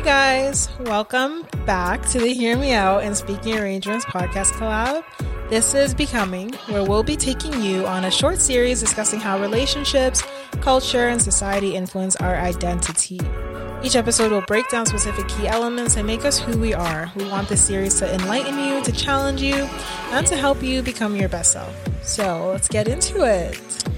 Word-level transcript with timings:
Hi, 0.00 0.06
guys. 0.06 0.70
Welcome 0.78 1.46
back 1.66 2.08
to 2.08 2.18
the 2.18 2.32
Hear 2.32 2.56
Me 2.56 2.72
Out 2.72 3.02
and 3.02 3.14
Speaking 3.14 3.58
Arrangements 3.58 4.06
podcast 4.06 4.52
collab. 4.52 5.04
This 5.50 5.74
is 5.74 5.92
Becoming, 5.92 6.54
where 6.68 6.82
we'll 6.82 7.02
be 7.02 7.16
taking 7.16 7.60
you 7.60 7.86
on 7.86 8.06
a 8.06 8.10
short 8.10 8.38
series 8.38 8.80
discussing 8.80 9.20
how 9.20 9.38
relationships, 9.38 10.22
culture, 10.62 11.08
and 11.08 11.20
society 11.20 11.76
influence 11.76 12.16
our 12.16 12.34
identity. 12.36 13.20
Each 13.82 13.94
episode 13.94 14.32
will 14.32 14.40
break 14.46 14.70
down 14.70 14.86
specific 14.86 15.28
key 15.28 15.46
elements 15.46 15.98
and 15.98 16.06
make 16.06 16.24
us 16.24 16.38
who 16.38 16.58
we 16.58 16.72
are. 16.72 17.12
We 17.14 17.28
want 17.28 17.50
this 17.50 17.62
series 17.62 17.96
to 17.96 18.10
enlighten 18.10 18.58
you, 18.58 18.82
to 18.82 18.92
challenge 18.92 19.42
you, 19.42 19.68
and 20.12 20.26
to 20.28 20.34
help 20.34 20.62
you 20.62 20.80
become 20.80 21.14
your 21.14 21.28
best 21.28 21.52
self. 21.52 21.76
So 22.00 22.48
let's 22.52 22.68
get 22.68 22.88
into 22.88 23.22
it. 23.24 23.89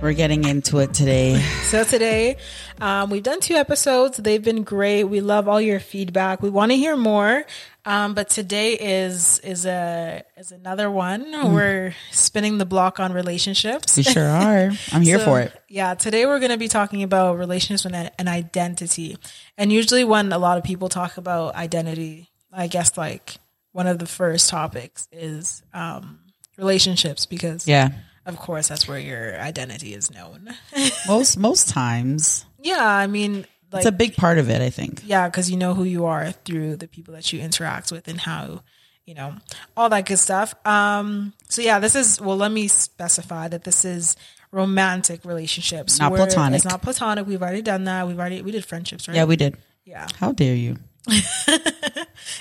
We're 0.00 0.12
getting 0.12 0.44
into 0.44 0.78
it 0.78 0.94
today. 0.94 1.40
So 1.70 1.82
today, 1.82 2.36
um, 2.80 3.10
we've 3.10 3.22
done 3.24 3.40
two 3.40 3.54
episodes. 3.54 4.16
They've 4.18 4.42
been 4.42 4.62
great. 4.62 5.04
We 5.04 5.20
love 5.20 5.48
all 5.48 5.60
your 5.60 5.80
feedback. 5.80 6.40
We 6.40 6.50
want 6.50 6.70
to 6.70 6.76
hear 6.76 6.96
more. 6.96 7.44
Um, 7.84 8.14
but 8.14 8.28
today 8.28 8.74
is 8.74 9.40
is 9.40 9.66
a 9.66 10.22
is 10.36 10.52
another 10.52 10.88
one. 10.88 11.52
We're 11.52 11.96
spinning 12.12 12.58
the 12.58 12.64
block 12.66 13.00
on 13.00 13.12
relationships. 13.12 13.96
We 13.96 14.04
sure 14.04 14.24
are. 14.28 14.70
I'm 14.92 15.02
here 15.02 15.18
So, 15.18 15.24
for 15.24 15.40
it. 15.40 15.52
Yeah, 15.68 15.94
today 15.94 16.26
we're 16.26 16.38
going 16.38 16.52
to 16.52 16.58
be 16.58 16.68
talking 16.68 17.02
about 17.02 17.36
relationships 17.36 17.84
and, 17.92 18.12
and 18.16 18.28
identity. 18.28 19.16
And 19.56 19.72
usually, 19.72 20.04
when 20.04 20.30
a 20.32 20.38
lot 20.38 20.58
of 20.58 20.64
people 20.64 20.88
talk 20.88 21.16
about 21.16 21.56
identity, 21.56 22.30
I 22.52 22.68
guess 22.68 22.96
like 22.96 23.38
one 23.72 23.88
of 23.88 23.98
the 23.98 24.06
first 24.06 24.48
topics 24.48 25.08
is 25.10 25.64
um, 25.74 26.20
relationships 26.56 27.26
because, 27.26 27.66
Yeah. 27.66 27.88
Of 28.28 28.36
course, 28.38 28.68
that's 28.68 28.86
where 28.86 28.98
your 28.98 29.40
identity 29.40 29.94
is 29.94 30.10
known. 30.10 30.54
Most 31.08 31.36
most 31.38 31.68
times. 31.70 32.44
yeah, 32.62 32.84
I 32.86 33.06
mean, 33.08 33.46
like, 33.72 33.80
It's 33.80 33.86
a 33.86 33.92
big 33.92 34.14
part 34.16 34.38
of 34.38 34.48
it, 34.50 34.62
I 34.62 34.70
think. 34.70 35.02
yeah, 35.04 35.28
because 35.28 35.50
you 35.50 35.56
know 35.56 35.74
who 35.74 35.84
you 35.84 36.06
are 36.06 36.30
through 36.32 36.76
the 36.76 36.86
people 36.88 37.14
that 37.14 37.32
you 37.32 37.40
interact 37.40 37.90
with 37.90 38.06
and 38.08 38.20
how 38.20 38.62
you 39.06 39.14
know 39.14 39.34
all 39.76 39.88
that 39.88 40.04
good 40.06 40.18
stuff. 40.18 40.54
Um, 40.66 41.32
so 41.48 41.62
yeah, 41.62 41.78
this 41.80 41.94
is 41.96 42.20
well. 42.20 42.36
Let 42.36 42.52
me 42.52 42.68
specify 42.68 43.48
that 43.48 43.64
this 43.64 43.84
is 43.84 44.16
romantic 44.52 45.24
relationships, 45.24 45.98
Not 45.98 46.12
platonic. 46.14 46.56
It's 46.56 46.64
not 46.64 46.80
platonic. 46.82 47.26
We've 47.26 47.42
already 47.42 47.62
done 47.62 47.84
that. 47.84 48.06
We've 48.06 48.18
already 48.18 48.42
we 48.42 48.52
did 48.52 48.64
friendships, 48.64 49.08
right? 49.08 49.16
Yeah, 49.16 49.24
we 49.24 49.36
did. 49.36 49.56
yeah. 49.84 50.06
How 50.20 50.32
dare 50.32 50.54
you? 50.54 50.76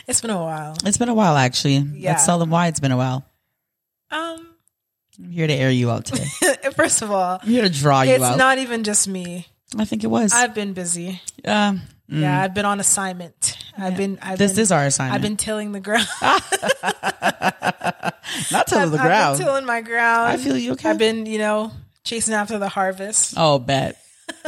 It's 0.08 0.22
been 0.22 0.32
a 0.32 0.38
while. 0.38 0.76
It's 0.86 0.98
been 0.98 1.10
a 1.10 1.14
while 1.14 1.36
actually. 1.38 1.78
Yeah. 1.78 2.12
Let's 2.12 2.26
tell 2.26 2.40
them 2.40 2.50
why 2.50 2.68
it's 2.68 2.80
been 2.80 2.92
a 2.92 2.98
while. 2.98 3.26
Um, 4.12 4.47
I'm 5.20 5.32
here 5.32 5.48
to 5.48 5.54
air 5.54 5.72
you 5.72 5.90
out 5.92 6.06
today. 6.06 6.28
first 6.76 7.02
of 7.02 7.12
all, 7.12 7.40
I'm 7.42 7.48
here 7.50 7.64
to 7.64 7.70
draw 7.70 8.02
you 8.04 8.14
it's 8.14 8.24
out. 8.24 8.32
It's 8.32 8.38
not 8.38 8.58
even 8.60 8.84
just 8.84 9.08
me. 9.08 9.48
I 9.78 9.86
think 9.86 10.04
it 10.04 10.08
was. 10.08 10.34
I've 10.34 10.54
been 10.54 10.74
busy. 10.74 11.22
Um, 11.44 11.82
Yeah, 12.08 12.42
I've 12.42 12.54
been 12.54 12.66
on 12.66 12.80
assignment. 12.80 13.58
I've 13.78 13.98
been. 13.98 14.18
I've 14.22 14.38
this 14.38 14.54
been, 14.54 14.62
is 14.62 14.72
our 14.72 14.86
assignment. 14.86 15.16
I've 15.16 15.22
been 15.22 15.36
tilling 15.38 15.72
the 15.74 15.80
ground. 15.82 16.08
not 18.52 18.68
till 18.68 18.80
the 18.80 18.86
I've 18.86 18.92
been 18.92 19.02
ground. 19.02 19.38
tilling 19.40 19.66
my 19.66 19.82
ground. 19.82 20.30
I 20.32 20.38
feel 20.38 20.58
you. 20.58 20.74
Okay. 20.74 20.90
I've 20.90 20.98
been, 20.98 21.26
you 21.26 21.38
know, 21.40 21.72
chasing 22.04 22.34
after 22.34 22.58
the 22.60 22.70
harvest. 22.70 23.34
oh, 23.38 23.60
bet. 23.60 23.98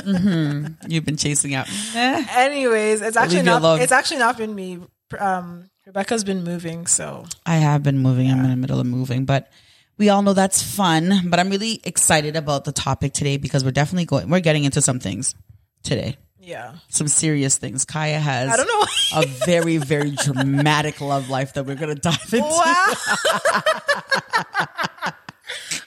hmm 0.04 0.68
You've 0.88 1.06
been 1.06 1.18
chasing 1.18 1.54
out. 1.54 1.68
Anyways, 1.96 3.02
it's 3.02 3.18
actually 3.18 3.44
not. 3.44 3.82
It's 3.82 3.92
actually 3.92 4.20
not 4.20 4.38
been 4.38 4.54
me. 4.56 4.80
Um, 5.18 5.70
Rebecca's 5.86 6.24
been 6.24 6.44
moving, 6.44 6.86
so 6.86 7.26
I 7.46 7.56
have 7.58 7.84
been 7.84 7.98
moving. 8.00 8.30
I'm 8.32 8.44
in 8.46 8.52
the 8.52 8.56
middle 8.56 8.80
of 8.80 8.86
moving, 8.86 9.26
but 9.26 9.52
we 10.00 10.10
all 10.10 10.24
know 10.24 10.34
that's 10.34 10.64
fun. 10.64 11.28
But 11.30 11.40
I'm 11.40 11.50
really 11.52 11.80
excited 11.84 12.36
about 12.36 12.64
the 12.66 12.72
topic 12.72 13.14
today 13.14 13.38
because 13.38 13.64
we're 13.64 13.72
definitely 13.72 14.06
going. 14.06 14.30
We're 14.30 14.40
getting 14.40 14.64
into 14.64 14.82
some 14.82 15.00
things 15.00 15.36
today. 15.84 16.18
yeah. 16.40 16.74
Some 16.90 17.08
serious 17.08 17.58
things. 17.58 17.86
Kaya 17.86 18.18
has 18.20 18.50
I 18.52 18.58
don't 18.58 18.68
know. 18.68 19.22
a 19.22 19.26
very, 19.46 19.78
very 19.78 20.12
dramatic 20.12 21.00
love 21.02 21.30
life 21.30 21.54
that 21.54 21.66
we're 21.68 21.76
gonna 21.76 21.94
dive 21.96 22.34
into. 22.34 22.48
wow. 22.48 22.94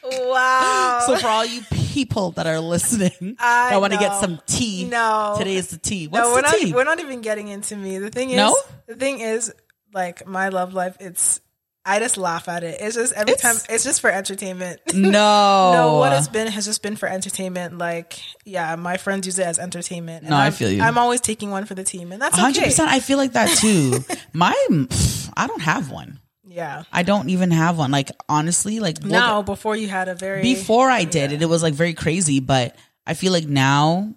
wow. 0.03 1.03
So 1.07 1.17
for 1.17 1.27
all 1.29 1.45
you 1.45 1.63
people 1.73 2.33
that 2.33 2.47
are 2.47 2.61
listening, 2.61 3.37
I 3.39 3.71
that 3.71 3.81
want 3.81 3.93
to 3.93 3.99
get 3.99 4.21
some 4.21 4.41
tea. 4.47 4.85
No. 4.89 5.35
today 5.39 5.57
is 5.57 5.69
the 5.69 5.79
tea. 5.79 6.07
What's 6.09 6.25
no, 6.25 6.31
we're 6.31 6.37
the 6.37 6.43
not. 6.43 6.55
tea? 6.57 6.73
We're 6.73 6.85
not 6.85 7.01
even 7.01 7.21
getting 7.23 7.49
into 7.49 7.77
me. 7.77 7.99
The 7.99 8.11
thing 8.11 8.31
is, 8.31 8.37
No? 8.37 8.57
the 8.87 8.95
thing 8.95 9.21
is, 9.21 9.53
like 9.95 10.27
my 10.27 10.49
love 10.51 10.75
life. 10.75 10.97
It's. 11.01 11.41
I 11.85 11.99
just 11.99 12.17
laugh 12.17 12.49
at 12.49 12.63
it. 12.63 12.77
It's 12.81 12.95
just 12.95 13.13
every 13.13 13.33
It's- 13.33 13.43
time. 13.43 13.75
It's 13.75 13.83
just 13.83 14.01
for 14.01 14.09
entertainment. 14.11 14.81
no, 14.95 15.11
No, 15.73 15.99
what 15.99 16.13
it's 16.13 16.29
been 16.29 16.47
has 16.47 16.65
just 16.65 16.83
been 16.83 16.95
for 16.97 17.09
entertainment. 17.09 17.77
Like, 17.79 18.21
yeah, 18.45 18.77
my 18.77 18.97
friends 18.99 19.27
use 19.27 19.39
it 19.39 19.47
as 19.47 19.59
entertainment. 19.59 20.25
No, 20.29 20.37
I 20.37 20.45
I'm- 20.45 20.53
feel 20.53 20.71
you. 20.71 20.81
I'm 20.81 20.97
always 20.99 21.21
taking 21.21 21.51
one 21.51 21.65
for 21.65 21.75
the 21.75 21.85
team, 21.85 22.13
and 22.13 22.23
that's 22.23 22.39
hundred 22.39 22.59
okay. 22.59 22.67
percent. 22.67 22.91
I 22.91 23.01
feel 23.01 23.19
like 23.19 23.33
that 23.33 23.57
too. 23.59 24.05
My, 24.33 24.55
I 25.37 25.47
don't 25.47 25.63
have 25.63 25.91
one. 25.91 26.21
Yeah. 26.45 26.83
I 26.93 27.03
don't 27.03 27.31
even 27.31 27.51
have 27.51 27.79
one. 27.79 27.91
Like 27.91 28.11
honestly, 28.29 28.79
like 28.79 29.03
Now, 29.03 29.43
before 29.43 29.75
you 29.75 29.89
had 29.89 30.09
a 30.09 30.15
very 30.15 30.43
before 30.43 30.91
I 30.91 31.05
did 31.05 31.33
it, 31.33 31.41
it 31.43 31.47
was 31.47 31.63
like 31.63 31.75
very 31.75 31.95
crazy. 31.95 32.41
But 32.41 32.77
I 33.07 33.15
feel 33.15 33.33
like 33.33 33.47
now, 33.47 34.13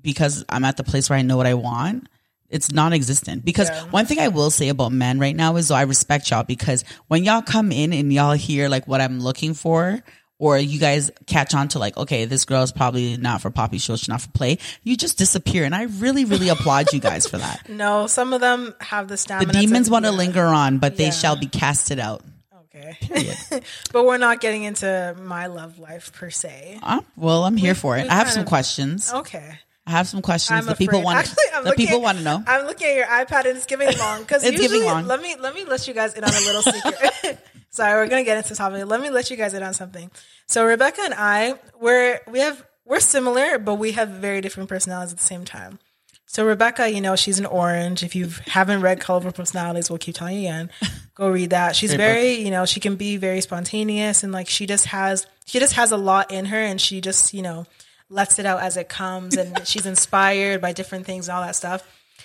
because 0.00 0.44
I'm 0.48 0.64
at 0.64 0.76
the 0.76 0.84
place 0.84 1.08
where 1.08 1.18
I 1.18 1.22
know 1.22 1.36
what 1.36 1.46
I 1.46 1.54
want, 1.54 2.08
it's 2.50 2.70
non-existent. 2.72 3.44
Because 3.44 3.68
Yeah. 3.68 3.82
one 3.90 4.06
thing 4.06 4.18
I 4.18 4.28
will 4.28 4.50
say 4.50 4.68
about 4.68 4.92
men 4.92 5.18
right 5.18 5.34
now 5.36 5.56
is, 5.56 5.68
though, 5.68 5.74
I 5.74 5.82
respect 5.82 6.30
y'all 6.30 6.42
because 6.44 6.84
when 7.08 7.24
y'all 7.24 7.42
come 7.42 7.72
in 7.72 7.92
and 7.92 8.12
y'all 8.12 8.32
hear 8.34 8.68
like 8.68 8.86
what 8.88 9.00
I'm 9.00 9.20
looking 9.20 9.54
for. 9.54 10.02
Or 10.38 10.58
you 10.58 10.78
guys 10.78 11.10
catch 11.26 11.54
on 11.54 11.68
to 11.68 11.78
like, 11.78 11.96
okay, 11.96 12.26
this 12.26 12.44
girl 12.44 12.62
is 12.62 12.70
probably 12.70 13.16
not 13.16 13.40
for 13.40 13.50
poppy 13.50 13.78
show, 13.78 13.96
she's 13.96 14.10
not 14.10 14.20
for 14.20 14.28
play. 14.32 14.58
You 14.82 14.94
just 14.94 15.16
disappear, 15.16 15.64
and 15.64 15.74
I 15.74 15.84
really, 15.84 16.26
really 16.26 16.50
applaud 16.50 16.92
you 16.92 17.00
guys 17.00 17.26
for 17.26 17.38
that. 17.38 17.66
No, 17.70 18.06
some 18.06 18.34
of 18.34 18.42
them 18.42 18.74
have 18.82 19.08
the 19.08 19.16
stamina. 19.16 19.50
The 19.50 19.58
demons 19.60 19.88
want 19.88 20.04
to 20.04 20.10
yeah, 20.10 20.16
linger 20.18 20.44
on, 20.44 20.76
but 20.76 20.98
they 20.98 21.04
Yeah. 21.04 21.10
shall 21.12 21.36
be 21.36 21.46
casted 21.46 21.98
out. 21.98 22.22
Okay, 22.66 22.98
but 23.94 24.04
we're 24.04 24.18
not 24.18 24.42
getting 24.42 24.64
into 24.64 25.16
my 25.22 25.46
love 25.46 25.78
life 25.78 26.12
per 26.12 26.28
se. 26.28 26.80
Uh, 26.82 27.00
well, 27.16 27.44
I'm 27.46 27.56
here 27.56 27.74
for 27.74 27.96
it. 27.96 28.06
I 28.10 28.16
have 28.16 28.30
some 28.30 28.42
of- 28.42 28.48
questions. 28.48 29.10
Okay, 29.10 29.58
I 29.86 29.92
have 29.92 30.08
some 30.08 30.20
questions. 30.22 30.58
I'm 30.58 30.66
the 30.66 30.74
people 30.74 31.02
want. 31.02 31.18
Actually, 31.18 31.44
I'm 31.54 31.62
the 31.64 31.70
looking 31.70 31.86
people 31.86 31.98
at- 32.00 32.02
want 32.02 32.18
to 32.18 32.24
know. 32.24 32.42
I'm 32.46 32.66
looking 32.66 32.88
at 32.88 32.96
your 32.96 33.06
iPad 33.06 33.46
and 33.46 33.56
it's 33.56 33.66
giving 33.66 33.96
long 33.98 34.22
because 34.22 34.42
It's 34.44 34.60
usually 34.60 34.80
giving 34.80 34.92
long. 34.92 35.06
let 35.06 35.20
me 35.22 35.36
let 35.38 35.54
me 35.54 35.64
let 35.64 35.86
you 35.86 35.94
guys 35.94 36.14
in 36.14 36.24
on 36.24 36.30
a 36.30 36.40
little 36.40 36.62
secret. 36.72 37.38
Sorry, 37.70 37.94
we're 37.94 38.08
gonna 38.08 38.24
get 38.24 38.36
into 38.38 38.48
the 38.50 38.54
topic. 38.56 38.84
Let 38.86 39.00
me 39.00 39.10
let 39.10 39.30
you 39.30 39.36
guys 39.36 39.54
in 39.54 39.62
on 39.62 39.74
something. 39.74 40.10
So 40.46 40.64
Rebecca 40.66 41.02
and 41.04 41.14
I, 41.14 41.54
we're 41.80 42.20
we 42.26 42.40
have 42.40 42.64
we're 42.84 43.00
similar, 43.00 43.58
but 43.58 43.74
we 43.76 43.92
have 43.92 44.08
very 44.08 44.40
different 44.40 44.68
personalities 44.68 45.12
at 45.12 45.18
the 45.18 45.24
same 45.24 45.44
time. 45.44 45.78
So 46.28 46.44
Rebecca, 46.44 46.90
you 46.90 47.00
know, 47.00 47.14
she's 47.16 47.38
an 47.38 47.46
orange. 47.46 48.02
If 48.02 48.16
you 48.16 48.28
haven't 48.46 48.80
read 48.80 49.00
Colorful 49.00 49.32
Personalities, 49.32 49.88
we'll 49.88 49.98
keep 50.00 50.16
telling 50.16 50.34
you 50.36 50.48
again. 50.48 50.70
Go 51.14 51.30
read 51.30 51.50
that. 51.50 51.76
She's 51.76 51.90
Great 51.90 51.98
very, 51.98 52.32
you 52.34 52.50
know, 52.50 52.66
she 52.66 52.80
can 52.80 52.96
be 52.96 53.16
very 53.16 53.40
spontaneous 53.40 54.24
and 54.24 54.32
like 54.32 54.48
she 54.48 54.66
just 54.66 54.86
has 54.86 55.26
she 55.46 55.60
just 55.60 55.74
has 55.74 55.92
a 55.92 55.96
lot 55.96 56.32
in 56.32 56.46
her 56.46 56.58
and 56.58 56.80
she 56.80 57.00
just, 57.00 57.32
you 57.32 57.42
know, 57.42 57.64
lets 58.08 58.38
it 58.38 58.46
out 58.46 58.60
as 58.60 58.76
it 58.76 58.88
comes 58.88 59.36
and 59.36 59.66
she's 59.66 59.86
inspired 59.86 60.60
by 60.60 60.72
different 60.72 61.06
things 61.06 61.28
and 61.28 61.36
all 61.36 61.42
that 61.42 61.56
stuff. 61.56 61.82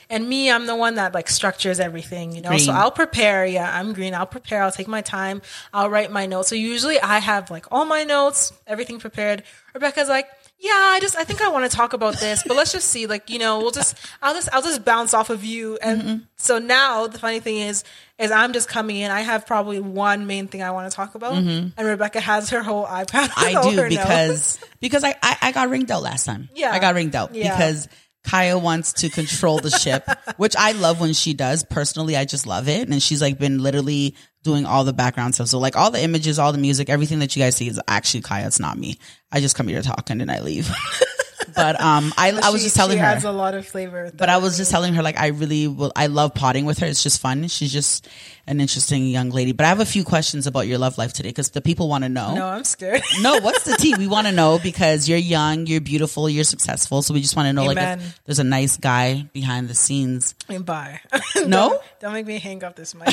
And 0.09 0.27
me, 0.27 0.51
I'm 0.51 0.67
the 0.67 0.75
one 0.75 0.95
that 0.95 1.13
like 1.13 1.29
structures 1.29 1.79
everything, 1.79 2.33
you 2.35 2.41
know. 2.41 2.57
So 2.57 2.73
I'll 2.73 2.91
prepare. 2.91 3.45
Yeah, 3.45 3.69
I'm 3.73 3.93
green. 3.93 4.13
I'll 4.13 4.25
prepare. 4.25 4.61
I'll 4.61 4.71
take 4.71 4.87
my 4.89 5.01
time. 5.01 5.41
I'll 5.73 5.89
write 5.89 6.11
my 6.11 6.25
notes. 6.25 6.49
So 6.49 6.55
usually 6.55 6.99
I 6.99 7.19
have 7.19 7.49
like 7.49 7.65
all 7.71 7.85
my 7.85 8.03
notes, 8.03 8.51
everything 8.67 8.99
prepared. 8.99 9.43
Rebecca's 9.73 10.09
like, 10.09 10.27
yeah, 10.63 10.69
I 10.73 10.99
just 11.01 11.17
I 11.17 11.23
think 11.23 11.41
I 11.41 11.49
want 11.49 11.69
to 11.69 11.75
talk 11.75 11.93
about 11.93 12.19
this, 12.19 12.43
but 12.47 12.55
let's 12.55 12.71
just 12.71 12.87
see. 12.87 13.07
Like, 13.07 13.29
you 13.31 13.39
know, 13.39 13.57
we'll 13.59 13.71
just 13.71 13.97
I'll 14.21 14.33
just 14.35 14.47
I'll 14.53 14.61
just 14.61 14.85
bounce 14.85 15.13
off 15.15 15.29
of 15.31 15.43
you. 15.43 15.77
And 15.81 16.01
Mm-hmm. 16.01 16.15
so 16.37 16.59
now 16.59 17.07
the 17.07 17.17
funny 17.17 17.39
thing 17.39 17.57
is, 17.57 17.83
is 18.19 18.29
I'm 18.29 18.53
just 18.53 18.69
coming 18.69 18.97
in. 18.97 19.09
I 19.09 19.21
have 19.21 19.47
probably 19.47 19.79
one 19.79 20.27
main 20.27 20.47
thing 20.47 20.61
I 20.61 20.69
want 20.71 20.89
to 20.91 20.95
talk 20.95 21.15
about, 21.15 21.33
and 21.33 21.73
Rebecca 21.77 22.19
has 22.21 22.51
her 22.51 22.61
whole 22.61 22.85
iPad. 22.85 23.29
Mm-hmm. 23.29 23.57
I 23.57 23.71
do 23.75 23.89
because 23.89 24.59
because 24.79 25.03
I, 25.03 25.15
I 25.23 25.37
I 25.41 25.51
got 25.51 25.69
ringed 25.69 25.89
out 25.89 26.03
last 26.03 26.25
time. 26.25 26.47
Yeah. 26.53 26.71
I 26.71 26.77
got 26.79 26.93
ringed 26.93 27.15
out 27.15 27.33
Yeah. 27.33 27.55
because 27.57 27.87
Kaya 28.23 28.55
wants 28.59 28.93
to 28.93 29.09
control 29.09 29.57
the 29.57 29.71
ship, 29.71 30.07
which 30.37 30.55
I 30.55 30.73
love 30.73 30.99
when 31.01 31.13
she 31.13 31.33
does. 31.33 31.63
Personally, 31.63 32.15
I 32.15 32.25
just 32.25 32.45
love 32.45 32.69
it, 32.69 32.87
and 32.87 33.01
she's 33.01 33.19
like 33.19 33.39
been 33.39 33.57
literally 33.63 34.15
doing 34.43 34.65
all 34.65 34.83
the 34.83 34.93
background 34.93 35.35
stuff. 35.35 35.47
So 35.47 35.59
like 35.59 35.75
all 35.75 35.91
the 35.91 36.01
images, 36.01 36.39
all 36.39 36.51
the 36.51 36.57
music, 36.57 36.89
everything 36.89 37.19
that 37.19 37.35
you 37.35 37.41
guys 37.43 37.55
see 37.55 37.67
is 37.67 37.79
actually 37.87 38.21
Kaya. 38.21 38.47
It's 38.47 38.59
not 38.59 38.77
me. 38.77 38.97
I 39.31 39.39
just 39.39 39.55
come 39.55 39.67
here 39.67 39.81
to 39.81 39.87
talk 39.87 40.09
and 40.09 40.19
then 40.21 40.29
I 40.29 40.39
leave. 40.41 40.69
but 41.55 41.79
um, 41.81 42.13
I 42.17 42.31
I 42.31 42.49
was 42.49 42.61
She- 42.61 42.65
just 42.67 42.75
telling 42.75 42.97
she 42.97 42.99
her. 43.01 43.05
adds 43.05 43.23
a 43.23 43.31
lot 43.31 43.53
of 43.53 43.67
flavor. 43.67 44.11
But. 44.15 44.29
I 44.29 44.37
was 44.37 44.57
just 44.57 44.71
telling 44.71 44.93
her 44.95 45.03
like 45.03 45.17
I 45.19 45.27
really 45.27 45.67
will. 45.67 45.91
I 45.95 46.07
love 46.07 46.33
potting 46.33 46.65
with 46.65 46.79
her. 46.79 46.87
It's 46.87 47.03
just 47.03 47.21
fun. 47.21 47.47
She's 47.49 47.71
just 47.73 48.07
an 48.47 48.59
interesting 48.59 49.05
young 49.07 49.29
lady. 49.29 49.51
But 49.51 49.65
I 49.65 49.69
have 49.69 49.79
a 49.79 49.85
few 49.85 50.03
questions 50.03 50.47
about 50.47 50.67
your 50.67 50.77
love 50.77 50.97
life 50.97 51.13
today 51.13 51.29
because 51.29 51.49
the 51.49 51.61
people 51.61 51.87
want 51.87 52.03
to 52.03 52.09
know. 52.09 52.35
no, 52.35 52.47
I'm 52.47 52.63
scared. 52.63 53.01
No, 53.21 53.39
what's 53.39 53.63
the 53.63 53.75
tea? 53.77 53.95
We 53.95 54.07
want 54.15 54.27
to 54.27 54.33
know 54.33 54.59
because 54.61 55.07
you're 55.07 55.17
young, 55.17 55.67
you're 55.67 55.81
beautiful, 55.81 56.29
you're 56.29 56.43
successful. 56.43 57.01
So 57.01 57.13
we 57.13 57.21
just 57.21 57.35
want 57.35 57.47
to 57.47 57.53
know 57.53 57.65
like 57.65 57.77
if 57.77 58.19
there's 58.25 58.39
a 58.39 58.43
nice 58.43 58.77
guy 58.77 59.29
behind 59.33 59.67
the 59.67 59.75
scenes. 59.75 60.33
Bye. 60.65 61.01
No? 61.47 61.69
don't, 61.69 61.81
don't 61.99 62.13
make 62.13 62.27
me 62.27 62.37
hang 62.37 62.63
up 62.63 62.75
this 62.75 62.93
mic. 62.93 63.07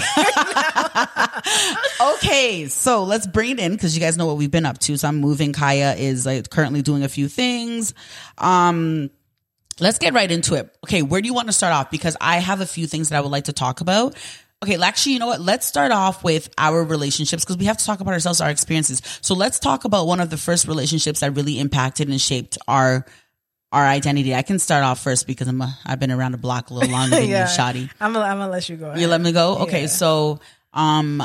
Okay, 2.00 2.66
so 2.68 3.04
let's 3.04 3.26
bring 3.26 3.52
it 3.52 3.58
in 3.58 3.72
because 3.72 3.94
you 3.96 4.00
guys 4.00 4.16
know 4.16 4.26
what 4.26 4.36
we've 4.36 4.50
been 4.50 4.66
up 4.66 4.78
to. 4.80 4.96
So 4.96 5.08
I'm 5.08 5.16
moving. 5.16 5.52
Kaya 5.52 5.94
is 5.94 6.26
like 6.26 6.50
currently 6.50 6.82
doing 6.82 7.02
a 7.04 7.08
few 7.08 7.28
things. 7.28 7.94
Um, 8.36 9.10
let's 9.80 9.98
get 9.98 10.14
right 10.14 10.30
into 10.30 10.54
it. 10.54 10.74
Okay, 10.84 11.02
where 11.02 11.20
do 11.20 11.26
you 11.26 11.34
want 11.34 11.48
to 11.48 11.52
start 11.52 11.72
off? 11.72 11.90
Because 11.90 12.16
I 12.20 12.38
have 12.38 12.60
a 12.60 12.66
few 12.66 12.86
things 12.86 13.08
that 13.08 13.16
I 13.16 13.20
would 13.20 13.30
like 13.32 13.44
to 13.44 13.52
talk 13.52 13.80
about. 13.80 14.14
Okay, 14.62 14.76
actually, 14.82 15.12
you 15.12 15.18
know 15.20 15.28
what? 15.28 15.40
Let's 15.40 15.66
start 15.66 15.92
off 15.92 16.24
with 16.24 16.48
our 16.58 16.82
relationships 16.82 17.44
because 17.44 17.56
we 17.58 17.66
have 17.66 17.76
to 17.78 17.84
talk 17.84 18.00
about 18.00 18.12
ourselves, 18.12 18.40
our 18.40 18.50
experiences. 18.50 19.00
So 19.20 19.34
let's 19.34 19.60
talk 19.60 19.84
about 19.84 20.08
one 20.08 20.18
of 20.18 20.30
the 20.30 20.36
first 20.36 20.66
relationships 20.66 21.20
that 21.20 21.36
really 21.36 21.60
impacted 21.60 22.08
and 22.08 22.20
shaped 22.20 22.58
our 22.66 23.06
our 23.70 23.84
identity. 23.86 24.34
I 24.34 24.42
can 24.42 24.58
start 24.58 24.82
off 24.82 25.00
first 25.00 25.26
because 25.26 25.46
I'm 25.46 25.60
a, 25.60 25.78
I've 25.86 26.00
been 26.00 26.10
around 26.10 26.32
the 26.32 26.38
block 26.38 26.70
a 26.70 26.74
little 26.74 26.90
longer 26.90 27.16
than 27.16 27.28
Yeah. 27.28 27.40
you, 27.42 27.46
Shadi. 27.58 27.90
I'm 28.00 28.12
gonna, 28.12 28.24
I'm 28.24 28.38
gonna 28.38 28.50
let 28.50 28.68
you 28.68 28.76
go. 28.76 28.94
You 28.94 29.06
let 29.08 29.20
me 29.20 29.30
go? 29.30 29.58
Okay, 29.58 29.82
Yeah. 29.82 29.86
so 29.88 30.40
um 30.72 31.22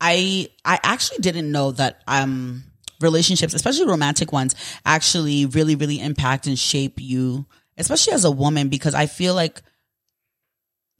I 0.00 0.48
I 0.64 0.78
actually 0.82 1.18
didn't 1.18 1.50
know 1.50 1.70
that 1.72 2.02
um 2.06 2.64
relationships, 3.00 3.54
especially 3.54 3.86
romantic 3.86 4.30
ones, 4.32 4.54
actually 4.84 5.46
really, 5.46 5.74
really 5.76 6.00
impact 6.00 6.46
and 6.46 6.58
shape 6.58 7.00
you, 7.00 7.46
especially 7.78 8.12
as 8.12 8.24
a 8.26 8.30
woman, 8.30 8.68
because 8.68 8.94
I 8.94 9.06
feel 9.06 9.34
like 9.34 9.62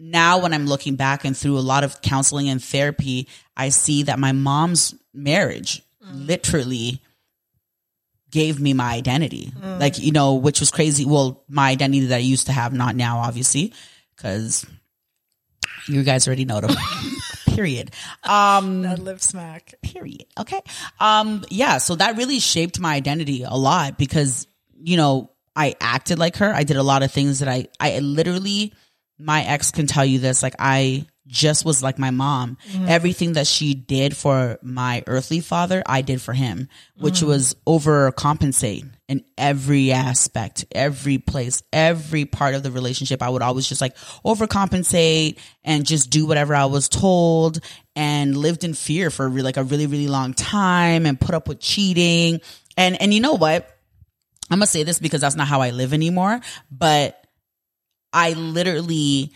now 0.00 0.38
when 0.38 0.52
I'm 0.52 0.66
looking 0.66 0.96
back 0.96 1.24
and 1.24 1.36
through 1.36 1.58
a 1.58 1.60
lot 1.60 1.84
of 1.84 2.00
counseling 2.02 2.48
and 2.48 2.62
therapy, 2.62 3.28
I 3.56 3.70
see 3.70 4.04
that 4.04 4.18
my 4.18 4.32
mom's 4.32 4.94
marriage 5.12 5.82
literally 6.00 7.02
gave 8.30 8.60
me 8.60 8.74
my 8.74 8.92
identity. 8.94 9.52
Like, 9.62 9.98
you 9.98 10.12
know, 10.12 10.34
which 10.34 10.60
was 10.60 10.70
crazy. 10.70 11.04
Well, 11.04 11.42
my 11.48 11.70
identity 11.70 12.06
that 12.06 12.16
I 12.16 12.18
used 12.18 12.46
to 12.46 12.52
have, 12.52 12.72
not 12.72 12.94
now, 12.94 13.18
obviously, 13.18 13.72
because 14.16 14.66
you 15.88 16.02
guys 16.02 16.26
already 16.26 16.44
know 16.44 16.60
them. 16.60 16.76
Period. 17.46 17.90
Um, 18.22 18.82
that 18.82 19.00
lip 19.00 19.20
smack. 19.20 19.74
period. 19.82 20.26
Okay. 20.38 20.60
Um, 21.00 21.44
yeah, 21.48 21.78
so 21.78 21.96
that 21.96 22.16
really 22.16 22.38
shaped 22.38 22.78
my 22.78 22.94
identity 22.94 23.42
a 23.42 23.54
lot 23.56 23.98
because, 23.98 24.46
you 24.80 24.96
know, 24.96 25.32
I 25.56 25.74
acted 25.80 26.20
like 26.20 26.36
her. 26.36 26.54
I 26.54 26.62
did 26.62 26.76
a 26.76 26.84
lot 26.84 27.02
of 27.02 27.10
things 27.10 27.40
that 27.40 27.48
I, 27.48 27.66
I 27.80 27.98
literally, 27.98 28.74
my 29.18 29.42
ex 29.42 29.70
can 29.70 29.86
tell 29.86 30.04
you 30.04 30.18
this, 30.18 30.42
like 30.42 30.54
I 30.58 31.06
just 31.28 31.64
was 31.64 31.82
like 31.82 31.98
my 31.98 32.10
mom. 32.10 32.56
Mm-hmm. 32.70 32.88
Everything 32.88 33.34
that 33.34 33.46
she 33.46 33.74
did 33.74 34.16
for 34.16 34.58
my 34.62 35.04
earthly 35.06 35.40
father, 35.40 35.82
I 35.86 36.02
did 36.02 36.20
for 36.20 36.32
him, 36.32 36.68
which 36.98 37.20
mm. 37.20 37.28
was 37.28 37.54
overcompensate 37.66 38.90
in 39.08 39.24
every 39.36 39.92
aspect, 39.92 40.64
every 40.72 41.18
place, 41.18 41.62
every 41.72 42.24
part 42.24 42.54
of 42.54 42.62
the 42.62 42.70
relationship. 42.70 43.22
I 43.22 43.28
would 43.28 43.42
always 43.42 43.68
just 43.68 43.80
like 43.80 43.96
overcompensate 44.24 45.38
and 45.62 45.86
just 45.86 46.10
do 46.10 46.26
whatever 46.26 46.54
I 46.54 46.64
was 46.64 46.88
told 46.88 47.60
and 47.94 48.36
lived 48.36 48.64
in 48.64 48.74
fear 48.74 49.10
for 49.10 49.28
like 49.30 49.56
a 49.56 49.64
really, 49.64 49.86
really 49.86 50.08
long 50.08 50.34
time 50.34 51.06
and 51.06 51.20
put 51.20 51.34
up 51.34 51.46
with 51.46 51.60
cheating. 51.60 52.40
And, 52.76 53.00
and 53.00 53.12
you 53.12 53.20
know 53.20 53.34
what? 53.34 53.74
I'm 54.50 54.58
gonna 54.58 54.66
say 54.66 54.82
this 54.82 54.98
because 54.98 55.20
that's 55.20 55.36
not 55.36 55.46
how 55.46 55.60
I 55.60 55.70
live 55.70 55.92
anymore, 55.92 56.40
but 56.70 57.22
I 58.12 58.32
literally 58.32 59.32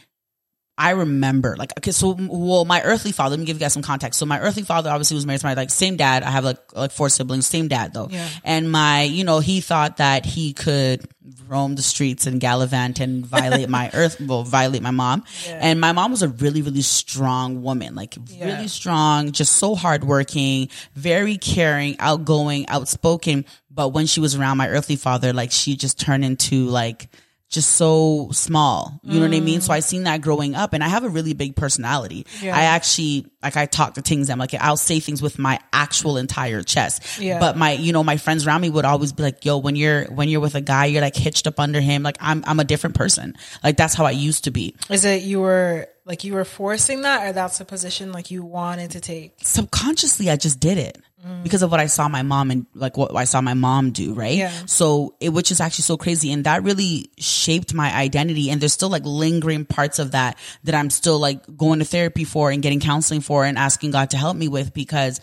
I 0.79 0.91
remember 0.93 1.55
like 1.59 1.73
okay 1.79 1.91
so 1.91 2.17
well 2.19 2.65
my 2.65 2.81
earthly 2.83 3.13
father 3.13 3.33
let 3.37 3.41
me 3.41 3.45
give 3.45 3.57
you 3.57 3.61
guys 3.61 3.75
some 3.75 3.83
context 3.83 4.19
so 4.19 4.25
my 4.25 4.41
earthly 4.41 4.63
father 4.63 4.89
obviously 4.91 5.15
was 5.15 5.27
married 5.27 5.41
to 5.43 5.47
my 5.47 5.53
like 5.55 5.71
same 5.71 5.97
dad 5.97 6.23
I 6.23 6.31
have 6.31 6.45
like 6.45 6.59
like 6.75 6.91
four 6.93 7.11
siblings 7.11 7.47
same 7.47 7.69
dad 7.69 7.93
though 7.93 8.09
Yeah. 8.11 8.27
and 8.43 8.73
my 8.73 9.03
you 9.03 9.23
know 9.25 9.41
he 9.41 9.61
thought 9.61 9.99
that 9.99 10.25
he 10.25 10.55
could 10.55 11.05
roam 11.47 11.75
the 11.77 11.83
streets 11.83 12.27
and 12.27 12.41
gallivant 12.41 13.01
and 13.01 13.25
violate 13.37 13.69
my 13.69 13.91
earth 13.93 14.19
well 14.19 14.45
violate 14.45 14.81
my 14.83 14.91
mom 14.91 15.25
Yeah. 15.47 15.59
and 15.61 15.79
my 15.79 15.93
mom 15.93 16.11
was 16.11 16.23
a 16.23 16.29
really 16.29 16.63
really 16.63 16.83
strong 16.83 17.63
woman 17.63 17.95
like 17.95 18.17
Yeah. 18.29 18.47
really 18.57 18.69
strong 18.69 19.33
just 19.33 19.53
so 19.57 19.75
hardworking 19.75 20.69
very 20.95 21.37
caring 21.37 21.97
outgoing 21.99 22.67
outspoken 22.69 23.45
but 23.71 23.91
when 23.91 24.07
she 24.07 24.21
was 24.21 24.35
around 24.37 24.57
my 24.57 24.69
earthly 24.71 24.97
father 24.97 25.35
like 25.35 25.53
she 25.53 25.77
just 25.77 26.01
turned 26.01 26.25
into 26.25 26.65
like 26.67 27.11
just 27.53 27.73
so 27.73 28.31
small. 28.33 28.99
You 29.03 29.21
know 29.21 29.27
what 29.29 29.37
I 29.37 29.41
mean? 29.41 29.61
So 29.61 29.75
I 29.75 29.81
mm. 29.81 29.83
seen 29.85 30.05
that 30.05 30.23
growing 30.23 30.55
up 30.55 30.73
and 30.73 30.83
I 30.83 30.89
have 30.89 31.05
a 31.05 31.09
really 31.11 31.35
big 31.35 31.55
personality. 31.55 32.27
Yeah. 32.41 32.57
I 32.57 32.63
actually 32.63 33.27
like 33.43 33.59
I 33.59 33.67
talk 33.67 33.95
to 33.95 34.01
things 34.01 34.31
I'm 34.31 34.39
like 34.39 34.55
I'll 34.55 34.79
say 34.79 35.01
things 35.01 35.21
with 35.21 35.39
my 35.39 35.61
actual 35.71 36.17
entire 36.17 36.63
chest. 36.63 37.21
Yeah. 37.21 37.39
But 37.39 37.59
my 37.59 37.73
you 37.73 37.93
know 37.93 38.03
my 38.03 38.17
friends 38.17 38.47
around 38.47 38.63
me 38.63 38.71
would 38.71 38.87
always 38.87 39.13
be 39.13 39.23
like, 39.23 39.45
"Yo, 39.45 39.59
when 39.59 39.77
you're 39.77 40.07
when 40.07 40.31
you're 40.31 40.41
with 40.41 40.55
a 40.55 40.63
guy, 40.63 40.87
you're 40.87 41.03
like 41.03 41.15
hitched 41.15 41.47
up 41.47 41.61
under 41.61 41.81
him. 41.81 42.03
Like 42.03 42.17
I'm 42.21 42.43
I'm 42.47 42.59
a 42.59 42.65
different 42.65 42.97
person. 42.97 43.37
Like 43.63 43.77
that's 43.77 43.93
how 43.93 44.07
I 44.07 44.13
used 44.13 44.45
to 44.45 44.51
be. 44.51 44.75
Is 44.89 45.05
it 45.05 45.23
you 45.23 45.41
were 45.41 45.89
like 46.07 46.25
you 46.25 46.33
were 46.33 46.47
forcing 46.47 47.03
that, 47.03 47.29
or 47.29 47.33
that's 47.35 47.61
a 47.61 47.67
position 47.67 48.13
like 48.13 48.31
you 48.31 48.43
wanted 48.43 48.93
to 48.93 49.01
take? 49.01 49.35
subconsciously 49.43 50.31
I 50.31 50.37
just 50.37 50.59
did 50.59 50.79
it 50.79 50.99
Mm. 51.25 51.45
because 51.45 51.63
of 51.63 51.71
what 51.71 51.79
I 51.79 51.87
saw 51.87 52.09
my 52.09 52.23
mom 52.23 52.51
and 52.51 52.67
like 52.75 52.97
what 52.97 53.15
I 53.15 53.25
saw 53.25 53.41
my 53.41 53.55
mom 53.55 53.93
do, 53.93 54.13
right? 54.13 54.39
Yeah. 54.39 54.51
So 54.67 55.15
it, 55.21 55.29
which 55.29 55.53
is 55.53 55.61
actually 55.61 55.85
so 55.85 55.97
crazy. 55.97 56.33
And 56.33 56.43
that 56.45 56.65
really 56.65 57.13
shaped 57.17 57.73
my 57.75 57.95
identity. 57.95 58.51
And 58.51 58.61
there's 58.61 58.73
still 58.73 58.89
like 58.89 59.05
lingering 59.05 59.65
parts 59.65 60.01
of 60.01 60.13
that 60.13 60.37
that 60.65 60.75
I'm 60.75 60.91
still 60.91 61.21
like 61.21 61.57
going 61.57 61.79
to 61.79 61.85
therapy 61.85 62.25
for 62.25 62.51
and 62.51 62.61
getting 62.61 62.81
counseling 62.81 63.21
for 63.21 63.45
and 63.45 63.57
asking 63.57 63.93
God 63.93 64.11
to 64.11 64.17
help 64.17 64.37
me 64.37 64.49
with 64.49 64.75
because, 64.75 65.21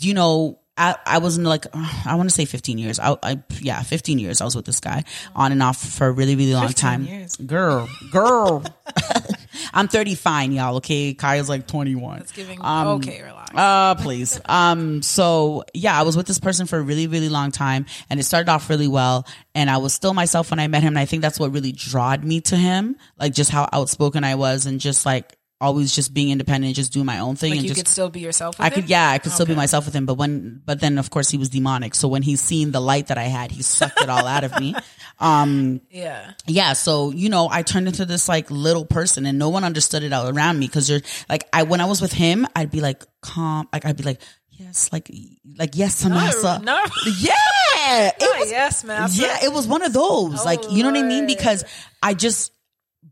you 0.00 0.12
know, 0.12 0.58
I, 0.76 0.96
I 1.06 1.18
was 1.18 1.38
in 1.38 1.44
like, 1.44 1.64
I 1.74 2.14
want 2.14 2.28
to 2.28 2.34
say 2.34 2.44
15 2.44 2.76
years. 2.76 3.00
I, 3.00 3.16
I, 3.22 3.42
yeah, 3.60 3.82
15 3.82 4.18
years. 4.18 4.42
I 4.42 4.44
was 4.44 4.54
with 4.54 4.66
this 4.66 4.80
guy 4.80 5.04
on 5.34 5.50
and 5.50 5.62
off 5.62 5.78
for 5.82 6.08
a 6.08 6.12
really, 6.12 6.36
really 6.36 6.52
long 6.52 6.68
time. 6.74 7.04
years. 7.04 7.36
Girl, 7.36 7.88
girl. 8.10 8.64
I'm 9.72 9.88
35, 9.88 10.52
y'all. 10.52 10.76
Okay. 10.76 11.14
Kaya's 11.14 11.48
like 11.48 11.66
21. 11.66 12.20
It's 12.20 12.32
giving 12.32 12.58
Um, 12.62 12.88
okay, 12.98 13.22
relax. 13.22 13.50
Uh, 13.54 13.94
please. 13.94 14.40
Um, 14.46 15.02
so 15.02 15.64
yeah, 15.74 15.98
I 15.98 16.02
was 16.02 16.16
with 16.16 16.26
this 16.26 16.38
person 16.38 16.66
for 16.66 16.78
a 16.78 16.82
really, 16.82 17.06
really 17.06 17.28
long 17.28 17.50
time 17.50 17.86
and 18.10 18.20
it 18.20 18.24
started 18.24 18.50
off 18.50 18.68
really 18.68 18.88
well. 18.88 19.26
And 19.54 19.70
I 19.70 19.78
was 19.78 19.94
still 19.94 20.14
myself 20.14 20.50
when 20.50 20.60
I 20.60 20.68
met 20.68 20.82
him. 20.82 20.88
And 20.88 20.98
I 20.98 21.04
think 21.04 21.22
that's 21.22 21.40
what 21.40 21.52
really 21.52 21.72
drawed 21.72 22.24
me 22.24 22.40
to 22.42 22.56
him. 22.56 22.96
Like 23.18 23.32
just 23.32 23.50
how 23.50 23.68
outspoken 23.72 24.24
I 24.24 24.34
was 24.34 24.66
and 24.66 24.80
just 24.80 25.06
like 25.06 25.37
always 25.60 25.92
just 25.94 26.14
being 26.14 26.30
independent 26.30 26.66
and 26.68 26.74
just 26.76 26.92
doing 26.92 27.04
my 27.06 27.18
own 27.18 27.34
thing 27.36 27.50
like 27.50 27.58
and 27.58 27.64
you 27.64 27.70
just 27.74 27.80
could 27.80 27.88
still 27.88 28.08
be 28.10 28.20
yourself. 28.20 28.58
With 28.58 28.66
I 28.66 28.70
could, 28.70 28.88
yeah, 28.88 29.10
I 29.10 29.18
could 29.18 29.32
still 29.32 29.46
be 29.46 29.54
myself 29.56 29.86
with 29.86 29.94
him. 29.94 30.06
But 30.06 30.14
when, 30.14 30.62
but 30.64 30.78
then 30.80 30.98
of 30.98 31.10
course 31.10 31.30
he 31.30 31.36
was 31.38 31.48
demonic. 31.48 31.94
So 31.94 32.06
when 32.08 32.22
he 32.22 32.36
seen 32.36 32.70
the 32.70 32.80
light 32.80 33.08
that 33.08 33.18
I 33.18 33.24
had, 33.24 33.50
he 33.50 33.62
sucked 33.62 34.00
it 34.00 34.08
all 34.08 34.26
out 34.26 34.44
of 34.44 34.58
me. 34.60 34.74
Um, 35.20 35.80
Yeah. 35.90 36.30
yeah 36.46 36.74
so 36.74 37.10
you 37.10 37.28
know 37.28 37.48
i 37.50 37.62
turned 37.62 37.88
into 37.88 38.04
this 38.04 38.28
like 38.28 38.52
little 38.52 38.84
person 38.86 39.26
and 39.26 39.36
no 39.36 39.48
one 39.48 39.64
understood 39.64 40.04
it 40.04 40.12
out 40.12 40.32
around 40.32 40.60
me 40.60 40.68
because 40.68 40.88
you're 40.88 41.00
like 41.28 41.48
i 41.52 41.64
when 41.64 41.80
i 41.80 41.86
was 41.86 42.00
with 42.00 42.12
him 42.12 42.46
i'd 42.54 42.70
be 42.70 42.80
like 42.80 43.02
calm 43.20 43.68
like 43.72 43.84
i'd 43.84 43.96
be 43.96 44.04
like 44.04 44.20
yes 44.52 44.92
like 44.92 45.10
like 45.56 45.70
yes 45.74 46.04
samasa 46.04 46.62
No, 46.62 46.76
yeah 47.18 48.12
it 48.20 48.38
was, 48.38 48.48
yes, 48.48 48.84
man. 48.84 49.08
yeah 49.12 49.38
it 49.44 49.52
was 49.52 49.66
one 49.66 49.82
of 49.82 49.92
those 49.92 50.44
like 50.44 50.60
you 50.70 50.84
know 50.84 50.90
what 50.92 50.98
i 51.00 51.02
mean 51.02 51.26
because 51.26 51.64
i 52.00 52.14
just 52.14 52.52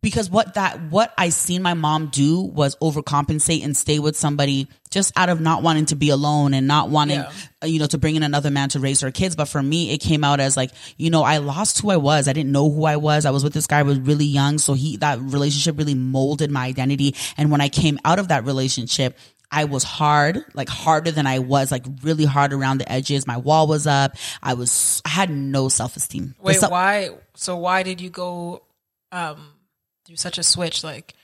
because 0.03 0.31
what 0.31 0.55
that 0.55 0.81
what 0.91 1.13
I 1.17 1.31
seen 1.31 1.63
my 1.63 1.75
mom 1.75 2.09
do 2.09 2.41
was 2.41 2.77
overcompensate 2.77 3.65
and 3.65 3.77
stay 3.77 3.99
with 3.99 4.17
somebody 4.17 4.69
just 4.91 5.17
out 5.17 5.29
of 5.29 5.41
not 5.41 5.63
wanting 5.63 5.87
to 5.87 5.97
be 5.97 6.11
alone 6.11 6.55
and 6.55 6.67
not 6.67 6.89
wanting 6.91 7.19
Yeah. 7.19 7.33
uh, 7.63 7.67
you 7.67 7.79
know 7.79 7.87
to 7.87 7.99
bring 7.99 8.17
in 8.17 8.23
another 8.23 8.51
man 8.51 8.69
to 8.71 8.81
raise 8.81 9.01
her 9.01 9.11
kids 9.11 9.37
but 9.37 9.47
for 9.47 9.63
me 9.63 9.93
it 9.93 9.99
came 9.99 10.25
out 10.25 10.41
as 10.41 10.57
like 10.57 10.71
you 10.97 11.11
know 11.11 11.23
I 11.23 11.39
lost 11.39 11.81
who 11.81 11.91
I 11.91 11.97
was 11.97 12.29
I 12.29 12.33
didn't 12.33 12.53
know 12.53 12.71
who 12.71 12.85
I 12.85 12.97
was 12.97 13.25
I 13.27 13.31
was 13.31 13.43
with 13.45 13.53
this 13.53 13.67
guy 13.67 13.81
I 13.81 13.83
was 13.83 13.99
really 13.99 14.27
young 14.27 14.59
so 14.59 14.75
he 14.75 14.97
that 14.99 15.21
relationship 15.21 15.79
really 15.79 15.95
molded 15.95 16.51
my 16.51 16.67
identity 16.67 17.15
and 17.37 17.51
when 17.51 17.61
I 17.61 17.69
came 17.69 17.99
out 18.05 18.19
of 18.19 18.29
that 18.29 18.45
relationship 18.45 19.19
I 19.49 19.63
was 19.65 19.85
hard, 19.85 20.45
like 20.55 20.69
harder 20.69 21.13
than 21.13 21.25
I 21.29 21.39
was, 21.39 21.71
like 21.71 21.85
really 22.03 22.25
hard 22.25 22.53
around 22.53 22.79
the 22.79 22.91
edges. 22.91 23.29
My 23.29 23.37
wall 23.37 23.69
was 23.69 23.87
up. 23.87 24.17
I 24.43 24.55
was, 24.55 25.01
I 25.05 25.11
had 25.11 25.31
no 25.31 25.69
self 25.69 25.97
esteem. 25.97 26.35
Wait, 26.43 26.61
why? 26.61 27.11
So 27.35 27.57
why 27.57 27.85
did 27.85 28.01
you 28.01 28.11
go 28.11 28.65
um 29.13 29.53
do 30.07 30.17
such 30.17 30.39
a 30.39 30.43
switch? 30.43 30.85
Like, 30.85 31.15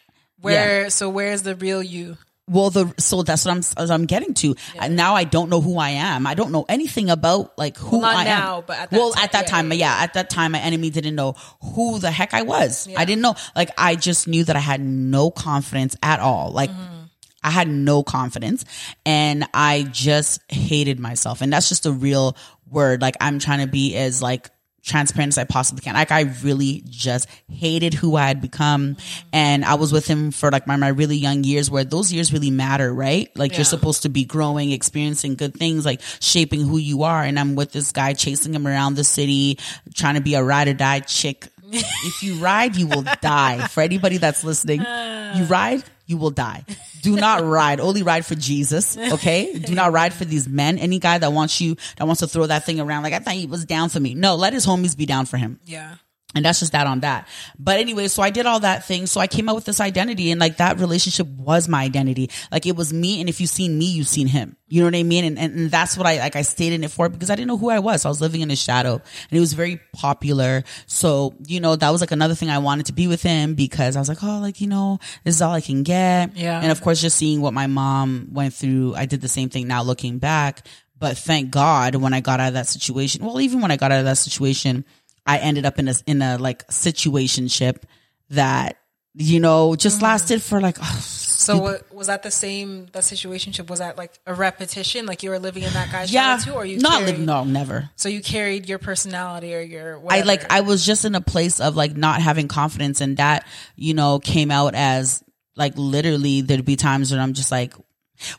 where? 0.40 0.90
So 0.90 1.08
where's 1.08 1.42
the 1.42 1.54
real 1.54 1.82
you? 1.82 2.16
Well, 2.48 2.70
the 2.70 2.92
so 2.98 3.22
that's 3.22 3.44
what 3.44 3.52
I'm 3.52 3.58
as 3.76 3.90
I'm 3.90 4.04
getting 4.04 4.34
to. 4.34 4.56
And 4.78 4.96
now 4.96 5.14
I 5.14 5.22
don't 5.24 5.48
know 5.48 5.60
who 5.60 5.78
I 5.78 5.90
am. 5.90 6.26
I 6.26 6.34
don't 6.34 6.50
know 6.50 6.66
anything 6.68 7.08
about 7.08 7.56
like 7.56 7.76
who 7.76 8.00
not 8.00 8.16
I 8.16 8.24
now, 8.24 8.58
am. 8.58 8.64
but 8.66 8.78
at 8.78 8.90
that 8.90 8.98
well, 8.98 9.12
time, 9.12 9.24
at 9.24 9.32
that 9.32 9.44
yeah, 9.44 9.50
time, 9.50 9.68
yeah, 9.68 9.74
yeah, 9.74 9.96
At 10.02 10.14
that 10.14 10.28
time, 10.28 10.52
my 10.52 10.58
enemy 10.58 10.90
didn't 10.90 11.14
know 11.14 11.34
who 11.62 12.00
the 12.00 12.10
heck 12.10 12.34
I 12.34 12.42
was. 12.42 12.88
I 12.96 13.04
didn't 13.04 13.22
know. 13.22 13.36
Like 13.54 13.70
I 13.78 13.94
just 13.94 14.26
knew 14.26 14.42
that 14.44 14.56
I 14.56 14.60
had 14.60 14.80
no 14.80 15.30
confidence 15.30 15.96
at 16.02 16.20
all. 16.20 16.50
Like. 16.50 16.70
Mm-hmm. 16.70 16.98
I 17.44 17.50
had 17.50 17.66
no 17.66 18.04
confidence 18.04 18.64
and 19.04 19.44
I 19.52 19.82
just 19.90 20.40
hated 20.48 21.00
myself. 21.00 21.40
And 21.40 21.52
that's 21.52 21.68
just 21.68 21.86
a 21.86 21.90
real 21.90 22.36
word. 22.70 23.02
Like 23.02 23.16
I'm 23.20 23.40
trying 23.40 23.66
to 23.66 23.66
be 23.66 23.96
as 23.96 24.22
like 24.22 24.48
transparent 24.82 25.32
as 25.32 25.38
I 25.38 25.44
possibly 25.44 25.80
can. 25.82 25.94
Like 25.94 26.10
I 26.10 26.22
really 26.42 26.82
just 26.88 27.28
hated 27.48 27.94
who 27.94 28.16
I 28.16 28.26
had 28.26 28.40
become. 28.40 28.96
And 29.32 29.64
I 29.64 29.74
was 29.74 29.92
with 29.92 30.06
him 30.06 30.30
for 30.32 30.50
like 30.50 30.66
my, 30.66 30.76
my 30.76 30.88
really 30.88 31.16
young 31.16 31.44
years 31.44 31.70
where 31.70 31.84
those 31.84 32.12
years 32.12 32.32
really 32.32 32.50
matter, 32.50 32.92
right? 32.92 33.30
Like 33.36 33.52
Yeah. 33.52 33.58
you're 33.58 33.64
supposed 33.64 34.02
to 34.02 34.08
be 34.08 34.24
growing, 34.24 34.72
experiencing 34.72 35.36
good 35.36 35.54
things, 35.54 35.84
like 35.86 36.00
shaping 36.20 36.62
who 36.66 36.78
you 36.78 37.04
are. 37.04 37.22
And 37.22 37.38
I'm 37.38 37.54
with 37.54 37.72
this 37.72 37.92
guy 37.92 38.12
chasing 38.14 38.54
him 38.54 38.66
around 38.66 38.94
the 38.96 39.04
city, 39.04 39.58
trying 39.94 40.14
to 40.16 40.20
be 40.20 40.34
a 40.34 40.42
ride 40.42 40.68
or 40.68 40.74
die 40.74 41.00
chick. 41.00 41.48
if 41.72 42.22
you 42.22 42.34
ride, 42.34 42.76
you 42.76 42.86
will 42.86 43.04
die. 43.22 43.66
For 43.68 43.82
anybody 43.82 44.18
that's 44.18 44.44
listening, 44.44 44.80
you 44.80 45.44
ride, 45.44 45.82
you 46.12 46.18
will 46.18 46.30
die. 46.30 46.64
Do 47.00 47.16
not 47.16 47.42
ride. 47.58 47.80
Only 47.80 48.02
ride 48.04 48.24
for 48.24 48.34
Jesus. 48.36 48.96
Okay. 48.96 49.58
Do 49.58 49.74
not 49.74 49.92
ride 49.92 50.12
for 50.12 50.24
these 50.26 50.46
men. 50.46 50.78
Any 50.78 50.98
guy 50.98 51.18
that 51.18 51.32
wants 51.32 51.60
you, 51.60 51.76
that 51.96 52.06
wants 52.06 52.20
to 52.20 52.28
throw 52.28 52.46
that 52.46 52.64
thing 52.66 52.78
around, 52.78 53.02
like 53.02 53.14
I 53.14 53.18
thought 53.18 53.34
he 53.34 53.46
was 53.46 53.64
down 53.64 53.88
for 53.88 53.98
me. 53.98 54.14
No, 54.14 54.36
let 54.36 54.52
his 54.52 54.66
homies 54.66 54.96
be 54.96 55.06
down 55.06 55.26
for 55.26 55.38
him. 55.38 55.58
Yeah. 55.64 55.96
And 56.34 56.44
that's 56.44 56.60
just 56.60 56.72
that 56.72 56.86
on 56.86 57.00
that. 57.00 57.28
But 57.58 57.78
anyway, 57.78 58.08
so 58.08 58.22
I 58.22 58.30
did 58.30 58.46
all 58.46 58.60
that 58.60 58.84
thing. 58.84 59.06
So 59.06 59.20
I 59.20 59.26
came 59.26 59.48
out 59.48 59.54
with 59.54 59.64
this 59.64 59.80
identity 59.80 60.30
and 60.30 60.40
like 60.40 60.56
that 60.56 60.78
relationship 60.78 61.26
was 61.26 61.68
my 61.68 61.82
identity. 61.82 62.30
Like 62.50 62.66
it 62.66 62.76
was 62.76 62.92
me. 62.92 63.20
And 63.20 63.28
if 63.28 63.40
you've 63.40 63.50
seen 63.50 63.78
me, 63.78 63.86
you've 63.86 64.08
seen 64.08 64.26
him. 64.26 64.56
You 64.68 64.80
know 64.80 64.86
what 64.86 64.94
I 64.94 65.02
mean? 65.02 65.24
And, 65.24 65.38
and, 65.38 65.54
and 65.54 65.70
that's 65.70 65.98
what 65.98 66.06
I, 66.06 66.18
like 66.18 66.36
I 66.36 66.42
stayed 66.42 66.72
in 66.72 66.82
it 66.84 66.90
for 66.90 67.08
because 67.08 67.28
I 67.28 67.34
didn't 67.34 67.48
know 67.48 67.58
who 67.58 67.68
I 67.68 67.80
was. 67.80 68.06
I 68.06 68.08
was 68.08 68.20
living 68.20 68.40
in 68.40 68.48
his 68.48 68.62
shadow 68.62 68.94
and 68.94 69.30
he 69.30 69.40
was 69.40 69.52
very 69.52 69.80
popular. 69.92 70.64
So, 70.86 71.34
you 71.46 71.60
know, 71.60 71.76
that 71.76 71.90
was 71.90 72.00
like 72.00 72.12
another 72.12 72.34
thing 72.34 72.48
I 72.48 72.58
wanted 72.58 72.86
to 72.86 72.92
be 72.92 73.06
with 73.06 73.22
him 73.22 73.54
because 73.54 73.96
I 73.96 73.98
was 73.98 74.08
like, 74.08 74.22
oh, 74.22 74.38
like, 74.38 74.60
you 74.60 74.66
know, 74.66 74.98
this 75.24 75.36
is 75.36 75.42
all 75.42 75.52
I 75.52 75.60
can 75.60 75.82
get. 75.82 76.36
Yeah. 76.36 76.60
And 76.60 76.72
of 76.72 76.80
course, 76.80 77.02
just 77.02 77.16
seeing 77.16 77.42
what 77.42 77.52
my 77.52 77.66
mom 77.66 78.28
went 78.32 78.54
through, 78.54 78.94
I 78.94 79.04
did 79.04 79.20
the 79.20 79.28
same 79.28 79.50
thing 79.50 79.68
now 79.68 79.82
looking 79.82 80.18
back. 80.18 80.66
But 80.98 81.18
thank 81.18 81.50
God 81.50 81.96
when 81.96 82.14
I 82.14 82.20
got 82.20 82.38
out 82.38 82.48
of 82.48 82.54
that 82.54 82.68
situation, 82.68 83.24
well, 83.24 83.40
even 83.40 83.60
when 83.60 83.72
I 83.72 83.76
got 83.76 83.90
out 83.90 83.98
of 83.98 84.04
that 84.04 84.18
situation, 84.18 84.84
I 85.26 85.38
ended 85.38 85.64
up 85.66 85.78
in 85.78 85.88
a 85.88 85.94
in 86.06 86.22
a 86.22 86.38
like 86.38 86.66
situationship 86.68 87.82
that 88.30 88.78
you 89.14 89.40
know 89.40 89.76
just 89.76 89.96
Mm-hmm. 89.96 90.04
lasted 90.04 90.42
for 90.42 90.60
like 90.60 90.76
oh, 90.80 90.98
So 91.02 91.58
what, 91.58 91.92
was 91.94 92.06
that 92.06 92.22
the 92.22 92.30
same? 92.30 92.86
That 92.92 93.02
situationship 93.02 93.68
was 93.68 93.80
that 93.80 93.98
like 93.98 94.12
a 94.26 94.32
repetition? 94.34 95.06
Like 95.06 95.22
you 95.22 95.30
were 95.30 95.38
living 95.40 95.64
in 95.64 95.72
that 95.72 95.90
guy's 95.92 96.12
yeah 96.12 96.38
shadow 96.38 96.52
too, 96.52 96.56
or 96.56 96.64
you 96.64 96.78
not 96.78 97.00
carried, 97.00 97.18
li- 97.18 97.24
no 97.26 97.44
never 97.44 97.90
So 97.96 98.08
you 98.08 98.22
carried 98.22 98.68
your 98.68 98.78
personality 98.78 99.54
or 99.54 99.60
your 99.60 100.00
I 100.08 100.20
like 100.22 100.50
I 100.52 100.60
was 100.62 100.86
just 100.86 101.04
in 101.04 101.14
a 101.14 101.20
place 101.20 101.60
of 101.60 101.76
like 101.76 101.96
not 101.96 102.20
having 102.22 102.48
confidence 102.48 103.00
and 103.00 103.16
that 103.18 103.46
you 103.76 103.92
know 103.94 104.18
came 104.18 104.50
out 104.50 104.74
as 104.74 105.22
like 105.56 105.74
literally 105.76 106.40
there'd 106.40 106.64
be 106.64 106.76
times 106.76 107.10
when 107.10 107.20
I'm 107.20 107.32
just 107.34 107.50
like 107.50 107.74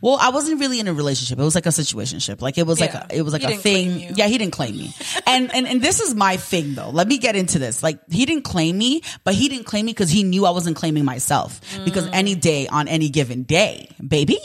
well, 0.01 0.17
I 0.19 0.29
wasn't 0.29 0.59
really 0.59 0.79
in 0.79 0.87
a 0.87 0.93
relationship. 0.93 1.39
It 1.39 1.43
was 1.43 1.55
like 1.55 1.65
a 1.65 1.69
situationship. 1.69 2.41
Like 2.41 2.57
it 2.57 2.65
was 2.67 2.79
Yeah. 2.79 2.85
like 2.85 3.11
a, 3.11 3.15
it 3.17 3.21
was 3.21 3.33
like 3.33 3.41
He 3.43 3.53
a 3.53 3.57
thing. 3.57 4.13
Yeah, 4.15 4.27
he 4.27 4.37
didn't 4.37 4.53
claim 4.53 4.77
me. 4.77 4.93
and, 5.27 5.53
and 5.53 5.67
and 5.67 5.81
this 5.81 5.99
is 5.99 6.13
my 6.15 6.37
thing 6.37 6.75
though. 6.75 6.89
Let 6.89 7.07
me 7.07 7.17
get 7.17 7.35
into 7.35 7.59
this. 7.59 7.83
Like 7.83 7.99
he 8.09 8.25
didn't 8.25 8.43
claim 8.43 8.77
me, 8.77 9.01
but 9.23 9.33
he 9.33 9.49
didn't 9.49 9.65
claim 9.65 9.85
me 9.85 9.91
because 9.93 10.09
he 10.09 10.23
knew 10.23 10.45
I 10.45 10.51
wasn't 10.51 10.75
claiming 10.75 11.05
myself. 11.05 11.59
Because 11.85 12.05
Mm. 12.07 12.13
any 12.13 12.35
day 12.35 12.67
on 12.67 12.87
any 12.87 13.09
given 13.09 13.43
day, 13.43 13.89
baby, 14.05 14.37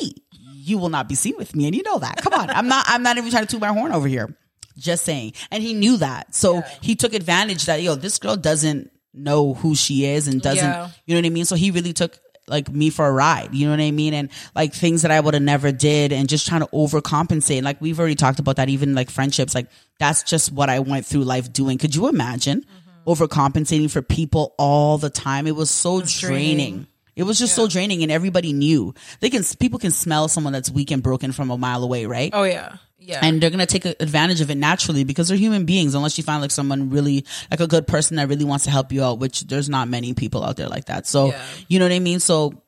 you 0.55 0.79
will 0.79 0.91
not 0.91 1.09
be 1.09 1.15
seen 1.15 1.35
with 1.39 1.55
me, 1.57 1.67
and 1.67 1.75
you 1.75 1.83
know 1.83 1.99
that. 1.99 2.19
Come 2.19 2.35
on, 2.35 2.51
I'm 2.51 2.69
not. 2.69 2.85
I'm 2.89 3.03
not 3.03 3.17
even 3.17 3.31
trying 3.31 3.47
to 3.47 3.51
toot 3.51 3.61
my 3.61 3.69
horn 3.73 3.93
over 3.93 4.07
here. 4.09 4.37
Just 4.77 5.05
saying. 5.05 5.33
And 5.51 5.63
he 5.63 5.73
knew 5.75 5.97
that, 5.97 6.35
so 6.35 6.63
he 6.83 6.95
took 6.95 7.13
advantage 7.15 7.65
that 7.67 7.83
yo, 7.83 7.95
this 7.95 8.19
girl 8.19 8.37
doesn't 8.37 8.91
know 9.15 9.55
who 9.55 9.75
she 9.75 10.05
is 10.05 10.29
and 10.29 10.41
doesn't. 10.41 10.63
Yeah. 10.65 10.91
You 11.07 11.15
know 11.15 11.21
what 11.21 11.27
I 11.27 11.31
mean? 11.31 11.45
So 11.47 11.57
he 11.57 11.71
really 11.73 11.93
took 11.93 12.19
like 12.49 12.71
me 12.71 12.91
for 12.91 13.07
a 13.07 13.13
ride. 13.13 13.55
You 13.55 13.67
know 13.67 13.73
what 13.73 13.81
I 13.81 13.91
mean? 13.91 14.15
And 14.15 14.31
like 14.55 14.75
things 14.75 15.03
that 15.03 15.11
I 15.11 15.21
would 15.21 15.35
have 15.35 15.43
never 15.43 15.73
did 15.73 16.13
and 16.13 16.29
just 16.29 16.47
trying 16.47 16.61
to 16.61 16.67
overcompensate. 16.69 17.63
Like 17.63 17.81
we've 17.81 17.99
already 17.99 18.15
talked 18.15 18.39
about 18.39 18.57
that, 18.57 18.69
even 18.69 18.95
like 18.95 19.11
friendships. 19.11 19.55
Like 19.55 19.69
that's 19.99 20.23
just 20.23 20.53
what 20.53 20.71
I 20.71 20.81
went 20.81 21.07
through 21.07 21.25
life 21.25 21.53
doing. 21.53 21.79
Could 21.79 21.95
you 21.95 22.09
imagine 22.09 22.63
mm-hmm. 22.63 23.11
overcompensating 23.11 23.91
for 23.91 24.03
people 24.03 24.55
all 24.59 24.99
the 24.99 25.11
time? 25.11 25.47
It 25.47 25.57
was 25.57 25.71
so 25.71 26.01
draining. 26.01 26.57
draining. 26.57 26.87
It 27.17 27.25
was 27.25 27.39
just 27.39 27.57
so 27.57 27.67
draining 27.67 28.05
and 28.05 28.13
everybody 28.13 28.53
knew. 28.53 28.95
They 29.19 29.29
can, 29.29 29.43
people 29.59 29.81
can 29.81 29.91
smell 29.91 30.29
someone 30.29 30.53
that's 30.53 30.71
weak 30.71 30.93
and 30.93 31.03
broken 31.03 31.33
from 31.33 31.51
a 31.51 31.59
mile 31.59 31.83
away, 31.83 32.07
right? 32.07 32.31
oh 32.33 32.45
yeah, 32.45 32.77
yeah. 33.09 33.21
and 33.23 33.41
they're 33.41 33.51
gonna 33.51 33.67
take 33.67 33.85
advantage 33.85 34.41
of 34.41 34.51
it 34.51 34.55
naturally 34.57 35.03
because 35.03 35.27
they're 35.29 35.37
human 35.39 35.65
beings 35.65 35.95
unless 35.95 36.19
you 36.19 36.23
find 36.25 36.41
like 36.43 36.51
someone 36.53 36.91
really 36.91 37.25
like 37.51 37.61
a 37.61 37.67
good 37.67 37.87
person 37.87 38.17
that 38.19 38.29
really 38.29 38.45
wants 38.45 38.65
to 38.67 38.71
help 38.71 38.93
you 38.93 39.03
out 39.03 39.19
which 39.19 39.41
there's 39.49 39.69
not 39.69 39.89
many 39.89 40.13
people 40.15 40.45
out 40.45 40.57
there 40.57 40.69
like 40.69 40.85
that. 40.87 41.07
So 41.07 41.29
Yeah. 41.29 41.43
you 41.69 41.79
know 41.79 41.87
what 41.87 41.93
i 41.93 41.99
mean? 41.99 42.21
So 42.21 42.63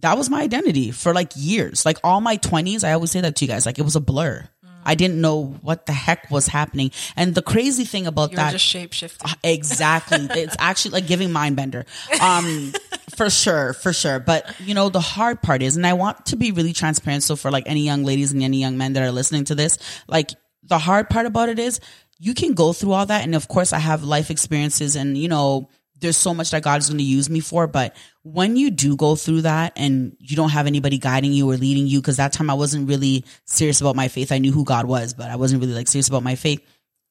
that 0.00 0.16
was 0.16 0.30
my 0.30 0.42
identity 0.42 0.90
for 0.90 1.12
like 1.12 1.32
years. 1.36 1.84
Like 1.84 1.98
all 2.04 2.20
my 2.20 2.36
20s 2.38 2.84
i 2.84 2.92
always 2.92 3.10
say 3.10 3.20
that 3.20 3.36
to 3.36 3.44
you 3.44 3.48
guys 3.50 3.66
like 3.66 3.78
it 3.78 3.82
was 3.84 3.96
a 3.96 4.00
blur. 4.00 4.48
I 4.86 4.94
didn't 4.96 5.18
know 5.18 5.56
what 5.62 5.86
the 5.86 5.92
heck 5.94 6.30
was 6.30 6.46
happening. 6.46 6.90
And 7.16 7.34
the 7.34 7.40
crazy 7.40 7.84
thing 7.86 8.06
about 8.06 8.32
you 8.32 8.36
were 8.36 8.42
that 8.42 8.52
just 8.52 8.66
shape 8.66 8.92
shifting. 8.92 9.30
exactly. 9.42 10.28
It's 10.42 10.56
actually 10.60 10.90
like 10.92 11.06
giving 11.06 11.32
mind 11.32 11.56
bender. 11.56 11.86
Um 12.20 12.72
for 13.10 13.28
sure 13.30 13.72
for 13.72 13.92
sure 13.92 14.18
but 14.18 14.58
you 14.60 14.74
know 14.74 14.88
the 14.88 15.00
hard 15.00 15.40
part 15.42 15.62
is 15.62 15.76
and 15.76 15.86
i 15.86 15.92
want 15.92 16.24
to 16.26 16.36
be 16.36 16.52
really 16.52 16.72
transparent 16.72 17.22
so 17.22 17.36
for 17.36 17.50
like 17.50 17.64
any 17.66 17.84
young 17.84 18.04
ladies 18.04 18.32
and 18.32 18.42
any 18.42 18.58
young 18.58 18.76
men 18.76 18.92
that 18.92 19.02
are 19.02 19.12
listening 19.12 19.44
to 19.44 19.54
this 19.54 19.78
like 20.08 20.30
the 20.62 20.78
hard 20.78 21.08
part 21.10 21.26
about 21.26 21.48
it 21.48 21.58
is 21.58 21.80
you 22.18 22.34
can 22.34 22.54
go 22.54 22.72
through 22.72 22.92
all 22.92 23.06
that 23.06 23.22
and 23.22 23.34
of 23.34 23.48
course 23.48 23.72
i 23.72 23.78
have 23.78 24.02
life 24.02 24.30
experiences 24.30 24.96
and 24.96 25.18
you 25.18 25.28
know 25.28 25.68
there's 26.00 26.16
so 26.16 26.34
much 26.34 26.50
that 26.50 26.62
God 26.62 26.80
is 26.80 26.88
going 26.88 26.98
to 26.98 27.04
use 27.04 27.30
me 27.30 27.40
for. 27.40 27.66
But 27.66 27.96
when 28.22 28.56
you 28.56 28.70
do 28.70 28.96
go 28.96 29.16
through 29.16 29.42
that 29.42 29.72
and 29.76 30.16
you 30.18 30.36
don't 30.36 30.50
have 30.50 30.66
anybody 30.66 30.98
guiding 30.98 31.32
you 31.32 31.50
or 31.50 31.56
leading 31.56 31.86
you, 31.86 32.00
because 32.00 32.18
that 32.18 32.32
time 32.32 32.50
I 32.50 32.54
wasn't 32.54 32.88
really 32.88 33.24
serious 33.46 33.80
about 33.80 33.96
my 33.96 34.08
faith. 34.08 34.30
I 34.30 34.38
knew 34.38 34.52
who 34.52 34.64
God 34.64 34.86
was, 34.86 35.14
but 35.14 35.30
I 35.30 35.36
wasn't 35.36 35.62
really 35.62 35.72
like 35.72 35.88
serious 35.88 36.08
about 36.08 36.22
my 36.22 36.34
faith 36.34 36.60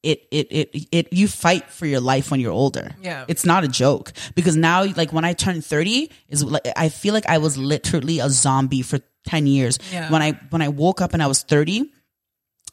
it 0.04 0.28
it 0.32 0.48
it 0.52 0.88
it 0.92 1.14
you 1.14 1.28
fight 1.28 1.70
for 1.70 1.86
your 1.86 2.02
life 2.02 2.30
when 2.30 2.40
you're 2.40 2.52
older. 2.52 2.92
Yeah. 3.02 3.26
It's 3.28 3.46
not 3.46 3.64
a 3.64 3.68
joke 3.68 4.12
because 4.36 4.56
now 4.56 4.84
like 4.84 5.14
when 5.14 5.26
I 5.26 5.34
turned 5.34 5.66
30 5.66 6.10
is 6.30 6.44
like 6.44 6.68
I 6.76 6.90
feel 6.90 7.14
like 7.14 7.26
I 7.26 7.38
was 7.38 7.58
literally 7.58 8.20
a 8.20 8.30
zombie 8.30 8.82
for 8.82 9.00
10 9.26 9.48
years. 9.48 9.80
Yeah. 9.92 10.12
When 10.12 10.22
I 10.22 10.34
when 10.50 10.62
I 10.62 10.68
woke 10.68 11.00
up 11.02 11.14
and 11.14 11.24
I 11.24 11.28
was 11.28 11.42
30, 11.44 11.90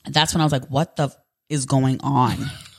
that's 0.08 0.34
when 0.34 0.40
I 0.40 0.44
was 0.44 0.52
like 0.52 0.66
what 0.68 0.96
the 0.96 1.04
f- 1.04 1.16
is 1.48 1.66
going 1.66 2.00
on? 2.02 2.36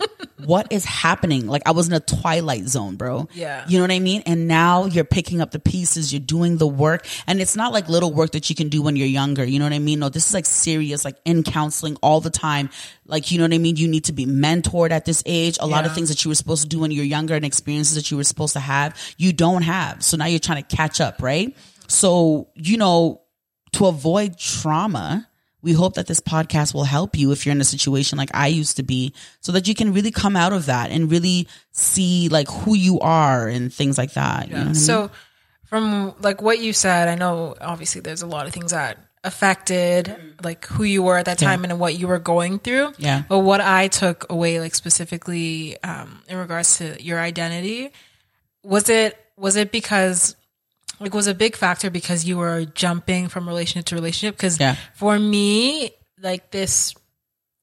what 0.46 0.72
is 0.72 0.86
happening? 0.86 1.48
Like 1.48 1.62
I 1.66 1.72
was 1.72 1.88
in 1.88 1.94
a 1.94 2.00
twilight 2.00 2.68
zone, 2.68 2.96
bro. 2.96 3.28
Yeah. 3.34 3.66
You 3.68 3.78
know 3.78 3.84
what 3.84 3.92
I 3.92 4.00
mean? 4.00 4.24
And 4.26 4.48
now 4.48 4.86
you're 4.86 5.04
picking 5.04 5.42
up 5.42 5.52
the 5.52 5.60
pieces, 5.60 6.14
you're 6.14 6.20
doing 6.20 6.58
the 6.58 6.68
work. 6.68 7.08
And 7.28 7.42
it's 7.42 7.56
not 7.56 7.74
like 7.74 7.90
little 7.90 8.14
work 8.14 8.32
that 8.32 8.50
you 8.50 8.56
can 8.56 8.70
do 8.70 8.82
when 8.82 8.96
you're 8.96 9.08
younger. 9.08 9.44
You 9.44 9.60
know 9.60 9.66
what 9.66 9.74
I 9.74 9.80
mean? 9.80 10.00
No, 10.00 10.10
this 10.10 10.28
is 10.28 10.34
like 10.34 10.46
serious, 10.46 11.06
like 11.06 11.18
in 11.26 11.44
counseling 11.44 11.98
all 12.02 12.22
the 12.22 12.30
time. 12.30 12.70
Like, 13.06 13.32
you 13.32 13.38
know 13.38 13.44
what 13.44 13.54
I 13.54 13.58
mean? 13.58 13.76
You 13.76 13.88
need 13.88 14.06
to 14.06 14.14
be 14.14 14.26
mentored 14.26 14.92
at 14.92 15.06
this 15.06 15.22
age. 15.26 15.58
A 15.60 15.68
lot 15.68 15.86
of 15.86 15.94
things 15.94 16.10
that 16.10 16.24
you 16.24 16.30
were 16.30 16.36
supposed 16.36 16.64
to 16.64 16.70
do 16.70 16.80
when 16.80 16.92
you're 16.92 17.06
younger 17.06 17.36
and 17.36 17.44
experiences 17.44 17.96
that 17.96 18.10
you 18.10 18.18
were 18.18 18.24
supposed 18.24 18.54
to 18.54 18.60
have, 18.60 18.98
you 19.18 19.34
don't 19.34 19.64
have. 19.64 20.04
So 20.04 20.18
now 20.18 20.26
you're 20.26 20.40
trying 20.40 20.64
to 20.64 20.76
catch 20.76 21.02
up, 21.02 21.22
right? 21.22 21.56
So, 21.88 22.50
you 22.56 22.78
know, 22.78 23.22
to 23.74 23.88
avoid 23.88 24.38
trauma, 24.38 25.28
we 25.62 25.74
hope 25.74 25.94
that 25.96 26.08
this 26.08 26.20
podcast 26.20 26.74
will 26.74 26.84
help 26.84 27.18
you 27.18 27.32
if 27.32 27.46
you're 27.46 27.54
in 27.54 27.62
a 27.62 27.66
situation 27.66 28.18
like 28.18 28.32
I 28.34 28.48
used 28.48 28.78
to 28.78 28.84
be 28.84 29.14
so 29.42 29.52
that 29.52 29.68
you 29.68 29.76
can 29.76 29.94
really 29.94 30.12
come 30.12 30.36
out 30.36 30.54
of 30.54 30.66
that 30.66 30.92
and 30.92 31.12
really 31.12 31.48
see 31.72 32.30
like 32.30 32.50
who 32.50 32.76
you 32.76 33.00
are 33.00 33.48
and 33.48 33.74
things 33.74 33.98
like 33.98 34.14
that. 34.14 34.48
You 34.48 34.54
know 34.54 34.60
what 34.60 34.64
I 34.64 34.66
mean? 34.68 34.76
So, 34.76 35.12
from 35.66 36.14
like 36.20 36.42
what 36.42 36.60
you 36.60 36.74
said, 36.74 37.08
I 37.08 37.16
know 37.16 37.56
obviously 37.62 38.02
there's 38.02 38.22
a 38.22 38.28
lot 38.28 38.48
of 38.48 38.54
things 38.54 38.72
that 38.72 38.98
affected 39.24 40.16
like 40.44 40.66
who 40.66 40.84
you 40.84 41.04
were 41.04 41.18
at 41.18 41.26
that 41.26 41.38
time 41.38 41.64
and 41.64 41.80
what 41.80 41.96
you 41.96 42.08
were 42.08 42.20
going 42.20 42.60
through. 42.60 42.94
Yeah. 42.98 43.24
But 43.30 43.40
what 43.40 43.62
I 43.62 43.88
took 43.88 44.30
away, 44.32 44.60
like 44.60 44.76
specifically 44.76 45.82
um, 45.84 46.24
in 46.28 46.38
regards 46.38 46.78
to 46.78 47.02
your 47.02 47.20
identity, 47.20 47.92
was 48.64 48.90
it 48.90 49.18
was 49.38 49.56
it 49.56 49.72
because 49.72 50.36
like 51.02 51.14
was 51.14 51.28
a 51.28 51.34
big 51.34 51.56
factor 51.56 51.90
because 51.90 52.24
you 52.26 52.38
were 52.38 52.66
jumping 52.66 53.28
from 53.28 53.48
relationship 53.48 53.86
to 53.88 53.96
relationship? 53.96 54.36
Because 54.38 54.60
Yeah. 54.60 54.76
for 54.94 55.18
me, 55.20 55.92
like 56.22 56.52
this, 56.52 56.94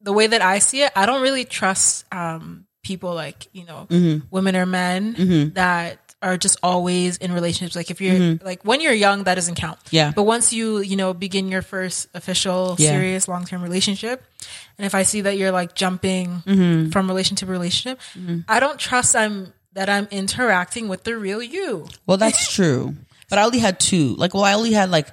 the 0.00 0.12
way 0.12 0.26
that 0.26 0.42
I 0.42 0.58
see 0.58 0.82
it, 0.82 0.92
I 0.94 1.06
don't 1.06 1.22
really 1.22 1.44
trust 1.44 2.04
um, 2.12 2.66
people 2.82 3.14
like 3.14 3.48
you 3.52 3.64
know 3.64 3.86
Mm-hmm. 3.90 4.26
women 4.30 4.56
or 4.56 4.66
men 4.66 5.52
that 5.54 5.98
are 6.20 6.36
just 6.36 6.58
always 6.64 7.16
in 7.18 7.30
relationships. 7.32 7.76
Like 7.76 7.90
if 7.92 8.00
you're 8.00 8.38
like 8.42 8.64
when 8.64 8.80
you're 8.80 8.92
young, 8.92 9.24
that 9.24 9.36
doesn't 9.36 9.54
count. 9.54 9.78
Mm-hmm. 9.84 9.96
Yeah. 9.96 10.12
But 10.14 10.24
once 10.24 10.52
you 10.52 10.78
you 10.80 10.96
know 10.96 11.14
begin 11.14 11.48
your 11.48 11.62
first 11.62 12.08
official, 12.14 12.74
Yeah. 12.78 12.90
serious, 12.90 13.28
long 13.28 13.44
term 13.44 13.62
relationship, 13.62 14.24
and 14.78 14.84
if 14.86 14.94
I 14.96 15.04
see 15.04 15.20
that 15.22 15.36
you're 15.38 15.52
like 15.52 15.74
jumping 15.76 16.42
Mm-hmm. 16.46 16.90
from 16.90 17.06
relationship 17.06 17.46
to 17.46 17.52
relationship, 17.52 18.00
I 18.48 18.58
don't 18.58 18.78
trust 18.80 19.14
I'm 19.14 19.52
that 19.74 19.88
I'm 19.88 20.08
interacting 20.10 20.88
with 20.88 21.04
the 21.04 21.16
real 21.16 21.40
you. 21.42 21.86
well, 22.06 22.16
that's 22.16 22.52
true. 22.52 22.96
But 23.28 23.38
I 23.38 23.42
only 23.44 23.58
had 23.58 23.78
two. 23.78 24.14
Like, 24.16 24.34
well, 24.34 24.44
I 24.44 24.54
only 24.54 24.72
had 24.72 24.90
like, 24.90 25.08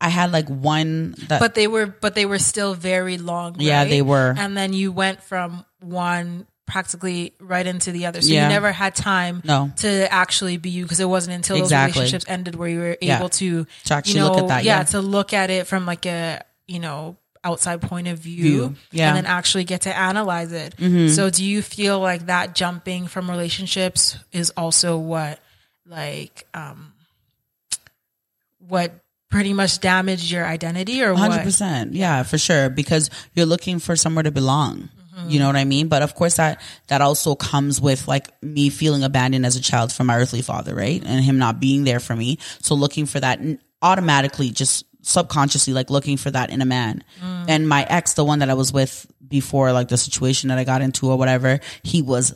I 0.00 0.08
had 0.10 0.32
like 0.32 0.48
one 0.48 1.14
that, 1.28 1.40
But 1.40 1.54
they 1.54 1.66
were 1.66 1.86
but 1.86 2.14
they 2.14 2.26
were 2.26 2.38
still 2.38 2.74
very 2.74 3.18
long. 3.18 3.56
Yeah, 3.58 3.84
they 3.84 4.02
were. 4.02 4.34
And 4.36 4.56
then 4.56 4.72
you 4.72 4.92
went 4.92 5.22
from 5.22 5.64
one 5.80 6.46
practically 6.66 7.32
right 7.40 7.66
into 7.66 7.90
the 7.92 8.06
other. 8.06 8.20
So 8.20 8.28
Yeah. 8.32 8.42
you 8.44 8.48
never 8.50 8.70
had 8.70 8.94
time 8.94 9.40
No. 9.44 9.72
to 9.78 10.12
actually 10.12 10.58
be 10.58 10.68
you 10.70 10.82
because 10.84 11.00
it 11.00 11.08
wasn't 11.08 11.34
until 11.34 11.56
Exactly. 11.56 11.92
those 11.92 11.96
relationships 11.96 12.24
ended 12.28 12.54
where 12.54 12.68
you 12.68 12.78
were 12.78 12.96
Yeah. 13.00 13.18
able 13.18 13.30
to 13.30 13.66
To 13.86 13.94
actually 13.94 14.14
you 14.16 14.20
know, 14.20 14.28
look 14.32 14.42
at 14.42 14.48
that, 14.48 14.64
yeah. 14.64 14.82
to 14.84 15.00
look 15.00 15.32
at 15.32 15.48
it 15.50 15.66
from 15.66 15.86
like 15.86 16.04
a 16.06 16.42
you 16.66 16.78
know 16.78 17.16
outside 17.42 17.80
point 17.80 18.06
of 18.08 18.18
view, 18.18 18.42
View, 18.42 18.74
yeah. 18.92 19.08
Mm-hmm. 19.10 19.16
and 19.16 19.26
then 19.26 19.32
actually 19.32 19.64
get 19.64 19.80
to 19.82 19.96
analyze 19.96 20.52
it. 20.52 20.74
So 21.14 21.30
do 21.30 21.42
you 21.44 21.62
feel 21.62 21.98
like 21.98 22.26
that 22.26 22.54
jumping 22.54 23.06
from 23.08 23.30
relationships 23.30 24.16
is 24.32 24.50
also 24.56 24.98
what 24.98 25.40
like 25.86 26.46
um 26.52 26.92
what 28.68 28.92
pretty 29.30 29.52
much 29.52 29.80
damaged 29.80 30.30
your 30.30 30.44
identity 30.44 31.02
or 31.02 31.14
Hundred 31.14 31.36
what? 31.36 31.44
percent, 31.44 31.94
yeah, 31.94 32.22
for 32.22 32.38
sure. 32.38 32.70
Because 32.70 33.10
you're 33.34 33.46
looking 33.46 33.78
for 33.78 33.96
somewhere 33.96 34.22
to 34.22 34.30
belong. 34.30 34.88
Mm-hmm. 35.16 35.30
You 35.30 35.38
know 35.40 35.46
what 35.46 35.56
I 35.56 35.64
mean? 35.64 35.88
But 35.88 36.02
of 36.02 36.14
course, 36.14 36.36
that 36.36 36.60
that 36.88 37.00
also 37.00 37.34
comes 37.34 37.80
with 37.80 38.06
like 38.06 38.30
me 38.42 38.70
feeling 38.70 39.02
abandoned 39.02 39.44
as 39.44 39.56
a 39.56 39.60
child 39.60 39.92
from 39.92 40.06
my 40.06 40.16
earthly 40.16 40.42
father, 40.42 40.74
right? 40.74 41.02
And 41.04 41.24
him 41.24 41.38
not 41.38 41.60
being 41.60 41.84
there 41.84 42.00
for 42.00 42.14
me. 42.14 42.38
So 42.60 42.74
looking 42.74 43.06
for 43.06 43.20
that 43.20 43.40
automatically, 43.82 44.50
just 44.50 44.84
subconsciously, 45.02 45.72
like 45.72 45.90
looking 45.90 46.16
for 46.16 46.30
that 46.30 46.50
in 46.50 46.62
a 46.62 46.66
man. 46.66 47.02
Mm. 47.20 47.44
And 47.48 47.68
my 47.68 47.84
ex, 47.88 48.14
the 48.14 48.24
one 48.24 48.40
that 48.40 48.50
I 48.50 48.54
was 48.54 48.72
with 48.72 49.06
before, 49.26 49.72
like 49.72 49.88
the 49.88 49.96
situation 49.96 50.48
that 50.48 50.58
I 50.58 50.64
got 50.64 50.82
into 50.82 51.10
or 51.10 51.16
whatever, 51.16 51.60
he 51.82 52.02
was 52.02 52.32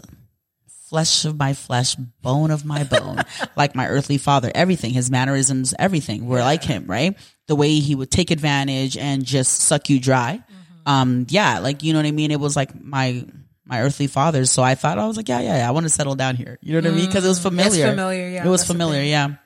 flesh 0.93 1.25
of 1.25 1.39
my 1.39 1.55
flesh, 1.55 1.95
bone 1.95 2.51
of 2.51 2.67
my 2.67 2.85
bone, 2.85 3.17
like 3.57 3.75
my 3.75 3.89
earthly 3.89 4.19
father. 4.19 4.53
Everything, 4.55 4.93
his 4.93 5.11
mannerisms, 5.11 5.73
everything 5.79 6.27
were 6.27 6.41
like 6.41 6.63
him, 6.63 6.85
right? 6.87 7.17
The 7.47 7.57
way 7.57 7.79
he 7.79 7.95
would 7.95 8.11
take 8.11 8.31
advantage 8.31 8.99
and 8.99 9.25
just 9.25 9.63
suck 9.63 9.89
you 9.89 9.99
dry. 9.99 10.45
Um, 10.85 11.25
yeah, 11.31 11.61
like 11.61 11.83
you 11.83 11.95
know 11.95 11.99
what 12.01 12.05
I 12.05 12.11
mean. 12.11 12.31
It 12.31 12.41
was 12.41 12.57
like 12.57 12.79
my 12.79 13.25
my 13.65 13.81
earthly 13.81 14.07
fathers. 14.07 14.51
So 14.51 14.63
I 14.63 14.75
thought 14.75 14.99
I 14.99 15.07
was 15.07 15.17
like, 15.17 15.31
yeah, 15.31 15.41
yeah, 15.41 15.57
yeah 15.57 15.69
I 15.69 15.71
want 15.71 15.85
to 15.85 15.91
settle 15.91 16.15
down 16.15 16.37
here. 16.37 16.59
You 16.61 16.75
know 16.75 16.87
what 16.87 16.95
I 16.95 16.97
mean? 16.99 17.07
Because 17.07 17.25
it 17.25 17.29
was 17.29 17.41
familiar. 17.41 17.89
familiar, 17.89 18.29
yeah, 18.29 18.45
It 18.45 18.51
was 18.51 18.67
familiar, 18.67 19.03
yeah. 19.03 19.37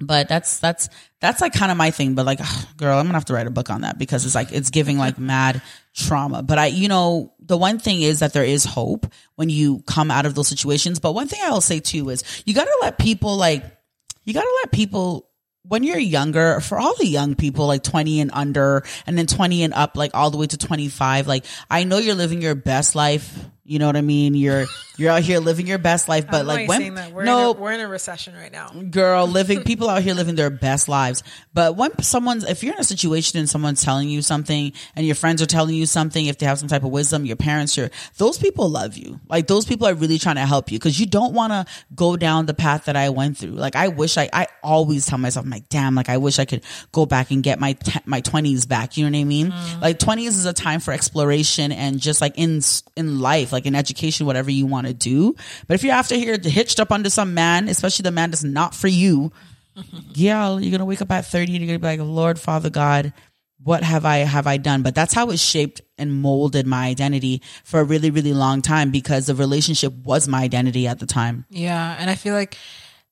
But 0.00 0.28
that's 0.28 0.60
that's 0.60 0.88
that's 1.20 1.42
like 1.42 1.52
kind 1.52 1.70
of 1.70 1.76
my 1.76 1.90
thing. 1.90 2.14
But 2.14 2.24
like, 2.24 2.40
ugh, 2.40 2.66
girl, 2.78 2.98
I'm 2.98 3.04
gonna 3.04 3.18
have 3.18 3.26
to 3.26 3.34
write 3.34 3.46
a 3.46 3.50
book 3.50 3.68
on 3.68 3.82
that 3.82 3.98
because 3.98 4.24
it's 4.24 4.34
like 4.34 4.50
it's 4.50 4.70
giving 4.70 4.96
like 4.96 5.18
mad 5.18 5.60
trauma. 5.94 6.42
But 6.42 6.58
I, 6.58 6.66
you 6.66 6.88
know, 6.88 7.33
the 7.46 7.56
one 7.56 7.78
thing 7.78 8.02
is 8.02 8.20
that 8.20 8.32
there 8.32 8.44
is 8.44 8.64
hope 8.64 9.06
when 9.36 9.48
you 9.48 9.82
come 9.86 10.10
out 10.10 10.26
of 10.26 10.34
those 10.34 10.48
situations. 10.48 10.98
But 10.98 11.12
one 11.12 11.28
thing 11.28 11.40
I 11.42 11.50
will 11.50 11.60
say 11.60 11.80
too 11.80 12.08
is 12.10 12.24
you 12.46 12.54
gotta 12.54 12.76
let 12.80 12.98
people 12.98 13.36
like 13.36 13.64
you 14.24 14.34
gotta 14.34 14.52
let 14.62 14.72
people 14.72 15.28
when 15.66 15.82
you're 15.82 15.98
younger, 15.98 16.60
for 16.60 16.78
all 16.78 16.94
the 16.96 17.06
young 17.06 17.34
people, 17.34 17.66
like 17.66 17.82
20 17.82 18.20
and 18.20 18.30
under, 18.34 18.84
and 19.06 19.16
then 19.16 19.26
20 19.26 19.62
and 19.62 19.72
up, 19.72 19.96
like 19.96 20.10
all 20.14 20.30
the 20.30 20.36
way 20.36 20.46
to 20.46 20.58
25, 20.58 21.26
like 21.26 21.44
I 21.70 21.84
know 21.84 21.98
you're 21.98 22.14
living 22.14 22.42
your 22.42 22.54
best 22.54 22.94
life. 22.94 23.38
You 23.66 23.78
know 23.78 23.86
what 23.86 23.96
I 23.96 24.02
mean? 24.02 24.34
You're, 24.34 24.66
you're 24.98 25.10
out 25.10 25.22
here 25.22 25.40
living 25.40 25.66
your 25.66 25.78
best 25.78 26.06
life, 26.06 26.26
but 26.30 26.44
like 26.44 26.68
when, 26.68 26.94
we're 27.12 27.24
no, 27.24 27.52
in 27.52 27.56
a, 27.56 27.60
we're 27.60 27.72
in 27.72 27.80
a 27.80 27.88
recession 27.88 28.34
right 28.34 28.52
now. 28.52 28.68
girl 28.68 29.26
living 29.26 29.62
people 29.64 29.88
out 29.88 30.02
here 30.02 30.12
living 30.12 30.34
their 30.34 30.50
best 30.50 30.86
lives. 30.86 31.22
But 31.54 31.74
when 31.74 31.98
someone's 32.02 32.44
if 32.44 32.62
you're 32.62 32.74
in 32.74 32.80
a 32.80 32.84
situation 32.84 33.38
and 33.38 33.48
someone's 33.48 33.82
telling 33.82 34.10
you 34.10 34.20
something 34.20 34.72
and 34.94 35.06
your 35.06 35.14
friends 35.14 35.40
are 35.40 35.46
telling 35.46 35.74
you 35.74 35.86
something 35.86 36.26
if 36.26 36.38
they 36.38 36.46
have 36.46 36.58
some 36.58 36.68
type 36.68 36.84
of 36.84 36.90
wisdom 36.90 37.24
your 37.24 37.36
parents 37.36 37.76
your 37.76 37.90
those 38.18 38.36
people 38.36 38.68
love 38.68 38.96
you. 38.96 39.18
Like 39.28 39.46
those 39.46 39.64
people 39.64 39.86
are 39.86 39.94
really 39.94 40.18
trying 40.18 40.36
to 40.36 40.46
help 40.46 40.70
you 40.70 40.78
because 40.78 41.00
you 41.00 41.06
don't 41.06 41.32
want 41.32 41.52
to 41.52 41.64
go 41.94 42.16
down 42.16 42.44
the 42.44 42.54
path 42.54 42.84
that 42.84 42.96
i 42.96 43.08
went 43.08 43.38
through. 43.38 43.52
Like 43.52 43.76
i 43.76 43.88
wish 43.88 44.18
i 44.18 44.28
i 44.32 44.46
always 44.62 45.06
tell 45.06 45.18
myself 45.18 45.46
I'm 45.46 45.50
like 45.50 45.70
damn 45.70 45.94
like 45.94 46.10
i 46.10 46.18
wish 46.18 46.38
i 46.38 46.44
could 46.44 46.62
go 46.92 47.06
back 47.06 47.30
and 47.30 47.42
get 47.42 47.58
my 47.58 47.72
te- 47.72 48.00
my 48.04 48.20
20s 48.20 48.68
back. 48.68 48.98
You 48.98 49.08
know 49.08 49.16
what 49.16 49.22
i 49.22 49.24
mean? 49.24 49.52
Mm-hmm. 49.52 49.80
Like 49.80 49.98
20s 49.98 50.28
is 50.28 50.44
a 50.44 50.52
time 50.52 50.80
for 50.80 50.92
exploration 50.92 51.72
and 51.72 51.98
just 51.98 52.20
like 52.20 52.34
in 52.36 52.60
in 52.96 53.20
life 53.20 53.53
like 53.54 53.64
in 53.66 53.74
education 53.74 54.26
whatever 54.26 54.50
you 54.50 54.66
want 54.66 54.86
to 54.86 54.92
do 54.92 55.34
but 55.66 55.74
if 55.74 55.82
you're 55.82 55.94
after 55.94 56.14
here 56.16 56.36
hitched 56.42 56.78
up 56.80 56.92
under 56.92 57.08
some 57.08 57.32
man 57.32 57.68
especially 57.68 58.02
the 58.02 58.10
man 58.10 58.30
that's 58.30 58.44
not 58.44 58.74
for 58.74 58.88
you 58.88 59.32
yeah, 60.14 60.56
you're 60.58 60.70
gonna 60.70 60.84
wake 60.84 61.02
up 61.02 61.10
at 61.10 61.26
30 61.26 61.56
and 61.56 61.64
you're 61.64 61.66
gonna 61.66 61.96
be 61.96 62.00
like, 62.02 62.08
Lord, 62.08 62.38
Father 62.38 62.70
God, 62.70 63.12
what 63.62 63.82
have 63.82 64.04
I 64.04 64.18
have 64.18 64.46
I 64.46 64.56
done? 64.56 64.82
But 64.82 64.94
that's 64.94 65.12
how 65.14 65.30
it 65.30 65.38
shaped 65.38 65.80
and 65.98 66.12
molded 66.22 66.66
my 66.66 66.86
identity 66.86 67.42
for 67.64 67.80
a 67.80 67.84
really, 67.84 68.10
really 68.10 68.32
long 68.32 68.62
time 68.62 68.92
because 68.92 69.26
the 69.26 69.34
relationship 69.34 69.92
was 70.04 70.28
my 70.28 70.42
identity 70.42 70.86
at 70.86 71.00
the 71.00 71.06
time. 71.06 71.44
Yeah, 71.50 71.96
and 71.98 72.08
I 72.08 72.14
feel 72.14 72.34
like 72.34 72.56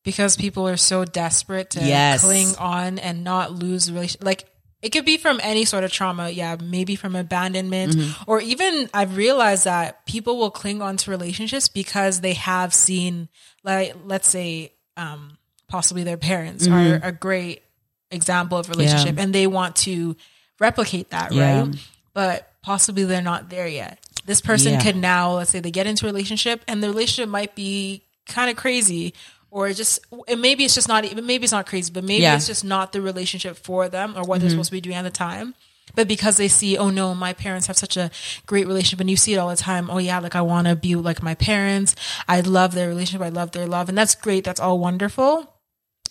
because 0.05 0.37
people 0.37 0.69
are 0.69 0.77
so 0.77 1.05
desperate 1.05 1.71
to 1.71 1.81
Yes. 1.81 2.23
cling 2.23 2.55
on 2.57 2.99
and 2.99 3.25
not 3.25 3.53
lose 3.53 3.91
relation 3.91 4.21
like 4.25 4.45
it 4.83 4.91
could 4.91 5.05
be 5.05 5.17
from 5.17 5.39
any 5.43 5.65
sort 5.65 5.85
of 5.85 5.93
trauma 5.93 6.29
yeah 6.31 6.57
maybe 6.63 6.97
from 6.97 7.15
abandonment 7.17 7.93
Mm-hmm. 7.95 8.31
or 8.31 8.41
even 8.41 8.91
i've 8.93 9.17
realized 9.17 9.65
that 9.65 10.05
people 10.07 10.39
will 10.39 10.51
cling 10.51 10.83
on 10.83 10.97
to 10.99 11.11
relationships 11.11 11.69
because 11.69 12.21
they 12.21 12.35
have 12.35 12.75
seen 12.75 13.29
like 13.65 13.95
let's 14.05 14.29
say 14.29 14.73
um 14.97 15.39
possibly 15.69 16.03
their 16.05 16.17
parents 16.19 16.67
are 16.69 17.01
a 17.03 17.13
great 17.13 17.63
example 18.11 18.59
of 18.59 18.69
relationship 18.69 19.19
and 19.19 19.35
they 19.35 19.47
want 19.47 19.77
to 19.77 20.17
replicate 20.61 21.11
that 21.11 21.33
Yeah. 21.33 21.63
right 21.63 21.75
but 22.13 22.51
possibly 22.63 23.05
they're 23.05 23.23
not 23.23 23.49
there 23.49 23.67
yet 23.69 23.99
this 24.27 24.41
person 24.41 24.75
Yeah. 24.75 24.83
could 24.83 24.97
now 24.97 25.33
let's 25.37 25.51
say 25.51 25.61
they 25.61 25.71
get 25.71 25.87
into 25.87 26.05
a 26.07 26.09
relationship 26.09 26.63
and 26.69 26.83
the 26.83 26.89
relationship 26.89 27.29
might 27.29 27.55
be 27.55 28.03
kind 28.29 28.51
of 28.51 28.57
crazy 28.57 29.15
or 29.53 29.69
it 29.69 29.75
just 29.75 30.01
and 30.27 30.41
maybe 30.41 30.65
it's 30.65 30.75
just 30.75 30.89
not 30.89 31.05
even 31.05 31.27
maybe 31.27 31.45
it's 31.45 31.53
not 31.53 31.67
crazy 31.67 31.93
but 31.93 32.03
maybe 32.03 32.23
Yeah. 32.23 32.31
Mm-hmm. 32.31 32.37
it's 32.39 32.47
just 32.49 32.65
not 32.65 32.93
the 32.93 33.01
relationship 33.03 33.57
for 33.57 33.89
them 33.89 34.17
or 34.17 34.23
what 34.25 34.41
they're 34.41 34.51
supposed 34.51 34.71
to 34.71 34.73
be 34.73 34.81
doing 34.81 34.97
at 34.97 35.03
the 35.03 35.11
time. 35.11 35.55
But 35.95 36.09
because 36.09 36.39
they 36.39 36.49
see 36.49 36.79
oh 36.79 36.89
no 36.91 37.15
my 37.15 37.33
parents 37.35 37.67
have 37.67 37.77
such 37.77 37.97
a 37.99 38.11
great 38.47 38.67
relationship 38.67 39.01
and 39.01 39.11
you 39.11 39.17
see 39.17 39.35
it 39.35 39.37
all 39.37 39.51
the 39.51 39.57
time 39.57 39.91
oh 39.91 39.99
yeah 39.99 40.19
like 40.21 40.35
i 40.35 40.41
want 40.41 40.67
to 40.69 40.75
be 40.75 40.97
like 40.97 41.23
my 41.23 41.35
parents. 41.35 41.95
I 42.27 42.41
love 42.41 42.73
their 42.75 42.89
relationship. 42.89 43.21
I 43.25 43.29
love 43.29 43.51
their 43.53 43.67
love. 43.67 43.89
And 43.91 43.97
that's 43.99 44.15
great. 44.15 44.43
That's 44.45 44.61
all 44.61 44.79
wonderful. 44.79 45.55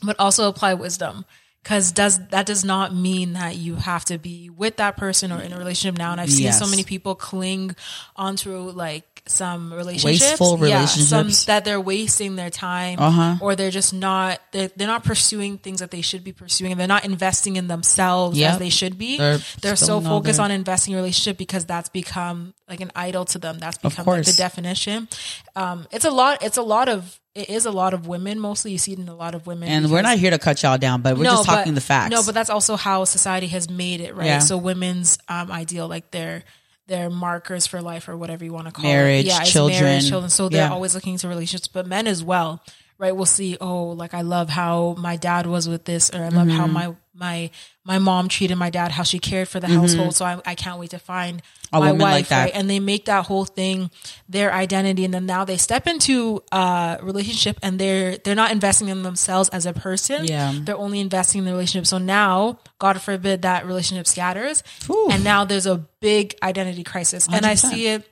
But 0.04 0.20
also 0.20 0.48
apply 0.48 0.76
wisdom 0.76 1.26
because 1.64 1.92
does 1.92 2.20
that 2.30 2.46
does 2.46 2.64
not 2.66 2.94
mean 2.96 3.34
that 3.34 3.56
you 3.56 3.76
have 3.76 4.06
to 4.06 4.18
be 4.18 4.50
with 4.50 4.78
that 4.78 4.98
person 4.98 5.32
or 5.32 5.42
in 5.42 5.54
a 5.54 5.58
relationship 5.58 5.98
now. 5.98 6.12
And 6.12 6.22
i've 6.22 6.32
seen 6.32 6.52
so 6.52 6.68
many 6.68 6.84
people 6.84 7.16
cling 7.16 7.76
onto 8.16 8.58
like 8.72 9.06
some 9.28 9.72
relationships. 9.72 10.40
Wasteful 10.40 10.68
yeah, 10.68 10.86
some 10.86 11.30
that 11.46 11.64
they're 11.64 11.80
wasting 11.80 12.36
their 12.36 12.50
time 12.50 12.98
Uh-huh. 13.00 13.38
or 13.40 13.56
they're 13.56 13.70
just 13.72 13.94
not 13.94 14.42
they're, 14.52 14.70
they're 14.76 14.88
not 14.88 15.04
pursuing 15.04 15.58
things 15.58 15.80
that 15.80 15.92
they 15.92 16.02
should 16.02 16.24
be 16.24 16.34
pursuing. 16.34 16.72
And 16.72 16.80
they're 16.80 16.88
not 16.88 17.06
investing 17.06 17.56
in 17.56 17.68
themselves 17.68 18.38
Yep. 18.38 18.54
as 18.54 18.60
they 18.60 18.70
should 18.70 18.98
be. 18.98 19.18
They're 19.18 19.40
they're, 19.62 19.76
so 19.76 20.02
focused 20.02 20.40
on 20.40 20.52
investing 20.52 20.94
in 20.94 21.00
a 21.00 21.02
relationship 21.02 21.38
because 21.38 21.66
that's 21.66 21.90
become 21.90 22.54
like 22.72 22.82
an 22.82 22.92
idol 22.96 23.26
to 23.26 23.38
them 23.38 23.60
that's 23.60 23.78
become 23.78 24.06
like 24.06 24.24
the 24.26 24.32
definition 24.34 25.08
um 25.56 25.86
it's 25.92 26.06
a 26.06 26.10
lot 26.10 26.42
it's 26.42 26.58
a 26.58 26.62
lot 26.62 26.88
of 26.90 27.20
it 27.36 27.50
is 27.50 27.66
a 27.66 27.72
lot 27.72 27.94
of 27.94 28.08
women 28.08 28.40
mostly 28.40 28.72
you 28.72 28.78
see 28.78 28.94
it 28.94 29.00
in 29.00 29.08
a 29.10 29.16
lot 29.16 29.36
of 29.36 29.46
women 29.46 29.68
And 29.70 29.92
we're 29.92 30.02
not 30.02 30.18
here 30.18 30.32
to 30.32 30.40
cut 30.40 30.64
y'all 30.64 30.78
down, 30.78 31.02
but 31.02 31.18
we're 31.18 31.26
just 31.26 31.46
talking 31.46 31.74
but- 31.74 31.76
the 31.76 31.82
facts. 31.82 32.12
No, 32.12 32.24
but 32.26 32.34
that's 32.34 32.50
also 32.50 32.76
how 32.76 33.04
society 33.06 33.48
has 33.48 33.70
made 33.70 34.02
it, 34.02 34.16
right? 34.16 34.26
Yeah. 34.26 34.40
So 34.40 34.58
women's 34.58 35.18
um, 35.30 35.50
ideal, 35.52 35.88
like 35.88 36.12
their 36.12 36.44
their 36.88 37.10
markers 37.10 37.68
for 37.68 37.82
life 37.82 38.10
or 38.10 38.18
whatever 38.18 38.44
you 38.44 38.52
want 38.52 38.68
to 38.68 38.74
call 38.74 38.84
Marriage, 38.84 39.26
it. 39.26 39.28
Yeah, 39.28 39.42
it's 39.42 39.52
children. 39.52 39.82
marriage, 39.82 40.10
children. 40.10 40.30
So 40.30 40.50
they're 40.50 40.68
Yeah. 40.68 40.74
always 40.74 40.94
looking 40.94 41.18
to 41.20 41.28
relationships, 41.30 41.68
but 41.70 41.88
men 41.88 42.06
as 42.08 42.22
well, 42.24 42.62
right? 43.02 43.14
We'll 43.16 43.26
see. 43.26 43.58
Oh, 43.60 43.88
like 43.90 44.14
I 44.14 44.22
love 44.22 44.48
how 44.50 44.96
my 44.98 45.18
dad 45.18 45.46
was 45.48 45.68
with 45.68 45.84
this, 45.84 46.10
or 46.12 46.24
I 46.24 46.30
love 46.30 46.48
how 46.48 46.64
Mm-hmm. 46.66 46.74
my 46.74 46.96
my 47.14 47.50
my 47.84 48.00
mom 48.00 48.30
treated 48.30 48.56
my 48.56 48.70
dad, 48.70 48.92
how 48.92 49.04
she 49.04 49.20
cared 49.20 49.48
for 49.50 49.60
the 49.60 49.68
household. 49.68 50.16
So 50.16 50.24
I, 50.24 50.40
I 50.46 50.56
can't 50.56 50.80
wait 50.80 50.92
to 50.92 51.00
find 51.00 51.42
Mm-hmm. 51.74 51.78
A 51.78 51.80
my 51.80 51.92
like 51.92 52.02
wife, 52.02 52.30
that. 52.30 52.44
right? 52.44 52.52
And 52.54 52.70
they 52.70 52.82
make 52.82 53.06
that 53.06 53.26
whole 53.28 53.46
thing 53.46 53.92
their 54.28 54.52
identity, 54.54 55.06
and 55.06 55.14
then 55.14 55.26
now 55.26 55.46
they 55.46 55.56
step 55.56 55.88
into 55.88 56.44
a 56.52 57.00
relationship, 57.02 57.58
and 57.64 57.80
they're 57.80 58.18
they're 58.18 58.36
not 58.36 58.52
investing 58.52 58.90
in 58.90 59.04
themselves 59.04 59.48
as 59.50 59.66
a 59.66 59.72
person. 59.72 60.26
Yeah. 60.26 60.52
they're 60.66 60.76
only 60.78 61.00
investing 61.00 61.40
in 61.40 61.46
the 61.46 61.52
relationship. 61.52 61.88
So 61.88 61.98
now, 61.98 62.60
God 62.78 63.02
forbid, 63.02 63.44
that 63.44 63.66
relationship 63.66 64.06
scatters, 64.06 64.64
Ooh. 64.90 65.08
and 65.12 65.24
now 65.24 65.46
there's 65.46 65.66
a 65.66 65.78
big 66.02 66.36
identity 66.44 66.84
crisis. 66.84 67.28
And 67.32 67.46
I 67.46 67.56
see 67.56 67.88
it 67.88 68.04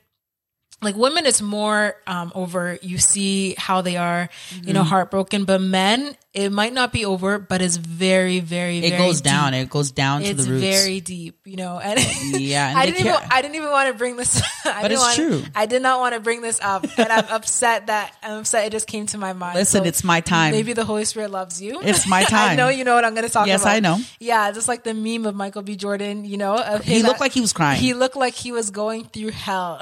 like 0.82 0.96
women 0.96 1.26
it's 1.26 1.42
more 1.42 1.94
um 2.06 2.32
over 2.34 2.78
you 2.82 2.98
see 2.98 3.54
how 3.58 3.80
they 3.82 3.96
are 3.96 4.28
you 4.52 4.60
Mm-hmm. 4.62 4.72
know 4.72 4.82
heartbroken 4.82 5.44
but 5.44 5.60
men 5.60 6.16
it 6.32 6.50
might 6.52 6.72
not 6.72 6.92
be 6.92 7.04
over 7.04 7.38
but 7.38 7.60
it's 7.60 7.76
very 7.76 8.38
very 8.40 8.78
it 8.78 8.90
very 8.90 9.02
goes 9.02 9.20
deep. 9.20 9.24
down. 9.32 9.52
It 9.52 9.68
goes 9.68 9.90
down 9.90 10.22
to 10.22 10.28
it's 10.28 10.44
the 10.46 10.52
roots. 10.52 10.62
very 10.62 11.00
deep 11.00 11.40
you 11.44 11.56
know 11.56 11.78
and 11.80 11.98
Yeah, 12.40 12.68
and 12.70 12.78
i 12.78 12.86
didn't 12.86 13.00
even 13.00 13.14
i 13.30 13.42
didn't 13.42 13.56
even 13.56 13.70
want 13.70 13.90
to 13.92 13.98
bring 13.98 14.16
this 14.16 14.40
I 14.64 14.82
But 14.82 14.92
it's 14.92 15.00
wanna- 15.00 15.16
true. 15.16 15.42
i 15.54 15.66
did 15.66 15.82
not 15.82 15.98
want 16.00 16.14
to 16.14 16.20
bring 16.20 16.40
this 16.40 16.60
up 16.62 16.84
and 16.98 17.08
i'm 17.10 17.24
upset 17.30 17.88
that 17.88 18.14
i'm 18.22 18.38
upset 18.40 18.66
it 18.66 18.70
just 18.70 18.86
came 18.86 19.06
to 19.06 19.18
my 19.18 19.32
mind 19.32 19.56
Listen, 19.56 19.82
So 19.82 19.88
it's 19.88 20.04
my 20.04 20.20
time. 20.20 20.52
maybe 20.52 20.72
the 20.72 20.84
holy 20.84 21.04
spirit 21.04 21.30
loves 21.30 21.60
you 21.60 21.80
It's 21.82 22.06
my 22.06 22.22
time 22.24 22.50
i 22.52 22.54
know 22.54 22.68
you 22.68 22.84
know 22.84 22.94
what 22.94 23.04
i'm 23.04 23.14
going 23.14 23.26
to 23.26 23.32
talk 23.32 23.46
Yes, 23.48 23.62
about 23.62 23.70
yes 23.70 23.76
I 23.76 23.80
know. 23.80 23.98
yeah 24.20 24.50
just 24.52 24.68
like 24.68 24.84
the 24.84 24.94
meme 24.94 25.26
of 25.26 25.34
michael 25.34 25.62
b 25.62 25.74
jordan 25.76 26.24
you 26.24 26.36
know 26.36 26.56
of 26.56 26.84
He 26.84 27.02
looked 27.02 27.16
at- 27.16 27.20
like 27.20 27.32
he 27.32 27.40
was 27.40 27.52
crying. 27.52 27.80
he 27.80 27.92
looked 27.92 28.16
like 28.16 28.34
he 28.34 28.52
was 28.52 28.70
going 28.70 29.04
through 29.04 29.30
hell 29.32 29.80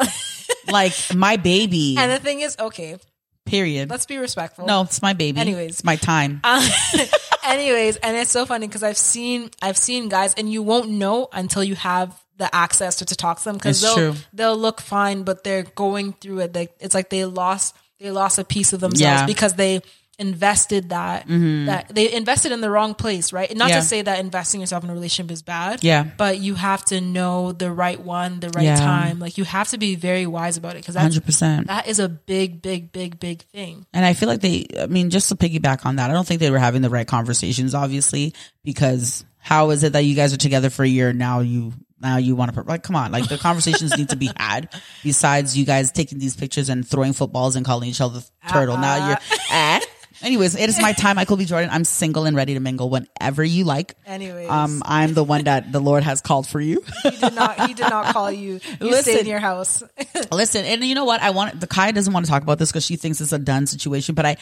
like 0.70 0.92
my 1.14 1.36
baby. 1.36 1.96
and 1.98 2.10
the 2.10 2.18
thing 2.18 2.40
is 2.40 2.56
okay 2.58 2.96
period. 3.46 3.88
let's 3.88 4.04
be 4.06 4.18
respectful 4.18 4.66
no, 4.66 4.82
it's 4.82 5.00
my 5.00 5.14
baby. 5.14 5.40
Anyways. 5.40 5.70
it's 5.70 5.84
my 5.84 5.96
time. 5.96 6.40
Uh, 6.44 6.68
anyways 7.44 7.96
and 7.96 8.14
it's 8.16 8.30
so 8.30 8.44
funny 8.44 8.66
because 8.66 8.82
i've 8.82 8.96
seen 8.98 9.48
i've 9.62 9.76
seen 9.78 10.08
guys 10.10 10.34
and 10.34 10.52
you 10.52 10.62
won't 10.62 10.90
know 10.90 11.28
until 11.32 11.64
you 11.64 11.74
have 11.74 12.14
the 12.36 12.52
access 12.54 12.96
to, 12.96 13.06
to 13.06 13.16
talk 13.16 13.38
to 13.38 13.44
them 13.44 13.54
because 13.56 13.82
It's 13.82 13.94
they'll 13.94 14.12
true. 14.12 14.20
they'll 14.34 14.56
look 14.56 14.80
fine 14.80 15.22
but 15.22 15.44
they're 15.44 15.62
going 15.62 16.12
through 16.12 16.40
it 16.40 16.52
they, 16.52 16.68
it's 16.78 16.94
like 16.94 17.08
they 17.10 17.24
lost 17.24 17.74
they 18.00 18.10
lost 18.10 18.38
a 18.38 18.44
piece 18.44 18.72
of 18.72 18.80
themselves 18.80 19.00
Yeah. 19.00 19.26
Because 19.26 19.54
they 19.54 19.80
invested 20.18 20.88
that 20.88 21.26
that 21.28 21.94
they 21.94 22.12
invested 22.12 22.50
in 22.50 22.60
the 22.60 22.68
wrong 22.68 22.92
place 22.94 23.32
right 23.32 23.56
not 23.56 23.68
Yeah. 23.68 23.76
to 23.76 23.82
say 23.82 24.02
that 24.02 24.18
investing 24.18 24.60
yourself 24.60 24.82
in 24.82 24.90
a 24.90 24.92
relationship 24.92 25.30
is 25.30 25.42
bad 25.42 25.84
Yeah. 25.84 26.04
but 26.16 26.38
you 26.40 26.56
have 26.56 26.84
to 26.86 27.00
know 27.00 27.52
the 27.52 27.70
right 27.70 28.00
one 28.00 28.40
the 28.40 28.50
right 28.50 28.64
Yeah. 28.64 28.76
time 28.76 29.20
like 29.20 29.38
you 29.38 29.44
have 29.44 29.68
to 29.68 29.78
be 29.78 29.94
very 29.94 30.26
wise 30.26 30.56
about 30.56 30.72
it 30.74 30.82
because 30.82 30.96
Hundred 30.96 31.24
percent. 31.24 31.68
that 31.68 31.86
is 31.86 32.00
a 32.00 32.08
big 32.08 32.60
big 32.62 32.90
big 32.90 33.20
big 33.20 33.42
thing 33.52 33.86
And 33.94 34.04
I 34.04 34.14
feel 34.14 34.28
like 34.28 34.40
they, 34.40 34.66
I 34.80 34.86
mean, 34.86 35.10
just 35.10 35.28
to 35.28 35.36
piggyback 35.36 35.86
on 35.86 35.96
that, 35.96 36.10
I 36.10 36.12
don't 36.12 36.26
think 36.26 36.40
they 36.40 36.50
were 36.50 36.58
having 36.58 36.82
the 36.82 36.90
right 36.90 37.06
conversations, 37.06 37.74
obviously, 37.74 38.34
because 38.64 39.24
how 39.38 39.70
is 39.70 39.82
it 39.84 39.92
that 39.92 40.02
you 40.04 40.14
guys 40.14 40.32
are 40.34 40.36
together 40.38 40.68
for 40.70 40.82
a 40.84 40.88
year 40.88 41.08
and 41.10 41.18
now 41.18 41.40
you, 41.40 41.72
now 42.00 42.16
you 42.16 42.36
want 42.36 42.52
to, 42.54 42.60
like, 42.62 42.82
come 42.82 42.94
on, 42.96 43.10
like 43.12 43.28
the 43.28 43.38
conversations 43.38 43.96
need 43.96 44.08
to 44.10 44.16
be 44.16 44.30
had 44.36 44.68
besides 45.02 45.56
you 45.56 45.64
guys 45.64 45.90
taking 45.90 46.18
these 46.18 46.36
pictures 46.36 46.68
and 46.68 46.86
throwing 46.86 47.12
footballs 47.12 47.56
and 47.56 47.64
calling 47.66 47.88
each 47.88 48.00
other 48.00 48.20
turtle. 48.48 48.76
Now 48.76 49.08
you're, 49.08 49.18
eh? 49.50 49.80
Anyways, 50.22 50.56
it 50.56 50.68
is 50.68 50.80
my 50.80 50.92
time, 50.92 51.16
Michael 51.16 51.36
B. 51.36 51.44
Jordan. 51.44 51.70
I'm 51.70 51.84
single 51.84 52.24
and 52.24 52.36
ready 52.36 52.54
to 52.54 52.60
mingle 52.60 52.90
whenever 52.90 53.44
you 53.44 53.64
like. 53.64 53.94
Anyways. 54.06 54.48
um, 54.50 54.82
I'm 54.84 55.14
the 55.14 55.24
one 55.24 55.44
that 55.44 55.70
the 55.70 55.80
Lord 55.80 56.02
has 56.02 56.20
called 56.20 56.46
for 56.46 56.60
you. 56.60 56.82
he 57.02 57.10
did 57.10 57.34
not. 57.34 57.66
He 57.68 57.74
did 57.74 57.88
not 57.88 58.12
call 58.12 58.30
you. 58.30 58.60
You 58.80 58.90
Listen. 58.90 59.12
stay 59.12 59.20
in 59.20 59.26
your 59.26 59.38
house. 59.38 59.82
Listen, 60.32 60.64
and 60.64 60.82
you 60.84 60.94
know 60.94 61.04
what? 61.04 61.22
I 61.22 61.30
want 61.30 61.60
the 61.60 61.66
Kaya 61.66 61.92
doesn't 61.92 62.12
want 62.12 62.26
to 62.26 62.30
talk 62.30 62.42
about 62.42 62.58
this 62.58 62.70
because 62.70 62.84
she 62.84 62.96
thinks 62.96 63.20
it's 63.20 63.32
a 63.32 63.38
done 63.38 63.66
situation, 63.66 64.14
but 64.14 64.26
I 64.26 64.36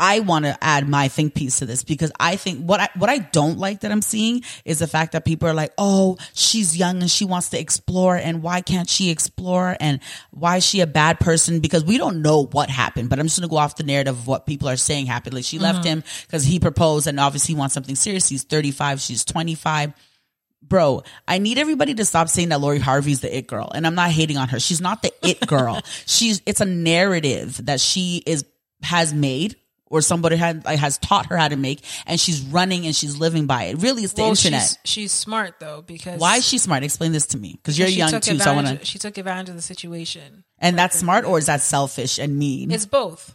I 0.00 0.20
want 0.20 0.46
to 0.46 0.56
add 0.64 0.88
my 0.88 1.08
think 1.08 1.34
piece 1.34 1.58
to 1.58 1.66
this 1.66 1.84
because 1.84 2.10
I 2.18 2.36
think 2.36 2.64
what 2.64 2.80
I 2.80 2.88
what 2.96 3.10
I 3.10 3.18
don't 3.18 3.58
like 3.58 3.80
that 3.80 3.92
I'm 3.92 4.00
seeing 4.00 4.42
is 4.64 4.78
the 4.78 4.86
fact 4.86 5.12
that 5.12 5.26
people 5.26 5.46
are 5.46 5.54
like, 5.54 5.74
"Oh, 5.76 6.16
she's 6.32 6.74
young 6.74 7.02
and 7.02 7.10
she 7.10 7.26
wants 7.26 7.50
to 7.50 7.60
explore 7.60 8.16
and 8.16 8.42
why 8.42 8.62
can't 8.62 8.88
she 8.88 9.10
explore 9.10 9.76
and 9.78 10.00
why 10.30 10.56
is 10.56 10.64
she 10.64 10.80
a 10.80 10.86
bad 10.86 11.20
person?" 11.20 11.60
Because 11.60 11.84
we 11.84 11.98
don't 11.98 12.22
know 12.22 12.46
what 12.46 12.70
happened, 12.70 13.10
but 13.10 13.18
I'm 13.18 13.26
just 13.26 13.38
going 13.38 13.48
to 13.48 13.52
go 13.52 13.58
off 13.58 13.76
the 13.76 13.82
narrative 13.82 14.16
of 14.16 14.26
what 14.26 14.46
people 14.46 14.70
are 14.70 14.76
saying 14.76 15.04
happened. 15.04 15.34
Like 15.34 15.44
she 15.44 15.58
left 15.58 15.80
mm-hmm. 15.80 16.00
him 16.00 16.04
cuz 16.30 16.44
he 16.44 16.58
proposed 16.58 17.06
and 17.06 17.20
obviously 17.20 17.54
he 17.54 17.58
wants 17.58 17.74
something 17.74 17.94
serious. 17.94 18.26
He's 18.26 18.44
35, 18.44 19.02
she's 19.02 19.22
25 19.24 19.92
bro, 20.62 21.02
I 21.26 21.38
need 21.38 21.58
everybody 21.58 21.94
to 21.94 22.04
stop 22.04 22.28
saying 22.28 22.50
that 22.50 22.60
Lori 22.60 22.78
Harvey's 22.78 23.20
the 23.20 23.34
it 23.34 23.46
girl. 23.46 23.70
And 23.74 23.86
I'm 23.86 23.94
not 23.94 24.10
hating 24.10 24.36
on 24.36 24.48
her. 24.48 24.60
She's 24.60 24.80
not 24.80 25.02
the 25.02 25.12
it 25.22 25.46
girl. 25.46 25.80
She's, 26.06 26.42
it's 26.44 26.60
a 26.60 26.66
narrative 26.66 27.64
that 27.64 27.80
she 27.80 28.22
is, 28.26 28.44
has 28.82 29.14
made 29.14 29.56
or 29.90 30.00
somebody 30.00 30.36
had, 30.36 30.64
like, 30.64 30.78
has 30.78 30.96
taught 30.98 31.26
her 31.26 31.36
how 31.36 31.48
to 31.48 31.56
make 31.56 31.82
and 32.06 32.18
she's 32.18 32.40
running 32.40 32.86
and 32.86 32.96
she's 32.96 33.18
living 33.18 33.46
by 33.46 33.64
it. 33.64 33.76
Really, 33.82 34.04
it's 34.04 34.14
the 34.14 34.22
well, 34.22 34.30
internet. 34.30 34.62
she's, 34.62 34.78
she's 34.84 35.12
smart 35.12 35.56
though 35.60 35.82
because 35.82 36.18
Why 36.20 36.36
is 36.36 36.46
she 36.46 36.56
smart? 36.58 36.82
Explain 36.84 37.12
this 37.12 37.26
to 37.26 37.38
me. 37.38 37.58
Cause 37.64 37.78
you're 37.78 37.88
young 37.88 38.18
too. 38.20 38.38
So 38.38 38.50
I 38.52 38.54
want 38.54 38.68
to, 38.80 38.84
She 38.86 38.98
took 38.98 39.18
advantage 39.18 39.50
of 39.50 39.56
the 39.56 39.62
situation. 39.62 40.44
and 40.58 40.78
that's 40.78 40.96
smart 40.98 41.24
or 41.26 41.36
is 41.38 41.46
that 41.46 41.60
selfish 41.60 42.18
and 42.18 42.38
mean? 42.38 42.70
It's 42.70 42.86
both 42.86 43.34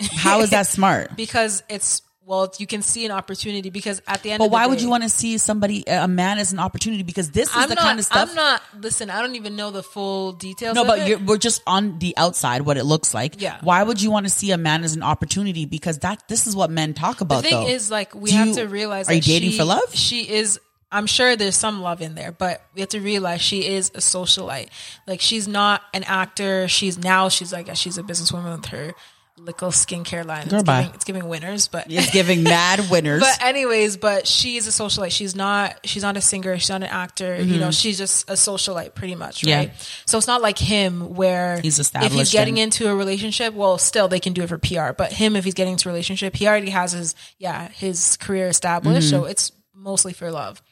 How 0.00 0.40
is 0.40 0.50
that 0.50 0.66
smart? 0.78 1.16
because 1.16 1.62
it's 1.68 2.02
well, 2.30 2.48
you 2.58 2.66
can 2.68 2.80
see 2.80 3.04
an 3.04 3.10
opportunity 3.10 3.70
because 3.70 4.00
at 4.06 4.22
the 4.22 4.30
end. 4.30 4.38
But 4.38 4.44
of 4.44 4.50
the 4.52 4.54
why 4.54 4.66
would 4.68 4.80
you 4.80 4.88
want 4.88 5.02
to 5.02 5.08
see 5.08 5.36
somebody, 5.36 5.82
a 5.88 6.06
man 6.06 6.38
as 6.38 6.52
an 6.52 6.60
opportunity? 6.60 7.02
Because 7.02 7.32
this 7.32 7.48
is 7.48 7.56
I'm 7.56 7.68
the 7.68 7.74
not. 7.74 7.82
kind 7.82 7.98
of 7.98 8.04
stuff. 8.04 8.28
I'm 8.30 8.36
not. 8.36 8.62
Listen, 8.80 9.10
I 9.10 9.20
don't 9.20 9.34
even 9.34 9.56
know 9.56 9.72
the 9.72 9.82
full 9.82 10.30
details. 10.32 10.76
No, 10.76 10.84
but 10.84 11.22
we're 11.22 11.38
just 11.38 11.60
on 11.66 11.98
the 11.98 12.16
outside, 12.16 12.62
what 12.62 12.76
it 12.76 12.84
looks 12.84 13.12
like. 13.14 13.42
Yeah. 13.42 13.58
Why 13.62 13.82
would 13.82 14.00
you 14.00 14.12
want 14.12 14.26
to 14.26 14.30
see 14.30 14.52
a 14.52 14.56
man 14.56 14.84
as 14.84 14.94
an 14.94 15.02
opportunity? 15.02 15.64
Because 15.64 15.98
that 15.98 16.22
this 16.28 16.46
is 16.46 16.54
what 16.54 16.70
men 16.70 16.94
talk 16.94 17.20
about. 17.20 17.42
the 17.42 17.48
thing 17.48 17.64
though. 17.64 17.68
is, 17.68 17.90
like, 17.90 18.14
we 18.14 18.30
Do 18.30 18.36
have 18.36 18.46
you- 18.48 18.54
to 18.54 18.68
realize. 18.68 19.08
Are 19.08 19.14
you 19.14 19.20
dating 19.20 19.50
she- 19.50 19.58
for 19.58 19.64
love? 19.64 19.92
She 19.92 20.30
is. 20.30 20.60
I'm 20.92 21.06
sure 21.06 21.34
there's 21.34 21.56
some 21.56 21.82
love 21.82 22.00
in 22.00 22.14
there, 22.14 22.30
but 22.32 22.62
we 22.74 22.80
have 22.80 22.90
to 22.90 23.00
realize 23.00 23.40
she 23.40 23.66
is 23.66 23.90
a 23.94 23.98
socialite. 23.98 24.68
Like 25.06 25.20
she's 25.20 25.46
not 25.48 25.82
an 25.94 26.04
actor. 26.04 26.68
She's 26.68 26.96
now 26.96 27.28
she's 27.28 27.52
like 27.52 27.74
she's 27.76 27.96
a 27.98 28.02
businesswoman 28.02 28.56
with 28.56 28.66
her 28.66 28.94
little 29.44 29.70
skincare 29.70 30.24
line. 30.24 30.48
Girl, 30.48 30.60
it's, 30.60 30.66
bye. 30.66 30.82
giving, 30.82 30.94
it's 30.94 31.04
giving 31.04 31.28
winners, 31.28 31.68
but 31.68 31.86
It's 31.88 32.10
giving 32.12 32.42
mad 32.42 32.86
winners. 32.90 33.20
But 33.20 33.42
anyways, 33.42 33.96
but 33.96 34.26
she 34.26 34.56
is 34.56 34.66
a 34.66 34.70
socialite. 34.70 35.10
She's 35.12 35.34
not. 35.34 35.78
She's 35.84 36.02
not 36.02 36.16
a 36.16 36.20
singer. 36.20 36.58
She's 36.58 36.68
not 36.68 36.82
an 36.82 36.88
actor. 36.90 37.40
You 37.40 37.58
know, 37.58 37.70
she's 37.70 37.98
just 37.98 38.28
a 38.28 38.34
socialite, 38.34 38.94
pretty 38.94 39.14
much, 39.14 39.38
Mm-hmm. 39.40 39.48
Yeah. 39.48 39.56
right? 39.58 40.02
So 40.06 40.18
it's 40.18 40.26
not 40.26 40.42
like 40.42 40.58
him 40.58 41.14
where 41.14 41.60
He's 41.60 41.78
If 41.78 42.12
he's 42.12 42.32
getting 42.32 42.58
and- 42.60 42.72
into 42.72 42.88
a 42.90 42.94
relationship, 42.94 43.54
well, 43.54 43.78
still 43.78 44.08
they 44.08 44.20
can 44.20 44.32
do 44.32 44.42
it 44.42 44.48
for 44.48 44.58
PR. 44.58 44.92
But 44.96 45.12
him, 45.12 45.36
if 45.36 45.44
he's 45.44 45.54
getting 45.54 45.72
into 45.72 45.88
a 45.88 45.92
relationship, 45.92 46.36
he 46.36 46.46
already 46.46 46.70
has 46.70 46.92
his 46.92 47.14
yeah 47.38 47.68
his 47.68 48.16
career 48.18 48.48
established. 48.48 49.08
Mm-hmm. 49.08 49.22
So 49.22 49.24
it's 49.24 49.52
mostly 49.74 50.12
for 50.12 50.30
love. 50.30 50.62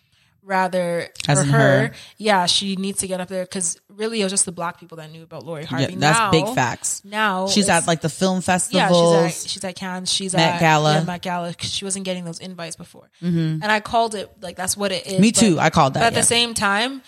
Rather 0.42 1.09
As 1.28 1.40
for 1.40 1.44
her, 1.46 1.59
her. 1.88 1.92
yeah, 2.16 2.46
she 2.46 2.76
needs 2.76 3.00
to 3.00 3.07
get 3.07 3.20
up 3.20 3.28
there 3.28 3.44
because 3.44 3.78
really 3.98 4.20
it 4.20 4.24
was 4.24 4.32
just 4.32 4.46
the 4.46 4.52
black 4.52 4.80
people 4.80 4.96
that 4.96 5.11
knew 5.11 5.22
about 5.22 5.44
Lori 5.44 5.64
Harvey. 5.64 5.92
yeah, 5.92 5.98
that's 5.98 6.18
now, 6.18 6.30
big 6.30 6.54
facts. 6.54 7.02
Now 7.04 7.48
She's 7.48 7.68
at 7.68 7.87
like 7.87 8.00
the 8.00 8.08
film 8.08 8.37
yeah, 8.37 8.40
festivals. 8.40 9.24
she's 9.24 9.44
at 9.44 9.50
she's 9.50 9.64
at 9.64 9.76
Cannes. 9.76 10.11
She's 10.11 10.34
Met 10.34 10.54
at 10.54 10.61
Gala. 10.61 10.94
Yeah, 10.94 11.04
Met 11.04 11.22
Gala. 11.22 11.54
she 11.58 11.84
wasn't 11.84 12.04
getting 12.04 12.24
those 12.24 12.38
invites 12.38 12.76
before, 12.76 13.11
mm-hmm. 13.22 13.62
and 13.62 13.64
I 13.64 13.80
called 13.80 14.14
it 14.14 14.30
like 14.40 14.56
that's 14.56 14.76
what 14.76 14.92
it 14.92 15.06
is. 15.06 15.20
Me 15.20 15.32
but- 15.32 15.40
too. 15.40 15.58
I 15.58 15.70
called 15.70 15.94
that, 15.94 16.00
But 16.00 16.06
at 16.06 16.12
yeah. 16.14 16.20
the 16.20 16.26
same 16.26 16.54
time, 16.54 17.02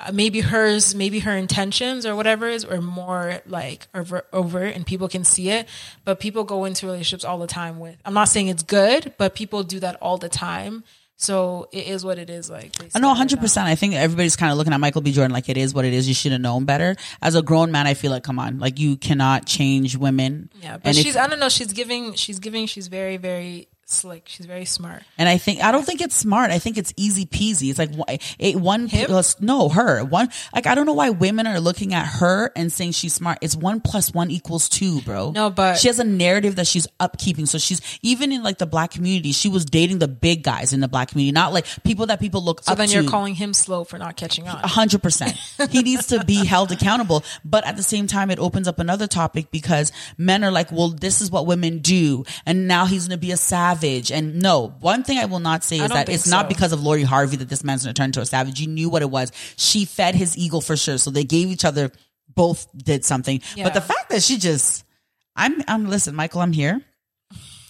uh, 0.00 0.10
maybe 0.12 0.40
hers, 0.40 0.94
maybe 0.94 1.20
her 1.20 1.36
intentions 1.36 2.04
or 2.06 2.16
whatever 2.16 2.48
is, 2.48 2.64
are 2.64 2.80
more 2.80 3.40
like 3.46 3.86
over, 3.94 4.24
overt, 4.32 4.74
and 4.74 4.84
people 4.84 5.08
can 5.08 5.22
see 5.24 5.50
it. 5.50 5.68
But 6.04 6.18
people 6.18 6.44
go 6.44 6.64
into 6.64 6.86
relationships 6.86 7.24
all 7.24 7.38
the 7.38 7.46
time 7.46 7.78
with. 7.78 7.96
I'm 8.04 8.14
not 8.14 8.28
saying 8.28 8.48
it's 8.48 8.62
good, 8.64 9.14
but 9.18 9.34
people 9.34 9.62
do 9.62 9.78
that 9.80 9.96
all 10.02 10.18
the 10.18 10.28
time. 10.28 10.82
So 11.22 11.68
it 11.70 11.86
is 11.86 12.04
what 12.04 12.18
it 12.18 12.28
is. 12.30 12.50
Like 12.50 12.74
I 12.94 12.98
know 12.98 13.14
100%. 13.14 13.62
I 13.62 13.74
think 13.76 13.94
everybody's 13.94 14.34
kind 14.34 14.50
of 14.50 14.58
looking 14.58 14.72
at 14.72 14.80
Michael 14.80 15.02
B. 15.02 15.12
Jordan 15.12 15.32
like 15.32 15.48
it 15.48 15.56
is 15.56 15.72
what 15.72 15.84
it 15.84 15.92
is. 15.92 16.08
You 16.08 16.14
should 16.14 16.32
have 16.32 16.40
known 16.40 16.64
better. 16.64 16.96
As 17.22 17.36
a 17.36 17.42
grown 17.42 17.70
man, 17.70 17.86
I 17.86 17.94
feel 17.94 18.10
like, 18.10 18.24
come 18.24 18.38
on, 18.40 18.58
like 18.58 18.78
you 18.80 18.96
cannot 18.96 19.46
change 19.46 19.96
women. 19.96 20.50
Yeah, 20.60 20.78
but 20.78 20.88
and 20.88 20.96
if- 20.96 21.02
she's. 21.04 21.16
I 21.16 21.28
don't 21.28 21.38
know. 21.38 21.48
She's 21.48 21.72
giving. 21.72 22.14
She's 22.14 22.40
giving. 22.40 22.66
She's 22.66 22.88
very, 22.88 23.18
very 23.18 23.68
slick. 23.86 24.24
She's 24.26 24.46
very 24.46 24.64
smart. 24.64 25.02
And 25.18 25.28
I 25.28 25.36
think 25.38 25.62
I 25.62 25.70
don't 25.72 25.84
think 25.84 26.00
it's 26.00 26.14
smart. 26.14 26.50
I 26.50 26.58
think 26.58 26.78
it's 26.78 26.92
easy 26.96 27.26
peasy. 27.26 27.68
It's 27.70 27.78
like 27.78 27.94
one- 27.94 28.18
it, 28.38 28.56
one 28.56 28.86
Him? 28.88 29.06
plus 29.06 29.40
no 29.40 29.68
her 29.68 30.02
one. 30.04 30.30
Like 30.54 30.66
I 30.66 30.74
don't 30.74 30.86
know 30.86 30.92
why 30.94 31.10
women 31.10 31.46
are 31.46 31.60
looking 31.60 31.92
at 31.92 32.06
her 32.06 32.50
and 32.56 32.72
saying 32.72 32.92
she's 32.92 33.14
smart. 33.14 33.38
It's 33.42 33.54
one 33.56 33.80
plus 33.80 34.12
one 34.14 34.30
equals 34.30 34.68
two, 34.68 35.00
bro. 35.02 35.32
No, 35.32 35.50
but- 35.50 35.78
she 35.78 35.88
has 35.88 35.98
a 35.98 36.04
narrative 36.04 36.56
that 36.56 36.66
she's 36.66 36.86
upkeeping. 37.00 37.46
So 37.46 37.58
she's 37.58 37.80
even 38.02 38.32
in 38.32 38.42
like 38.42 38.58
the 38.58 38.66
black 38.66 38.90
community. 38.92 39.32
She 39.32 39.48
was 39.48 39.64
dating 39.64 39.98
the 39.98 40.08
big 40.08 40.42
guys 40.42 40.72
in 40.72 40.80
the 40.80 40.88
black 40.88 41.08
community, 41.10 41.32
not 41.32 41.52
like 41.52 41.66
people 41.84 42.06
that 42.06 42.20
people 42.20 42.42
look 42.42 42.62
So 42.62 42.72
up 42.72 42.78
then 42.78 42.88
you're 42.90 43.04
calling 43.08 43.34
him 43.34 43.52
slow 43.52 43.84
for 43.84 43.98
not 43.98 44.16
catching 44.16 44.48
on. 44.48 44.60
A 44.62 44.68
hundred 44.68 45.02
percent. 45.02 45.32
He 45.70 45.82
needs 45.82 46.06
to 46.08 46.24
be 46.24 46.44
held 46.46 46.72
accountable. 46.72 47.24
But 47.44 47.66
at 47.66 47.76
the 47.76 47.82
same 47.82 48.06
time, 48.06 48.30
it 48.30 48.38
opens 48.38 48.66
up 48.68 48.78
another 48.78 49.06
topic 49.06 49.50
because 49.50 49.92
men 50.16 50.44
are 50.44 50.50
like, 50.50 50.72
well, 50.72 50.88
this 50.88 51.20
is 51.20 51.30
what 51.30 51.46
women 51.46 51.78
do. 51.78 52.24
And 52.46 52.66
now 52.68 52.86
he's 52.86 53.06
going 53.08 53.18
to 53.18 53.20
be 53.20 53.32
a 53.32 53.36
savage. 53.74 54.12
And 54.12 54.40
no, 54.40 54.74
one 54.80 55.02
thing 55.02 55.18
I 55.18 55.26
will 55.26 55.40
not 55.40 55.64
say 55.64 55.78
is 55.78 55.90
that 55.90 56.08
it's 56.08 56.28
not 56.28 56.48
because 56.48 56.72
of 56.72 56.82
Lori 56.82 57.02
Harvey 57.02 57.36
that 57.36 57.48
this 57.48 57.64
man's 57.64 57.84
going 57.84 57.94
to 57.94 57.98
turn 57.98 58.06
into 58.06 58.20
a 58.20 58.26
savage. 58.26 58.60
You 58.60 58.68
knew 58.68 58.88
what 58.88 59.02
it 59.02 59.10
was. 59.10 59.32
She 59.56 59.84
fed 59.84 60.14
his 60.14 60.36
ego 60.36 60.60
for 60.60 60.76
sure. 60.76 60.98
So 60.98 61.10
they 61.10 61.24
gave 61.24 61.48
each 61.48 61.64
other, 61.64 61.90
both 62.34 62.66
did 62.76 63.04
something. 63.04 63.40
Yeah. 63.54 63.64
But 63.64 63.74
the 63.74 63.80
fact 63.80 64.10
that 64.10 64.22
she 64.22 64.38
just, 64.38 64.84
I'm, 65.36 65.62
I'm, 65.68 65.88
listen, 65.88 66.14
Michael, 66.14 66.40
I'm 66.40 66.52
here. 66.52 66.82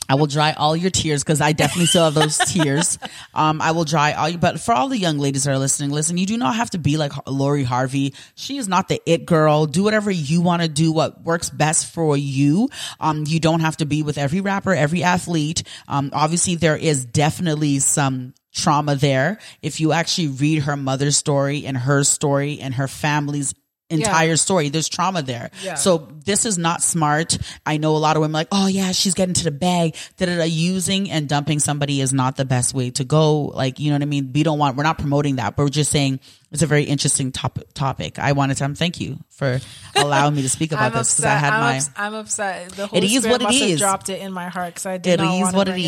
I 0.08 0.14
will 0.16 0.26
dry 0.26 0.52
all 0.52 0.76
your 0.76 0.90
tears 0.90 1.22
because 1.22 1.40
I 1.40 1.52
definitely 1.52 1.86
still 1.86 2.04
have 2.04 2.14
those 2.14 2.38
tears. 2.38 2.98
Um, 3.34 3.62
I 3.62 3.70
will 3.70 3.84
dry 3.84 4.12
all 4.12 4.28
you, 4.28 4.36
but 4.36 4.60
for 4.60 4.74
all 4.74 4.88
the 4.88 4.98
young 4.98 5.18
ladies 5.18 5.44
that 5.44 5.52
are 5.52 5.58
listening, 5.58 5.90
listen, 5.90 6.18
you 6.18 6.26
do 6.26 6.36
not 6.36 6.54
have 6.54 6.68
to 6.70 6.78
be 6.78 6.98
like 6.98 7.12
Lori 7.26 7.64
Harvey. 7.64 8.14
She 8.34 8.58
is 8.58 8.68
not 8.68 8.88
the 8.88 9.00
it 9.06 9.24
girl. 9.24 9.64
Do 9.64 9.82
whatever 9.84 10.10
you 10.10 10.42
want 10.42 10.60
to 10.60 10.68
do, 10.68 10.92
what 10.92 11.22
works 11.22 11.48
best 11.48 11.90
for 11.92 12.14
you. 12.14 12.68
Um, 13.00 13.24
you 13.26 13.40
don't 13.40 13.60
have 13.60 13.78
to 13.78 13.86
be 13.86 14.02
with 14.02 14.18
every 14.18 14.42
rapper, 14.42 14.74
every 14.74 15.02
athlete. 15.02 15.62
Um, 15.88 16.10
obviously 16.12 16.56
there 16.56 16.76
is 16.76 17.06
definitely 17.06 17.78
some 17.78 18.34
trauma 18.52 18.96
there. 18.96 19.38
If 19.62 19.80
you 19.80 19.92
actually 19.92 20.28
read 20.28 20.64
her 20.64 20.76
mother's 20.76 21.16
story 21.16 21.64
and 21.64 21.76
her 21.76 22.04
story 22.04 22.60
and 22.60 22.74
her 22.74 22.88
family's 22.88 23.54
entire 23.92 24.36
story. 24.36 24.68
There's 24.68 24.88
trauma 24.88 25.22
there. 25.22 25.50
Yeah. 25.62 25.74
So 25.74 26.08
this 26.24 26.44
is 26.44 26.58
not 26.58 26.82
smart. 26.82 27.38
I 27.66 27.76
know 27.76 27.96
a 27.96 27.98
lot 27.98 28.16
of 28.16 28.20
women 28.20 28.32
like, 28.32 28.48
oh 28.52 28.66
yeah, 28.66 28.92
she's 28.92 29.14
getting 29.14 29.34
to 29.34 29.44
the 29.44 29.50
bag. 29.50 29.96
Da 30.16 30.26
da 30.26 30.36
da. 30.36 30.44
Using 30.44 31.10
and 31.10 31.28
dumping 31.28 31.58
somebody 31.58 32.00
is 32.00 32.12
not 32.12 32.36
the 32.36 32.44
best 32.44 32.74
way 32.74 32.90
to 32.92 33.04
go. 33.04 33.42
Like, 33.42 33.78
you 33.78 33.90
know 33.90 33.96
what 33.96 34.02
I 34.02 34.06
mean? 34.06 34.32
We 34.32 34.42
don't 34.42 34.58
want, 34.58 34.76
we're 34.76 34.82
not 34.82 34.98
promoting 34.98 35.36
that, 35.36 35.56
but 35.56 35.62
we're 35.62 35.68
just 35.68 35.90
saying 35.90 36.20
it's 36.52 36.62
a 36.62 36.66
very 36.66 36.84
interesting 36.84 37.32
topic. 37.32 37.72
Topic. 37.74 38.18
I 38.18 38.32
wanted 38.32 38.58
to 38.58 38.64
um, 38.66 38.74
thank 38.74 39.00
you 39.00 39.18
for 39.30 39.58
allowing 39.96 40.34
me 40.34 40.42
to 40.42 40.48
speak 40.48 40.70
about 40.72 40.92
this 40.92 41.14
because. 41.14 41.24
I 41.24 41.34
had 41.36 41.52
I'm, 41.52 41.60
my. 41.60 41.76
ups- 41.78 41.90
I'm 41.96 42.14
upset. 42.14 42.70
The 42.72 42.86
Holy 42.86 42.98
It 43.02 43.04
is 43.10 43.22
Spirit 43.24 43.42
what 43.42 43.54
it 43.54 43.60
is. 43.60 43.80
dropped 43.80 44.08
it 44.10 44.20
in 44.20 44.32
my 44.32 44.48
heart 44.48 44.74
because 44.74 44.86
I 44.86 44.98
did 44.98 45.20
It 45.20 45.24
not 45.24 45.48
is 45.48 45.54
what 45.54 45.68
it 45.68 45.72
bring 45.72 45.84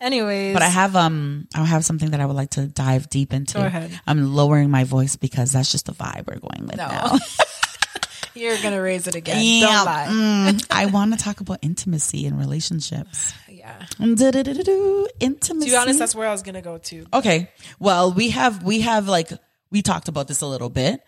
Anyways, 0.00 0.54
But 0.54 0.62
I 0.62 0.68
have 0.68 0.96
um 0.96 1.48
I 1.54 1.64
have 1.64 1.84
something 1.84 2.12
that 2.12 2.20
I 2.20 2.26
would 2.26 2.36
like 2.36 2.50
to 2.50 2.66
dive 2.66 3.10
deep 3.10 3.32
into. 3.32 3.54
Go 3.58 3.64
ahead. 3.66 3.90
I'm 4.06 4.34
lowering 4.34 4.70
my 4.70 4.84
voice 4.84 5.16
because 5.16 5.52
that's 5.52 5.70
just 5.72 5.86
the 5.86 5.92
vibe 5.92 6.26
we're 6.28 6.38
going 6.38 6.66
with 6.68 6.76
No. 6.76 6.86
now. 6.88 7.18
You're 8.34 8.56
gonna 8.62 8.80
raise 8.80 9.08
it 9.08 9.16
again. 9.16 9.38
Yeah, 9.42 9.66
Don't 9.66 9.84
lie. 9.86 10.06
mm, 10.52 10.66
I 10.70 10.86
want 10.86 11.12
to 11.12 11.18
talk 11.22 11.40
about 11.40 11.58
intimacy 11.62 12.26
and 12.26 12.38
relationships. 12.38 13.34
Yeah. 13.50 13.84
Intimacy. 13.98 15.66
To 15.66 15.70
be 15.72 15.76
honest, 15.76 15.98
that's 15.98 16.14
where 16.14 16.28
I 16.28 16.32
was 16.32 16.42
gonna 16.42 16.62
go 16.62 16.78
to. 16.78 17.06
okay. 17.12 17.50
Well, 17.78 18.12
we 18.12 18.30
have 18.30 18.62
we 18.62 18.80
have 18.82 19.08
like 19.08 19.30
we 19.70 19.82
talked 19.82 20.08
about 20.08 20.28
this 20.28 20.40
a 20.40 20.46
little 20.46 20.70
bit. 20.70 21.00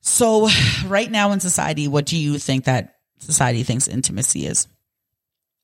So, 0.00 0.48
right 0.86 1.10
now 1.10 1.32
in 1.32 1.40
society, 1.40 1.88
what 1.88 2.06
do 2.06 2.16
you 2.16 2.38
think 2.38 2.64
that 2.64 2.96
society 3.18 3.62
thinks 3.62 3.88
intimacy 3.88 4.46
is? 4.46 4.66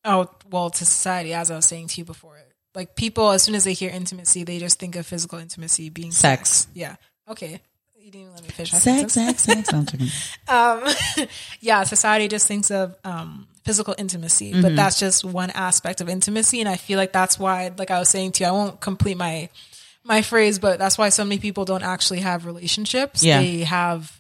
Oh 0.05 0.29
well, 0.51 0.71
to 0.71 0.85
society, 0.85 1.35
as 1.35 1.51
I 1.51 1.57
was 1.57 1.67
saying 1.67 1.89
to 1.89 2.01
you 2.01 2.05
before, 2.05 2.37
like 2.75 2.95
people, 2.97 3.31
as 3.31 3.43
soon 3.43 3.55
as 3.55 3.65
they 3.65 3.73
hear 3.73 3.91
intimacy, 3.91 4.45
they 4.45 4.59
just 4.59 4.79
think 4.79 4.97
of 4.97 5.07
physical 5.07 5.39
intimacy 5.39 5.91
being 5.91 6.13
Sex. 6.13 6.69
Yeah. 6.75 6.97
Okay. 7.29 7.61
You 7.97 8.13
didn't 8.13 8.21
even 8.23 8.35
let 8.35 8.43
me 8.43 8.49
finish. 8.49 8.71
Sex, 8.71 9.13
sex, 9.13 9.43
sex. 9.43 9.71
No, 9.73 9.79
I'm 9.79 9.87
joking. 9.87 10.09
um, 11.19 11.29
yeah, 11.61 11.83
society 11.83 12.29
just 12.29 12.47
thinks 12.47 12.71
of 12.71 12.97
um, 13.05 13.49
physical 13.65 13.95
intimacy, 13.99 14.53
Mm-hmm. 14.53 14.63
but 14.63 14.77
that's 14.77 14.99
just 14.99 15.25
one 15.27 15.51
aspect 15.51 16.01
of 16.01 16.09
intimacy, 16.09 16.61
and 16.61 16.69
I 16.71 16.77
feel 16.77 16.97
like 16.97 17.13
that's 17.13 17.39
why, 17.39 17.71
like 17.77 17.91
I 17.91 17.99
was 17.99 18.09
saying 18.09 18.33
to 18.33 18.45
you, 18.45 18.49
I 18.49 18.53
won't 18.53 18.81
complete 18.81 19.19
my 19.19 19.51
my 20.09 20.23
phrase, 20.23 20.59
but 20.59 20.79
that's 20.79 20.97
why 20.99 21.11
so 21.11 21.23
many 21.25 21.39
people 21.39 21.65
don't 21.65 21.83
actually 21.85 22.21
have 22.21 22.47
relationships. 22.47 23.23
Yeah. 23.23 23.41
They 23.41 23.61
have 23.61 24.19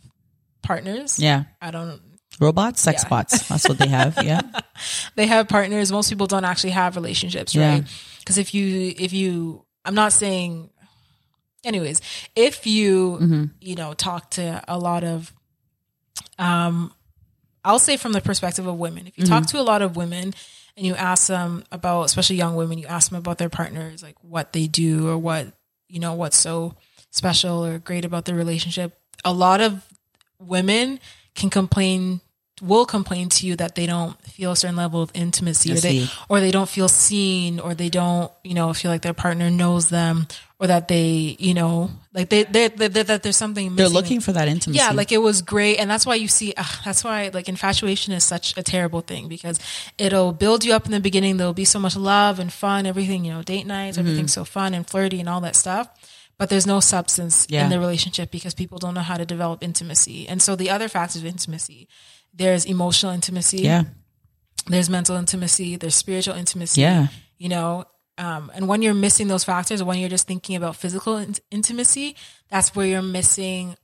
partners. 0.63 1.19
Yeah. 1.19 1.45
I 1.61 1.71
don't. 1.71 2.01
Robots, 2.41 2.81
sex 2.81 3.03
Yeah. 3.03 3.09
bots. 3.09 3.49
That's 3.49 3.69
what 3.69 3.79
they 3.79 3.89
have. 3.89 4.23
Yeah. 4.23 4.43
they 5.17 5.27
have 5.27 5.49
partners. 5.49 5.91
Most 5.91 6.09
people 6.11 6.27
don't 6.29 6.45
actually 6.45 6.71
have 6.71 6.95
relationships, 6.95 7.57
right? 7.57 7.85
Because 8.21 8.39
if 8.39 8.55
you, 8.55 8.95
if 8.97 9.13
you, 9.13 9.65
I'm 9.85 9.95
not 9.97 10.13
saying, 10.13 10.71
anyways, 11.65 12.01
if 12.37 12.67
you, 12.67 13.19
Mm-hmm. 13.21 13.45
you 13.61 13.75
know, 13.75 13.95
talk 13.95 14.31
to 14.33 14.63
a 14.69 14.79
lot 14.79 15.03
of, 15.03 15.33
um, 16.39 16.93
I'll 17.65 17.79
say 17.79 17.97
from 17.97 18.13
the 18.13 18.21
perspective 18.21 18.67
of 18.67 18.77
women, 18.79 19.07
if 19.07 19.19
you 19.19 19.25
talk 19.25 19.45
Mm-hmm. 19.45 19.57
to 19.57 19.61
a 19.61 19.67
lot 19.67 19.83
of 19.83 19.97
women 19.97 20.33
and 20.77 20.87
you 20.87 20.95
ask 20.95 21.27
them 21.27 21.65
about, 21.73 22.05
especially 22.05 22.37
young 22.37 22.55
women, 22.55 22.79
you 22.79 22.87
ask 22.87 23.11
them 23.11 23.19
about 23.19 23.39
their 23.39 23.49
partners, 23.49 24.03
like 24.03 24.15
what 24.23 24.53
they 24.53 24.67
do 24.69 25.09
or 25.09 25.19
what, 25.19 25.49
you 25.89 26.01
know, 26.01 26.15
what's 26.15 26.37
so 26.37 26.75
special 27.11 27.65
or 27.65 27.79
great 27.79 28.05
about 28.05 28.25
their 28.25 28.35
relationship. 28.35 28.99
A 29.25 29.33
lot 29.33 29.61
of 29.61 29.85
women 30.39 31.01
can 31.35 31.51
complain 31.51 32.21
will 32.63 32.85
complain 32.87 33.29
to 33.29 33.47
you 33.47 33.57
that 33.57 33.75
they 33.75 33.87
don't 33.87 34.21
feel 34.23 34.53
a 34.53 34.57
certain 34.57 34.77
level 34.77 35.01
of 35.03 35.11
intimacy 35.15 35.73
or 35.73 35.77
they, 35.77 36.07
or 36.29 36.41
they 36.41 36.51
don't 36.51 36.69
feel 36.69 36.89
seen 36.89 37.61
or 37.61 37.75
they 37.75 37.89
don't 37.89 38.31
you 38.45 38.55
know 38.55 38.73
feel 38.73 38.91
like 38.91 39.03
their 39.03 39.15
partner 39.15 39.51
knows 39.51 39.89
them 39.89 40.27
or 40.61 40.67
that 40.67 40.89
they 40.89 41.37
you 41.39 41.55
know 41.55 41.91
like 42.13 42.29
they 42.31 42.43
they, 42.45 42.69
they, 42.69 42.89
they 42.89 43.03
that 43.05 43.23
there's 43.23 43.37
something 43.37 43.67
missing. 43.67 43.77
They're 43.77 43.89
looking 43.89 44.21
for 44.21 44.33
that 44.33 44.49
intimacy. 44.49 44.79
yeah 44.79 44.91
like 44.93 45.13
it 45.13 45.19
was 45.19 45.43
great 45.43 45.77
and 45.79 45.89
that's 45.91 46.05
why 46.07 46.17
you 46.17 46.27
see 46.29 46.53
that's 46.85 47.05
why 47.05 47.31
like 47.33 47.49
infatuation 47.49 48.13
is 48.13 48.25
such 48.25 48.57
a 48.57 48.63
terrible 48.63 49.01
thing 49.03 49.29
because 49.29 49.59
it'll 49.99 50.33
build 50.33 50.65
you 50.65 50.73
up 50.73 50.85
in 50.87 50.93
the 50.93 51.01
beginning 51.01 51.37
there'll 51.37 51.53
be 51.55 51.65
so 51.65 51.79
much 51.79 51.97
love 51.97 52.39
and 52.39 52.53
fun 52.53 52.87
everything 52.87 53.25
you 53.25 53.33
know 53.33 53.43
date 53.43 53.67
nights 53.67 53.97
Mm-hmm. 53.97 54.07
everything's 54.07 54.33
so 54.33 54.45
fun 54.45 54.75
and 54.75 54.87
flirty 54.87 55.21
and 55.21 55.29
all 55.29 55.41
that 55.43 55.55
stuff 55.57 55.89
but 56.39 56.49
there's 56.51 56.67
no 56.69 56.79
substance 56.79 57.47
Yeah. 57.51 57.65
in 57.65 57.71
the 57.71 57.81
relationship 57.81 58.31
because 58.31 58.55
people 58.55 58.79
don't 58.79 58.95
know 58.95 59.01
how 59.01 59.17
to 59.17 59.25
develop 59.27 59.63
intimacy 59.63 60.29
and 60.29 60.41
so 60.43 60.55
the 60.57 60.71
other 60.71 60.89
factors 60.89 61.23
of 61.23 61.27
intimacy 61.27 61.89
there's 62.39 62.65
emotional 62.65 63.13
intimacy 63.13 63.59
yeah. 63.59 63.83
there's 64.69 64.89
mental 64.89 65.17
intimacy, 65.17 65.77
there's 65.77 65.95
spiritual 65.95 66.35
intimacy. 66.37 66.81
Yeah. 66.81 67.09
You 67.39 67.49
know, 67.49 67.85
um, 68.19 68.51
and 68.55 68.67
when 68.69 68.83
you're 68.83 68.95
missing 68.95 69.29
those 69.29 69.45
factors, 69.45 69.83
when 69.83 69.99
you're 69.99 70.09
just 70.09 70.27
thinking 70.27 70.57
about 70.57 70.77
physical 70.77 71.17
in- 71.17 71.37
intimacy, 71.51 72.17
that's 72.51 72.75
where 72.75 72.87
you're 72.87 73.01
missing 73.03 73.77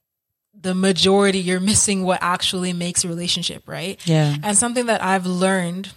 the 0.61 0.75
majority. 0.75 1.39
You're 1.39 1.61
missing 1.61 2.05
what 2.05 2.19
actually 2.21 2.73
makes 2.73 3.05
a 3.05 3.09
relationship, 3.09 3.63
right? 3.69 4.01
Yeah. 4.07 4.35
And 4.43 4.57
something 4.59 4.87
that 4.87 5.03
I've 5.03 5.27
learned, 5.27 5.93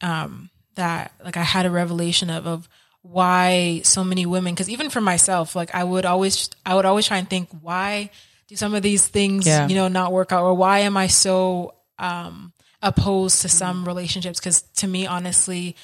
um, 0.00 0.50
that 0.76 1.12
like 1.22 1.36
I 1.36 1.42
had 1.42 1.66
a 1.66 1.70
revelation 1.70 2.30
of, 2.30 2.46
of 2.46 2.68
why 3.02 3.82
so 3.84 4.02
many 4.02 4.24
women, 4.24 4.56
cause 4.56 4.68
even 4.70 4.88
for 4.90 5.00
myself, 5.02 5.54
like 5.54 5.74
I 5.74 5.84
would 5.84 6.06
always, 6.06 6.48
I 6.64 6.74
would 6.74 6.86
always 6.86 7.06
try 7.06 7.18
and 7.18 7.28
think, 7.28 7.48
why 7.60 8.10
do 8.48 8.56
some 8.56 8.74
of 8.74 8.82
these 8.82 9.06
things, 9.06 9.46
Yeah. 9.46 9.68
you 9.68 9.74
know, 9.74 9.88
not 9.88 10.12
work 10.12 10.32
out? 10.32 10.42
Or 10.42 10.54
why 10.54 10.80
am 10.80 10.96
I 10.96 11.06
so, 11.06 11.73
um, 11.98 12.52
opposed 12.82 13.42
to 13.42 13.48
some 13.48 13.84
relationships? 13.84 14.40
Cause 14.40 14.62
to 14.76 14.86
me, 14.86 15.06
honestly, 15.06 15.76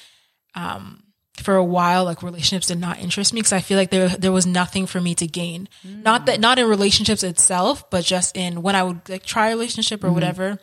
um, 0.55 1.03
for 1.37 1.55
a 1.55 1.63
while, 1.63 2.03
like 2.05 2.21
relationships 2.21 2.67
did 2.67 2.79
not 2.79 2.99
interest 2.99 3.33
me 3.33 3.39
because 3.39 3.53
I 3.53 3.61
feel 3.61 3.77
like 3.77 3.89
there 3.89 4.09
there 4.09 4.31
was 4.31 4.45
nothing 4.45 4.85
for 4.85 4.99
me 5.01 5.15
to 5.15 5.27
gain. 5.27 5.69
Not 5.83 6.25
that 6.27 6.39
not 6.39 6.59
in 6.59 6.67
relationships 6.67 7.23
itself, 7.23 7.89
but 7.89 8.03
just 8.03 8.35
in 8.37 8.61
when 8.61 8.75
I 8.75 8.83
would 8.83 9.07
like 9.09 9.23
try 9.23 9.47
a 9.47 9.51
relationship 9.51 10.03
or 10.03 10.11
whatever. 10.11 10.59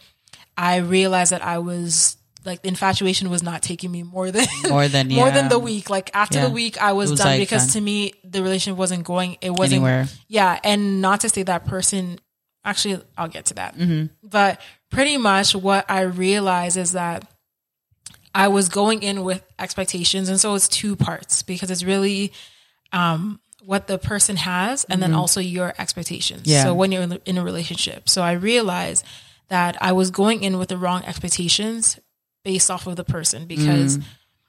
I 0.56 0.76
realized 0.78 1.32
that 1.32 1.42
I 1.44 1.58
was 1.58 2.16
like 2.44 2.62
the 2.62 2.68
infatuation 2.68 3.30
was 3.30 3.42
not 3.42 3.62
taking 3.62 3.90
me 3.90 4.02
more 4.02 4.30
than 4.30 4.46
More 4.68 4.88
than, 4.88 5.08
more 5.14 5.30
than 5.30 5.48
the 5.48 5.58
week. 5.58 5.88
Like 5.90 6.11
after 6.14 6.38
Yeah. 6.38 6.46
the 6.46 6.50
week, 6.52 6.80
I 6.80 6.92
was, 6.92 7.11
was, 7.11 7.20
done 7.20 7.28
like, 7.28 7.40
because 7.40 7.66
done. 7.66 7.72
to 7.74 7.80
me 7.80 8.12
the 8.24 8.42
relationship 8.42 8.78
wasn't 8.78 9.04
going. 9.04 9.37
It 9.40 9.50
wasn't 9.50 9.82
Anywhere. 9.82 10.06
Yeah, 10.28 10.58
and 10.62 11.00
not 11.00 11.20
to 11.20 11.28
say 11.28 11.42
that 11.44 11.64
person. 11.64 12.20
Actually, 12.64 13.02
I'll 13.16 13.28
get 13.28 13.46
to 13.46 13.54
that. 13.54 13.76
Mm-hmm. 13.76 14.06
But 14.22 14.61
pretty 14.90 15.16
much 15.16 15.55
what 15.55 15.85
I 15.90 16.03
realized 16.03 16.77
is 16.77 16.92
that 16.92 17.24
I 18.35 18.48
was 18.48 18.68
going 18.68 19.03
in 19.03 19.24
with 19.24 19.42
expectations, 19.59 20.29
and 20.29 20.38
so 20.38 20.55
it's 20.55 20.68
two 20.68 20.96
parts 20.96 21.42
because 21.42 21.70
it's 21.70 21.83
really 21.83 22.33
um, 22.92 23.40
what 23.64 23.87
the 23.87 23.98
person 23.98 24.37
has, 24.37 24.85
and 24.85 25.03
then 25.03 25.12
also 25.14 25.40
your 25.40 25.74
expectations. 25.79 26.42
Mm-hmm. 26.42 26.51
Yeah. 26.51 26.62
So 26.64 26.74
when 26.74 26.92
you're 26.92 27.03
in- 27.03 27.20
in 27.27 27.38
a 27.38 27.44
relationship, 27.44 28.09
so 28.09 28.22
I 28.22 28.33
realized 28.33 29.05
that 29.48 29.77
I 29.83 29.92
was 29.92 30.11
going 30.11 30.42
in 30.42 30.59
with 30.59 30.68
the 30.68 30.77
wrong 30.77 31.03
expectations 31.05 31.98
based 32.44 32.70
off 32.70 32.87
of 32.87 32.96
the 32.96 33.05
person 33.05 33.46
because 33.46 33.98
Mm. 33.98 34.05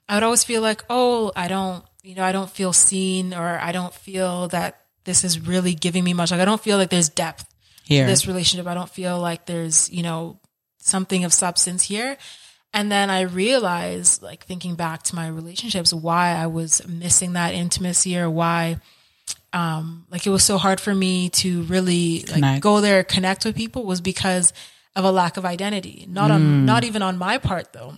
I 0.08 0.14
would 0.14 0.22
always 0.22 0.44
feel 0.44 0.60
like, 0.62 0.84
oh, 0.90 1.32
I 1.36 1.48
don't, 1.48 1.84
you 2.02 2.14
know, 2.14 2.24
I 2.24 2.32
don't 2.32 2.50
feel 2.50 2.72
seen, 2.72 3.32
or 3.34 3.58
I 3.60 3.72
don't 3.72 3.94
feel 3.94 4.48
that 4.48 4.80
this 5.04 5.24
is 5.24 5.40
really 5.40 5.74
giving 5.74 6.04
me 6.04 6.12
much. 6.14 6.30
Like 6.30 6.40
I 6.40 6.44
don't 6.44 6.60
feel 6.60 6.76
like 6.78 6.90
there's 6.90 7.08
depth 7.08 7.46
Here. 7.84 8.06
this 8.06 8.26
relationship. 8.26 8.66
I 8.66 8.74
don't 8.74 8.90
feel 8.90 9.18
like 9.18 9.46
there's, 9.46 9.90
you 9.90 10.02
know, 10.02 10.38
something 10.78 11.24
of 11.24 11.32
substance 11.32 11.82
here. 11.82 12.16
And 12.72 12.90
then 12.90 13.10
I 13.10 13.22
realized, 13.22 14.22
like 14.22 14.44
thinking 14.44 14.76
back 14.76 15.02
to 15.04 15.16
my 15.16 15.26
relationships, 15.26 15.92
why 15.92 16.30
I 16.30 16.46
was 16.46 16.86
missing 16.86 17.32
that 17.32 17.52
intimacy 17.54 18.18
or 18.18 18.30
why 18.30 18.76
um 19.52 20.06
like 20.10 20.24
it 20.26 20.30
was 20.30 20.44
so 20.44 20.58
hard 20.58 20.80
for 20.80 20.94
me 20.94 21.28
to 21.28 21.62
really 21.64 22.20
like 22.20 22.34
Connect. 22.34 22.62
go 22.62 22.80
there, 22.80 23.02
connect 23.02 23.44
with 23.44 23.56
people 23.56 23.84
was 23.84 24.00
because 24.00 24.52
of 24.94 25.04
a 25.04 25.10
lack 25.10 25.36
of 25.36 25.44
identity. 25.44 26.06
Not 26.08 26.30
on 26.30 26.64
not 26.64 26.84
even 26.84 27.02
on 27.02 27.18
my 27.18 27.38
part 27.38 27.72
though. 27.72 27.94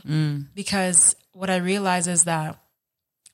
Because 0.54 1.14
what 1.32 1.50
I 1.50 1.56
realize 1.56 2.06
is 2.06 2.24
that 2.24 2.58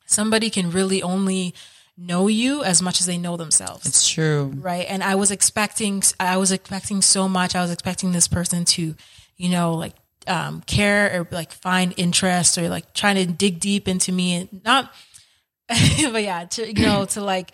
somebody 0.07 0.51
can 0.51 0.71
really 0.73 1.03
only 1.03 1.55
know 2.01 2.29
you 2.29 2.63
as 2.63 2.81
much 2.81 3.01
as 3.01 3.07
they 3.07 3.19
know 3.19 3.37
themselves 3.37 3.85
it's 3.85 4.09
true. 4.09 4.53
right 4.61 4.87
and 4.89 5.03
i 5.03 5.15
was 5.17 5.31
expecting 5.33 6.01
i 6.21 6.37
was 6.37 6.53
expecting 6.53 7.03
so 7.03 7.29
much 7.29 7.55
i 7.57 7.61
was 7.61 7.73
expecting 7.73 8.13
this 8.13 8.29
person 8.29 8.65
to 8.65 8.95
you 9.37 9.49
know 9.49 9.75
like 9.75 9.95
um, 10.27 10.61
care 10.67 11.21
or 11.23 11.27
like 11.31 11.53
find 11.53 11.95
interest 11.97 12.59
or 12.59 12.69
like 12.69 12.93
trying 12.93 13.17
to 13.17 13.27
dig 13.27 13.59
deep 13.61 13.89
into 13.89 14.13
me 14.13 14.35
and 14.35 14.63
not 14.65 14.93
but 15.69 16.23
yeah 16.23 16.45
to 16.45 16.67
you 16.67 16.85
know 16.87 17.05
to 17.07 17.21
like 17.23 17.53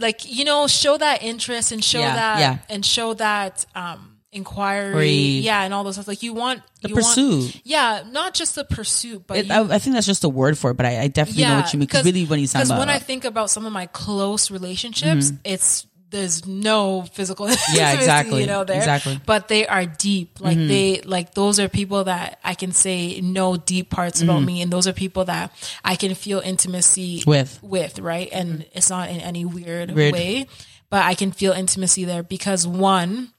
like 0.00 0.20
you 0.24 0.44
know 0.44 0.66
show 0.68 0.96
that 0.96 1.22
interest 1.22 1.72
and 1.72 1.82
show 1.82 1.98
Yeah, 1.98 2.14
that 2.14 2.38
yeah. 2.38 2.58
and 2.68 2.84
show 2.86 3.14
that 3.14 3.66
um 3.74 4.17
inquiry 4.32 5.08
yeah 5.40 5.62
and 5.62 5.72
all 5.72 5.84
those 5.84 5.94
stuff 5.94 6.06
like 6.08 6.22
you 6.22 6.34
want 6.34 6.62
The 6.82 6.88
you 6.90 6.94
want- 6.94 7.06
pursuit. 7.06 7.60
yeah 7.64 8.02
not 8.10 8.34
just 8.34 8.54
the 8.54 8.64
pursuit 8.64 9.24
but 9.26 9.38
It, 9.38 9.46
you- 9.46 9.52
I, 9.52 9.74
I 9.74 9.78
think 9.78 9.94
that's 9.94 10.06
just 10.06 10.24
a 10.24 10.28
word 10.28 10.58
for 10.58 10.70
it, 10.70 10.76
but 10.76 10.86
I, 10.86 11.00
I 11.02 11.08
definitely 11.08 11.44
know 11.44 11.56
what 11.60 11.72
you 11.72 11.78
mean. 11.78 11.86
Because 11.86 12.04
really, 12.04 12.24
when 12.26 12.38
you 12.40 12.46
sound 12.46 12.60
because 12.62 12.70
about 12.70 12.78
when 12.80 12.88
I 12.90 12.98
think 12.98 13.24
about 13.24 13.50
some 13.50 13.64
of 13.66 13.72
my 13.72 13.86
close 13.86 14.50
relationships, 14.50 15.32
it's 15.44 15.86
there's 16.10 16.46
no 16.46 17.02
physical 17.02 17.46
intimacy, 17.48 17.72
exactly. 17.82 18.40
you 18.40 18.46
know, 18.46 18.64
there, 18.64 18.76
Exactly. 18.78 19.14
Mm-hmm. 19.16 19.24
but 19.26 19.48
they 19.48 19.66
are 19.66 19.84
deep. 19.84 20.40
Like 20.40 20.56
they, 20.56 21.02
like 21.02 21.34
those 21.34 21.60
are 21.60 21.68
people 21.68 22.04
that 22.04 22.38
I 22.42 22.54
can 22.54 22.72
say 22.72 23.20
know 23.20 23.56
deep 23.58 23.90
parts 23.90 24.22
about 24.22 24.40
me, 24.40 24.62
and 24.62 24.72
those 24.72 24.86
are 24.88 24.94
people 24.94 25.26
that 25.26 25.52
I 25.84 25.96
can 25.96 26.14
feel 26.14 26.40
intimacy 26.40 27.20
Mm-hmm. 27.20 27.30
With. 27.30 27.58
with, 27.62 27.98
right? 27.98 28.28
And 28.32 28.64
it's 28.72 28.88
not 28.88 29.10
in 29.10 29.20
any 29.20 29.44
weird, 29.44 29.90
Weird. 29.90 30.14
way, 30.14 30.46
but 30.90 31.04
I 31.04 31.14
can 31.14 31.30
feel 31.32 31.52
intimacy 31.52 32.04
there 32.06 32.22
because 32.22 32.66
one, 32.66 33.32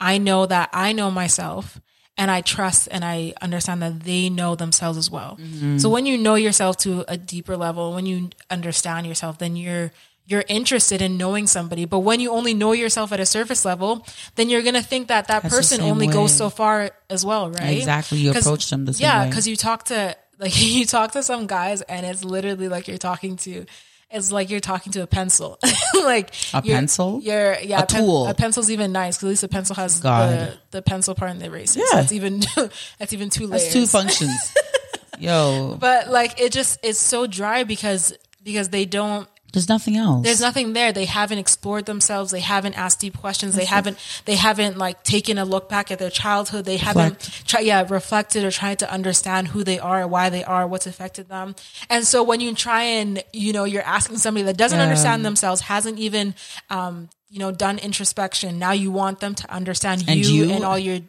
I 0.00 0.18
know 0.18 0.46
that 0.46 0.70
I 0.72 0.92
know 0.92 1.10
myself 1.10 1.80
and 2.16 2.30
I 2.30 2.40
trust 2.40 2.88
and 2.90 3.04
I 3.04 3.32
understand 3.40 3.80
that 3.82 4.00
they 4.00 4.28
know 4.28 4.56
themselves 4.56 4.98
as 4.98 5.10
well. 5.10 5.38
Mm-hmm. 5.40 5.78
So 5.78 5.88
when 5.88 6.04
you 6.04 6.18
know 6.18 6.34
yourself 6.34 6.76
to 6.78 7.04
a 7.08 7.16
deeper 7.16 7.56
level, 7.56 7.94
when 7.94 8.06
you 8.06 8.30
understand 8.50 9.06
yourself, 9.06 9.38
then 9.38 9.56
you're 9.56 9.92
you're 10.26 10.44
interested 10.46 11.00
in 11.00 11.16
knowing 11.16 11.46
somebody. 11.46 11.86
But 11.86 12.00
when 12.00 12.20
you 12.20 12.32
only 12.32 12.52
know 12.52 12.72
yourself 12.72 13.12
at 13.12 13.20
a 13.20 13.24
surface 13.24 13.64
level, 13.64 14.06
then 14.34 14.50
you're 14.50 14.62
gonna 14.62 14.82
think 14.82 15.08
that 15.08 15.28
that 15.28 15.44
That's 15.44 15.54
person 15.54 15.80
only 15.80 16.06
goes 16.06 16.34
so 16.34 16.50
far 16.50 16.90
as 17.08 17.24
well, 17.24 17.50
right? 17.50 17.78
Exactly. 17.78 18.18
You 18.18 18.32
approach 18.32 18.68
them 18.68 18.84
the 18.84 18.92
same 18.92 19.06
yeah, 19.06 19.22
way. 19.22 19.30
because 19.30 19.48
you 19.48 19.56
talk 19.56 19.84
to 19.84 20.16
like 20.38 20.60
you 20.60 20.84
talk 20.86 21.12
to 21.12 21.22
some 21.22 21.46
guys 21.46 21.82
and 21.82 22.04
it's 22.04 22.24
literally 22.24 22.68
like 22.68 22.88
you're 22.88 22.98
talking 22.98 23.36
to 23.36 23.64
it's 24.10 24.32
like 24.32 24.48
you're 24.50 24.60
talking 24.60 24.90
to 24.92 25.02
a 25.02 25.06
pencil 25.06 25.58
like 25.94 26.30
A 26.54 26.62
you're- 26.64 26.74
pencil? 26.78 27.20
you're 27.22 27.58
yeah 27.60 27.82
A 27.82 27.86
tool. 27.86 28.26
a 28.26 28.34
pencil's 28.34 28.70
even 28.70 28.90
nice 28.92 29.16
because 29.16 29.24
at 29.24 29.30
least 29.30 29.42
a 29.44 29.48
pencil 29.48 29.76
has 29.76 30.00
the, 30.00 30.08
God. 30.08 30.58
the 30.70 30.80
pencil 30.82 31.14
part 31.14 31.30
and 31.30 31.40
the 31.40 31.46
eraser 31.46 31.80
so 31.80 31.86
Yeah. 31.92 32.00
that's 32.00 32.12
even 32.12 32.40
that's 32.98 33.12
even 33.12 33.28
two 33.30 33.46
layers 33.46 33.62
That's 33.64 33.72
two 33.74 33.86
functions. 33.86 34.54
Yo, 35.18 35.76
but 35.80 36.08
like 36.08 36.40
it 36.40 36.52
just 36.52 36.78
it's 36.84 36.98
so 36.98 37.26
dry 37.26 37.64
because 37.64 38.12
because 38.44 38.68
they 38.68 38.84
don't 38.84 39.28
there's 39.52 39.68
nothing 39.68 39.96
else. 39.96 40.24
there's 40.24 40.40
nothing 40.40 40.72
there. 40.74 40.92
They 40.92 41.06
haven't 41.06 41.38
explored 41.38 41.86
themselves. 41.86 42.30
They 42.30 42.40
haven't 42.40 42.74
asked 42.74 43.00
deep 43.00 43.16
questions. 43.16 43.54
They 43.54 43.64
haven't 43.64 43.96
they 44.26 44.34
haven't 44.36 44.76
like 44.76 45.02
taken 45.04 45.38
a 45.38 45.44
look 45.44 45.68
back 45.68 45.90
at 45.90 45.98
their 45.98 46.10
childhood. 46.10 46.64
They 46.66 46.76
haven't 46.76 47.42
try, 47.46 47.60
yeah 47.60 47.84
reflected 47.88 48.44
or 48.44 48.50
tried 48.50 48.78
to 48.80 48.92
understand 48.92 49.48
who 49.48 49.64
they 49.64 49.78
are 49.78 50.06
why 50.06 50.28
they 50.30 50.44
are 50.44 50.66
what's 50.66 50.86
affected 50.86 51.28
them. 51.28 51.54
And 51.88 52.06
so 52.06 52.22
when 52.22 52.40
you 52.40 52.54
try 52.54 52.82
and 52.82 53.22
you 53.32 53.52
know 53.52 53.64
you're 53.64 53.82
asking 53.82 54.18
somebody 54.18 54.44
that 54.44 54.56
doesn't 54.56 54.78
understand 54.80 55.24
themselves 55.24 55.62
hasn't 55.62 55.98
even 55.98 56.34
um 56.70 57.08
you 57.30 57.38
know 57.38 57.50
done 57.52 57.78
introspection 57.78 58.58
now 58.58 58.72
you 58.72 58.90
want 58.90 59.20
them 59.20 59.34
to 59.34 59.50
understand 59.52 60.02
And 60.08 60.18
you, 60.20 60.44
you- 60.46 60.50
and 60.54 60.64
all 60.64 60.78
your 60.78 61.00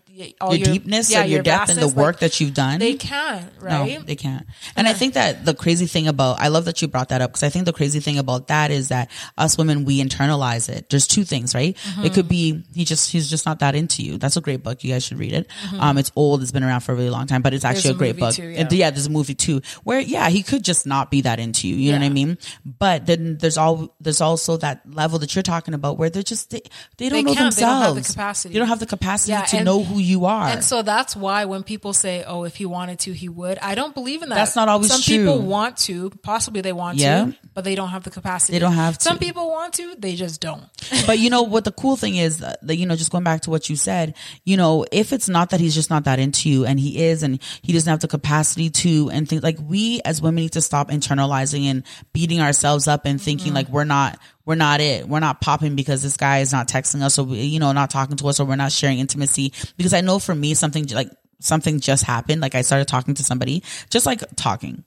all 0.42 0.56
your, 0.56 0.66
deepness 0.66 1.12
yeah, 1.12 1.22
and 1.22 1.32
your, 1.32 1.42
depth 1.44 1.70
and 1.70 1.80
the 1.80 1.88
work 1.88 2.16
like, 2.16 2.20
that 2.20 2.40
you've 2.40 2.54
done. 2.54 2.80
They 2.80 2.96
can't, 2.96 3.52
right? 3.60 4.00
No, 4.00 4.04
they 4.06 4.16
can't. 4.16 4.46
And 4.76 4.88
I 4.88 4.94
think 4.94 5.14
that 5.16 5.46
the 5.46 5.54
crazy 5.54 5.86
thing 5.86 6.08
about, 6.08 6.40
I 6.40 6.50
love 6.50 6.66
that 6.66 6.82
you 6.82 6.88
brought 6.88 7.10
that 7.10 7.22
up 7.22 7.32
because 7.32 7.44
I 7.44 7.50
think 7.50 7.66
the 7.66 7.74
crazy 7.74 8.00
thing 8.00 8.18
about 8.18 8.48
that 8.48 8.72
is 8.72 8.90
that 8.90 9.10
us 9.38 9.58
women, 9.58 9.86
we 9.86 10.02
internalize 10.02 10.70
it. 10.70 10.90
There's 10.90 11.08
two 11.08 11.24
things, 11.24 11.54
right? 11.56 11.76
Mm-hmm. 11.76 12.06
It 12.06 12.14
could 12.14 12.28
be, 12.28 12.64
he 12.74 12.86
just, 12.86 13.12
he's 13.12 13.30
just 13.30 13.46
not 13.46 13.60
that 13.60 13.76
into 13.76 14.04
you. 14.04 14.18
That's 14.18 14.38
a 14.38 14.42
great 14.42 14.64
book. 14.64 14.84
You 14.84 14.94
guys 14.94 15.06
should 15.06 15.20
read 15.20 15.34
it. 15.34 15.48
Um, 15.78 15.98
it's 15.98 16.12
old. 16.16 16.42
It's 16.42 16.52
been 16.52 16.64
around 16.64 16.82
for 16.82 16.92
a 16.92 16.96
really 16.96 17.10
long 17.10 17.28
time, 17.28 17.42
but 17.42 17.54
it's 17.54 17.66
actually 17.66 17.80
Mm-hmm. 17.90 17.96
a 17.96 17.98
great 17.98 18.18
book. 18.18 18.36
too, 18.36 18.54
And 18.58 18.72
yeah. 18.72 18.78
yeah, 18.86 18.90
there's 18.90 19.06
a 19.06 19.10
movie 19.10 19.36
too 19.36 19.62
where, 19.84 20.00
yeah, 20.00 20.30
he 20.30 20.44
could 20.44 20.64
just 20.64 20.86
not 20.86 21.10
be 21.10 21.22
that 21.22 21.40
into 21.40 21.68
you. 21.68 21.76
You 21.76 21.92
know 21.94 22.00
what 22.00 22.06
I 22.06 22.10
mean? 22.10 22.38
But 22.66 23.06
then 23.06 23.38
there's 23.38 23.58
all, 23.58 23.96
there's 24.02 24.22
also 24.22 24.58
that 24.58 24.82
level 24.92 25.20
that 25.20 25.36
you're 25.36 25.44
talking 25.44 25.74
about 25.74 25.98
where 25.98 26.10
they're 26.10 26.24
just, 26.24 26.50
they, 26.50 26.62
they 26.98 27.10
don't 27.10 27.24
They 27.24 27.34
know 27.34 27.34
themselves. 27.36 27.56
They 27.58 27.62
don't 27.62 27.82
have 27.84 27.96
the 27.96 28.02
capacity. 28.14 28.54
They 28.54 28.60
don't 28.60 28.68
have 28.68 28.80
the 28.80 28.86
capacity 28.86 29.32
Yeah, 29.32 29.42
to 29.44 29.64
know 29.64 29.84
who 29.84 30.00
you 30.00 30.09
are. 30.26 30.48
And 30.48 30.64
so 30.64 30.82
that's 30.82 31.16
why 31.16 31.46
when 31.46 31.64
people 31.64 31.94
say, 31.94 32.24
"Oh, 32.26 32.44
if 32.44 32.56
he 32.56 32.66
wanted 32.66 33.00
to, 33.00 33.14
he 33.14 33.30
would," 33.30 33.58
I 33.60 33.76
don't 33.76 33.94
believe 33.94 34.22
in 34.22 34.30
that. 34.30 34.36
That's 34.36 34.56
not 34.56 34.70
always 34.70 34.90
true. 34.90 34.98
Some 34.98 35.04
true. 35.04 35.18
people 35.18 35.40
want 35.40 35.78
to, 35.78 36.10
possibly 36.24 36.62
they 36.62 36.74
want 36.74 36.98
Yeah. 36.98 37.26
to, 37.26 37.36
but 37.54 37.64
they 37.64 37.76
don't 37.76 37.90
have 37.90 38.04
the 38.04 38.10
capacity. 38.12 38.54
They 38.54 38.60
don't 38.60 38.74
have 38.74 38.98
To. 38.98 39.04
Some 39.04 39.20
people 39.20 39.50
want 39.50 39.74
to, 39.76 39.96
they 39.98 40.16
just 40.16 40.42
don't. 40.42 40.64
but 41.06 41.20
you 41.20 41.30
know 41.30 41.44
what 41.44 41.64
the 41.66 41.72
cool 41.72 41.96
thing 41.96 42.16
is 42.16 42.38
that 42.40 42.60
that, 42.66 42.76
you 42.78 42.86
know 42.86 42.96
just 42.96 43.12
going 43.12 43.24
back 43.24 43.42
to 43.42 43.50
what 43.50 43.70
you 43.70 43.76
said 43.76 44.16
you 44.44 44.58
know 44.58 44.86
if 44.92 45.12
it's 45.14 45.30
not 45.30 45.50
that 45.52 45.60
he's 45.60 45.76
just 45.76 45.90
not 45.90 46.06
that 46.06 46.18
into 46.20 46.50
you 46.50 46.66
and 46.66 46.80
he 46.80 47.04
is 47.04 47.22
and 47.24 47.40
he 47.62 47.74
doesn't 47.74 47.90
have 47.90 48.00
the 48.00 48.08
capacity 48.08 48.70
to 48.70 49.10
and 49.12 49.28
things 49.30 49.44
like 49.44 49.58
we 49.62 50.02
as 50.06 50.22
women 50.22 50.42
need 50.44 50.52
to 50.54 50.62
stop 50.62 50.90
internalizing 50.90 51.66
and 51.66 51.84
beating 52.14 52.40
ourselves 52.42 52.88
up 52.88 53.06
and 53.06 53.22
thinking 53.22 53.48
Mm-hmm. 53.48 53.56
like 53.56 53.70
we're 53.70 53.84
not 53.84 54.18
we're 54.50 54.56
not 54.56 54.82
it 54.82 55.08
we're 55.08 55.20
not 55.20 55.40
popping 55.42 55.76
because 55.76 56.02
this 56.02 56.18
guy 56.18 56.40
is 56.40 56.52
not 56.52 56.68
texting 56.68 57.02
us 57.04 57.20
or 57.20 57.24
we- 57.24 57.42
you 57.42 57.60
know 57.60 57.72
not 57.72 57.90
talking 57.92 58.18
to 58.18 58.28
us 58.28 58.40
or 58.40 58.46
we're 58.46 58.56
not 58.56 58.72
sharing 58.72 58.98
intimacy 58.98 59.54
because 59.78 59.94
i 59.94 60.02
know 60.02 60.18
for 60.18 60.34
me 60.34 60.56
something 60.56 60.88
like 60.88 61.10
something 61.40 61.80
just 61.80 62.04
happened 62.04 62.42
like 62.42 62.56
i 62.56 62.62
started 62.64 62.88
talking 62.88 63.14
to 63.14 63.24
somebody 63.24 63.62
just 63.92 64.08
like 64.08 64.24
talking 64.36 64.84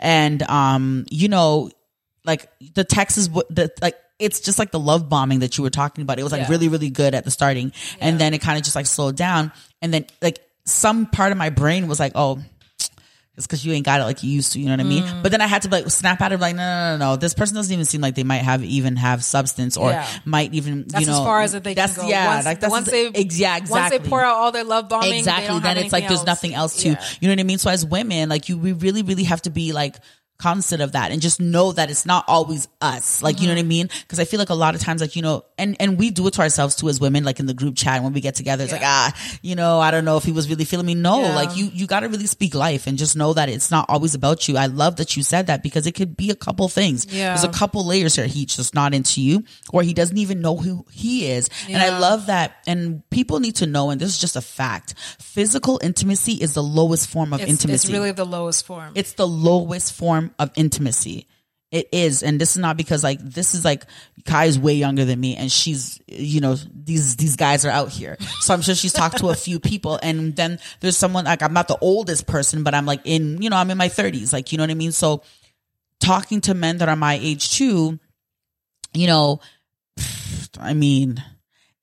and 0.00 0.42
um 0.44 1.04
you 1.10 1.28
know 1.28 1.70
like 2.24 2.48
the 2.74 2.84
text 2.84 3.18
is 3.18 3.28
what 3.28 3.46
the 3.54 3.70
like 3.82 3.96
it's 4.18 4.40
just 4.40 4.58
like 4.58 4.70
the 4.70 4.78
love 4.78 5.08
bombing 5.08 5.40
that 5.40 5.58
you 5.58 5.64
were 5.64 5.70
talking 5.70 6.02
about. 6.02 6.16
It 6.20 6.22
was 6.22 6.30
like 6.30 6.42
Yeah. 6.42 6.48
really, 6.50 6.68
really 6.68 6.90
good 6.90 7.12
at 7.12 7.24
the 7.24 7.30
starting. 7.32 7.72
And 8.00 8.20
then 8.20 8.34
it 8.34 8.40
kind 8.40 8.56
of 8.56 8.62
just 8.62 8.76
like 8.76 8.86
slowed 8.86 9.16
down. 9.16 9.50
And 9.80 9.92
then 9.92 10.06
like 10.20 10.38
some 10.64 11.06
part 11.06 11.32
of 11.32 11.38
my 11.38 11.50
brain 11.50 11.88
was 11.88 11.98
like, 11.98 12.12
oh, 12.14 12.38
it's 13.36 13.46
because 13.46 13.64
you 13.64 13.72
ain't 13.72 13.86
got 13.86 14.00
it 14.00 14.04
like 14.04 14.22
you 14.22 14.30
used 14.30 14.52
to, 14.52 14.58
you 14.60 14.66
know 14.66 14.72
what 14.72 14.80
I 14.80 14.84
mean? 14.84 15.02
Mm. 15.04 15.22
But 15.22 15.32
then 15.32 15.40
I 15.40 15.46
had 15.46 15.62
to 15.62 15.70
like 15.70 15.88
snap 15.90 16.20
out 16.20 16.32
of 16.32 16.40
like, 16.40 16.54
no, 16.54 16.62
no, 16.62 16.96
no, 16.98 17.12
no, 17.12 17.16
this 17.16 17.32
person 17.32 17.56
doesn't 17.56 17.72
even 17.72 17.86
seem 17.86 18.02
like 18.02 18.14
they 18.14 18.24
might 18.24 18.42
have 18.42 18.62
even 18.62 18.96
have 18.96 19.24
substance 19.24 19.78
or 19.78 19.90
Yeah. 19.90 20.06
might 20.26 20.52
even, 20.52 20.84
That's 20.86 21.00
you 21.00 21.06
know, 21.10 21.18
as 21.20 21.24
far 21.26 21.40
as 21.40 21.52
that 21.52 21.64
they 21.64 21.72
that's, 21.72 21.94
can 21.94 22.04
go. 22.04 22.08
Yeah, 22.10 22.34
once, 22.34 22.44
like 22.44 22.60
that's 22.60 22.70
once 22.70 22.90
they 22.90 23.04
yeah, 23.04 23.56
exactly. 23.56 23.70
once 23.70 23.90
they 23.90 23.98
pour 24.00 24.22
out 24.22 24.36
all 24.36 24.52
their 24.52 24.64
love 24.64 24.90
bombing, 24.90 25.14
exactly 25.14 25.58
then 25.60 25.78
it's 25.78 25.92
like 25.92 26.02
anything 26.02 26.08
there's 26.16 26.26
nothing 26.26 26.52
else 26.54 26.76
to 26.82 26.90
Yeah. 26.90 27.04
you 27.20 27.28
know 27.28 27.32
what 27.32 27.40
i 27.40 27.44
mean 27.44 27.58
so 27.58 27.70
as 27.70 27.86
women 27.86 28.28
like 28.28 28.48
you 28.50 28.58
we 28.58 28.72
really 28.72 29.02
really 29.02 29.24
have 29.24 29.40
to 29.42 29.50
be 29.50 29.72
like 29.72 29.96
cognizant 30.42 30.82
of 30.82 30.92
that 30.92 31.10
and 31.12 31.22
just 31.22 31.40
know 31.40 31.72
that 31.72 31.90
it's 31.90 32.04
not 32.06 32.24
always 32.28 32.68
us. 32.80 33.22
Like 33.22 33.40
you 33.40 33.46
know 33.48 33.54
what 33.54 33.60
i 33.60 33.62
mean? 33.76 33.88
Because 34.02 34.18
i 34.18 34.24
feel 34.24 34.38
like 34.38 34.50
a 34.50 34.54
lot 34.64 34.74
of 34.74 34.80
times 34.80 35.00
like 35.00 35.14
you 35.16 35.22
know 35.22 35.44
and 35.58 35.76
and 35.80 35.98
we 35.98 36.10
do 36.10 36.26
it 36.26 36.34
to 36.34 36.40
ourselves 36.42 36.74
too 36.76 36.88
as 36.88 37.00
women 37.00 37.22
like 37.24 37.38
in 37.40 37.46
the 37.46 37.54
group 37.54 37.74
chat 37.76 38.02
when 38.02 38.12
we 38.12 38.20
get 38.20 38.34
together. 38.34 38.64
It's 38.64 38.72
like 38.72 38.82
ah 38.84 39.08
you 39.42 39.54
know 39.54 39.78
i 39.80 39.90
don't 39.92 40.04
know 40.04 40.16
if 40.16 40.24
he 40.24 40.32
was 40.32 40.48
really 40.48 40.64
feeling 40.64 40.86
me. 40.86 40.94
No 40.94 41.22
Yeah. 41.22 41.34
like 41.34 41.56
you 41.56 41.66
you 41.72 41.86
got 41.86 42.00
to 42.00 42.08
really 42.08 42.26
speak 42.26 42.54
life 42.54 42.86
and 42.86 42.98
just 42.98 43.14
know 43.16 43.32
that 43.34 43.48
it's 43.48 43.70
not 43.70 43.86
always 43.88 44.14
about 44.14 44.48
you. 44.48 44.56
I 44.56 44.66
love 44.66 44.96
that 44.96 45.16
you 45.16 45.22
said 45.22 45.46
that 45.46 45.62
because 45.62 45.86
it 45.86 45.92
could 45.92 46.16
be 46.16 46.30
a 46.30 46.34
couple 46.36 46.68
things. 46.68 47.06
Yeah. 47.08 47.28
there's 47.28 47.44
a 47.44 47.48
couple 47.60 47.84
layers 47.86 48.16
here. 48.16 48.26
He's 48.26 48.56
just 48.56 48.74
not 48.74 48.94
into 48.94 49.20
you 49.22 49.44
or 49.72 49.82
he 49.82 49.94
doesn't 49.94 50.18
even 50.18 50.40
know 50.40 50.56
who 50.56 50.84
he 50.92 51.30
is. 51.30 51.48
And 51.68 51.78
i 51.82 51.96
love 51.98 52.26
that. 52.26 52.56
And 52.66 53.08
people 53.10 53.38
need 53.40 53.56
to 53.56 53.66
know 53.66 53.90
and 53.90 54.00
this 54.00 54.08
is 54.08 54.18
just 54.18 54.36
a 54.36 54.40
fact 54.40 54.94
physical 55.20 55.78
intimacy 55.82 56.32
is 56.34 56.54
the 56.54 56.62
lowest 56.62 57.08
form 57.08 57.32
of 57.32 57.40
It's, 57.40 57.50
intimacy. 57.50 57.88
it's 57.88 57.92
really 57.92 58.12
the 58.12 58.24
lowest 58.26 58.66
form. 58.66 58.92
it's 58.94 59.12
the 59.14 59.26
lowest 59.26 59.92
form 59.92 60.31
of 60.38 60.50
intimacy. 60.56 61.26
It 61.70 61.88
is. 61.90 62.22
And 62.22 62.38
this 62.38 62.50
is 62.50 62.58
not 62.58 62.76
because 62.76 63.02
like 63.02 63.18
this 63.18 63.54
is 63.54 63.64
like 63.64 63.84
kai 64.26 64.44
is 64.44 64.58
way 64.58 64.74
younger 64.74 65.06
than 65.06 65.18
me 65.18 65.36
and 65.36 65.50
she's 65.50 65.98
you 66.06 66.42
know 66.42 66.54
these 66.54 67.16
these 67.16 67.36
guys 67.36 67.64
are 67.64 67.70
out 67.70 67.88
here. 67.88 68.18
So 68.40 68.52
i'm 68.52 68.60
sure 68.60 68.74
she's 68.74 68.92
talked 68.92 69.18
to 69.18 69.30
a 69.30 69.34
few 69.34 69.58
people 69.58 69.98
and 70.02 70.36
then 70.36 70.58
there's 70.80 70.98
someone 70.98 71.24
like 71.24 71.42
i'm 71.42 71.54
not 71.54 71.68
the 71.68 71.78
oldest 71.80 72.26
person 72.26 72.62
but 72.62 72.74
i'm 72.74 72.84
like 72.84 73.00
in 73.04 73.40
you 73.40 73.48
know 73.48 73.56
i'm 73.56 73.70
in 73.70 73.78
my 73.78 73.88
30s 73.88 74.34
like 74.34 74.52
you 74.52 74.58
know 74.58 74.64
what 74.64 74.70
i 74.70 74.74
mean? 74.74 74.92
So 74.92 75.22
talking 75.98 76.42
to 76.42 76.52
men 76.52 76.76
that 76.78 76.90
are 76.90 76.96
my 76.96 77.18
age 77.22 77.52
too 77.52 77.98
you 78.92 79.06
know 79.06 79.40
i 80.60 80.74
mean 80.74 81.22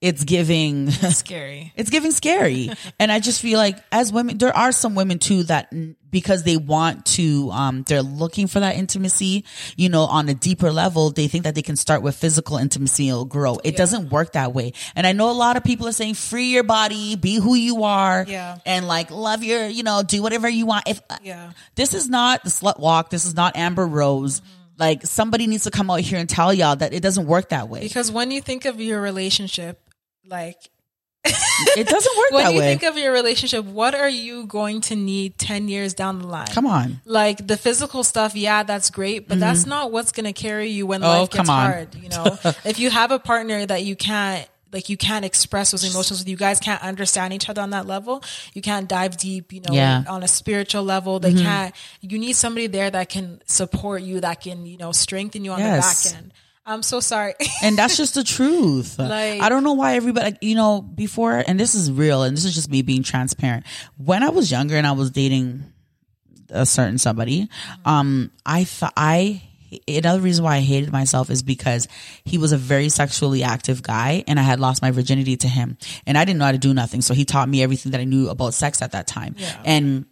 it's 0.02 0.24
giving 0.24 0.90
scary. 0.92 1.74
it's 1.76 1.90
giving 1.90 2.12
scary. 2.12 2.72
And 3.00 3.12
i 3.12 3.20
just 3.20 3.42
feel 3.42 3.58
like 3.60 3.78
as 3.92 4.14
women 4.14 4.38
there 4.38 4.56
are 4.56 4.72
some 4.72 4.96
women 4.96 5.20
too 5.20 5.44
that 5.44 5.74
because 6.10 6.44
they 6.44 6.56
want 6.58 7.06
to 7.06 7.52
um 7.52 7.84
they're 7.84 8.02
looking 8.02 8.48
for 8.48 8.62
that 8.62 8.76
intimacy 8.78 9.44
you 9.76 9.90
know 9.90 10.04
on 10.04 10.28
a 10.30 10.34
deeper 10.34 10.72
level 10.72 11.12
they 11.12 11.28
think 11.28 11.44
that 11.44 11.54
they 11.54 11.62
can 11.62 11.76
start 11.76 12.02
with 12.02 12.16
physical 12.16 12.58
intimacy 12.58 13.10
and 13.10 13.12
it'll 13.14 13.26
grow. 13.26 13.58
It 13.64 13.76
doesn't 13.76 14.10
work 14.10 14.34
that 14.34 14.54
way. 14.54 14.72
And 14.96 15.06
i 15.06 15.12
know 15.12 15.30
a 15.30 15.34
lot 15.34 15.58
of 15.58 15.64
people 15.66 15.88
are 15.88 15.92
saying 15.92 16.14
free 16.16 16.46
your 16.46 16.64
body 16.64 17.16
be 17.18 17.36
who 17.36 17.56
you 17.56 17.84
are 17.84 18.24
Yeah. 18.28 18.58
and 18.66 18.88
like 18.88 19.12
love 19.12 19.44
your 19.44 19.68
you 19.68 19.84
know 19.84 20.02
do 20.04 20.22
whatever 20.24 20.48
you 20.48 20.66
want. 20.66 20.88
If 20.88 21.02
Yeah. 21.22 21.52
this 21.76 21.94
is 21.94 22.08
not 22.08 22.44
the 22.46 22.50
slut 22.50 22.80
walk. 22.80 23.10
This 23.10 23.26
is 23.26 23.36
not 23.36 23.58
amber 23.58 23.86
rose. 23.86 24.42
Like 24.78 25.06
somebody 25.06 25.46
needs 25.46 25.66
to 25.66 25.72
come 25.72 25.92
out 25.92 26.00
here 26.00 26.18
and 26.18 26.30
tell 26.30 26.54
y'all 26.54 26.78
that 26.78 26.94
it 26.94 27.02
doesn't 27.04 27.28
work 27.28 27.50
that 27.50 27.68
way. 27.68 27.82
Because 27.82 28.14
when 28.14 28.32
you 28.32 28.40
think 28.40 28.64
of 28.64 28.80
your 28.80 29.02
relationship, 29.02 29.82
like 30.30 30.58
it 31.76 31.88
doesn't 31.88 32.18
work 32.18 32.32
when 32.32 32.44
that 32.46 32.54
you 32.54 32.60
way 32.60 32.68
think 32.78 32.84
of 32.84 32.98
your 32.98 33.12
relationship, 33.12 33.66
what 33.66 33.94
are 33.94 34.08
you 34.10 34.46
going 34.46 34.80
to 34.82 34.96
need 34.96 35.38
10 35.38 35.68
years 35.68 35.94
down 35.94 36.20
the 36.20 36.28
line? 36.28 36.48
come 36.48 36.66
on 36.66 37.02
Like 37.06 37.46
the 37.46 37.58
physical 37.58 38.04
stuff, 38.04 38.36
yeah, 38.36 38.64
that's 38.64 38.90
great, 38.90 39.28
but 39.28 39.40
that's 39.40 39.66
not 39.66 39.92
what's 39.92 40.12
going 40.12 40.26
to 40.26 40.34
carry 40.34 40.70
you 40.70 40.88
when 40.88 41.04
Oh, 41.04 41.08
life 41.08 41.30
gets 41.30 41.50
hard, 41.50 41.96
you 41.96 42.10
know? 42.10 42.38
if 42.66 42.80
you 42.80 42.90
have 42.90 43.12
a 43.12 43.20
partner 43.20 43.66
that 43.66 43.84
you 43.84 43.96
can't 43.96 44.48
like 44.72 44.88
you 44.88 44.98
can't 44.98 45.26
express 45.26 45.72
those 45.72 45.84
emotions 45.84 46.20
with 46.20 46.30
you 46.30 46.38
guys 46.38 46.60
can't 46.60 46.84
understand 46.84 47.34
each 47.34 47.50
other 47.50 47.60
on 47.60 47.72
that 47.72 47.88
level 47.88 48.24
you 48.54 48.62
can't 48.62 48.88
dive 48.88 49.18
deep 49.18 49.52
you 49.52 49.62
know 49.62 49.74
Yeah. 49.74 50.02
Mm-hmm. 50.02 50.12
on 50.12 50.22
a 50.22 50.28
spiritual 50.28 50.84
level 50.84 51.20
they 51.20 51.34
can't 51.34 51.74
you 52.02 52.20
need 52.20 52.34
somebody 52.34 52.68
there 52.68 52.88
that 52.92 53.10
can 53.10 53.42
support 53.48 54.04
you 54.04 54.20
that 54.22 54.42
can 54.42 54.68
you 54.68 54.78
know 54.78 54.92
strengthen 54.92 55.44
you 55.44 55.54
on 55.54 55.60
Yes. 55.60 56.04
the 56.04 56.10
back 56.12 56.18
end 56.24 56.34
i'm 56.70 56.84
so 56.84 57.00
sorry 57.00 57.34
and 57.64 57.78
that's 57.78 57.98
just 57.98 58.14
the 58.16 58.24
truth. 58.24 58.98
Like- 59.00 59.42
I 59.42 59.50
don't 59.50 59.64
know 59.64 59.74
why 59.74 59.96
everybody, 59.96 60.38
you 60.42 60.56
know, 60.56 60.82
before, 60.82 61.44
and 61.46 61.60
this 61.60 61.74
is 61.76 61.92
real, 61.92 62.24
and 62.24 62.36
this 62.38 62.46
is 62.46 62.54
just 62.54 62.70
me 62.70 62.82
being 62.82 63.04
transparent. 63.04 63.66
When 63.98 64.24
I 64.24 64.30
was 64.30 64.52
younger 64.52 64.76
and 64.76 64.86
I 64.86 64.92
was 64.94 65.10
dating 65.12 65.64
a 66.50 66.66
certain 66.66 66.98
somebody, 66.98 67.50
um, 67.86 68.32
I 68.46 68.64
thought 68.64 68.94
I. 68.96 69.42
Another 69.88 70.20
reason 70.20 70.44
why 70.44 70.56
I 70.56 70.62
hated 70.62 70.92
myself 70.92 71.30
is 71.30 71.44
because 71.44 71.88
he 72.26 72.40
was 72.40 72.52
a 72.54 72.58
very 72.58 72.90
sexually 72.90 73.44
active 73.44 73.84
guy 73.84 74.24
and 74.28 74.40
I 74.40 74.44
had 74.44 74.60
lost 74.60 74.82
my 74.82 74.90
virginity 74.90 75.38
to 75.38 75.48
him 75.48 75.78
and 76.08 76.18
I 76.18 76.26
didn't 76.26 76.40
know 76.40 76.46
how 76.46 76.54
to 76.54 76.58
do 76.58 76.74
nothing. 76.74 77.02
So 77.02 77.14
he 77.14 77.24
taught 77.24 77.48
me 77.48 77.62
everything 77.62 77.92
that 77.92 78.02
I 78.02 78.06
knew 78.06 78.30
about 78.30 78.56
sex 78.56 78.82
at 78.82 78.94
that 78.94 79.06
time. 79.06 79.36
And 79.66 80.08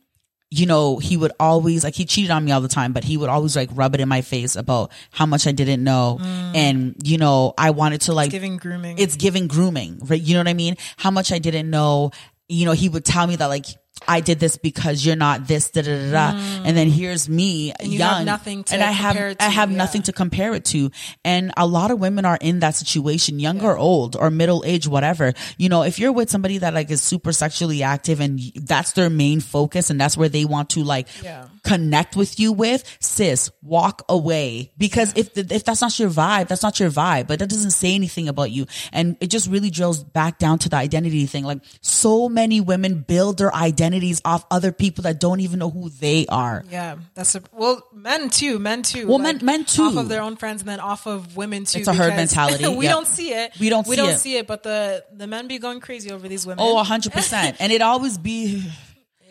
you 0.49 0.65
know, 0.65 0.97
he 0.97 1.17
would 1.17 1.33
always 1.39 1.83
like 1.83 1.95
he 1.95 2.05
cheated 2.05 2.31
on 2.31 2.45
me 2.45 2.51
all 2.51 2.61
the 2.61 2.67
time, 2.69 2.93
but 2.93 3.03
he 3.03 3.17
would 3.17 3.29
always 3.29 3.55
like 3.55 3.69
rub 3.73 3.93
it 3.95 4.01
in 4.01 4.07
my 4.07 4.21
face 4.21 4.55
about 4.55 4.91
how 5.11 5.25
much 5.25 5.45
I 5.45 5.51
didn't 5.51 5.83
know. 5.83 6.19
Mm. 6.21 6.55
And, 6.55 6.95
you 7.03 7.17
know, 7.17 7.53
I 7.57 7.71
wanted 7.71 8.01
to 8.01 8.13
like 8.13 8.31
giving 8.31 8.57
grooming 8.57 8.97
it's 8.97 9.17
giving 9.17 9.47
grooming, 9.47 9.99
right? 10.03 10.21
You 10.21 10.35
know 10.35 10.39
what 10.39 10.47
I 10.47 10.53
mean? 10.53 10.77
How 10.95 11.11
much 11.11 11.31
I 11.31 11.39
didn't 11.39 11.69
know. 11.69 12.11
You 12.47 12.65
know, 12.65 12.71
he 12.71 12.87
would 12.87 13.03
tell 13.03 13.27
me 13.27 13.35
that 13.35 13.47
like 13.47 13.65
I 14.07 14.19
did 14.19 14.39
this 14.39 14.57
because 14.57 15.05
you're 15.05 15.15
not 15.15 15.47
this, 15.47 15.69
da 15.71 15.81
da 15.81 15.95
da 15.97 16.11
da. 16.11 16.39
And 16.65 16.75
then 16.75 16.89
here's 16.89 17.29
me, 17.29 17.71
Mm. 17.71 17.85
you 17.85 17.99
young, 17.99 18.15
have 18.17 18.25
nothing 18.25 18.63
to 18.65 18.73
and 18.73 18.83
I 18.83 18.91
have 18.91 19.15
it 19.15 19.37
I 19.39 19.45
to, 19.45 19.51
have 19.51 19.71
yeah. 19.71 19.77
nothing 19.77 20.01
to 20.03 20.11
compare 20.13 20.53
it 20.53 20.65
to. 20.65 20.91
And 21.23 21.51
a 21.57 21.65
lot 21.65 21.91
of 21.91 21.99
women 21.99 22.25
are 22.25 22.37
in 22.39 22.59
that 22.59 22.75
situation, 22.75 23.39
young 23.39 23.61
or 23.61 23.77
old 23.77 24.15
or 24.15 24.29
middle 24.29 24.63
age, 24.65 24.87
whatever. 24.87 25.33
You 25.57 25.69
know, 25.69 25.83
if 25.83 25.99
you're 25.99 26.11
with 26.11 26.29
somebody 26.29 26.57
that 26.59 26.73
like 26.73 26.89
is 26.91 27.01
super 27.01 27.31
sexually 27.31 27.83
active 27.83 28.19
and 28.19 28.39
that's 28.55 28.91
their 28.93 29.09
main 29.09 29.39
focus 29.39 29.89
and 29.89 29.99
that's 29.99 30.17
where 30.17 30.29
they 30.29 30.45
want 30.45 30.69
to 30.71 30.83
like 30.83 31.07
Yeah. 31.23 31.45
Connect 31.67 32.15
with 32.15 32.39
you 32.39 32.51
with, 32.51 32.83
sis, 32.99 33.51
walk 33.61 34.03
away. 34.09 34.71
Because 34.77 35.13
if 35.15 35.33
the, 35.33 35.47
if 35.53 35.63
that's 35.63 35.81
not 35.81 35.97
your 35.99 36.09
vibe, 36.09 36.47
that's 36.47 36.63
not 36.63 36.79
your 36.79 36.89
vibe. 36.89 37.27
But 37.27 37.39
that 37.39 37.49
doesn't 37.49 37.71
say 37.71 37.93
anything 37.93 38.27
about 38.29 38.51
you. 38.51 38.65
And 38.93 39.17
it 39.19 39.27
just 39.27 39.49
really 39.49 39.69
drills 39.69 40.03
back 40.03 40.39
down 40.39 40.59
to 40.59 40.69
the 40.69 40.77
identity 40.77 41.25
thing. 41.25 41.43
Like 41.43 41.59
so 41.81 42.29
many 42.29 42.61
women 42.61 43.01
build 43.01 43.37
their 43.37 43.53
identities 43.53 44.21
off 44.25 44.45
other 44.49 44.71
people 44.71 45.03
that 45.03 45.19
don't 45.19 45.39
even 45.41 45.59
know 45.59 45.69
who 45.69 45.89
they 45.89 46.25
are. 46.27 46.63
Yeah, 46.69 46.97
that's 47.13 47.35
a 47.35 47.41
well, 47.51 47.85
men 47.93 48.29
too, 48.29 48.59
men 48.59 48.81
too. 48.81 49.07
Well, 49.07 49.19
men- 49.19 49.39
men 49.43 49.65
too. 49.65 49.83
off 49.83 49.97
of 49.97 50.09
their 50.09 50.21
own 50.21 50.35
friends, 50.35 50.61
and 50.61 50.69
then 50.69 50.79
off 50.79 51.05
of 51.05 51.35
women 51.35 51.65
too. 51.65 51.79
It's 51.79 51.87
a 51.87 51.93
herd 51.93 52.15
mentality, 52.15 52.67
we 52.77 52.85
yep. 52.85 52.93
don't 52.93 53.07
see 53.07 53.33
it. 53.33 53.53
We 53.59 53.69
don't 53.69 53.87
We 53.87 53.95
see 53.95 54.01
don't 54.01 54.11
it. 54.11 54.17
see 54.19 54.37
it, 54.37 54.47
but 54.47 54.63
the 54.63 55.03
the 55.13 55.27
men 55.27 55.47
be 55.47 55.59
going 55.59 55.79
crazy 55.79 56.11
over 56.11 56.27
these 56.27 56.45
women. 56.45 56.63
Oh, 56.65 56.79
a 56.79 56.83
hundred 56.83 57.13
percent. 57.13 57.57
And 57.67 57.71
it 57.71 57.81
always 57.81 58.17
be 58.17 58.63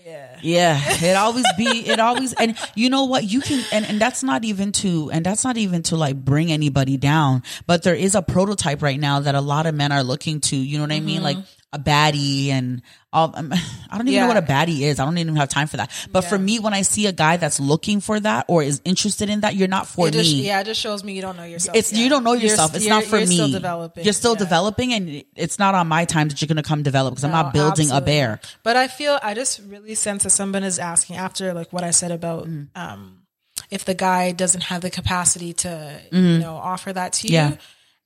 yeah, 0.06 0.38
Yeah, 0.40 0.80
it 1.02 1.16
always 1.16 1.44
be, 1.56 1.88
it 1.88 1.98
always, 1.98 2.32
and 2.34 2.56
you 2.76 2.88
know 2.88 3.06
what, 3.06 3.24
you 3.24 3.40
can, 3.40 3.64
and, 3.72 3.84
and 3.84 4.00
that's 4.00 4.22
not 4.22 4.44
even 4.44 4.70
to, 4.72 5.10
and 5.10 5.26
that's 5.26 5.42
not 5.42 5.56
even 5.56 5.82
to 5.84 5.96
like 5.96 6.14
bring 6.14 6.52
anybody 6.52 6.96
down, 6.96 7.42
but 7.66 7.82
there 7.82 7.94
is 7.96 8.14
a 8.14 8.22
prototype 8.22 8.82
right 8.82 9.00
now 9.00 9.18
that 9.18 9.34
a 9.34 9.40
lot 9.40 9.66
of 9.66 9.74
men 9.74 9.90
are 9.90 10.04
looking 10.04 10.40
to, 10.42 10.56
you 10.56 10.78
know 10.78 10.84
what 10.84 10.92
I 10.92 11.00
mean? 11.00 11.24
Like 11.24 11.38
mm-hmm. 11.38 11.55
A 11.76 11.78
baddie 11.78 12.48
and 12.48 12.82
all. 13.12 13.32
Um, 13.34 13.52
I 13.90 13.96
don't 13.98 14.08
even 14.08 14.14
Yeah. 14.14 14.22
know 14.22 14.28
what 14.28 14.36
a 14.36 14.42
baddie 14.42 14.80
is. 14.80 14.98
I 14.98 15.04
don't 15.04 15.18
even 15.18 15.36
have 15.36 15.48
time 15.48 15.68
for 15.68 15.76
that. 15.76 15.90
But 16.10 16.22
for 16.22 16.38
me, 16.38 16.58
when 16.58 16.74
I 16.74 16.82
see 16.82 17.06
a 17.06 17.12
guy 17.12 17.36
that's 17.36 17.60
looking 17.60 18.00
for 18.00 18.18
that 18.20 18.46
or 18.48 18.62
is 18.62 18.80
interested 18.84 19.30
in 19.30 19.40
that, 19.40 19.54
you're 19.56 19.68
not 19.68 19.86
for 19.86 20.08
It 20.08 20.12
just, 20.14 20.30
me. 20.32 20.46
yeah, 20.46 20.60
it 20.60 20.64
just 20.64 20.80
shows 20.80 21.04
me 21.04 21.12
you 21.14 21.22
don't 21.22 21.36
know 21.36 21.44
yourself. 21.44 21.76
It's 21.76 21.92
yet. 21.92 22.02
you 22.02 22.08
don't 22.08 22.24
know 22.24 22.32
You're- 22.32 22.48
yourself. 22.50 22.74
it's 22.74 22.84
you're- 22.84 22.96
not 23.00 23.04
for 23.04 23.18
you're 23.18 23.26
me. 23.28 23.34
Still 23.36 23.48
developing. 23.50 24.04
You're 24.04 24.12
still 24.12 24.32
Yeah. 24.34 24.38
developing, 24.46 24.92
and 24.92 25.24
it's 25.36 25.58
not 25.58 25.74
on 25.74 25.86
my 25.88 26.04
time 26.04 26.28
that 26.28 26.40
you're 26.40 26.48
gonna 26.48 26.62
come 26.62 26.82
develop 26.82 27.12
because 27.14 27.24
I'm 27.24 27.30
not 27.32 27.52
building 27.52 27.86
absolutely. 27.86 27.98
a 27.98 28.00
bear. 28.26 28.40
But 28.62 28.76
I 28.76 28.88
feel 28.88 29.18
I 29.22 29.34
just 29.34 29.60
really 29.66 29.94
sense 29.94 30.24
that 30.24 30.30
someone 30.30 30.64
is 30.64 30.78
asking 30.78 31.16
after 31.16 31.52
like 31.54 31.72
what 31.72 31.84
I 31.84 31.90
said 31.92 32.10
about 32.10 32.48
Mm. 32.48 32.68
um, 32.74 33.22
if 33.70 33.84
the 33.84 33.94
guy 33.94 34.32
doesn't 34.32 34.64
have 34.64 34.80
the 34.82 34.90
capacity 34.90 35.52
to 35.52 36.00
you 36.12 36.38
know 36.38 36.56
offer 36.56 36.92
that 36.92 37.12
to 37.14 37.26
Mm-hmm. 37.28 37.34
Yeah. 37.34 37.56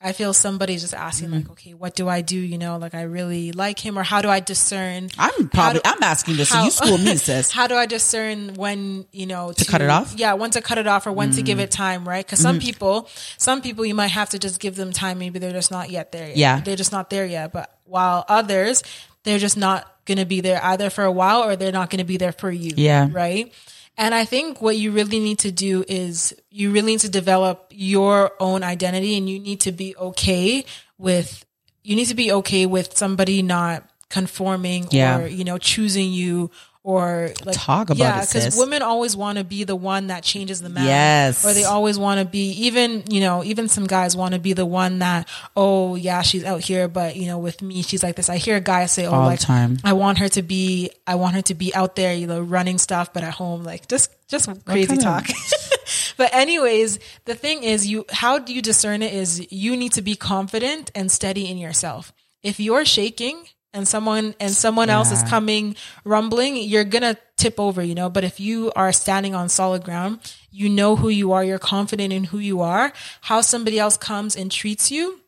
Mm-hmm. 0.01 0.09
I 0.09 0.13
feel 0.13 0.33
somebody's 0.33 0.81
just 0.81 0.95
asking 0.95 1.31
like, 1.31 1.51
okay, 1.51 1.75
what 1.75 1.95
do 1.95 2.09
I 2.09 2.23
do? 2.23 2.39
You 2.39 2.57
know, 2.57 2.79
like 2.79 2.95
I 2.95 3.03
really 3.03 3.53
like 3.53 3.79
him, 3.79 3.99
or 3.99 4.03
how 4.03 4.23
do 4.23 4.29
I 4.31 4.41
discern? 4.41 5.11
I'm 5.19 5.49
probably 5.51 5.81
do- 5.81 5.91
I'm 5.91 6.03
asking 6.03 6.37
this, 6.37 6.49
so 6.49 6.63
you 6.63 6.71
school 6.71 6.97
me, 6.99 7.17
sis. 7.17 7.51
How 7.53 7.67
do 7.67 7.75
I 7.75 7.85
discern 7.87 8.55
when 8.55 9.05
you 9.13 9.27
know 9.27 9.53
to, 9.53 9.65
cut 9.67 9.83
it 9.83 9.91
off? 9.91 10.15
Mm. 10.15 10.19
Yeah, 10.19 10.33
when 10.35 10.51
to 10.53 10.63
cut 10.63 10.79
it 10.79 10.87
off 10.87 11.07
or 11.07 11.13
when 11.13 11.33
to 11.33 11.43
give 11.43 11.61
it 11.61 11.71
time, 11.71 12.09
right? 12.09 12.25
Because 12.25 12.41
some 12.41 12.57
Mm-hmm. 12.57 12.67
people, 12.67 13.09
some 13.39 13.61
people, 13.61 13.85
you 13.85 13.95
might 13.95 14.09
have 14.09 14.31
to 14.31 14.39
just 14.39 14.59
give 14.59 14.75
them 14.77 14.91
time. 14.93 15.19
Maybe 15.19 15.39
they're 15.39 15.53
just 15.53 15.71
not 15.71 15.91
yet 15.91 16.13
there. 16.13 16.29
Yet. 16.29 16.37
Yeah. 16.37 16.61
they're 16.61 16.77
just 16.77 16.93
not 16.93 17.11
there 17.11 17.27
yet. 17.27 17.53
But 17.53 17.71
while 17.85 18.25
others, 18.29 18.83
they're 19.25 19.39
just 19.39 19.57
not 19.59 19.87
going 20.07 20.19
to 20.19 20.25
be 20.25 20.41
there 20.41 20.65
either 20.65 20.89
for 20.91 21.05
a 21.05 21.13
while 21.13 21.43
or 21.45 21.57
they're 21.57 21.73
not 21.73 21.91
going 21.91 21.99
to 21.99 22.05
be 22.05 22.17
there 22.17 22.33
for 22.33 22.51
you. 22.51 22.73
Yeah. 22.75 23.09
right. 23.13 23.53
And 24.01 24.15
I 24.15 24.25
think 24.25 24.63
what 24.63 24.79
you 24.79 24.93
really 24.93 25.21
need 25.21 25.41
to 25.41 25.53
do 25.53 25.85
is 25.87 26.33
you 26.51 26.73
really 26.73 26.93
need 26.93 27.01
to 27.01 27.11
develop 27.11 27.67
your 27.71 28.33
own 28.41 28.63
identity, 28.63 29.15
and 29.19 29.29
you 29.29 29.39
need 29.39 29.61
to 29.61 29.73
be 29.73 29.95
okay 29.97 30.65
with 30.97 31.45
you 31.85 31.97
need 31.97 32.07
to 32.07 32.15
be 32.15 32.33
okay 32.33 32.65
with 32.67 32.97
somebody 32.97 33.43
not 33.43 33.85
conforming 34.09 34.87
Yeah. 34.91 35.19
or 35.19 35.27
you 35.27 35.45
know 35.45 35.59
choosing 35.59 36.13
you 36.13 36.51
or 36.83 37.31
like 37.45 37.57
Talk 37.59 37.91
about 37.91 37.97
it. 37.97 37.99
yeah 38.01 38.21
because 38.25 38.57
women 38.57 38.81
always 38.81 39.15
want 39.15 39.37
to 39.37 39.45
be 39.45 39.65
the 39.65 39.77
one 39.77 40.07
that 40.07 40.23
changes 40.23 40.63
the 40.63 40.71
man 40.71 40.87
Yes. 40.87 41.45
or 41.45 41.53
they 41.53 41.65
always 41.65 41.99
want 41.99 42.21
to 42.21 42.25
be 42.25 42.53
even 42.67 43.05
you 43.11 43.21
know 43.21 43.45
even 43.45 43.69
some 43.69 43.87
guys 43.87 44.17
want 44.17 44.33
to 44.33 44.41
be 44.41 44.55
the 44.55 44.65
one 44.65 45.01
that 45.01 45.29
oh 45.55 45.95
yeah 45.95 46.23
she's 46.23 46.43
out 46.45 46.63
here 46.63 46.89
but 46.89 47.17
you 47.17 47.27
know 47.27 47.39
with 47.39 47.61
me 47.61 47.83
she's 47.83 48.03
like 48.03 48.17
this 48.17 48.31
i 48.31 48.39
hear 48.39 48.59
guys 48.61 48.93
say 48.93 49.05
oh 49.07 49.13
All 49.13 49.21
the 49.23 49.27
like 49.27 49.41
time. 49.41 49.77
i 49.85 49.93
want 49.93 50.19
her 50.19 50.29
to 50.31 50.43
be 50.43 50.91
i 51.07 51.17
want 51.17 51.35
her 51.35 51.43
to 51.43 51.55
be 51.55 51.75
out 51.75 51.97
there 51.97 52.15
you 52.15 52.27
know 52.27 52.41
running 52.41 52.79
stuff 52.79 53.13
but 53.13 53.23
at 53.23 53.35
home 53.35 53.63
like 53.63 53.87
just 53.87 54.11
just 54.29 54.49
crazy 54.65 54.97
talk 54.97 55.27
but 56.17 56.33
anyways 56.33 56.99
the 57.27 57.35
thing 57.35 57.63
is 57.63 57.87
you 57.87 58.07
how 58.11 58.39
do 58.39 58.55
you 58.55 58.63
discern 58.63 59.03
it 59.03 59.13
is 59.13 59.47
you 59.53 59.77
need 59.77 59.93
to 59.93 60.03
be 60.03 60.15
confident 60.17 60.91
and 60.95 61.11
steady 61.13 61.47
in 61.51 61.59
yourself 61.59 62.13
if 62.43 62.59
you're 62.59 62.87
shaking 62.87 63.45
and 63.73 63.87
someone 63.87 64.35
and 64.41 64.53
someone 64.53 64.91
else 64.91 65.13
is 65.13 65.23
coming 65.23 65.77
rumbling 66.05 66.57
you're 66.57 66.85
gonna 66.85 67.17
tip 67.37 67.59
over 67.59 67.83
you 67.83 67.95
know. 67.95 68.11
But 68.11 68.25
if 68.25 68.41
you 68.41 68.73
are 68.77 68.93
standing 68.93 69.35
on 69.35 69.49
solid 69.49 69.85
ground 69.85 70.19
you 70.51 70.69
know 70.69 70.97
who 70.97 71.09
you 71.09 71.33
are 71.33 71.45
you're 71.45 71.59
confident 71.59 72.13
in 72.13 72.25
who 72.25 72.39
you 72.39 72.61
are. 72.61 72.93
How 73.23 73.41
somebody 73.41 73.79
else 73.79 73.97
comes 73.97 74.37
and 74.37 74.51
treats 74.51 74.91
you 74.91 75.21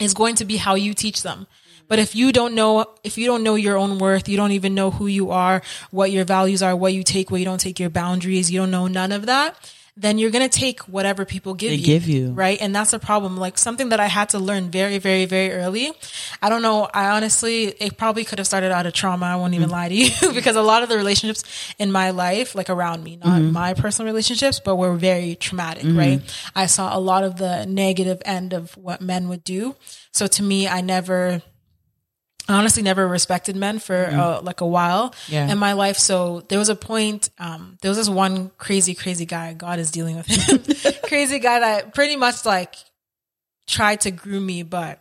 is 0.00 0.14
going 0.14 0.34
to 0.36 0.44
be 0.44 0.56
how 0.56 0.74
you 0.74 0.94
teach 0.94 1.22
them. 1.22 1.46
But 1.90 1.98
if 1.98 2.14
you 2.14 2.30
don't 2.30 2.54
know, 2.54 2.86
if 3.02 3.18
you 3.18 3.26
don't 3.26 3.42
know 3.42 3.56
your 3.56 3.76
own 3.76 3.98
worth, 3.98 4.28
you 4.28 4.36
don't 4.36 4.52
even 4.52 4.76
know 4.76 4.92
who 4.92 5.08
you 5.08 5.32
are, 5.32 5.60
what 5.90 6.12
your 6.12 6.24
values 6.24 6.62
are, 6.62 6.76
what 6.76 6.92
you 6.92 7.02
take, 7.02 7.32
what 7.32 7.40
you 7.40 7.44
don't 7.44 7.60
take, 7.60 7.80
your 7.80 7.90
boundaries, 7.90 8.48
you 8.48 8.60
don't 8.60 8.70
know 8.70 8.86
none 8.86 9.10
of 9.10 9.26
that, 9.26 9.56
then 10.00 10.16
you're 10.18 10.30
going 10.30 10.48
to 10.48 10.58
take 10.58 10.80
whatever 10.88 11.26
people 11.26 11.52
give 11.52 11.70
They 11.70 11.76
you. 11.76 11.84
give 11.84 12.08
you. 12.08 12.30
Right. 12.32 12.58
And 12.60 12.74
that's 12.74 12.94
a 12.94 12.98
problem. 12.98 13.36
Like 13.36 13.58
something 13.58 13.90
that 13.90 14.00
I 14.00 14.06
had 14.06 14.30
to 14.30 14.38
learn 14.38 14.70
very, 14.70 14.96
very, 14.98 15.26
very 15.26 15.52
early. 15.52 15.92
I 16.40 16.48
don't 16.48 16.62
know. 16.62 16.88
I 16.94 17.10
honestly, 17.10 17.64
it 17.66 17.98
probably 17.98 18.24
could 18.24 18.38
have 18.38 18.46
started 18.46 18.72
out 18.72 18.86
of 18.86 18.94
trauma. 18.94 19.26
I 19.26 19.36
won't 19.36 19.52
even 19.54 19.68
Mm. 19.68 19.72
lie 19.72 19.88
to 19.90 19.94
you 19.94 20.10
because 20.32 20.56
a 20.56 20.62
lot 20.62 20.82
of 20.82 20.88
the 20.88 20.96
relationships 20.96 21.44
in 21.78 21.92
my 21.92 22.10
life, 22.10 22.54
like 22.54 22.70
around 22.70 23.04
me, 23.04 23.16
not 23.16 23.40
Mm-hmm. 23.42 23.52
my 23.52 23.74
personal 23.74 24.06
relationships, 24.10 24.58
but 24.64 24.76
were 24.76 24.94
very 24.96 25.34
traumatic. 25.34 25.84
Right. 25.86 26.22
I 26.56 26.64
saw 26.66 26.96
a 26.96 27.00
lot 27.00 27.22
of 27.22 27.36
the 27.36 27.66
negative 27.66 28.22
end 28.24 28.54
of 28.54 28.74
what 28.78 29.02
men 29.02 29.28
would 29.28 29.44
do. 29.44 29.76
So 30.12 30.26
to 30.26 30.42
me, 30.42 30.66
I 30.66 30.80
never, 30.80 31.42
I 32.50 32.58
honestly 32.58 32.82
never 32.82 33.06
respected 33.06 33.56
men 33.56 33.78
for 33.78 33.94
uh, 34.06 34.40
like 34.42 34.60
a 34.60 34.66
while 34.66 35.10
Mm-hmm. 35.10 35.32
Yeah. 35.32 35.50
in 35.52 35.58
my 35.58 35.72
life. 35.74 35.96
So 35.98 36.40
there 36.48 36.58
was 36.58 36.68
a 36.68 36.74
point, 36.76 37.30
um, 37.38 37.78
there 37.80 37.90
was 37.90 37.98
this 37.98 38.08
one 38.08 38.50
crazy, 38.58 38.94
crazy 38.94 39.24
guy. 39.26 39.52
God 39.54 39.78
is 39.78 39.90
dealing 39.90 40.16
with 40.16 40.26
him. 40.26 40.92
crazy 41.08 41.38
guy 41.38 41.60
that 41.60 41.94
pretty 41.94 42.16
much 42.16 42.44
like 42.44 42.74
tried 43.66 44.00
to 44.02 44.10
groom 44.10 44.44
me, 44.46 44.62
but 44.62 45.00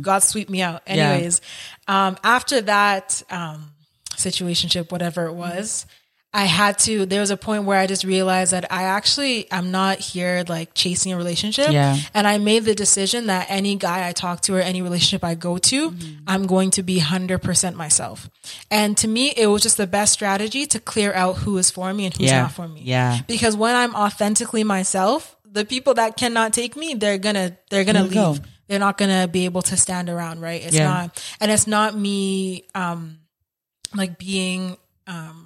God 0.00 0.20
sweep 0.20 0.48
me 0.48 0.62
out. 0.62 0.82
Yeah. 0.86 1.10
Anyways, 1.10 1.40
um, 1.88 2.16
after 2.22 2.60
that, 2.62 3.22
um, 3.30 3.72
situationship, 4.14 4.90
whatever 4.92 5.26
it 5.26 5.32
was, 5.34 5.86
I 6.36 6.44
had 6.44 6.78
to, 6.80 7.06
there 7.06 7.20
was 7.20 7.30
a 7.30 7.36
point 7.38 7.64
where 7.64 7.78
I 7.78 7.86
just 7.86 8.04
realized 8.04 8.52
that 8.52 8.70
I 8.70 8.82
actually, 8.82 9.50
I'm 9.50 9.70
not 9.70 9.98
here 10.00 10.44
like 10.46 10.74
chasing 10.74 11.12
a 11.12 11.16
relationship. 11.16 11.70
Yeah. 11.72 11.96
And 12.12 12.26
I 12.26 12.36
made 12.36 12.64
the 12.66 12.74
decision 12.74 13.28
that 13.28 13.46
any 13.48 13.76
guy 13.76 14.06
I 14.06 14.12
talk 14.12 14.42
to 14.42 14.54
or 14.54 14.60
any 14.60 14.82
relationship 14.82 15.24
I 15.24 15.34
go 15.34 15.56
to, 15.56 15.94
I'm 16.26 16.46
going 16.46 16.72
to 16.72 16.82
be 16.82 17.00
100% 17.00 17.74
myself. 17.74 18.28
And 18.70 18.98
to 18.98 19.08
me, 19.08 19.32
it 19.34 19.46
was 19.46 19.62
just 19.62 19.78
the 19.78 19.86
best 19.86 20.12
strategy 20.12 20.66
to 20.66 20.78
clear 20.78 21.14
out 21.14 21.36
who 21.38 21.56
is 21.56 21.70
for 21.70 21.92
me 21.94 22.04
and 22.04 22.14
who's 22.14 22.30
Yeah. 22.30 22.42
not 22.42 22.52
for 22.52 22.68
me. 22.68 22.82
Yeah. 22.84 23.20
Because 23.26 23.56
when 23.56 23.74
I'm 23.74 23.94
authentically 23.94 24.62
myself, 24.62 25.36
the 25.50 25.64
people 25.64 25.94
that 25.94 26.18
cannot 26.18 26.52
take 26.52 26.76
me, 26.76 26.92
they're 26.92 27.16
gonna, 27.16 27.56
they're 27.70 27.84
gonna 27.84 28.04
it 28.04 28.12
go. 28.12 28.32
leave. 28.32 28.40
They're 28.68 28.78
not 28.78 28.98
gonna 28.98 29.26
be 29.26 29.46
able 29.46 29.62
to 29.62 29.76
stand 29.78 30.10
around, 30.10 30.42
right? 30.42 30.60
It's 30.62 30.74
Yeah. 30.76 30.84
not, 30.84 31.24
and 31.40 31.50
it's 31.50 31.66
not 31.66 31.96
me, 31.96 32.64
um, 32.74 33.20
like 33.94 34.18
being, 34.18 34.76
um, 35.06 35.45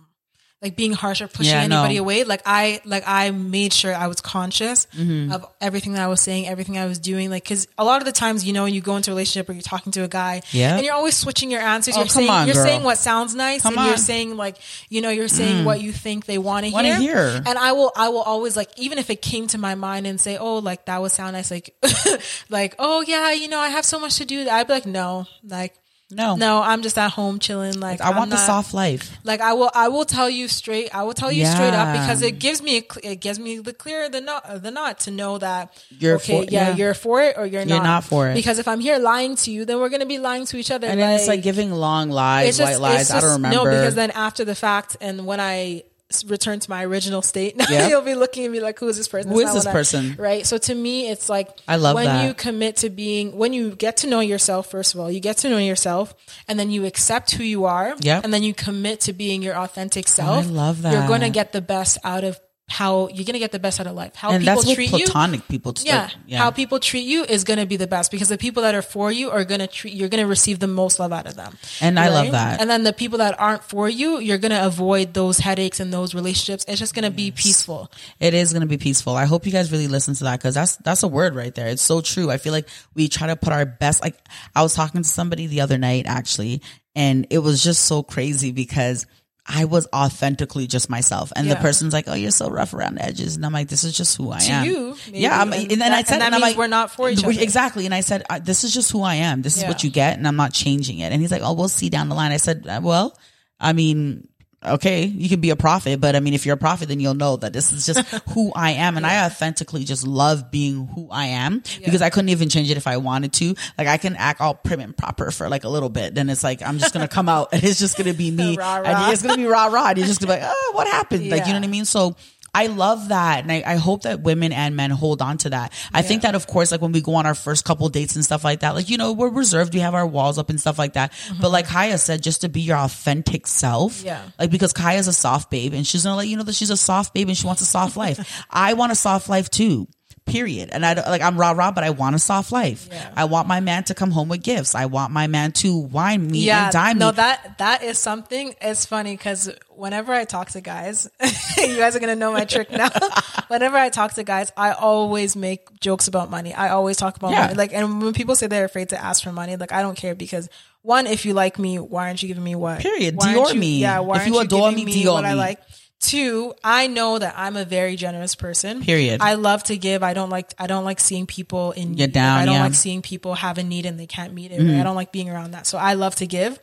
like 0.63 0.77
being 0.77 0.93
harsh 0.93 1.23
or 1.23 1.27
pushing 1.29 1.55
Yeah, 1.55 1.63
anybody 1.63 1.95
no. 1.97 2.03
away. 2.03 2.25
Like 2.25 2.43
I, 2.45 2.83
like 2.85 3.05
I 3.07 3.31
made 3.31 3.73
sure 3.73 3.95
I 3.95 4.09
was 4.09 4.21
conscious 4.21 4.87
Mm-hmm. 4.95 5.33
of 5.33 5.47
everything 5.61 5.95
that 5.95 6.03
I 6.03 6.09
was 6.09 6.21
saying, 6.21 6.47
everything 6.49 6.77
I 6.77 6.85
was 6.87 6.99
doing. 6.99 7.31
Like, 7.31 7.47
cause 7.49 7.67
a 7.79 7.85
lot 7.85 8.03
of 8.03 8.07
the 8.07 8.13
times, 8.13 8.45
you 8.45 8.53
know, 8.53 8.65
when 8.65 8.75
you 8.75 8.81
go 8.83 8.97
into 8.97 9.11
a 9.11 9.15
relationship 9.15 9.49
or 9.49 9.53
you're 9.55 9.63
talking 9.63 9.91
to 9.93 10.05
a 10.05 10.09
guy 10.09 10.43
Yeah. 10.53 10.77
and 10.77 10.85
you're 10.85 10.95
always 10.95 11.17
switching 11.17 11.51
your 11.51 11.63
answers. 11.63 11.95
Oh, 11.97 12.01
you're 12.01 12.07
come 12.09 12.13
saying, 12.15 12.31
on, 12.31 12.47
you're 12.47 12.55
girl. 12.55 12.65
saying 12.65 12.83
what 12.83 12.99
sounds 12.99 13.35
nice 13.35 13.63
Come 13.63 13.79
and 13.79 13.87
you're. 13.87 13.95
Mm. 13.97 13.99
saying 14.01 14.37
like, 14.37 14.57
you 14.91 15.01
know, 15.01 15.09
you're 15.11 15.29
saying 15.29 15.65
what 15.65 15.81
you 15.81 15.93
think 15.93 16.27
they 16.27 16.37
want 16.39 16.67
to 16.67 16.71
hear. 16.71 16.97
hear. 16.99 17.43
And 17.47 17.57
I 17.59 17.73
will, 17.73 17.91
I 17.97 18.11
will 18.11 18.21
always 18.23 18.57
like, 18.57 18.69
even 18.77 18.99
if 18.99 19.09
it 19.09 19.23
came 19.23 19.47
to 19.49 19.59
my 19.59 19.75
mind 19.77 20.07
and 20.07 20.21
say, 20.21 20.37
oh, 20.37 20.59
like 20.59 20.85
that 20.87 21.01
would 21.01 21.11
sound 21.13 21.33
nice. 21.35 21.51
Like, 21.51 21.75
like, 22.51 22.75
oh 22.79 23.01
yeah, 23.07 23.33
you 23.33 23.49
know, 23.49 23.59
I 23.59 23.69
have 23.69 23.85
so 23.87 23.99
much 23.99 24.17
to 24.17 24.25
do. 24.27 24.49
I'd 24.49 24.67
be 24.67 24.73
like, 24.75 24.87
no, 24.87 25.27
like, 25.43 25.75
No. 26.13 26.35
no, 26.37 26.61
I'm 26.63 26.83
just 26.83 26.99
at 26.99 27.13
home 27.13 27.39
chilling. 27.39 27.79
Like, 27.79 28.01
I 28.01 28.11
I'm 28.11 28.17
want 28.17 28.31
the 28.31 28.37
soft 28.37 28.75
life. 28.75 29.17
like 29.23 29.41
I 29.41 29.53
will, 29.53 29.71
I 29.75 29.89
will 29.89 30.05
tell 30.05 30.29
you 30.29 30.49
straight. 30.49 30.93
I 30.95 31.05
will 31.05 31.13
tell 31.15 31.31
you 31.31 31.47
straight 31.47 31.73
up 31.73 31.93
because 31.93 32.21
it 32.23 32.39
gives 32.39 32.61
me, 32.63 32.79
a, 32.79 32.83
it 33.13 33.21
gives 33.21 33.39
me 33.39 33.59
the 33.59 33.73
clear 33.73 34.09
the 34.09 34.21
not 34.21 34.45
uh, 34.45 34.59
the 34.59 34.71
not 34.71 34.99
to 35.01 35.11
know 35.11 35.39
that 35.39 35.73
You're 35.91 36.17
okay, 36.17 36.45
for- 36.47 36.51
yeah, 36.53 36.71
yeah. 36.71 36.77
you're 36.77 36.95
for 36.95 37.21
it 37.23 37.37
or 37.39 37.47
you're, 37.47 37.65
not. 37.65 37.75
You're 37.75 37.85
not 37.85 38.05
for 38.05 38.29
it. 38.29 38.35
Because 38.35 38.59
if 38.59 38.67
I'm 38.67 38.81
here 38.81 38.99
lying 38.99 39.37
to 39.37 39.51
you, 39.53 39.65
then 39.65 39.79
we're 39.79 39.89
gonna 39.89 40.07
be 40.07 40.19
lying 40.19 40.47
to 40.47 40.57
each 40.57 40.71
other. 40.71 40.87
And 40.89 40.99
then 40.99 41.13
it's 41.15 41.29
like 41.29 41.43
giving 41.43 41.71
long 41.73 42.11
lies, 42.11 42.49
it's 42.49 42.59
just- 42.59 42.73
white 42.73 42.81
lies. 42.81 43.01
it's 43.03 43.11
I 43.13 43.21
don't 43.21 43.33
remember. 43.33 43.57
No, 43.57 43.65
because 43.65 43.95
then 43.95 44.11
after 44.11 44.45
the 44.45 44.55
fact, 44.57 44.97
and 45.01 45.27
when 45.27 45.39
I 45.41 45.85
return 46.27 46.59
to 46.61 46.71
my 46.71 46.85
original 46.85 47.23
state, 47.23 47.57
now 47.61 47.67
Yeah. 47.69 47.89
you'll 47.89 48.03
be 48.03 48.15
looking 48.15 48.45
at 48.45 48.51
me 48.51 48.61
like, 48.61 48.79
"Who 48.79 48.89
is 48.89 48.97
this 48.97 49.09
person?" 49.09 49.31
Who 49.31 49.41
is 49.41 49.53
this 49.55 49.65
what 49.65 49.71
I- 49.71 49.73
person? 49.73 50.17
right? 50.19 50.47
So 50.47 50.59
to 50.59 50.75
me, 50.75 51.09
it's 51.09 51.29
like 51.29 51.49
I 51.69 51.77
love 51.77 51.95
when 51.95 52.07
that. 52.07 52.27
you 52.27 52.35
commit 52.35 52.77
to 52.79 52.91
being, 52.91 53.37
when 53.37 53.53
you 53.53 53.71
get 53.77 53.99
to 53.99 54.07
know 54.07 54.21
yourself. 54.21 54.71
First 54.71 54.95
of 54.95 55.01
all, 55.01 55.11
you 55.11 55.21
get 55.21 55.39
to 55.39 55.49
know 55.49 55.59
yourself, 55.59 56.15
and 56.49 56.59
then 56.59 56.71
you 56.71 56.87
accept 56.87 57.33
who 57.33 57.45
you 57.45 57.65
are. 57.65 57.95
Yep. 58.01 58.25
and 58.25 58.33
then 58.35 58.43
you 58.43 58.55
commit 58.55 59.01
to 59.01 59.13
being 59.13 59.43
your 59.43 59.57
authentic 59.57 60.07
oh, 60.09 60.11
self. 60.11 60.47
I 60.47 60.49
love 60.49 60.83
that. 60.83 60.93
You're 60.93 61.07
going 61.09 61.21
to 61.23 61.31
get 61.31 61.53
the 61.53 61.61
best 61.61 61.99
out 62.05 62.25
of 62.25 62.39
how 62.71 63.09
you're 63.09 63.25
going 63.25 63.33
to 63.35 63.41
get 63.41 63.51
the 63.51 63.59
best 63.59 63.81
out 63.81 63.89
of 63.89 63.95
life. 63.97 64.14
How 64.14 64.31
and 64.31 64.45
people 64.45 64.62
that's 64.62 64.75
treat 64.75 64.93
you. 64.93 65.05
platonic 65.05 65.47
people. 65.49 65.73
It's 65.73 65.85
Yeah. 65.85 66.03
like- 66.03 66.12
yeah. 66.29 66.39
how 66.39 66.53
people 66.53 66.79
treat 66.79 67.05
you 67.05 67.25
is 67.25 67.43
going 67.43 67.59
to 67.59 67.66
be 67.66 67.77
the 67.77 67.89
best 67.89 68.12
because 68.12 68.29
the 68.29 68.39
people 68.39 68.62
that 68.62 68.77
are 68.77 68.81
for 68.83 69.11
you 69.11 69.29
are 69.31 69.45
going 69.45 69.59
to 69.59 69.66
treat 69.66 69.93
you're 69.93 70.09
going 70.09 70.23
to 70.23 70.29
receive 70.29 70.61
the 70.61 70.68
most 70.68 71.01
love 71.01 71.12
out 71.12 71.27
of 71.27 71.35
them. 71.35 71.59
And 71.81 71.99
I 71.99 72.09
love 72.11 72.31
that. 72.31 72.61
And 72.61 72.71
then 72.71 72.85
the 72.85 72.93
people 72.93 73.18
that 73.18 73.39
aren't 73.41 73.64
for 73.64 73.89
you, 73.89 74.21
you're 74.21 74.39
going 74.39 74.53
to 74.53 74.64
avoid 74.64 75.14
those 75.14 75.39
headaches 75.39 75.81
and 75.81 75.93
those 75.93 76.14
relationships. 76.14 76.64
It's 76.68 76.79
just 76.79 76.95
going 76.95 77.05
to 77.05 77.11
be 77.11 77.33
peaceful. 77.33 77.91
It 78.21 78.35
is 78.35 78.53
going 78.53 78.62
to 78.62 78.68
be 78.68 78.79
peaceful. 78.79 79.16
I 79.16 79.25
hope 79.25 79.47
you 79.47 79.53
guys 79.53 79.73
really 79.73 79.89
listen 79.89 80.14
to 80.14 80.25
that 80.25 80.39
because 80.39 80.55
that's 80.55 80.77
that's 80.77 81.03
a 81.03 81.09
word 81.09 81.35
right 81.35 81.55
there. 81.55 81.66
It's 81.66 81.83
so 81.83 82.01
true. 82.01 82.31
I 82.31 82.37
feel 82.39 82.53
like 82.53 82.68
we 82.95 83.09
try 83.09 83.27
to 83.27 83.35
put 83.37 83.53
our 83.53 83.66
best. 83.66 84.01
Like 84.01 84.16
I 84.55 84.62
was 84.62 84.75
talking 84.75 85.03
to 85.03 85.09
somebody 85.09 85.49
the 85.49 85.62
other 85.62 85.77
night 85.77 86.05
actually, 86.07 86.62
and 86.95 87.27
it 87.31 87.39
was 87.39 87.64
just 87.64 87.85
so 87.87 88.05
crazy 88.05 88.53
because 88.53 89.07
I 89.53 89.65
was 89.65 89.89
authentically 89.93 90.69
just 90.69 90.89
myself, 90.89 91.33
and 91.35 91.51
the 91.51 91.57
person's 91.57 91.93
like, 91.93 92.05
"Oh, 92.07 92.15
you're 92.15 92.31
so 92.31 92.49
rough 92.49 92.73
around 92.73 92.95
the 92.95 93.05
edges," 93.05 93.35
and 93.35 93.45
I'm 93.45 93.53
like, 93.53 93.67
"This 93.69 93.83
is 93.83 93.93
just 93.97 94.17
who 94.17 94.31
I 94.31 94.39
To 94.39 94.53
am." 94.53 94.65
you, 94.65 94.97
maybe. 95.07 95.19
yeah. 95.19 95.41
I'm, 95.41 95.53
And 95.53 95.73
and, 95.73 95.81
then 95.81 95.93
I 95.93 96.03
said, 96.05 96.13
and 96.15 96.21
that 96.23 96.27
and 96.27 96.35
I'm 96.37 96.41
like, 96.41 96.57
we're 96.57 96.69
not 96.69 96.93
for 96.93 97.11
each 97.11 97.25
other. 97.25 97.33
Exactly. 97.33 97.85
And 97.85 97.93
I 97.95 98.01
said, 98.03 98.23
"This 98.45 98.63
is 98.63 98.73
just 98.73 98.93
who 98.93 99.03
I 99.03 99.17
am. 99.17 99.43
This 99.43 99.57
is 99.59 99.65
what 99.65 99.83
you 99.83 99.91
get, 99.91 100.17
and 100.19 100.27
I'm 100.29 100.37
not 100.37 100.53
changing 100.53 101.01
it." 101.01 101.11
And 101.13 101.21
he's 101.21 101.33
like, 101.33 101.43
"Oh, 101.43 101.53
we'll 101.55 101.69
see 101.69 101.91
down 101.91 102.09
the 102.09 102.15
line." 102.15 102.31
I 102.31 102.37
said, 102.39 102.65
uh, 102.69 102.81
"Well, 102.83 103.19
I 103.59 103.73
mean." 103.73 104.29
Okay, 104.65 105.05
you 105.05 105.29
can 105.29 105.41
be 105.41 105.51
a 105.51 105.57
prophet, 105.57 106.01
but 106.01 106.15
I 106.15 106.21
mean, 106.21 106.35
if 106.35 106.45
you're 106.45 106.55
a 106.55 106.59
prophet, 106.59 106.89
then 106.89 107.01
you'll 107.01 107.15
know 107.15 107.37
that 107.37 107.53
this 107.53 107.73
is 107.73 107.87
just 107.87 108.01
who 108.31 108.53
I 108.55 108.73
am. 108.73 108.97
And 108.97 109.07
I 109.07 109.25
authentically 109.25 109.85
just 109.85 110.07
love 110.07 110.51
being 110.51 110.87
who 110.87 111.09
I 111.11 111.27
am 111.27 111.63
because 111.83 112.03
I 112.03 112.11
couldn't 112.11 112.29
even 112.29 112.49
change 112.49 112.71
it 112.71 112.77
if 112.77 112.87
I 112.87 112.99
wanted 112.99 113.33
to. 113.35 113.55
Like 113.79 113.89
I 113.89 113.97
can 113.97 114.17
act 114.17 114.41
all 114.41 114.55
prim 114.55 114.81
and 114.81 114.97
proper 114.97 115.31
for 115.31 115.49
like 115.49 115.65
a 115.65 115.69
little 115.69 115.89
bit. 115.89 116.15
Then 116.15 116.29
it's 116.29 116.45
like, 116.45 116.63
I'm 116.63 116.79
just 116.79 116.93
going 116.93 117.07
to 117.07 117.13
come 117.13 117.29
out 117.29 117.49
and 117.53 117.65
it's 117.65 117.79
just 117.79 117.97
going 117.97 118.11
to 118.11 118.17
be 118.17 118.31
me. 118.31 118.57
Rah, 118.57 118.77
rah. 118.77 118.85
And 118.85 119.13
it's 119.13 119.23
going 119.23 119.37
to 119.37 119.43
be 119.43 119.47
rah 119.47 119.67
rah. 119.67 119.89
And 119.89 119.99
you're 119.99 120.07
just 120.07 120.21
going 120.21 120.31
to 120.31 120.37
be 120.37 120.43
like, 120.43 120.53
oh, 120.55 120.73
what 120.75 120.87
happened? 120.89 121.31
Like, 121.31 121.47
you 121.47 121.53
know 121.53 121.59
what 121.59 121.65
I 121.65 121.71
mean? 121.71 121.85
So 121.85 122.17
I 122.55 122.67
love 122.67 123.09
that. 123.09 123.43
And 123.43 123.53
I, 123.53 123.63
I 123.67 123.77
hope 123.77 124.03
that 124.03 124.21
women 124.21 124.53
and 124.53 124.77
men 124.77 124.91
hold 124.91 125.23
on 125.23 125.39
to 125.39 125.51
that. 125.51 125.73
I 125.93 126.03
think 126.03 126.23
that 126.23 126.35
of 126.35 126.47
course, 126.47 126.73
like 126.73 126.81
when 126.81 126.93
we 126.93 127.01
go 127.01 127.15
on 127.15 127.27
our 127.27 127.35
first 127.35 127.65
couple 127.65 127.89
dates 127.89 128.17
and 128.17 128.25
stuff 128.25 128.45
like 128.45 128.61
that, 128.61 128.75
like, 128.75 128.91
you 128.91 128.97
know, 128.97 129.13
we're 129.13 129.31
reserved. 129.31 129.75
We 129.75 129.81
have 129.81 129.95
our 129.95 130.07
walls 130.07 130.39
up 130.39 130.51
and 130.51 130.61
stuff 130.61 130.79
like 130.79 130.95
that. 130.95 131.13
But 131.41 131.51
like 131.51 131.67
Kaya 131.67 131.99
said, 131.99 132.23
just 132.23 132.41
to 132.43 132.49
be 132.49 132.61
your 132.61 132.77
authentic 132.77 133.47
self. 133.47 133.99
Mm-hmm. 133.99 134.07
Yeah. 134.07 134.23
Like 134.39 134.51
because 134.51 134.73
Kaya's 134.73 135.09
a 135.09 135.13
soft 135.13 135.51
babe 135.51 135.75
and 135.75 135.87
she's 135.87 136.05
gonna 136.05 136.17
let 136.17 136.29
you 136.29 136.37
know 136.37 136.43
that 136.45 136.55
she's 136.55 136.71
a 136.71 136.77
soft 136.77 137.15
babe 137.15 137.29
and 137.29 137.37
she 137.37 137.47
wants 137.47 137.63
a 137.63 137.67
soft 137.67 137.97
life. 137.97 138.45
I 138.51 138.75
want 138.75 138.93
a 138.93 138.97
soft 138.97 139.29
life 139.29 139.51
too. 139.51 139.89
Period. 140.27 140.69
And 140.71 140.85
I 140.85 140.95
like 140.95 141.23
I'm 141.23 141.39
rah 141.39 141.53
rah, 141.53 141.73
but 141.73 141.83
I 141.83 141.91
want 141.91 142.15
a 142.15 142.19
soft 142.19 142.53
life. 142.53 142.89
Yeah. 142.91 143.13
I 143.17 143.25
want 143.25 143.49
my 143.49 143.61
man 143.61 143.85
to 143.85 143.95
come 143.95 144.11
home 144.11 144.29
with 144.29 144.43
gifts. 144.43 144.75
I 144.75 144.87
want 144.87 145.13
my 145.13 145.27
man 145.27 145.53
to 145.53 145.77
wine 145.77 146.27
me 146.27 146.49
and 146.51 146.73
dine 146.73 146.99
no, 146.99 147.11
me. 147.11 147.17
that 147.17 147.59
that 147.59 147.83
is 147.83 147.99
something. 147.99 148.55
It's 148.61 148.85
funny 148.85 149.17
because 149.17 149.51
whenever 149.81 150.12
I 150.12 150.24
talk 150.24 150.51
to 150.51 150.61
guys, 150.61 151.09
you 151.59 151.76
guys 151.76 151.97
are 151.97 152.01
gonna 152.01 152.14
know 152.14 152.33
my 152.33 152.45
trick 152.45 152.70
now. 152.70 152.91
whenever 153.49 153.76
I 153.76 153.89
talk 153.89 154.14
to 154.14 154.22
guys, 154.24 154.53
I 154.57 154.72
always 154.72 155.35
make 155.35 155.81
jokes 155.81 156.07
about 156.07 156.31
money. 156.31 156.53
I 156.55 156.68
always 156.68 156.97
talk 156.99 157.16
about 157.16 157.33
Yeah. 157.33 157.43
money. 157.47 157.55
Like, 157.55 157.72
and 157.72 158.03
when 158.03 158.12
people 158.12 158.35
say 158.37 158.47
they're 158.47 158.66
afraid 158.66 158.91
to 158.91 159.03
ask 159.03 159.24
for 159.24 159.33
money, 159.33 159.57
like 159.57 159.72
I 159.72 159.83
don't 159.83 159.97
care 159.97 160.14
because 160.14 160.49
one, 160.83 161.07
if 161.07 161.24
you 161.24 161.33
like 161.35 161.59
me, 161.59 161.78
why 161.78 162.07
aren't 162.09 162.22
you 162.22 162.28
giving 162.28 162.45
me 162.45 162.55
what? 162.55 162.81
Period. 162.81 163.16
Why 163.16 163.35
Dior 163.35 163.55
you- 163.55 163.61
me. 163.61 163.78
Yeah. 163.81 164.01
Why 164.01 164.16
If 164.16 164.20
aren't 164.22 164.35
you 164.35 164.41
adore 164.41 164.70
giving 164.70 164.85
me, 164.85 165.03
Dior 165.05 165.14
what 165.14 165.24
I 165.24 165.31
me. 165.33 165.39
like? 165.39 165.61
Two, 165.99 166.55
I 166.64 166.87
know 166.87 167.18
that 167.18 167.35
I'm 167.37 167.57
a 167.57 167.64
very 167.66 167.95
generous 167.97 168.35
person. 168.35 168.83
Period. 168.83 169.20
I 169.20 169.35
love 169.35 169.62
to 169.64 169.76
give. 169.76 170.03
I 170.03 170.14
don't 170.14 170.31
like. 170.31 170.55
I 170.59 170.66
don't 170.66 170.85
like 170.85 170.99
seeing 170.99 171.26
people 171.26 171.72
in. 171.72 171.93
Get 171.95 172.07
need. 172.07 172.12
down, 172.14 172.39
I 172.39 172.47
don't 172.47 172.55
yeah. 172.55 172.62
like 172.62 172.74
seeing 172.74 173.03
people 173.03 173.35
have 173.35 173.59
a 173.59 173.62
need 173.62 173.85
and 173.85 174.01
they 174.01 174.07
can't 174.07 174.33
meet 174.33 174.51
it. 174.51 174.61
Mm-hmm. 174.61 174.81
I 174.81 174.83
don't 174.83 174.97
like 174.97 175.12
being 175.12 175.28
around 175.28 175.51
that. 175.51 175.66
So 175.66 175.76
I 175.76 175.93
love 175.95 176.14
to 176.16 176.26
give. 176.26 176.59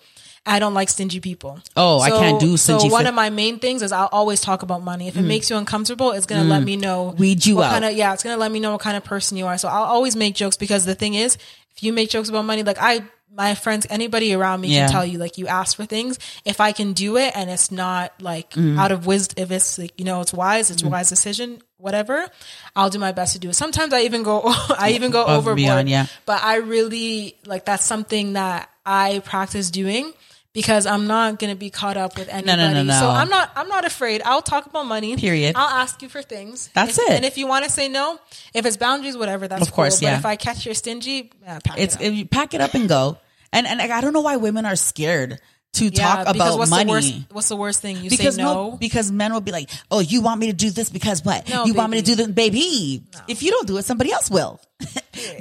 I 0.47 0.59
don't 0.59 0.73
like 0.73 0.89
stingy 0.89 1.19
people. 1.19 1.59
Oh, 1.75 1.99
I 1.99 2.09
can't 2.09 2.39
do 2.39 2.55
stingy. 2.57 2.87
So 2.87 2.91
one 2.91 3.03
fi- 3.03 3.09
of 3.09 3.15
my 3.15 3.29
main 3.29 3.59
things 3.59 3.81
is 3.81 3.91
I'll 3.91 4.09
always 4.11 4.39
talk 4.41 4.63
about 4.63 4.81
money. 4.83 5.07
If 5.07 5.17
it 5.17 5.21
makes 5.23 5.49
you 5.49 5.57
uncomfortable, 5.57 6.11
it's 6.11 6.25
gonna 6.25 6.45
let 6.45 6.63
me 6.63 6.75
know 6.77 7.11
Mm. 7.15 7.19
Weed 7.19 7.45
you 7.45 7.57
what 7.57 7.65
out. 7.67 7.71
kind 7.73 7.85
of 7.85 7.91
yeah, 7.93 8.13
it's 8.13 8.23
gonna 8.23 8.37
let 8.37 8.51
me 8.51 8.59
know 8.59 8.71
what 8.71 8.81
kind 8.81 8.95
of 8.97 9.03
person 9.03 9.37
you 9.37 9.45
are. 9.45 9.57
So 9.57 9.67
I'll 9.67 9.83
always 9.83 10.15
make 10.15 10.35
jokes 10.35 10.57
because 10.57 10.85
the 10.85 10.95
thing 10.95 11.13
is, 11.13 11.35
if 11.75 11.83
you 11.83 11.93
make 11.93 12.09
jokes 12.09 12.29
about 12.29 12.45
money, 12.45 12.63
like 12.63 12.77
I 12.79 13.03
my 13.35 13.53
friends, 13.55 13.85
anybody 13.89 14.33
around 14.33 14.61
me 14.61 14.69
Yeah. 14.69 14.85
can 14.85 14.91
tell 14.93 15.05
you, 15.05 15.19
like 15.19 15.37
you 15.37 15.45
ask 15.47 15.75
for 15.75 15.85
things. 15.85 16.17
If 16.45 16.59
I 16.61 16.71
can 16.71 16.93
do 16.93 17.17
it 17.17 17.33
and 17.35 17.49
it's 17.51 17.69
not 17.71 18.13
like 18.21 18.51
Mm. 18.51 18.79
out 18.79 18.91
of 18.91 19.05
wisdom, 19.05 19.43
if 19.43 19.51
it's 19.51 19.77
like 19.77 19.91
you 19.97 20.05
know 20.05 20.21
it's 20.21 20.33
wise, 20.33 20.71
it's 20.71 20.81
a 20.81 20.87
wise 20.87 21.09
decision, 21.09 21.61
whatever, 21.77 22.27
I'll 22.75 22.89
do 22.89 22.97
my 22.99 23.11
best 23.11 23.33
to 23.33 23.39
do 23.39 23.49
it. 23.49 23.53
Sometimes 23.55 23.93
I 23.93 24.01
even 24.03 24.23
go, 24.23 24.41
I 24.79 24.91
even 24.95 25.11
go 25.11 25.23
Above 25.23 25.39
overboard. 25.39 25.57
beyond, 25.57 25.89
yeah. 25.89 26.07
But 26.25 26.41
I 26.43 26.55
really 26.57 27.35
like 27.45 27.65
that's 27.65 27.85
something 27.85 28.33
that 28.33 28.69
I 28.85 29.21
practice 29.25 29.69
doing 29.69 30.13
because 30.57 30.87
I'm 30.87 31.05
not 31.05 31.37
gonna 31.37 31.55
be 31.55 31.69
caught 31.69 31.97
up 31.97 32.17
with 32.17 32.29
anybody. 32.29 32.57
no, 32.73 32.81
no. 32.83 32.99
So 32.99 33.07
I'm 33.07 33.29
not 33.29 33.51
I'm 33.55 33.67
not 33.67 33.85
afraid. 33.85 34.23
I'll 34.25 34.41
talk 34.41 34.65
about 34.65 34.87
money. 34.87 35.15
Period. 35.15 35.55
I'll 35.55 35.81
ask 35.81 36.01
you 36.01 36.09
for 36.09 36.23
things. 36.23 36.71
That's 36.73 36.97
If- 36.97 37.03
it. 37.05 37.11
And 37.11 37.25
if 37.25 37.37
you 37.37 37.45
want 37.45 37.65
to 37.65 37.69
say 37.71 37.87
no, 37.89 38.19
if 38.55 38.65
it's 38.65 38.75
boundaries, 38.75 39.15
whatever, 39.15 39.47
that's 39.47 39.61
Of 39.61 39.71
course, 39.71 39.99
cool. 39.99 40.09
yeah. 40.09 40.15
But 40.15 40.19
if 40.19 40.25
I 40.25 40.35
catch 40.35 40.65
you're 40.65 40.73
stingy, 40.73 41.31
yeah, 41.43 41.59
pack 41.63 41.77
it's 41.77 41.95
it 41.97 42.11
you 42.11 42.25
pack 42.25 42.55
it 42.55 42.61
up 42.61 42.73
and 42.73 42.89
go. 42.89 43.17
And 43.53 43.67
and 43.67 43.79
I 43.79 44.01
don't 44.01 44.13
know 44.13 44.21
why 44.21 44.37
women 44.37 44.65
are 44.65 44.75
scared 44.75 45.39
to 45.73 45.85
yeah, 45.85 45.91
talk 46.23 46.35
about 46.35 46.57
what's 46.57 46.71
money. 46.71 46.85
The 46.85 46.91
worst, 46.91 47.13
what's 47.31 47.49
the 47.49 47.55
worst 47.55 47.81
thing 47.83 47.97
you 47.97 48.09
because 48.09 48.35
say 48.35 48.41
no? 48.41 48.77
because 48.79 49.11
men 49.11 49.31
will 49.31 49.41
be 49.41 49.51
like, 49.51 49.69
"Oh, 49.91 49.99
you 49.99 50.21
want 50.21 50.39
me 50.39 50.47
to 50.47 50.53
do 50.53 50.71
this 50.71 50.89
because 50.89 51.23
what? 51.23 51.47
No, 51.47 51.65
you 51.65 51.75
want 51.75 51.91
me 51.91 51.99
to 51.99 52.03
do 52.03 52.15
this, 52.15 52.27
baby? 52.27 53.03
If 53.27 53.43
you 53.43 53.51
don't 53.51 53.67
do 53.67 53.77
it, 53.77 53.85
somebody 53.85 54.11
else 54.11 54.31
will. 54.31 54.59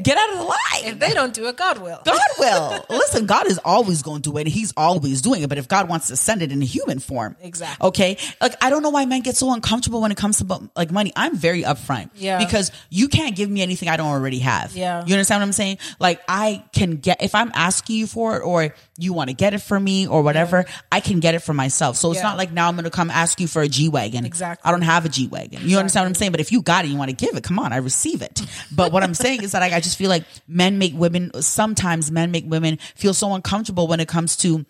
Get 0.03 0.17
out 0.17 0.31
of 0.33 0.39
the 0.39 0.45
line. 0.45 0.57
if 0.85 0.99
they 0.99 1.13
don't 1.13 1.35
do 1.35 1.47
it, 1.49 1.57
God 1.59 1.79
will. 1.79 2.01
God 2.05 2.19
will. 2.39 2.87
Listen, 2.89 3.27
God 3.27 3.47
is 3.47 3.59
always 3.63 4.01
going 4.03 4.23
to 4.23 4.31
do 4.31 4.37
it. 4.39 4.43
and 4.43 4.49
He's 4.49 4.73
always 4.77 5.21
doing 5.21 5.43
it. 5.43 5.49
But 5.51 5.59
if 5.59 5.69
God 5.69 5.89
wants 5.89 6.09
to 6.09 6.17
send 6.17 6.41
it 6.41 6.51
in 6.51 6.63
a 6.63 6.65
human 6.65 6.99
form, 6.99 7.37
Exactly. 7.43 7.87
Okay. 7.89 8.17
Like 8.41 8.55
I 8.65 8.71
don't 8.71 8.83
know 8.83 8.89
why 8.91 9.05
men 9.05 9.21
get 9.21 9.37
so 9.37 9.53
uncomfortable 9.53 10.01
when 10.01 10.11
it 10.13 10.17
comes 10.17 10.39
to 10.39 10.71
like 10.75 10.91
money. 10.91 11.13
I'm 11.15 11.37
very 11.37 11.63
upfront. 11.63 12.11
Yeah. 12.15 12.39
Because 12.39 12.73
you 12.89 13.09
can't 13.09 13.37
give 13.37 13.51
me 13.51 13.61
anything 13.61 13.89
I 13.91 13.99
don't 13.99 14.07
already 14.09 14.39
have. 14.39 14.75
Yeah. 14.75 15.05
You 15.07 15.15
understand 15.15 15.43
what 15.43 15.47
I'm 15.47 15.53
saying? 15.53 15.79
Like 15.99 16.23
I 16.27 16.65
can 16.73 16.97
get 16.97 17.23
if 17.23 17.35
I'm 17.35 17.51
asking 17.55 17.97
you 17.97 18.07
for 18.07 18.39
it 18.39 18.41
or 18.45 18.75
you 18.99 19.13
want 19.13 19.29
to 19.29 19.35
get 19.35 19.53
it 19.53 19.59
for 19.61 19.79
me 19.79 20.07
or 20.07 20.23
whatever, 20.23 20.65
I 20.91 21.01
can 21.01 21.21
get 21.21 21.35
it 21.35 21.41
for 21.41 21.53
myself. 21.53 21.97
So 21.97 22.11
it's 22.13 22.21
Yeah. 22.21 22.29
not 22.29 22.39
like 22.39 22.51
now 22.53 22.69
I'm 22.69 22.77
going 22.77 22.85
to 22.85 22.91
come 22.91 23.11
ask 23.11 23.39
you 23.41 23.47
for 23.49 23.61
a 23.61 23.69
G 23.69 23.91
wagon. 23.91 24.25
Exactly. 24.25 24.67
I 24.67 24.73
don't 24.73 24.83
have 24.83 25.05
a 25.05 25.11
G 25.11 25.27
wagon. 25.29 25.61
You 25.69 25.77
understand 25.79 26.05
what 26.05 26.09
I'm 26.09 26.15
saying? 26.15 26.31
But 26.33 26.41
if 26.41 26.51
you 26.51 26.63
got 26.63 26.87
it, 26.87 26.89
you 26.89 26.97
want 26.97 27.11
to 27.11 27.17
give 27.17 27.37
it. 27.37 27.45
Come 27.45 27.59
on, 27.59 27.75
I 27.75 27.77
receive 27.79 28.23
it. 28.23 28.41
But 28.73 28.93
what 28.93 29.03
I'm 29.03 29.13
saying 29.13 29.26
is 29.35 29.53
that 29.53 29.61
like, 29.61 29.73
I 29.73 29.81
just 29.81 29.99
feel 29.99 30.09
like 30.11 30.25
men 30.49 30.79
make 30.79 30.95
women. 30.95 31.31
Sometimes 31.43 32.11
men 32.11 32.31
make 32.31 32.45
women 32.47 32.79
feel 32.95 33.15
so 33.15 33.33
uncomfortable 33.35 33.87
when 33.89 34.01
it 34.01 34.09
comes 34.09 34.37
to 34.39 34.65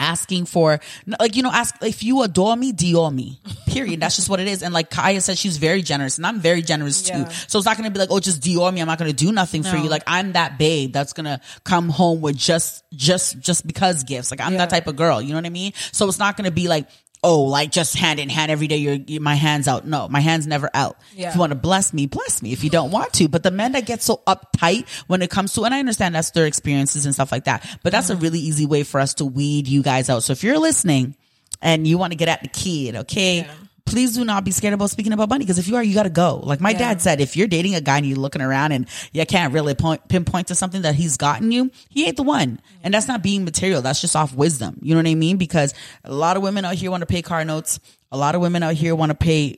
asking 0.00 0.44
for 0.44 0.78
like 1.18 1.34
you 1.34 1.42
know 1.42 1.50
ask 1.50 1.74
if 1.82 2.04
you 2.04 2.22
adore 2.22 2.54
me 2.54 2.72
dior 2.72 3.12
me 3.12 3.40
period 3.66 3.98
that's 3.98 4.14
just 4.14 4.28
what 4.30 4.38
it 4.38 4.46
is 4.46 4.62
and 4.62 4.72
like 4.72 4.90
kaya 4.90 5.20
said 5.20 5.36
she's 5.36 5.56
very 5.56 5.82
generous 5.82 6.18
and 6.18 6.24
i'm 6.26 6.38
very 6.38 6.62
generous 6.62 7.02
too 7.02 7.18
Yeah. 7.18 7.28
so 7.48 7.58
it's 7.58 7.66
not 7.66 7.76
gonna 7.76 7.90
be 7.90 7.98
like 7.98 8.08
oh 8.12 8.20
just 8.20 8.40
dior 8.40 8.72
me 8.72 8.80
i'm 8.80 8.86
not 8.86 8.98
gonna 8.98 9.12
do 9.12 9.32
nothing 9.32 9.64
for 9.64 9.76
you 9.76 9.88
like 9.88 10.04
i'm 10.06 10.34
that 10.34 10.56
babe 10.56 10.92
that's 10.92 11.12
gonna 11.14 11.40
come 11.64 11.88
home 11.88 12.20
with 12.20 12.36
just 12.36 12.84
just 12.94 13.40
just 13.40 13.66
because 13.66 14.04
gifts 14.04 14.30
like 14.30 14.40
i'm 14.40 14.52
Yeah. 14.52 14.58
that 14.58 14.70
type 14.70 14.86
of 14.86 14.94
girl 14.94 15.20
you 15.20 15.30
know 15.30 15.34
what 15.38 15.46
i 15.46 15.50
mean 15.50 15.72
so 15.90 16.06
it's 16.06 16.20
not 16.20 16.36
gonna 16.36 16.52
be 16.52 16.68
like 16.68 16.86
oh 17.22 17.42
like 17.42 17.70
just 17.70 17.96
hand 17.96 18.20
in 18.20 18.28
hand 18.28 18.50
every 18.50 18.66
day 18.66 18.76
you're, 18.76 18.94
you 18.94 19.20
my 19.20 19.34
hands 19.34 19.68
out. 19.68 19.86
No 19.86 20.08
my 20.08 20.20
hands 20.20 20.46
never 20.46 20.70
out. 20.74 20.96
Yeah. 21.14 21.28
if 21.28 21.34
you 21.34 21.40
want 21.40 21.50
to 21.50 21.58
bless 21.58 21.92
me 21.92 22.06
bless 22.06 22.42
me. 22.42 22.52
If 22.52 22.64
you 22.64 22.70
don't 22.70 22.90
want 22.90 23.12
to. 23.14 23.28
But 23.28 23.42
the 23.42 23.50
men 23.50 23.72
that 23.72 23.86
get 23.86 24.02
so 24.02 24.22
uptight 24.26 24.88
when 25.06 25.22
it 25.22 25.30
comes 25.30 25.52
to 25.54 25.64
and 25.64 25.74
i 25.74 25.78
understand 25.78 26.14
that's 26.14 26.30
their 26.30 26.46
experiences 26.46 27.04
and 27.04 27.14
stuff 27.14 27.32
like 27.32 27.44
that 27.44 27.68
but 27.82 27.92
that's 27.92 28.10
a 28.10 28.16
really 28.16 28.38
easy 28.40 28.66
way 28.66 28.82
for 28.82 29.00
us 29.00 29.14
to 29.14 29.24
weed 29.24 29.66
you 29.68 29.82
guys 29.82 30.08
out. 30.10 30.22
So 30.22 30.32
if 30.32 30.42
you're 30.44 30.58
listening 30.58 31.16
and 31.60 31.86
you 31.86 31.98
want 31.98 32.12
to 32.12 32.16
get 32.16 32.28
at 32.28 32.42
the 32.42 32.48
kid 32.48 32.96
okay 32.96 33.46
Please 33.88 34.14
do 34.14 34.22
not 34.24 34.44
be 34.44 34.50
scared 34.50 34.74
about 34.74 34.90
speaking 34.90 35.14
about 35.14 35.30
money 35.30 35.44
because 35.44 35.58
if 35.58 35.66
you 35.66 35.76
are, 35.76 35.82
you 35.82 35.94
got 35.94 36.02
to 36.02 36.10
go. 36.10 36.36
Like 36.42 36.60
my 36.60 36.70
Yeah. 36.70 36.78
dad 36.78 37.00
said, 37.00 37.22
if 37.22 37.36
you're 37.36 37.46
dating 37.48 37.74
a 37.74 37.80
guy 37.80 37.96
and 37.96 38.06
you're 38.06 38.18
looking 38.18 38.42
around 38.42 38.72
and 38.72 38.86
you 39.12 39.24
can't 39.24 39.54
really 39.54 39.74
point, 39.74 40.06
pinpoint 40.08 40.48
to 40.48 40.54
something 40.54 40.82
that 40.82 40.94
he's 40.94 41.16
gotten 41.16 41.50
you, 41.50 41.70
he 41.88 42.04
ain't 42.06 42.16
the 42.18 42.22
one. 42.22 42.60
And 42.82 42.92
that's 42.92 43.08
not 43.08 43.22
being 43.22 43.46
material. 43.46 43.80
That's 43.80 44.00
just 44.02 44.14
off 44.14 44.34
wisdom. 44.34 44.78
You 44.82 44.94
know 44.94 45.00
what 45.00 45.08
I 45.08 45.14
mean? 45.14 45.38
Because 45.38 45.72
a 46.04 46.12
lot 46.12 46.36
of 46.36 46.42
women 46.42 46.66
out 46.66 46.74
here 46.74 46.90
want 46.90 47.00
to 47.00 47.06
pay 47.06 47.22
car 47.22 47.44
notes. 47.46 47.80
A 48.12 48.18
lot 48.18 48.34
of 48.34 48.42
women 48.42 48.62
out 48.62 48.74
here 48.74 48.94
want 48.94 49.08
to 49.10 49.16
pay, 49.16 49.56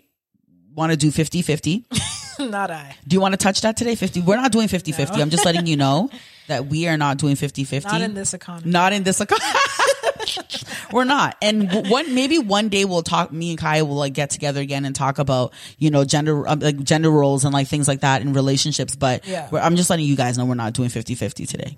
want 0.74 0.92
to 0.92 0.96
do 0.96 1.10
50 1.10 1.42
50. 1.42 1.84
not 2.38 2.70
I. 2.70 2.96
Do 3.06 3.14
you 3.14 3.20
want 3.20 3.32
to 3.32 3.36
touch 3.36 3.62
that 3.62 3.76
today? 3.76 3.96
50. 3.96 4.20
We're 4.22 4.36
not 4.36 4.52
doing 4.52 4.68
50 4.68 4.92
50. 4.92 5.20
I'm 5.20 5.30
just 5.30 5.44
letting 5.44 5.66
you 5.66 5.76
know 5.76 6.08
that 6.46 6.66
we 6.66 6.86
are 6.86 6.96
not 6.96 7.18
doing 7.18 7.34
50 7.34 7.64
50. 7.64 7.88
Not 7.90 8.00
in 8.00 8.14
this 8.14 8.32
economy. 8.32 8.70
Not 8.70 8.92
in 8.92 9.02
this 9.02 9.20
economy. 9.20 9.50
We're 10.92 11.04
not. 11.04 11.36
And 11.42 11.88
one 11.90 12.14
maybe 12.14 12.38
one 12.38 12.68
day 12.68 12.84
we'll 12.84 13.02
talk. 13.02 13.32
Me 13.32 13.50
and 13.50 13.58
Kai 13.58 13.82
will 13.82 13.94
like 13.96 14.12
get 14.14 14.30
together 14.30 14.60
again 14.60 14.84
and 14.84 14.94
talk 14.94 15.18
about 15.18 15.52
you 15.78 15.90
know 15.90 16.04
gender 16.04 16.46
um, 16.48 16.60
like 16.60 16.82
gender 16.82 17.10
roles 17.10 17.44
and 17.44 17.52
like 17.54 17.68
things 17.68 17.86
like 17.88 18.00
that 18.00 18.22
in 18.22 18.32
relationships. 18.32 18.96
But 18.96 19.26
Yeah. 19.26 19.48
we're, 19.50 19.60
I'm 19.60 19.76
just 19.76 19.90
letting 19.90 20.06
you 20.06 20.16
guys 20.16 20.36
know 20.38 20.44
we're 20.44 20.54
not 20.54 20.72
doing 20.72 20.88
50-50 20.90 21.48
today. 21.48 21.76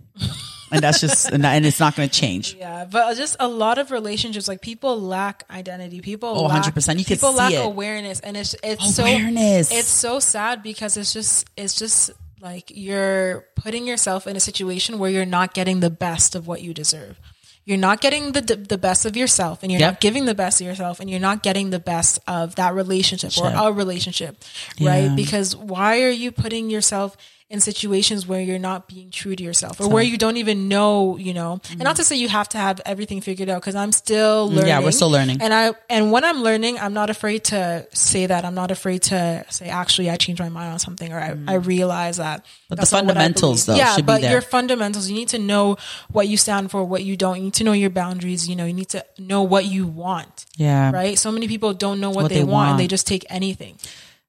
and 0.70 0.80
that's 0.82 1.00
just 1.00 1.30
and, 1.30 1.44
that, 1.44 1.54
and 1.54 1.66
it's 1.66 1.80
not 1.80 1.94
going 1.96 2.08
to 2.08 2.14
change. 2.14 2.54
Yeah, 2.62 2.84
but 2.84 3.16
just 3.16 3.36
a 3.40 3.48
lot 3.48 3.78
of 3.78 3.90
relationships, 3.90 4.46
like 4.48 4.60
people 4.62 5.00
lack 5.00 5.44
identity. 5.50 6.00
People, 6.00 6.28
Oh, 6.30 6.48
100%. 6.48 6.98
You 6.98 7.04
can 7.04 7.16
people 7.16 7.32
lack 7.34 7.52
it. 7.52 7.56
awareness, 7.64 8.20
and 8.20 8.36
it's 8.36 8.54
it's 8.62 8.98
Awareness. 8.98 9.68
so 9.68 9.76
it's 9.76 9.88
so 9.88 10.18
sad 10.20 10.62
because 10.62 10.96
it's 10.96 11.12
just 11.12 11.48
it's 11.56 11.74
just 11.74 12.10
like 12.40 12.70
you're 12.74 13.44
putting 13.56 13.86
yourself 13.86 14.26
in 14.26 14.36
a 14.36 14.40
situation 14.40 14.98
where 14.98 15.10
you're 15.10 15.24
not 15.26 15.54
getting 15.54 15.80
the 15.80 15.90
best 15.90 16.34
of 16.34 16.46
what 16.46 16.62
you 16.62 16.72
deserve. 16.74 17.18
You're 17.64 17.78
not 17.78 18.00
getting 18.00 18.32
the 18.32 18.40
the 18.40 18.78
best 18.78 19.06
of 19.06 19.16
yourself, 19.16 19.62
and 19.62 19.70
you're 19.70 19.80
Yep. 19.80 19.92
not 19.92 20.00
giving 20.00 20.24
the 20.24 20.34
best 20.34 20.60
of 20.60 20.66
yourself, 20.66 20.98
and 21.00 21.08
you're 21.08 21.20
not 21.20 21.42
getting 21.42 21.70
the 21.70 21.78
best 21.78 22.18
of 22.26 22.56
that 22.56 22.74
relationship 22.74 23.32
or 23.38 23.48
a 23.54 23.70
relationship, 23.72 24.42
Yeah. 24.78 24.90
right? 24.90 25.16
Because 25.16 25.54
why 25.54 26.02
are 26.02 26.10
you 26.10 26.32
putting 26.32 26.70
yourself 26.70 27.16
in 27.52 27.60
situations 27.60 28.26
where 28.26 28.40
you're 28.40 28.58
not 28.58 28.88
being 28.88 29.10
true 29.10 29.36
to 29.36 29.44
yourself 29.44 29.78
or 29.78 29.86
where 29.86 30.02
you 30.02 30.16
don't 30.16 30.38
even 30.38 30.68
know, 30.68 31.18
you 31.18 31.34
know, 31.34 31.60
and 31.70 31.82
not 31.82 31.96
to 31.96 32.02
say 32.02 32.16
you 32.16 32.26
have 32.26 32.48
to 32.48 32.56
have 32.56 32.80
everything 32.86 33.20
figured 33.20 33.50
out 33.50 33.60
because 33.60 33.74
I'm 33.74 33.92
still 33.92 34.48
learning. 34.48 34.64
Mm. 34.64 34.68
Yeah, 34.68 34.80
we're 34.80 34.90
still 34.90 35.10
learning. 35.10 35.42
And 35.42 35.52
I, 35.52 35.74
and 35.90 36.10
when 36.10 36.24
I'm 36.24 36.42
learning, 36.42 36.78
I'm 36.78 36.94
not 36.94 37.10
afraid 37.10 37.44
to 37.44 37.86
say 37.92 38.24
that. 38.24 38.46
I'm 38.46 38.54
not 38.54 38.70
afraid 38.70 39.02
to 39.02 39.44
say, 39.50 39.68
actually, 39.68 40.08
I 40.08 40.16
changed 40.16 40.40
my 40.40 40.48
mind 40.48 40.72
on 40.72 40.78
something 40.78 41.12
or 41.12 41.20
I, 41.20 41.36
I 41.46 41.56
realize 41.56 42.16
that. 42.16 42.42
Mm. 42.42 42.48
But 42.70 42.76
the 42.76 42.80
that's 42.80 42.92
not 42.92 43.04
what 43.04 43.18
I 43.18 43.20
fundamentals, 43.20 43.66
though, 43.66 43.74
yeah, 43.74 43.96
should 43.96 44.06
be 44.06 44.12
but 44.12 44.22
there. 44.22 44.32
your 44.32 44.40
fundamentals, 44.40 45.10
you 45.10 45.14
need 45.14 45.28
to 45.28 45.38
know 45.38 45.76
what 46.10 46.28
you 46.28 46.38
stand 46.38 46.70
for, 46.70 46.82
what 46.82 47.04
you 47.04 47.18
don't. 47.18 47.36
You 47.36 47.44
need 47.44 47.54
to 47.54 47.64
know 47.64 47.72
your 47.72 47.90
boundaries. 47.90 48.48
You 48.48 48.56
know, 48.56 48.64
you 48.64 48.72
need 48.72 48.88
to 48.88 49.04
know 49.18 49.42
what 49.42 49.66
you 49.66 49.86
want. 49.86 50.46
Yeah. 50.56 50.90
Right. 50.90 51.18
So 51.18 51.30
many 51.30 51.48
people 51.48 51.74
don't 51.74 52.00
know 52.00 52.08
what, 52.08 52.22
What 52.22 52.28
they, 52.30 52.38
they 52.38 52.44
want, 52.44 52.70
and 52.70 52.80
they 52.80 52.86
just 52.86 53.06
take 53.06 53.26
anything. 53.28 53.76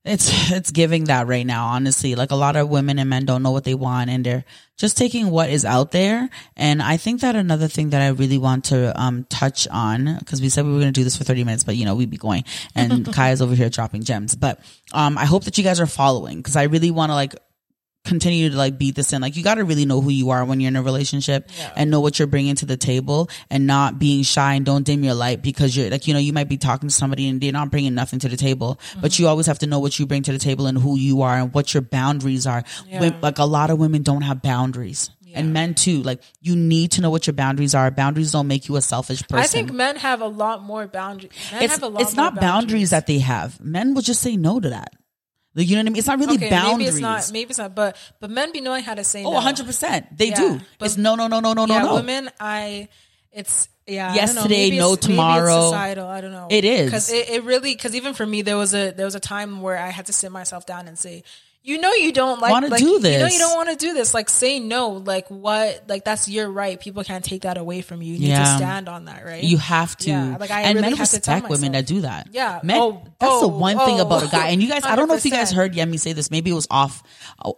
It's 0.05 0.51
it's 0.51 0.71
giving 0.71 1.05
that 1.05 1.27
right 1.27 1.45
now 1.45 1.67
honestly. 1.67 2.15
Like 2.15 2.31
a 2.31 2.35
lot 2.35 2.55
of 2.55 2.69
women 2.69 2.99
and 2.99 3.09
men 3.09 3.25
don't 3.25 3.41
know 3.41 3.51
what 3.51 3.63
they 3.63 3.73
want 3.73 4.09
and 4.09 4.25
they're 4.25 4.43
just 4.77 4.97
taking 4.97 5.29
what 5.29 5.49
is 5.49 5.63
out 5.63 5.91
there. 5.91 6.29
And 6.57 6.81
i 6.81 6.97
think 6.97 7.21
that 7.21 7.35
another 7.35 7.67
thing 7.67 7.91
that 7.91 8.01
i 8.01 8.09
really 8.09 8.37
want 8.37 8.65
to 8.65 8.99
um 8.99 9.25
touch 9.29 9.67
on 9.69 10.17
because 10.19 10.41
we 10.41 10.49
said 10.49 10.65
we 10.65 10.73
were 10.73 10.79
going 10.79 10.93
to 10.93 10.99
do 10.99 11.03
this 11.03 11.15
for 11.15 11.23
30 11.23 11.43
minutes 11.45 11.63
but 11.63 11.75
you 11.77 11.85
know 11.85 11.95
we'd 11.95 12.09
be 12.09 12.17
going. 12.17 12.43
And 12.75 13.05
kaya's 13.13 13.41
over 13.41 13.55
here 13.55 13.69
dropping 13.69 14.03
gems. 14.03 14.35
But 14.35 14.59
um 14.91 15.17
i 15.17 15.25
hope 15.25 15.45
that 15.45 15.57
you 15.57 15.63
guys 15.63 15.79
are 15.79 15.87
following 15.87 16.37
because 16.37 16.55
i 16.55 16.63
really 16.63 16.91
want 16.91 17.09
to 17.09 17.15
like 17.15 17.35
continue 18.05 18.49
to 18.49 18.57
like 18.57 18.77
beat 18.77 18.95
this 18.95 19.13
in. 19.13 19.21
Like 19.21 19.35
you 19.35 19.43
got 19.43 19.55
to 19.55 19.63
really 19.63 19.85
know 19.85 20.01
who 20.01 20.09
you 20.09 20.31
are 20.31 20.43
when 20.43 20.59
you're 20.59 20.67
in 20.67 20.75
a 20.75 20.81
relationship 20.81 21.49
Yeah. 21.57 21.71
and 21.75 21.89
know 21.89 22.01
what 22.01 22.19
you're 22.19 22.27
bringing 22.27 22.55
to 22.55 22.65
the 22.65 22.77
table 22.77 23.29
and 23.49 23.65
not 23.65 23.97
being 23.99 24.23
shy 24.23 24.55
and 24.55 24.65
don't 24.65 24.83
dim 24.83 25.03
your 25.03 25.13
light 25.13 25.41
because 25.41 25.75
you're 25.75 25.89
like, 25.89 26.07
you 26.07 26.13
know, 26.13 26.19
you 26.19 26.33
might 26.33 26.49
be 26.49 26.57
talking 26.57 26.89
to 26.89 26.95
somebody 26.95 27.29
and 27.29 27.39
they're 27.39 27.51
not 27.51 27.71
bringing 27.71 27.93
nothing 27.95 28.19
to 28.19 28.29
the 28.29 28.37
table, 28.37 28.79
but 28.99 29.11
mm-hmm. 29.11 29.23
you 29.23 29.29
always 29.29 29.45
have 29.45 29.59
to 29.59 29.67
know 29.67 29.79
what 29.79 29.97
you 29.97 30.05
bring 30.05 30.23
to 30.23 30.31
the 30.31 30.39
table 30.39 30.67
and 30.67 30.77
who 30.77 30.97
you 30.97 31.21
are 31.21 31.37
and 31.37 31.53
what 31.53 31.73
your 31.73 31.81
boundaries 31.81 32.45
are. 32.45 32.63
Yeah. 32.87 32.99
When- 32.99 33.21
like 33.21 33.37
a 33.39 33.45
lot 33.45 33.69
of 33.69 33.79
women 33.79 34.03
don't 34.03 34.23
have 34.23 34.41
boundaries. 34.41 35.09
And 35.35 35.51
men 35.51 35.73
too, 35.73 36.03
like 36.03 36.21
you 36.41 36.55
need 36.55 36.91
to 36.91 37.01
know 37.01 37.09
what 37.09 37.25
your 37.25 37.33
boundaries 37.33 37.73
are. 37.73 37.89
Boundaries 37.89 38.31
don't 38.31 38.47
make 38.47 38.67
you 38.67 38.75
a 38.75 38.81
selfish 38.81 39.27
person. 39.27 39.43
I 39.43 39.47
think 39.47 39.73
men 39.73 39.95
have 39.95 40.21
a 40.21 40.27
lot 40.27 40.61
more 40.61 40.85
boundaries. 40.85 41.31
Men 41.51 41.63
it's 41.63 41.73
have 41.73 41.83
a 41.83 41.87
lot 41.87 42.01
it's 42.03 42.15
not 42.15 42.35
boundaries 42.35 42.91
that 42.91 43.07
they 43.07 43.17
have. 43.17 43.59
Men 43.59 43.95
will 43.95 44.03
just 44.03 44.21
say 44.21 44.37
no 44.37 44.59
to 44.59 44.69
that. 44.69 44.93
Like, 45.55 45.67
you 45.69 45.75
know 45.75 45.81
what 45.81 45.87
I 45.87 45.89
mean? 45.89 45.97
It's 45.99 46.07
not 46.07 46.19
really 46.19 46.35
Okay, 46.35 46.49
boundaries. 46.49 46.77
maybe 46.77 46.85
it's 46.89 46.99
not. 46.99 47.31
Maybe 47.31 47.49
it's 47.51 47.59
not. 47.59 47.75
But 47.75 47.95
but 48.19 48.29
men 48.31 48.51
be 48.51 48.59
knowing 48.61 48.83
how 48.83 48.95
to 48.95 49.03
say. 49.03 49.23
Oh, 49.23 49.31
no. 49.31 49.39
100%. 49.39 50.17
They 50.17 50.29
Yeah, 50.29 50.35
do. 50.35 50.61
but- 50.79 50.85
It's 50.85 50.97
no, 50.97 51.15
no, 51.15 51.27
no, 51.27 51.39
no, 51.39 51.53
no, 51.53 51.65
no, 51.65 51.73
yeah, 51.75 51.81
no. 51.83 51.95
women. 51.95 52.29
I. 52.39 52.87
It's 53.31 53.67
yeah. 53.87 54.11
I 54.11 54.25
don't 54.25 54.35
know. 54.35 54.45
Maybe 54.47 54.77
no 54.77 54.93
it's- 54.93 54.97
maybe 54.97 54.97
it's 54.97 55.05
tomorrow. 55.07 55.61
societal. 55.65 56.07
I 56.07 56.21
don't 56.21 56.31
know. 56.31 56.47
It 56.49 56.65
is. 56.65 56.85
because 56.85 57.11
it, 57.11 57.29
it 57.29 57.43
really 57.43 57.73
because 57.73 57.95
even 57.95 58.13
for 58.13 58.25
me 58.25 58.41
there 58.41 58.57
was 58.57 58.73
a 58.73 58.91
there 58.91 59.05
was 59.05 59.15
a 59.15 59.19
time 59.19 59.61
where 59.61 59.77
I 59.77 59.89
had 59.89 60.05
to 60.07 60.13
sit 60.13 60.31
myself 60.31 60.65
down 60.65 60.87
and 60.87 60.97
say. 60.97 61.23
You 61.65 61.79
know 61.79 61.93
you 61.93 62.11
don't 62.11 62.41
like 62.41 62.51
Wanna 62.51 62.67
like, 62.67 62.81
do 62.81 62.87
You 62.87 62.99
know 62.99 63.25
you 63.25 63.39
don't 63.39 63.55
want 63.55 63.69
to 63.69 63.77
do 63.77 63.93
this. 63.93 64.13
Like 64.13 64.29
say 64.29 64.59
no. 64.59 64.89
Like 64.89 65.29
what? 65.29 65.83
Like 65.87 66.03
that's 66.03 66.27
your 66.27 66.51
right. 66.51 66.77
People 66.77 67.05
can't 67.05 67.23
take 67.23 67.43
that 67.43 67.57
away 67.57 67.79
from 67.79 68.01
you. 68.01 68.15
You 68.15 68.19
need 68.19 68.35
to 68.35 68.45
stand 68.45 68.89
on 68.89 69.05
that, 69.05 69.23
right? 69.23 69.41
You 69.41 69.57
have 69.59 69.95
to. 69.97 70.09
Yeah, 70.09 70.37
like, 70.37 70.51
I 70.51 70.63
and 70.63 70.75
really 70.75 70.89
men 70.89 70.95
to 70.97 71.01
respect 71.01 71.47
women 71.47 71.71
that 71.71 71.85
do 71.85 72.01
that. 72.01 72.27
Yeah. 72.31 72.59
Men, 72.63 72.81
Oh, 72.81 73.01
that's 73.17 73.39
the 73.39 73.45
oh, 73.45 73.47
one 73.47 73.77
thing 73.77 74.01
oh. 74.01 74.05
about 74.05 74.23
a 74.23 74.27
guy. 74.27 74.49
And 74.49 74.61
you 74.61 74.67
guys, 74.67 74.83
I 74.83 74.97
don't 74.97 75.07
know 75.07 75.15
if 75.15 75.23
you 75.23 75.31
guys 75.31 75.51
heard 75.53 75.73
Yemi 75.73 75.97
say 75.97 76.11
this. 76.11 76.29
Maybe 76.29 76.51
it 76.51 76.53
was 76.53 76.67
off, 76.69 77.01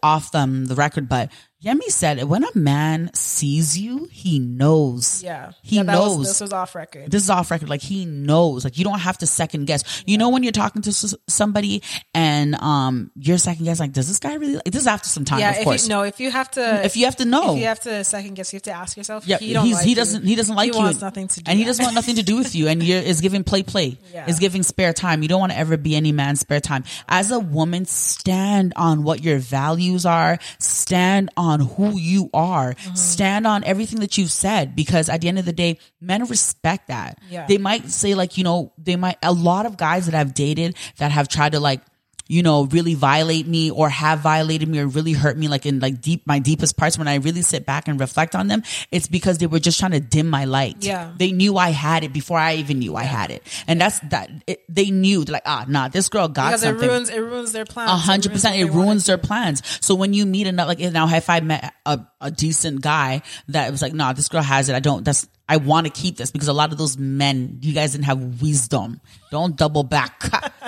off 0.03 0.36
um, 0.36 0.66
the 0.66 0.76
record, 0.76 1.10
but 1.10 1.32
Yemi 1.66 1.84
said 1.89 2.24
when 2.26 2.43
a 2.43 2.55
man 2.55 3.09
sees 3.16 3.78
you, 3.78 4.07
he 4.11 4.38
knows. 4.39 5.24
yeah. 5.24 5.51
He 5.63 5.78
yeah, 5.78 5.82
knows. 5.82 6.18
Was, 6.20 6.28
this 6.28 6.41
was 6.41 6.53
off 6.53 6.76
record. 6.76 7.09
this 7.09 7.24
is 7.24 7.30
off 7.30 7.49
record. 7.49 7.70
Like 7.70 7.82
he 7.82 8.05
knows. 8.05 8.63
Like 8.63 8.78
you 8.78 8.84
don't 8.84 8.99
have 8.99 9.18
to 9.20 9.28
second 9.28 9.66
guess. 9.66 10.03
You 10.05 10.18
know 10.20 10.30
when 10.30 10.43
you're 10.43 10.51
talking 10.51 10.82
to 10.84 10.89
s- 10.91 11.16
somebody 11.28 11.82
and 12.13 12.55
um 12.61 13.11
you're 13.16 13.38
second 13.39 13.66
guess. 13.66 13.80
Like 13.80 13.93
does 13.93 14.07
this 14.07 14.20
guy 14.20 14.36
really? 14.36 14.55
Like, 14.55 14.66
this 14.66 14.82
is 14.82 14.88
after 14.88 15.09
some 15.09 15.26
time, 15.26 15.39
yeah. 15.39 15.51
of 15.51 15.57
If 15.57 15.63
course. 15.63 15.84
you, 15.84 15.89
no, 15.89 16.03
if 16.03 16.20
you 16.20 16.30
have 16.30 16.51
to, 16.51 16.86
if 16.86 16.95
you 16.95 17.05
have 17.05 17.16
to 17.18 17.26
know, 17.26 17.53
if 17.53 17.59
you 17.59 17.66
have 17.66 17.80
to 17.82 18.03
second 18.03 18.36
guess, 18.36 18.53
you 18.53 18.57
have 18.57 18.63
to 18.63 18.72
ask 18.72 18.95
yourself. 18.95 19.28
Yeah, 19.28 19.38
he, 19.38 19.53
don't 19.53 19.72
like 19.72 19.84
he 19.86 19.95
doesn't. 19.95 20.24
He 20.24 20.36
doesn't 20.36 20.55
like 20.55 20.72
He 20.72 20.78
you. 20.78 20.84
wants 20.84 21.01
nothing 21.01 21.28
to 21.30 21.41
do 21.41 21.49
and 21.49 21.57
he 21.57 21.66
doesn't 21.66 21.84
want 21.84 21.95
nothing 21.95 22.16
to 22.18 22.24
do 22.24 22.36
with 22.38 22.53
you. 22.55 22.68
And 22.68 22.84
you're 22.84 22.99
is 23.01 23.22
giving 23.22 23.43
play, 23.43 23.63
play. 23.63 23.97
Yeah. 24.13 24.28
Is 24.30 24.38
giving 24.39 24.61
spare 24.61 24.93
time. 24.93 25.24
You 25.24 25.30
don't 25.30 25.39
want 25.39 25.51
to 25.51 25.57
ever 25.57 25.78
be 25.78 25.95
any 25.95 26.11
man's 26.11 26.41
spare 26.41 26.59
time. 26.61 26.84
As 27.09 27.32
a 27.32 27.39
woman, 27.39 27.86
stand 27.86 28.74
on 28.76 29.03
what 29.03 29.24
your 29.24 29.39
values 29.39 30.05
are. 30.05 30.38
Stand 30.59 31.32
on 31.38 31.55
who 31.60 31.97
you 31.97 32.30
are. 32.34 32.74
Mm-hmm. 32.74 32.95
Stand 32.95 33.47
on 33.47 33.64
everything 33.64 33.99
that 33.99 34.18
you've 34.18 34.32
said. 34.32 34.76
Because 34.76 35.10
at 35.10 35.22
the 35.22 35.28
end 35.28 35.39
of 35.39 35.45
the 35.45 35.53
day, 35.53 35.80
men 35.99 36.26
respect 36.26 36.88
that. 36.88 37.20
Yeah. 37.30 37.45
They 37.47 37.58
might 37.58 37.89
say 37.89 38.16
like, 38.16 38.38
you 38.38 38.43
know, 38.43 38.74
they 38.78 38.95
might. 38.95 39.18
A 39.24 39.34
lot 39.34 39.66
of 39.66 39.78
guys 39.78 40.06
that 40.06 40.16
I've 40.16 40.34
dated 40.34 40.76
that 40.97 41.12
have 41.12 41.28
tried 41.28 41.53
to 41.53 41.60
like 41.60 41.82
you 42.28 42.42
know, 42.42 42.66
really 42.66 42.96
violate 42.96 43.46
me 43.46 43.70
or 43.70 43.88
have 43.88 44.20
violated 44.20 44.68
me 44.68 44.80
or 44.80 44.88
really 44.88 45.14
hurt 45.14 45.38
me, 45.38 45.48
like 45.48 45.66
in 45.66 45.80
like 45.80 46.02
deep, 46.02 46.26
my 46.26 46.40
deepest 46.40 46.76
parts, 46.76 46.98
when 46.98 47.08
I 47.08 47.16
really 47.16 47.44
sit 47.44 47.66
back 47.66 47.88
and 47.88 48.00
reflect 48.00 48.36
on 48.36 48.48
them, 48.48 48.64
it's 48.92 49.08
because 49.08 49.38
they 49.38 49.48
were 49.48 49.60
just 49.60 49.80
trying 49.80 49.92
to 49.92 50.00
dim 50.00 50.28
my 50.28 50.46
light. 50.46 50.78
Yeah. 50.80 51.12
They 51.16 51.32
knew 51.32 51.58
I 51.58 51.70
had 51.70 52.04
it 52.04 52.14
before 52.14 52.40
I 52.40 52.56
even 52.56 52.80
knew 52.80 52.96
I 52.96 53.04
had 53.04 53.30
it. 53.30 53.44
And 53.68 53.80
that's 53.80 54.00
that, 54.10 54.32
it, 54.48 54.64
they 54.68 54.90
knew, 54.90 55.24
they're 55.24 55.34
like, 55.34 55.44
ah, 55.46 55.66
nah, 55.68 55.88
this 55.88 56.10
girl 56.10 56.28
got 56.28 56.48
because 56.48 56.62
something. 56.62 56.84
it 56.84 56.92
ruins 56.92 57.10
it 57.10 57.20
ruins 57.20 57.52
their 57.52 57.66
plans. 57.66 57.92
A 57.92 57.96
hundred 57.96 58.32
percent. 58.32 58.56
It 58.56 58.60
they 58.60 58.64
wanted 58.66 58.86
ruins 58.86 59.06
their 59.06 59.18
plans. 59.20 59.62
So 59.86 59.94
when 59.94 60.14
you 60.14 60.26
meet 60.26 60.48
another, 60.48 60.70
like 60.70 60.80
now, 60.80 61.08
if 61.08 61.30
I 61.30 61.42
met 61.42 61.74
a, 61.86 62.00
a 62.22 62.32
decent 62.32 62.82
guy 62.82 63.22
that 63.50 63.70
was 63.70 63.84
like, 63.84 63.94
nah, 63.94 64.14
this 64.14 64.30
girl 64.30 64.42
has 64.42 64.68
it. 64.70 64.76
I 64.76 64.80
don't, 64.80 65.06
that's, 65.06 65.28
I 65.48 65.58
want 65.58 65.86
to 65.86 65.94
keep 65.94 66.18
this 66.18 66.32
because 66.32 66.48
a 66.48 66.54
lot 66.54 66.72
of 66.72 66.80
those 66.80 66.98
men, 66.98 67.60
you 67.62 67.74
guys 67.74 67.92
didn't 67.92 68.06
have 68.06 68.42
wisdom. 68.42 69.00
Don't 69.30 69.56
double 69.56 69.84
back. 69.84 70.24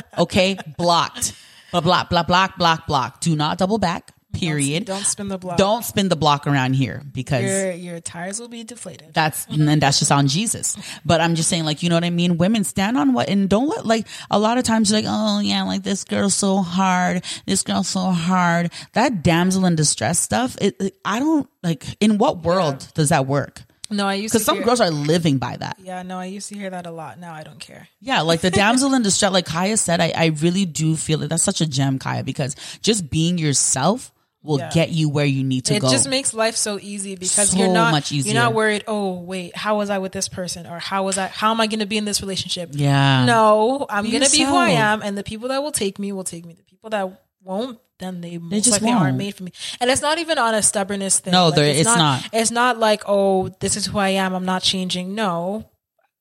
okay. 0.20 0.60
Blocked. 0.78 1.34
Blah, 1.72 1.82
blah, 1.82 2.04
blah, 2.06 2.24
block, 2.24 2.58
block, 2.58 2.88
block. 2.88 3.20
Do 3.22 3.36
not 3.36 3.58
double 3.58 3.78
back. 3.78 4.14
Period. 4.34 4.86
Don't 4.86 5.04
spin 5.04 5.30
the 5.30 5.38
block. 5.40 5.58
Don't 5.58 5.84
spin 5.84 6.10
the 6.10 6.16
block 6.16 6.46
around 6.46 6.74
here 6.74 7.02
because 7.12 7.44
Your 7.44 7.72
your 7.72 8.00
tires 8.00 8.40
will 8.40 8.50
be 8.50 8.64
deflated. 8.64 9.12
that's 9.14 9.48
and 9.48 9.82
that's 9.82 9.98
just 9.98 10.12
on 10.12 10.28
Jesus. 10.28 10.78
But 11.04 11.22
I'm 11.22 11.34
just 11.34 11.50
saying, 11.50 11.66
like, 11.66 11.82
you 11.82 11.90
know 11.90 11.96
what 11.96 12.04
I 12.04 12.12
mean? 12.12 12.38
Women 12.38 12.64
stand 12.64 12.98
on 13.00 13.14
what 13.14 13.30
and 13.30 13.50
don't 13.50 13.68
let 13.68 13.84
like 13.88 14.06
a 14.30 14.38
lot 14.38 14.60
of 14.60 14.64
times 14.64 14.92
you're 14.92 15.00
like, 15.02 15.10
oh 15.10 15.40
yeah, 15.40 15.64
like 15.64 15.82
this 15.82 16.04
girl's 16.04 16.36
so 16.36 16.58
hard, 16.58 17.24
this 17.48 17.64
girl's 17.64 17.88
so 17.88 18.12
hard. 18.12 18.72
That 18.94 19.24
damsel 19.24 19.66
in 19.66 19.76
distress 19.76 20.20
stuff, 20.20 20.56
it, 20.62 20.76
it- 20.80 20.98
I 21.04 21.18
don't 21.18 21.50
like 21.64 21.86
in 22.00 22.20
what 22.20 22.44
world 22.44 22.88
does 22.94 23.10
that 23.10 23.26
work? 23.26 23.64
No, 23.90 24.06
I 24.08 24.16
used 24.16 24.34
to 24.34 24.38
Because 24.40 24.46
some 24.46 24.58
hear, 24.58 24.66
girls 24.66 24.82
are 24.82 24.92
living 24.92 25.38
by 25.38 25.58
that. 25.58 25.78
Yeah, 25.80 26.04
no, 26.04 26.18
I 26.20 26.26
used 26.26 26.50
to 26.50 26.56
hear 26.56 26.70
that 26.70 26.86
a 26.86 26.92
lot. 26.92 27.20
Now 27.20 27.34
I 27.34 27.44
don't 27.44 27.60
care. 27.60 27.88
Yeah, 28.02 28.22
like 28.22 28.42
the 28.42 28.52
damsel 28.52 28.94
in 28.94 29.02
distress, 29.02 29.32
like 29.32 29.46
Kaya 29.46 29.78
said, 29.78 30.02
I, 30.02 30.12
I 30.16 30.26
really 30.28 30.66
do 30.66 30.96
feel 30.96 31.20
that 31.20 31.30
that's 31.30 31.44
such 31.44 31.62
a 31.62 31.66
gem, 31.68 31.98
Kaya, 32.00 32.24
because 32.24 32.56
just 32.82 33.10
being 33.10 33.38
yourself 33.38 34.12
will 34.44 34.60
Yeah. 34.60 34.70
get 34.72 34.90
you 34.92 35.10
where 35.10 35.26
you 35.26 35.44
need 35.44 35.66
to 35.66 35.74
it 35.76 35.82
go. 35.82 35.88
It 35.88 35.92
just 35.92 36.08
makes 36.10 36.34
life 36.34 36.56
so 36.56 36.80
easy 36.82 37.16
because 37.16 37.50
So 37.52 37.58
you're 37.58 37.68
not 37.74 37.92
much 37.92 38.12
you're 38.12 38.34
not 38.34 38.54
worried. 38.54 38.84
Oh 38.88 39.14
wait, 39.20 39.56
how 39.56 39.78
was 39.78 39.90
I 39.90 39.98
with 39.98 40.12
this 40.12 40.30
person, 40.30 40.66
or 40.68 40.80
how 40.80 41.04
was 41.04 41.18
I? 41.18 41.28
How 41.28 41.52
am 41.52 41.60
I 41.60 41.68
going 41.68 41.80
to 41.80 41.86
be 41.86 41.98
in 41.98 42.06
this 42.06 42.22
relationship? 42.22 42.70
yeah. 42.74 43.26
No, 43.26 43.86
I'm 43.90 44.10
going 44.10 44.24
to 44.24 44.32
be 44.32 44.44
who 44.44 44.56
I 44.56 44.70
am, 44.70 45.02
and 45.02 45.18
the 45.18 45.24
people 45.24 45.50
that 45.50 45.64
will 45.64 45.72
take 45.72 45.98
me 46.00 46.12
will 46.12 46.24
take 46.24 46.46
me. 46.46 46.54
The 46.54 46.64
people 46.64 46.90
that 46.92 47.27
won't, 47.48 47.80
then 48.00 48.22
they, 48.22 48.38
most 48.38 48.66
just 48.66 48.84
aren't 48.84 49.18
made 49.18 49.34
for 49.36 49.44
me. 49.44 49.52
And 49.80 49.90
it's 49.90 50.02
not 50.02 50.20
even 50.20 50.38
on 50.38 50.54
a 50.54 50.62
stubbornness 50.62 51.20
thing. 51.20 51.32
No, 51.32 51.50
there- 51.52 51.66
it's 51.66 51.86
not, 51.86 51.98
not. 51.98 52.30
It's 52.34 52.52
not 52.52 52.78
like 52.78 53.04
oh, 53.08 53.50
this 53.60 53.76
is 53.76 53.88
who 53.88 53.98
I 53.98 54.10
am. 54.10 54.34
I'm 54.36 54.46
not 54.46 54.62
changing. 54.62 55.16
No. 55.16 55.66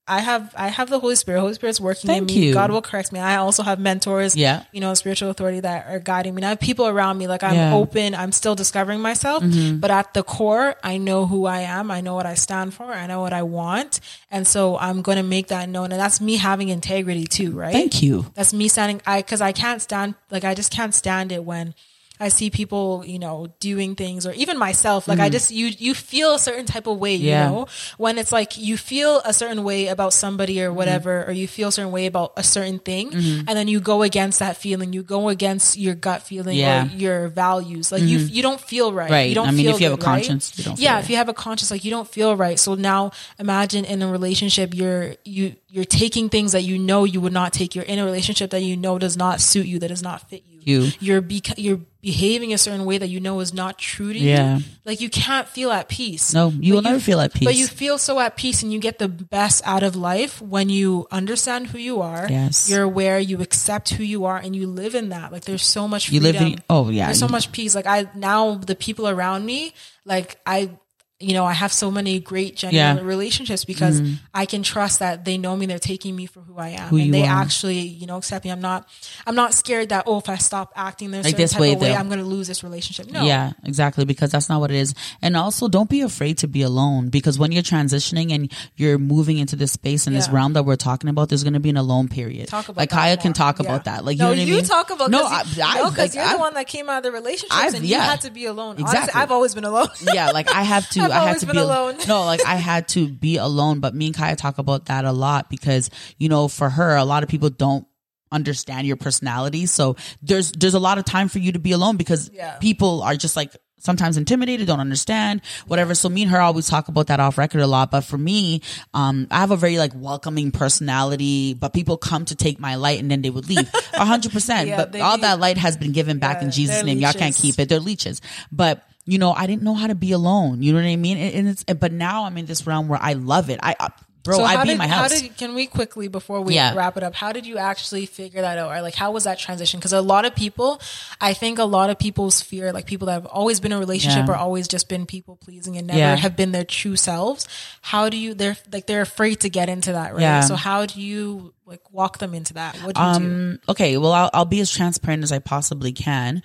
I 0.08 0.20
have 0.20 0.54
I 0.56 0.68
have 0.68 0.88
the 0.88 1.00
Holy 1.00 1.16
Spirit. 1.16 1.40
Holy 1.40 1.54
Spirit's 1.54 1.80
working 1.80 2.06
Thank 2.08 2.30
in 2.30 2.36
me. 2.40 2.46
you. 2.48 2.54
God 2.54 2.70
will 2.70 2.80
correct 2.82 3.10
me. 3.12 3.18
I 3.18 3.36
also 3.36 3.62
have 3.64 3.80
mentors, 3.80 4.36
Yeah. 4.36 4.62
you 4.72 4.80
know, 4.80 4.94
spiritual 4.94 5.30
authority 5.30 5.60
that 5.60 5.86
are 5.88 5.98
guiding 5.98 6.34
me. 6.34 6.40
And 6.40 6.46
I 6.46 6.50
have 6.50 6.60
people 6.60 6.86
around 6.86 7.18
me. 7.18 7.26
Like 7.26 7.42
I'm 7.42 7.54
Yeah. 7.54 7.66
Mm-hmm. 7.70 7.74
open. 7.82 8.14
I'm 8.14 8.30
still 8.32 8.54
discovering 8.54 9.00
myself. 9.00 9.42
But 9.80 9.90
at 9.90 10.14
the 10.14 10.22
core, 10.22 10.76
I 10.84 10.98
know 10.98 11.26
who 11.26 11.46
I 11.46 11.60
am. 11.62 11.90
I 11.90 12.00
know 12.00 12.14
what 12.14 12.26
I 12.26 12.34
stand 12.34 12.72
for. 12.74 12.84
I 12.84 13.06
know 13.08 13.20
what 13.20 13.32
I 13.32 13.42
want. 13.42 14.00
And 14.30 14.46
so 14.46 14.78
I'm 14.78 15.02
going 15.02 15.16
to 15.16 15.24
make 15.24 15.48
that 15.48 15.68
known. 15.68 15.90
And 15.90 16.00
that's 16.00 16.20
me 16.20 16.36
having 16.36 16.68
integrity 16.68 17.26
too, 17.26 17.50
right? 17.52 17.72
Thank 17.72 18.00
you. 18.02 18.26
That's 18.34 18.52
me 18.54 18.68
standing. 18.68 19.02
I 19.06 19.22
because 19.22 19.40
I 19.40 19.50
can't 19.52 19.82
stand 19.82 20.14
like 20.30 20.44
I 20.44 20.54
just 20.54 20.70
can't 20.72 20.94
stand 20.94 21.32
it 21.32 21.44
when 21.44 21.74
I 22.18 22.28
see 22.28 22.50
people, 22.50 23.04
you 23.06 23.18
know, 23.18 23.48
doing 23.60 23.94
things 23.94 24.26
or 24.26 24.32
even 24.32 24.58
myself. 24.58 25.06
Like 25.08 25.20
I 25.20 25.28
just 25.28 25.50
you 25.50 25.66
you 25.66 25.94
feel 25.94 26.34
a 26.34 26.38
certain 26.38 26.66
type 26.66 26.86
of 26.86 26.98
way, 26.98 27.14
you 27.14 27.30
Mm-hmm. 27.32 27.52
Know, 27.52 27.66
when 27.98 28.18
it's 28.18 28.32
like 28.32 28.56
you 28.56 28.76
feel 28.76 29.20
a 29.24 29.32
certain 29.32 29.62
way 29.64 29.88
about 29.88 30.12
somebody 30.12 30.62
or 30.62 30.72
whatever, 30.72 31.20
Mm-hmm. 31.20 31.30
or 31.30 31.32
you 31.32 31.48
feel 31.48 31.68
a 31.68 31.72
certain 31.72 31.92
way 31.92 32.06
about 32.06 32.32
a 32.36 32.42
certain 32.42 32.78
thing, 32.78 33.12
and 33.14 33.48
then 33.48 33.68
you 33.68 33.80
go 33.80 34.02
against 34.02 34.38
that 34.38 34.56
feeling. 34.56 34.92
You 34.92 35.02
go 35.02 35.28
against 35.28 35.76
your 35.76 35.94
gut 35.94 36.22
feeling 36.22 36.56
Yeah. 36.56 36.84
Mm-hmm. 36.84 36.96
or 36.96 36.98
your 36.98 37.28
values. 37.28 37.92
Like 37.92 38.02
you 38.02 38.18
you 38.18 38.42
don't 38.42 38.60
feel 38.60 38.92
right. 38.92 39.10
Right. 39.10 39.28
You 39.28 39.34
don't 39.34 39.48
I 39.48 39.50
mean, 39.52 39.66
feel 39.66 39.74
if 39.74 39.80
you 39.80 39.86
have 39.90 39.94
a 39.94 39.96
good, 39.96 40.06
right? 40.06 40.14
conscience, 40.24 40.56
you 40.58 40.64
don't 40.64 40.76
feel 40.76 40.84
yeah, 40.84 40.94
right. 40.94 41.04
if 41.04 41.10
you 41.10 41.16
have 41.16 41.28
a 41.28 41.34
conscience, 41.34 41.70
like 41.70 41.84
you 41.84 41.90
don't 41.90 42.08
feel 42.08 42.36
right. 42.36 42.58
So 42.58 42.74
now 42.74 43.10
imagine 43.38 43.84
in 43.84 44.02
a 44.02 44.08
relationship, 44.08 44.74
you're 44.74 45.16
you 45.24 45.56
you're 45.76 45.84
taking 45.84 46.30
things 46.30 46.52
that 46.52 46.62
you 46.62 46.78
know 46.78 47.04
you 47.04 47.20
would 47.20 47.34
not 47.34 47.52
take. 47.52 47.74
You're 47.74 47.84
in 47.84 47.98
a 47.98 48.04
relationship 48.06 48.48
that 48.52 48.62
you 48.62 48.78
know 48.78 48.98
does 48.98 49.14
not 49.14 49.42
suit 49.42 49.66
you, 49.66 49.78
that 49.80 49.88
does 49.88 50.02
not 50.02 50.26
fit 50.30 50.42
you. 50.48 50.56
You. 50.64 50.90
You're 51.00 51.20
beca- 51.22 51.58
you're 51.58 51.80
behaving 52.00 52.54
a 52.54 52.58
certain 52.58 52.86
way 52.86 52.96
that 52.98 53.08
you 53.08 53.20
know 53.20 53.38
is 53.40 53.52
not 53.52 53.78
true 53.78 54.12
to 54.12 54.18
Yeah. 54.18 54.56
you. 54.56 54.64
Like 54.86 55.00
you 55.02 55.10
can't 55.10 55.46
feel 55.46 55.70
at 55.70 55.88
peace. 55.90 56.32
No, 56.32 56.48
you 56.48 56.72
will 56.72 56.80
But 56.82 56.88
never 56.90 57.00
feel 57.00 57.20
at 57.20 57.34
peace. 57.34 57.44
But 57.44 57.56
you 57.56 57.66
feel 57.66 57.98
so 57.98 58.18
at 58.18 58.36
peace 58.36 58.62
and 58.62 58.72
you 58.72 58.78
get 58.80 58.98
the 58.98 59.06
best 59.06 59.62
out 59.66 59.82
of 59.82 59.94
life 59.96 60.40
when 60.40 60.70
you 60.70 61.06
understand 61.12 61.66
who 61.68 61.78
you 61.78 62.00
are. 62.00 62.26
Yes. 62.30 62.70
You're 62.70 62.82
aware, 62.82 63.18
you 63.20 63.42
accept 63.42 63.90
who 63.90 64.02
you 64.02 64.24
are, 64.24 64.38
and 64.38 64.56
you 64.56 64.66
live 64.66 64.94
in 64.96 65.10
that. 65.10 65.30
Like 65.30 65.44
there's 65.44 65.62
so 65.64 65.86
much 65.86 66.10
You 66.10 66.20
freedom. 66.20 66.42
live 66.42 66.52
in- 66.54 66.62
oh, 66.70 66.88
yeah. 66.88 67.06
There's 67.06 67.18
so 67.20 67.28
much 67.28 67.52
peace. 67.52 67.74
Like 67.74 67.86
I 67.86 68.06
now 68.14 68.54
the 68.54 68.74
people 68.74 69.06
around 69.08 69.44
me, 69.44 69.74
like 70.06 70.40
I 70.46 70.70
you 71.18 71.32
know, 71.32 71.46
I 71.46 71.54
have 71.54 71.72
so 71.72 71.90
many 71.90 72.20
great 72.20 72.56
genuine 72.56 72.98
Yeah. 72.98 73.02
relationships 73.02 73.64
because 73.64 74.02
mm. 74.02 74.16
I 74.34 74.44
can 74.44 74.62
trust 74.62 74.98
that 74.98 75.24
they 75.24 75.38
know 75.38 75.56
me, 75.56 75.64
they're 75.64 75.78
taking 75.78 76.14
me 76.14 76.26
for 76.26 76.40
who 76.40 76.58
I 76.58 76.68
am, 76.70 76.88
Who 76.88 76.98
and 76.98 77.14
they 77.14 77.22
are. 77.22 77.40
actually, 77.42 77.78
you 77.80 78.06
know, 78.06 78.18
accept 78.18 78.44
me. 78.44 78.50
I'm 78.50 78.60
not, 78.60 78.86
I'm 79.26 79.34
not 79.34 79.54
scared 79.54 79.88
that 79.88 80.04
oh, 80.06 80.18
if 80.18 80.28
I 80.28 80.36
stop 80.36 80.72
acting 80.76 81.12
this, 81.12 81.24
Like 81.24 81.38
this 81.38 81.52
type 81.52 81.60
way, 81.60 81.72
of 81.72 81.80
way, 81.80 81.94
I'm 81.94 82.08
going 82.08 82.18
to 82.18 82.24
lose 82.26 82.48
this 82.48 82.62
relationship. 82.62 83.10
No, 83.10 83.24
Yeah, 83.24 83.52
exactly. 83.64 84.04
Because 84.04 84.30
that's 84.30 84.50
not 84.50 84.60
what 84.60 84.70
it 84.70 84.76
is. 84.76 84.94
And 85.22 85.38
also, 85.38 85.68
don't 85.68 85.88
be 85.88 86.02
afraid 86.02 86.36
to 86.38 86.48
be 86.48 86.60
alone. 86.60 87.08
Because 87.08 87.38
when 87.38 87.50
you're 87.50 87.62
transitioning 87.62 88.30
and 88.32 88.52
you're 88.76 88.98
moving 88.98 89.38
into 89.38 89.56
this 89.56 89.72
space 89.72 90.06
and 90.06 90.14
this 90.14 90.28
realm 90.28 90.52
that 90.52 90.64
we're 90.64 90.76
talking 90.76 91.08
about, 91.08 91.30
there's 91.30 91.44
going 91.44 91.54
to 91.54 91.60
be 91.60 91.70
an 91.70 91.78
alone 91.78 92.08
period. 92.08 92.48
Talk 92.48 92.68
about 92.68 92.76
like 92.76 92.90
Kaya 92.90 93.16
can 93.16 93.32
talk 93.32 93.58
Yeah. 93.58 93.66
about 93.66 93.84
that. 93.84 94.04
Like, 94.04 94.18
you 94.18 94.22
know 94.24 94.32
I 94.32 94.34
you 94.34 94.56
mean? 94.56 94.64
talk 94.64 94.90
about 94.90 95.10
no, 95.10 95.22
cause 95.22 95.56
you, 95.56 95.62
I, 95.62 95.76
no, 95.78 95.82
like, 95.96 96.14
you're 96.14 96.24
I- 96.24 96.32
the 96.34 96.38
one 96.38 96.54
that 96.54 96.66
came 96.66 96.90
out 96.90 96.98
of 96.98 97.02
the 97.04 97.12
relationships 97.12 97.72
and 97.74 97.86
yeah. 97.86 97.96
you 97.96 98.02
had 98.02 98.20
to 98.20 98.30
be 98.30 98.44
alone. 98.44 98.72
Exactly. 98.78 98.98
Honestly, 98.98 99.20
I've 99.22 99.30
always 99.30 99.54
been 99.54 99.64
alone. 99.64 99.88
yeah, 100.12 100.30
like 100.32 100.50
I 100.52 100.62
have 100.62 100.86
to, 100.90 101.05
I 101.10 101.28
had 101.28 101.38
to 101.40 101.46
be 101.46 101.58
alone. 101.58 101.96
No, 102.08 102.24
like 102.24 102.44
I 102.44 102.56
had 102.56 102.88
to 102.88 103.08
be 103.08 103.36
alone. 103.36 103.80
But 103.80 103.94
me 103.94 104.06
and 104.06 104.14
Kaya 104.14 104.36
talk 104.36 104.58
about 104.58 104.86
that 104.86 105.04
a 105.04 105.12
lot 105.12 105.50
because 105.50 105.90
you 106.18 106.28
know, 106.28 106.48
for 106.48 106.68
her, 106.70 106.96
a 106.96 107.04
lot 107.04 107.22
of 107.22 107.28
people 107.28 107.50
don't 107.50 107.86
understand 108.32 108.86
your 108.86 108.96
personality. 108.96 109.66
So 109.66 109.96
there's 110.22 110.52
there's 110.52 110.74
a 110.74 110.80
lot 110.80 110.98
of 110.98 111.04
time 111.04 111.28
for 111.28 111.38
you 111.38 111.52
to 111.52 111.58
be 111.58 111.72
alone 111.72 111.96
because 111.96 112.30
Yeah. 112.32 112.56
people 112.58 113.02
are 113.02 113.14
just 113.16 113.36
like 113.36 113.54
sometimes 113.78 114.16
intimidated, 114.16 114.66
don't 114.66 114.80
understand, 114.80 115.42
whatever. 115.68 115.94
So 115.94 116.08
me 116.08 116.22
and 116.22 116.30
her 116.32 116.40
always 116.40 116.66
talk 116.66 116.88
about 116.88 117.06
that 117.06 117.20
off 117.20 117.38
record 117.38 117.60
a 117.60 117.68
lot. 117.68 117.90
But 117.92 118.00
for 118.00 118.18
me, 118.18 118.62
um, 118.94 119.28
I 119.30 119.38
have 119.38 119.52
a 119.52 119.56
very 119.56 119.78
like 119.78 119.92
welcoming 119.94 120.50
personality, 120.50 121.54
but 121.54 121.72
people 121.72 121.96
come 121.96 122.24
to 122.24 122.34
take 122.34 122.58
my 122.58 122.74
light 122.76 122.98
and 123.00 123.10
then 123.10 123.22
they 123.22 123.30
would 123.30 123.48
leave. 123.48 123.70
A 123.94 124.04
hundred 124.04 124.32
percent. 124.32 124.70
But 124.76 125.00
all 125.00 125.12
leave. 125.12 125.20
that 125.22 125.40
light 125.40 125.58
has 125.58 125.76
been 125.76 125.92
given 125.92 126.18
back 126.18 126.38
Yeah, 126.38 126.46
in 126.46 126.50
Jesus' 126.50 126.82
name. 126.84 126.98
Y'all 126.98 127.12
can't 127.12 127.34
keep 127.34 127.58
it. 127.58 127.68
They're 127.68 127.80
leeches. 127.80 128.20
But 128.50 128.85
you 129.06 129.18
know, 129.18 129.32
I 129.32 129.46
didn't 129.46 129.62
know 129.62 129.74
how 129.74 129.86
to 129.86 129.94
be 129.94 130.12
alone. 130.12 130.62
You 130.62 130.72
know 130.72 130.80
what 130.80 130.86
I 130.88 130.96
mean? 130.96 131.16
And, 131.16 131.48
it's, 131.48 131.64
but 131.64 131.92
now 131.92 132.24
I'm 132.24 132.36
in 132.36 132.46
this 132.46 132.66
realm 132.66 132.88
where 132.88 132.98
I 133.00 133.12
love 133.12 133.50
it. 133.50 133.60
I, 133.62 133.76
bro, 134.24 134.38
So 134.38 134.42
I 134.42 134.56
how 134.56 134.62
be 134.62 134.66
did, 134.66 134.72
in 134.72 134.78
my 134.78 134.88
how 134.88 135.02
house. 135.02 135.20
did 135.20 135.36
can 135.36 135.54
we 135.54 135.66
quickly 135.68 136.08
before 136.08 136.40
we 136.40 136.54
Yeah. 136.56 136.74
wrap 136.74 136.96
it 136.96 137.04
up? 137.04 137.14
How 137.14 137.30
did 137.30 137.46
you 137.46 137.56
actually 137.58 138.06
figure 138.06 138.40
that 138.40 138.58
out, 138.58 138.72
or 138.76 138.82
like 138.82 138.96
how 138.96 139.12
was 139.12 139.22
that 139.22 139.38
transition? 139.38 139.78
Because 139.78 139.92
a 139.92 140.00
lot 140.00 140.24
of 140.24 140.34
people, 140.34 140.80
I 141.20 141.34
think 141.34 141.60
a 141.60 141.64
lot 141.64 141.90
of 141.90 142.00
people's 142.00 142.42
fear, 142.42 142.72
like 142.72 142.86
people 142.86 143.06
that 143.06 143.12
have 143.12 143.26
always 143.26 143.60
been 143.60 143.70
in 143.70 143.76
a 143.76 143.80
relationship 143.80 144.26
Yeah. 144.26 144.32
or 144.32 144.36
always 144.36 144.66
just 144.66 144.88
been 144.88 145.06
people 145.06 145.36
pleasing 145.36 145.76
and 145.76 145.86
never 145.86 146.00
Yeah. 146.00 146.16
have 146.16 146.34
been 146.34 146.50
their 146.50 146.64
true 146.64 146.96
selves. 146.96 147.46
How 147.82 148.08
do 148.08 148.16
you? 148.16 148.34
They're 148.34 148.56
like 148.72 148.88
they're 148.88 149.02
afraid 149.02 149.38
to 149.42 149.48
get 149.48 149.68
into 149.68 149.92
that, 149.92 150.14
right? 150.14 150.20
Yeah. 150.20 150.40
So 150.40 150.56
how 150.56 150.84
do 150.86 151.00
you 151.00 151.54
like 151.64 151.92
walk 151.92 152.18
them 152.18 152.34
into 152.34 152.54
that? 152.54 152.74
What 152.82 152.96
do 152.96 153.00
you 153.00 153.06
do? 153.06 153.24
Um, 153.24 153.58
okay, 153.68 153.96
well, 153.98 154.10
I'll, 154.12 154.30
I'll 154.34 154.44
be 154.44 154.58
as 154.58 154.72
transparent 154.72 155.22
as 155.22 155.30
I 155.30 155.38
possibly 155.38 155.92
can. 155.92 156.42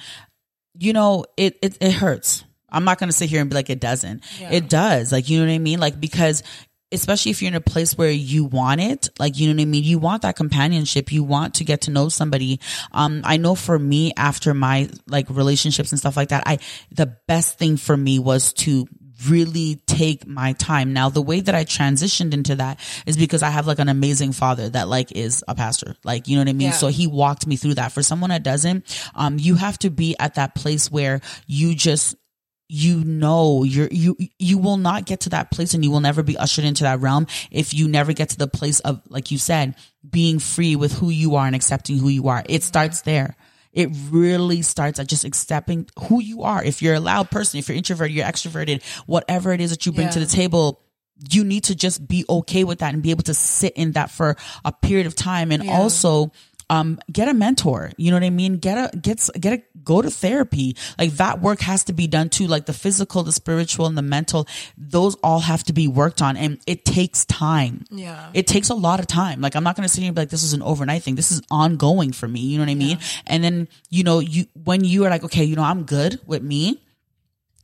You 0.78 0.93
know, 0.93 1.26
it, 1.36 1.57
it, 1.62 1.78
it 1.82 1.91
hurts. 1.93 2.43
I'm 2.72 2.84
not 2.84 2.99
going 2.99 3.09
to 3.09 3.15
sit 3.15 3.30
here 3.30 3.41
and 3.41 3.49
be 3.49 3.55
like, 3.55 3.69
it 3.69 3.80
doesn't. 3.80 4.24
It 4.51 4.69
does. 4.69 5.11
Like, 5.11 5.30
you 5.30 5.39
know 5.39 5.45
what 5.47 5.53
I 5.53 5.59
mean? 5.59 5.80
Like, 5.80 5.99
because 5.99 6.43
especially 6.91 7.32
if 7.32 7.41
you're 7.41 7.47
in 7.47 7.55
a 7.55 7.61
place 7.61 7.97
where 7.97 8.11
you 8.11 8.43
want 8.43 8.82
it, 8.82 9.09
like, 9.17 9.39
you 9.39 9.47
know 9.47 9.55
what 9.55 9.61
I 9.61 9.65
mean? 9.65 9.84
You 9.84 9.97
want 9.97 10.24
that 10.24 10.36
companionship. 10.36 11.11
You 11.11 11.24
want 11.24 11.55
to 11.55 11.63
get 11.63 11.82
to 11.82 11.91
know 11.91 12.09
somebody. 12.09 12.59
Um, 12.91 13.22
I 13.24 13.38
know 13.38 13.55
for 13.55 13.80
me, 13.80 14.11
after 14.17 14.53
my 14.53 14.89
like 15.07 15.30
relationships 15.30 15.91
and 15.91 15.99
stuff 15.99 16.17
like 16.17 16.30
that, 16.30 16.43
I, 16.45 16.59
the 16.91 17.15
best 17.28 17.57
thing 17.57 17.78
for 17.78 17.95
me 17.95 18.19
was 18.19 18.51
to 18.53 18.88
really 19.30 19.82
take 19.86 20.26
my 20.28 20.53
time. 20.53 20.93
Now, 20.93 21.09
the 21.09 21.22
way 21.22 21.41
that 21.41 21.53
I 21.53 21.63
transitioned 21.63 22.34
into 22.34 22.55
that 22.55 22.80
is 23.05 23.17
because 23.17 23.43
I 23.43 23.51
have 23.51 23.67
like 23.67 23.80
an 23.80 23.88
amazing 23.88 24.32
father 24.32 24.67
that 24.69 24.88
like 24.88 25.11
is 25.11 25.43
a 25.47 25.55
pastor. 25.55 25.95
Like, 26.03 26.28
you 26.28 26.36
know 26.36 26.41
what 26.41 26.49
I 26.49 26.53
mean? 26.53 26.69
Yeah. 26.69 26.74
So 26.74 26.88
he 26.88 27.07
walked 27.07 27.45
me 27.45 27.55
through 27.55 27.76
that. 27.76 27.91
For 27.91 28.01
someone 28.01 28.32
that 28.32 28.43
doesn't, 28.43 29.09
um, 29.15 29.38
you 29.39 29.55
have 29.55 29.78
to 29.80 29.91
be 29.91 30.15
at 30.19 30.36
that 30.36 30.55
place 30.55 30.91
where 30.91 31.22
you 31.47 31.76
just, 31.76 32.15
you 32.74 33.03
know 33.03 33.63
you're 33.63 33.89
you 33.91 34.15
you 34.39 34.57
will 34.57 34.78
not 34.78 35.03
get 35.03 35.19
to 35.19 35.30
that 35.30 35.51
place 35.51 35.74
and 35.74 35.84
you 35.84 35.91
will 35.91 35.99
never 35.99 36.24
be 36.24 36.38
ushered 36.38 36.63
into 36.63 36.84
that 36.84 37.01
realm 37.01 37.28
if 37.51 37.74
you 37.74 37.86
never 37.86 38.13
get 38.13 38.30
to 38.30 38.38
the 38.38 38.47
place 38.47 38.80
of 38.80 39.01
like 39.09 39.30
you 39.30 39.38
said 39.38 39.76
being 40.09 40.39
free 40.39 40.78
with 40.78 40.93
who 40.93 41.09
you 41.09 41.36
are 41.36 41.45
and 41.45 41.53
accepting 41.53 41.97
who 41.97 42.07
you 42.07 42.30
are. 42.30 42.43
It 42.47 42.63
starts 42.63 43.01
there. 43.01 43.36
It 43.74 43.89
really 44.09 44.61
starts 44.61 44.99
at 44.99 45.07
just 45.07 45.26
accepting 45.26 45.89
who 46.07 46.22
you 46.22 46.43
are. 46.43 46.63
If 46.63 46.82
you're 46.82 46.95
a 46.95 47.01
loud 47.01 47.30
person 47.30 47.59
if 47.59 47.67
you're 47.67 47.76
introverted 47.76 48.15
you're 48.15 48.26
extroverted 48.26 48.82
whatever 49.05 49.51
it 49.51 49.59
is 49.59 49.72
that 49.72 49.86
you 49.86 49.91
bring 49.91 50.09
to 50.09 50.19
the 50.19 50.26
table 50.26 50.82
you 51.30 51.43
need 51.43 51.65
to 51.65 51.76
just 51.76 52.07
be 52.07 52.26
okay 52.30 52.63
with 52.63 52.80
that 52.80 52.93
and 52.93 53.03
be 53.03 53.11
able 53.11 53.24
to 53.24 53.34
sit 53.34 53.74
in 53.74 53.91
that 53.91 54.09
for 54.09 54.36
a 54.65 54.72
period 54.72 55.07
of 55.07 55.15
time. 55.15 55.51
And 55.51 55.63
Yeah. 55.63 55.78
also 55.78 56.32
um 56.72 56.97
get 57.11 57.28
a 57.28 57.34
mentor 57.34 57.91
you 57.97 58.09
know 58.09 58.15
what 58.17 58.24
i 58.24 58.30
mean? 58.30 58.57
Get 58.57 58.78
a 58.78 58.97
get 58.97 59.30
get 59.39 59.53
a 59.53 59.61
go 59.84 60.01
to 60.01 60.09
therapy. 60.09 60.76
Like 60.97 61.11
that 61.13 61.41
work 61.41 61.59
has 61.61 61.84
to 61.86 61.93
be 61.93 62.07
done 62.07 62.30
too 62.30 62.47
like 62.47 62.65
the 62.65 62.74
physical 62.74 63.24
the 63.24 63.32
spiritual 63.32 63.86
and 63.86 63.97
the 63.97 64.01
mental 64.01 64.47
those 64.78 65.15
all 65.24 65.39
have 65.39 65.63
to 65.65 65.74
be 65.74 65.88
worked 65.88 66.22
on 66.22 66.38
and 66.38 66.59
it 66.65 66.86
takes 66.86 67.26
time. 67.26 67.86
Yeah. 67.89 68.30
it 68.34 68.47
takes 68.47 68.69
a 68.69 68.76
lot 68.76 68.99
of 68.99 69.07
time. 69.07 69.41
Like 69.41 69.55
i'm 69.55 69.63
not 69.63 69.76
going 69.76 69.88
to 69.88 69.93
sit 69.93 70.01
here 70.01 70.09
and 70.09 70.15
be 70.15 70.22
like 70.22 70.30
this 70.30 70.43
is 70.43 70.53
an 70.53 70.63
overnight 70.63 71.03
thing. 71.03 71.15
This 71.15 71.32
is 71.32 71.41
ongoing 71.51 72.11
for 72.13 72.28
me 72.28 72.41
you 72.41 72.57
know 72.57 72.63
what 72.63 72.72
i 72.72 72.76
mean? 72.76 72.97
And 73.28 73.43
then 73.43 73.67
you 73.89 74.03
know 74.03 74.19
you 74.19 74.45
when 74.63 74.84
you 74.84 75.05
are 75.05 75.09
like 75.09 75.24
okay 75.24 75.43
you 75.43 75.55
know 75.55 75.63
i'm 75.63 75.84
good 75.84 76.19
with 76.26 76.41
me 76.41 76.82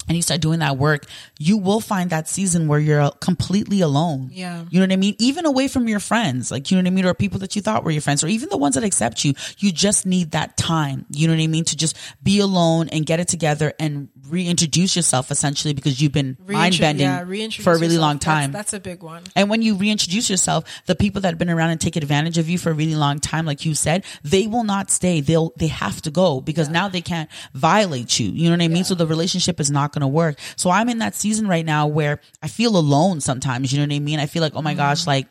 and 0.07 0.15
you 0.15 0.21
start 0.21 0.41
doing 0.41 0.59
that 0.59 0.77
work, 0.77 1.05
you 1.39 1.57
will 1.57 1.79
find 1.79 2.09
that 2.09 2.27
season 2.27 2.67
where 2.67 2.79
you're 2.79 3.11
completely 3.19 3.81
alone. 3.81 4.29
Yeah. 4.31 4.65
You 4.69 4.79
know 4.79 4.85
what 4.85 4.93
I 4.93 4.97
mean? 4.97 5.15
Even 5.19 5.45
away 5.45 5.67
from 5.67 5.87
your 5.87 5.99
friends, 5.99 6.51
like, 6.51 6.71
you 6.71 6.77
know 6.77 6.83
what 6.83 6.87
I 6.87 6.91
mean? 6.91 7.05
Or 7.05 7.13
people 7.13 7.39
that 7.39 7.55
you 7.55 7.61
thought 7.61 7.83
were 7.83 7.91
your 7.91 8.01
friends, 8.01 8.23
or 8.23 8.27
even 8.27 8.49
the 8.49 8.57
ones 8.57 8.75
that 8.75 8.83
accept 8.83 9.25
you. 9.25 9.33
You 9.57 9.71
just 9.71 10.05
need 10.05 10.31
that 10.31 10.57
time. 10.57 11.05
You 11.09 11.27
know 11.27 11.33
what 11.33 11.41
I 11.41 11.47
mean? 11.47 11.65
To 11.65 11.75
just 11.75 11.97
be 12.23 12.39
alone 12.39 12.89
and 12.89 13.05
get 13.05 13.19
it 13.19 13.27
together 13.27 13.73
and 13.79 14.09
reintroduce 14.29 14.95
yourself 14.95 15.31
essentially 15.31 15.73
because 15.73 16.01
you've 16.01 16.11
been 16.11 16.37
mind 16.47 16.77
bending 16.79 17.05
yeah, 17.05 17.23
for 17.49 17.71
a 17.71 17.75
really 17.75 17.85
yourself. 17.85 18.01
long 18.01 18.19
time. 18.19 18.51
That's, 18.51 18.73
a 18.73 18.79
big 18.79 19.01
one. 19.01 19.23
And 19.35 19.49
when 19.49 19.61
you 19.61 19.75
reintroduce 19.75 20.29
yourself, 20.29 20.65
the 20.85 20.95
people 20.95 21.21
that 21.21 21.29
have 21.29 21.37
been 21.37 21.49
around 21.49 21.69
and 21.69 21.79
take 21.79 21.95
advantage 21.95 22.37
of 22.37 22.49
you 22.49 22.57
for 22.57 22.69
a 22.69 22.73
really 22.73 22.95
long 22.95 23.19
time, 23.19 23.45
like 23.45 23.65
you 23.65 23.73
said, 23.73 24.03
they 24.23 24.45
will 24.45 24.65
not 24.65 24.91
stay. 24.91 25.21
They'll, 25.21 25.53
they 25.55 25.67
have 25.67 26.01
to 26.03 26.11
go 26.11 26.41
because 26.41 26.69
now 26.69 26.89
they 26.89 27.01
can't 27.01 27.29
violate 27.53 28.19
you. 28.19 28.29
You 28.29 28.49
know 28.49 28.57
what 28.57 28.61
I 28.61 28.67
mean? 28.67 28.83
So 28.83 28.93
the 28.93 29.07
relationship 29.07 29.59
is 29.59 29.71
not 29.71 29.93
going 29.97 30.09
to 30.09 30.15
work. 30.15 30.37
So 30.55 30.69
I'm 30.69 30.89
in 30.89 30.99
that 30.99 31.15
season 31.15 31.47
right 31.47 31.65
now 31.65 31.87
where 31.87 32.19
I 32.41 32.47
feel 32.47 32.77
alone 32.77 33.21
sometimes. 33.21 33.71
You 33.71 33.79
know 33.79 33.85
what 33.85 33.95
I 33.95 33.99
mean? 33.99 34.19
I 34.19 34.25
feel 34.25 34.41
like, 34.41 34.55
oh 34.55 34.61
my 34.61 34.71
mm-hmm. 34.71 34.79
gosh, 34.79 35.07
like, 35.07 35.27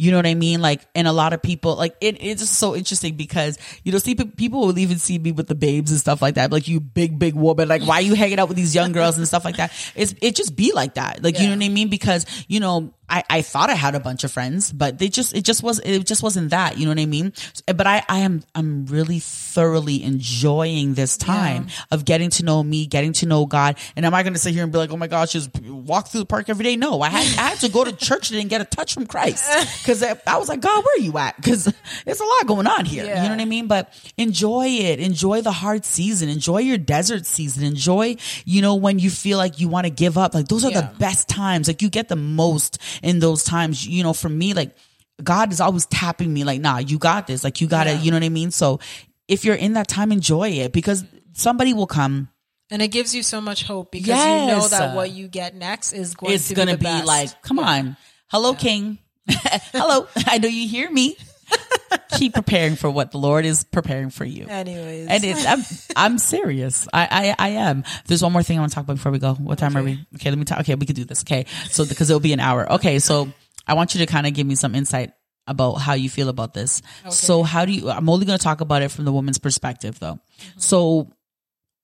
you 0.00 0.12
know 0.12 0.16
what 0.16 0.26
I 0.26 0.34
mean? 0.34 0.60
Like, 0.60 0.86
and 0.94 1.08
a 1.08 1.12
lot 1.12 1.32
of 1.32 1.42
people, 1.42 1.74
like, 1.74 1.96
it, 2.00 2.22
it's 2.22 2.40
just 2.40 2.54
so 2.54 2.76
interesting 2.76 3.16
because, 3.16 3.58
you 3.82 3.90
know, 3.90 3.98
see, 3.98 4.14
people 4.14 4.60
will 4.60 4.78
even 4.78 4.96
see 4.96 5.18
me 5.18 5.32
with 5.32 5.48
the 5.48 5.56
babes 5.56 5.90
and 5.90 5.98
stuff 5.98 6.22
like 6.22 6.36
that. 6.36 6.52
Like, 6.52 6.68
you 6.68 6.78
big, 6.78 7.18
big 7.18 7.34
woman. 7.34 7.66
Like, 7.66 7.82
why 7.82 7.96
are 7.96 8.02
you 8.02 8.14
hanging 8.14 8.38
out 8.38 8.46
with 8.46 8.56
these 8.56 8.76
young 8.76 8.92
girls 8.92 9.18
and 9.18 9.26
stuff 9.26 9.44
like 9.44 9.56
that? 9.56 9.72
It's, 9.96 10.14
it 10.22 10.36
just 10.36 10.54
be 10.54 10.72
like 10.72 10.94
that. 10.94 11.24
Like, 11.24 11.40
you 11.40 11.48
know 11.48 11.56
what 11.56 11.64
I 11.64 11.68
mean? 11.68 11.88
Because, 11.88 12.26
you 12.46 12.60
know, 12.60 12.94
I, 13.08 13.24
I 13.30 13.42
thought 13.42 13.70
I 13.70 13.74
had 13.74 13.94
a 13.94 14.00
bunch 14.00 14.24
of 14.24 14.30
friends, 14.32 14.72
but 14.72 14.98
they 14.98 15.08
just, 15.08 15.34
it 15.34 15.44
just 15.44 15.62
was, 15.62 15.78
it 15.80 16.04
just 16.06 16.22
wasn't 16.22 16.50
that. 16.50 16.76
You 16.78 16.84
know 16.84 16.90
what 16.90 16.98
I 17.00 17.06
mean? 17.06 17.32
But 17.66 17.86
I, 17.86 18.02
I 18.08 18.18
am, 18.20 18.42
I'm 18.54 18.86
really 18.86 19.18
thoroughly 19.20 20.02
enjoying 20.02 20.94
this 20.94 21.16
time 21.16 21.68
of 21.90 22.04
getting 22.04 22.30
to 22.30 22.44
know 22.44 22.62
me, 22.62 22.86
getting 22.86 23.12
to 23.14 23.26
know 23.26 23.46
God. 23.46 23.76
And 23.96 24.04
am 24.04 24.14
I 24.14 24.22
going 24.22 24.34
to 24.34 24.38
sit 24.38 24.52
here 24.54 24.62
and 24.62 24.70
be 24.72 24.78
like, 24.78 24.90
oh 24.90 24.96
my 24.96 25.06
gosh, 25.06 25.32
just 25.32 25.58
walk 25.62 26.08
through 26.08 26.20
the 26.20 26.26
park 26.26 26.48
every 26.48 26.64
day? 26.64 26.76
No, 26.76 27.00
I 27.00 27.08
had, 27.08 27.38
I 27.38 27.48
had 27.50 27.58
to 27.60 27.68
go 27.70 27.84
to 27.84 27.92
church 27.92 28.30
and 28.30 28.48
get 28.50 28.60
a 28.60 28.64
touch 28.64 28.94
from 28.94 29.06
Christ 29.06 29.48
because 29.82 30.02
I, 30.02 30.20
I 30.26 30.36
was 30.38 30.48
like, 30.48 30.60
God, 30.60 30.84
where 30.84 30.96
are 30.98 31.02
you 31.02 31.16
at? 31.18 31.36
Because 31.36 31.72
there's 32.04 32.20
a 32.20 32.24
lot 32.24 32.46
going 32.46 32.66
on 32.66 32.84
here. 32.84 33.04
Yeah. 33.04 33.22
You 33.22 33.28
know 33.30 33.34
what 33.36 33.42
I 33.42 33.46
mean? 33.46 33.66
But 33.68 33.92
enjoy 34.16 34.66
it. 34.68 35.00
Enjoy 35.00 35.40
the 35.40 35.52
hard 35.52 35.84
season. 35.84 36.28
Enjoy 36.28 36.58
your 36.58 36.78
desert 36.78 37.26
season. 37.26 37.64
Enjoy, 37.64 38.16
you 38.44 38.62
know, 38.62 38.74
when 38.74 38.98
you 38.98 39.10
feel 39.10 39.38
like 39.38 39.60
you 39.60 39.68
want 39.68 39.86
to 39.86 39.90
give 39.90 40.18
up. 40.18 40.34
Like 40.34 40.48
those 40.48 40.64
are 40.64 40.70
Yeah. 40.70 40.82
the 40.82 40.98
best 40.98 41.28
times. 41.28 41.68
Like 41.68 41.82
you 41.82 41.88
get 41.88 42.08
the 42.08 42.16
most 42.16 42.78
in 43.02 43.18
those 43.18 43.44
times. 43.44 43.86
You 43.86 44.02
know, 44.02 44.12
for 44.12 44.28
me, 44.28 44.54
like 44.54 44.76
God 45.22 45.52
is 45.52 45.60
always 45.60 45.86
tapping 45.86 46.32
me 46.32 46.44
like, 46.44 46.60
nah, 46.60 46.78
you 46.78 46.98
got 46.98 47.26
this. 47.26 47.44
Like 47.44 47.60
you 47.60 47.66
got 47.66 47.84
to, 47.84 47.90
Yeah. 47.92 48.00
you 48.02 48.10
know 48.10 48.16
what 48.16 48.24
I 48.24 48.28
mean? 48.28 48.50
So 48.50 48.80
if 49.26 49.44
you're 49.44 49.54
in 49.56 49.74
that 49.74 49.88
time, 49.88 50.12
enjoy 50.12 50.48
it 50.50 50.72
because 50.72 51.04
somebody 51.32 51.74
will 51.74 51.86
come. 51.86 52.28
And 52.70 52.82
it 52.82 52.88
gives 52.88 53.14
you 53.14 53.22
so 53.22 53.40
much 53.40 53.62
hope 53.64 53.90
because 53.90 54.08
you 54.18 54.46
know 54.46 54.68
that 54.68 54.94
what 54.94 55.10
you 55.10 55.26
get 55.26 55.54
next 55.54 55.92
is 55.94 56.14
going 56.14 56.34
It's 56.34 56.48
to 56.48 56.54
going 56.54 56.68
be, 56.68 56.76
be 56.76 57.02
like, 57.02 57.40
come 57.42 57.58
on. 57.58 57.96
Hello, 58.26 58.52
King. 58.54 58.98
Hello. 59.28 60.06
I 60.26 60.36
know 60.38 60.48
you 60.48 60.68
hear 60.68 60.90
me. 60.90 61.16
Keep 62.12 62.34
preparing 62.34 62.76
for 62.76 62.90
what 62.90 63.12
the 63.12 63.18
Lord 63.18 63.44
is 63.44 63.64
preparing 63.64 64.10
for 64.10 64.24
you. 64.24 64.46
Anyways. 64.48 65.08
And 65.08 65.24
it's, 65.24 65.46
I'm, 65.46 65.60
I'm 65.96 66.18
serious. 66.18 66.88
I, 66.92 67.34
I, 67.38 67.46
I 67.46 67.48
am. 67.50 67.84
There's 68.06 68.22
one 68.22 68.32
more 68.32 68.42
thing 68.42 68.58
I 68.58 68.60
want 68.60 68.72
to 68.72 68.74
talk 68.74 68.84
about 68.84 68.96
before 68.96 69.12
we 69.12 69.18
go. 69.18 69.34
What 69.34 69.58
time 69.58 69.76
are 69.76 69.82
we? 69.82 70.04
Okay, 70.16 70.30
let 70.30 70.38
me 70.38 70.44
talk. 70.44 70.60
Okay, 70.60 70.74
we 70.74 70.86
could 70.86 70.96
do 70.96 71.04
this. 71.04 71.22
Okay. 71.22 71.46
So, 71.70 71.86
because 71.86 72.10
it'll 72.10 72.20
be 72.20 72.32
an 72.32 72.40
hour. 72.40 72.72
Okay. 72.74 72.98
So 72.98 73.32
I 73.66 73.74
want 73.74 73.94
you 73.94 74.00
to 74.00 74.06
kind 74.06 74.26
of 74.26 74.34
give 74.34 74.46
me 74.46 74.54
some 74.54 74.74
insight 74.74 75.12
about 75.46 75.74
how 75.74 75.94
you 75.94 76.10
feel 76.10 76.28
about 76.28 76.54
this. 76.54 76.82
So 77.10 77.42
how 77.42 77.64
do 77.64 77.72
you, 77.72 77.88
I'm 77.88 78.08
only 78.08 78.26
going 78.26 78.38
to 78.38 78.42
talk 78.42 78.60
about 78.60 78.82
it 78.82 78.90
from 78.90 79.04
the 79.04 79.12
woman's 79.12 79.38
perspective 79.38 79.98
though. 79.98 80.14
Mm-hmm. 80.14 80.60
So 80.60 81.10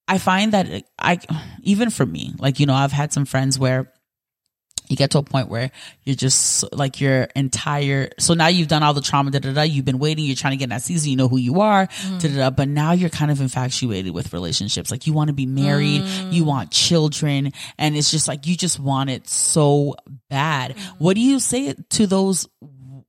I 0.07 0.19
find 0.19 0.53
that 0.53 0.85
I, 0.99 1.19
even 1.63 1.89
for 1.89 2.05
me, 2.05 2.33
like, 2.37 2.59
you 2.59 2.67
know, 2.67 2.75
I've 2.75 2.91
had 2.91 3.11
some 3.11 3.25
friends 3.25 3.57
where 3.57 3.91
you 4.89 4.95
get 4.95 5.11
to 5.11 5.17
a 5.17 5.23
point 5.23 5.49
where 5.49 5.71
you're 6.03 6.15
just 6.15 6.65
like 6.73 7.01
your 7.01 7.23
entire 7.35 8.09
so 8.19 8.33
now 8.33 8.47
you've 8.47 8.67
done 8.67 8.83
all 8.83 8.93
the 8.93 9.01
trauma 9.01 9.31
da 9.31 9.39
da 9.39 9.53
da 9.53 9.61
you've 9.61 9.85
been 9.85 9.99
waiting 9.99 10.25
you're 10.25 10.35
trying 10.35 10.51
to 10.51 10.57
get 10.57 10.65
in 10.65 10.69
that 10.69 10.81
season 10.81 11.09
you 11.09 11.17
know 11.17 11.27
who 11.27 11.37
you 11.37 11.61
are 11.61 11.87
mm-hmm. 11.87 12.17
da 12.17 12.27
da 12.27 12.35
da 12.35 12.49
but 12.49 12.67
now 12.67 12.91
you're 12.91 13.09
kind 13.09 13.31
of 13.31 13.41
infatuated 13.41 14.13
with 14.13 14.33
relationships. 14.33 14.91
Like 14.91 15.07
you 15.07 15.13
want 15.13 15.29
to 15.29 15.33
be 15.33 15.45
married 15.45 16.01
you 16.31 16.43
mm. 16.43 16.47
want 16.47 16.71
children 16.71 17.51
and 17.77 17.97
it's 17.97 18.11
just 18.11 18.27
like 18.27 18.45
you 18.47 18.55
just 18.55 18.79
want 18.79 19.09
it 19.09 19.27
so 19.27 19.95
bad. 20.29 20.75
Mm-hmm. 20.75 21.03
What 21.03 21.15
do 21.15 21.21
you 21.21 21.39
say 21.39 21.73
to 21.73 22.07
those 22.07 22.47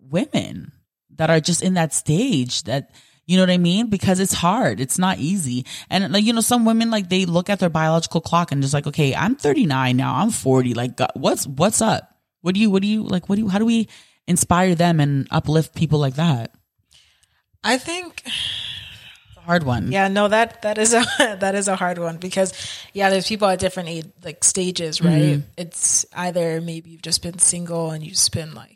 women 0.00 0.72
that 1.16 1.30
are 1.30 1.40
just 1.40 1.62
in 1.62 1.74
that 1.74 1.92
stage 1.92 2.62
that 2.64 2.90
you 3.26 3.36
know 3.36 3.42
what 3.42 3.50
I 3.50 3.58
mean? 3.58 3.88
Because 3.88 4.20
it's 4.20 4.32
hard. 4.32 4.80
It's 4.80 4.98
not 4.98 5.18
easy. 5.18 5.66
And 5.90 6.12
like, 6.12 6.24
you 6.24 6.32
know, 6.32 6.40
some 6.40 6.64
women, 6.64 6.90
like 6.90 7.08
they 7.08 7.26
look 7.26 7.50
at 7.50 7.58
their 7.58 7.68
biological 7.68 8.20
clock 8.20 8.52
and 8.52 8.62
just 8.62 8.72
like, 8.72 8.86
okay, 8.86 9.14
I'm 9.14 9.34
39 9.34 9.96
now. 9.96 10.14
I'm 10.14 10.30
40. 10.30 10.74
Like, 10.74 10.98
what's, 11.14 11.46
what's 11.46 11.82
up? 11.82 12.16
What 12.42 12.54
do 12.54 12.60
you, 12.60 12.70
what 12.70 12.82
do 12.82 12.88
you, 12.88 13.02
like, 13.02 13.28
what 13.28 13.34
do 13.36 13.42
you, 13.42 13.48
how 13.48 13.58
do 13.58 13.66
we 13.66 13.88
inspire 14.28 14.74
them 14.76 15.00
and 15.00 15.26
uplift 15.30 15.74
people 15.74 15.98
like 15.98 16.14
that? 16.14 16.52
I 17.64 17.78
think 17.78 18.22
It's 18.24 19.36
a 19.36 19.40
hard 19.40 19.64
one. 19.64 19.90
Yeah, 19.90 20.06
no, 20.06 20.28
that 20.28 20.62
that 20.62 20.78
is 20.78 20.94
a 20.94 21.04
that 21.40 21.54
is 21.56 21.66
a 21.66 21.74
hard 21.74 21.98
one 21.98 22.18
because 22.18 22.52
yeah, 22.92 23.10
there's 23.10 23.26
people 23.26 23.48
at 23.48 23.58
different 23.58 23.88
age 23.88 24.06
like 24.24 24.44
stages, 24.44 25.00
right? 25.00 25.38
Mm-hmm. 25.38 25.48
It's 25.56 26.06
either 26.14 26.60
maybe 26.60 26.90
you've 26.90 27.02
just 27.02 27.22
been 27.22 27.38
single 27.38 27.90
and 27.90 28.04
you've 28.04 28.14
just 28.14 28.32
been 28.32 28.54
like 28.54 28.75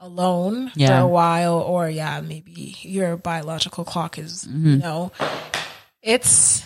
alone 0.00 0.72
Yeah. 0.74 0.88
for 0.88 1.04
a 1.04 1.08
while, 1.08 1.58
or 1.60 1.88
yeah, 1.90 2.20
maybe 2.20 2.76
your 2.80 3.16
biological 3.16 3.84
clock 3.84 4.18
is 4.18 4.44
Mm-hmm. 4.44 4.66
you 4.70 4.76
know, 4.78 5.12
it's 6.02 6.64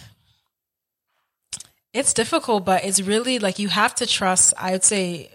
it's 1.92 2.12
difficult, 2.12 2.64
but 2.64 2.84
it's 2.84 3.00
really 3.00 3.38
like 3.38 3.58
you 3.58 3.68
have 3.68 3.94
to 3.96 4.06
trust. 4.06 4.54
I 4.58 4.72
would 4.72 4.84
say, 4.84 5.30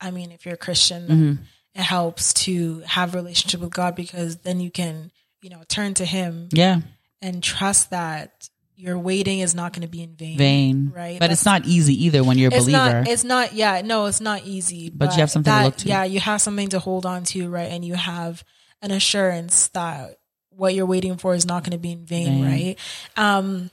I 0.00 0.10
mean, 0.10 0.32
if 0.32 0.44
you're 0.44 0.54
a 0.54 0.58
Christian, 0.58 1.02
Mm-hmm. 1.08 1.42
it 1.74 1.82
helps 1.82 2.32
to 2.44 2.80
have 2.86 3.14
a 3.14 3.18
relationship 3.18 3.60
with 3.60 3.72
God 3.72 3.94
because 3.94 4.36
then 4.38 4.60
you 4.60 4.70
can 4.70 5.10
you 5.42 5.50
know 5.50 5.62
turn 5.68 5.94
to 5.94 6.04
Him 6.04 6.48
Yeah. 6.52 6.80
and 7.22 7.42
trust 7.42 7.90
that 7.90 8.48
your 8.78 8.96
waiting 8.96 9.40
is 9.40 9.56
not 9.56 9.72
going 9.72 9.82
to 9.82 9.88
be 9.88 10.02
in 10.02 10.14
vain. 10.14 10.38
Vain. 10.38 10.92
Right. 10.94 11.18
But 11.18 11.32
it's 11.32 11.44
not 11.44 11.66
easy 11.66 12.04
either 12.06 12.22
when 12.22 12.38
you're 12.38 12.52
a 12.52 12.54
It's 12.54 12.64
believer. 12.66 12.78
not. 13.00 13.08
It's 13.08 13.24
not. 13.24 13.52
Yeah. 13.52 13.82
No, 13.84 14.06
it's 14.06 14.20
not 14.20 14.44
easy. 14.44 14.88
But 14.88 15.14
you 15.14 15.18
have 15.20 15.30
something 15.32 15.52
to 15.52 15.64
look 15.64 15.76
to. 15.78 15.88
Yeah, 15.88 16.04
you 16.04 16.20
have 16.20 16.40
something 16.40 16.68
to 16.68 16.78
hold 16.78 17.04
on 17.04 17.24
to, 17.24 17.48
right? 17.48 17.70
And 17.72 17.84
you 17.84 17.94
have 17.94 18.44
an 18.80 18.92
assurance 18.92 19.66
that 19.68 20.18
what 20.50 20.74
you're 20.74 20.86
waiting 20.86 21.16
for 21.16 21.34
is 21.34 21.44
not 21.44 21.64
going 21.64 21.72
to 21.72 21.78
be 21.78 21.90
in 21.92 22.04
vain, 22.04 22.42
Vain. 22.42 22.44
right? 22.44 22.78
Um, 23.16 23.70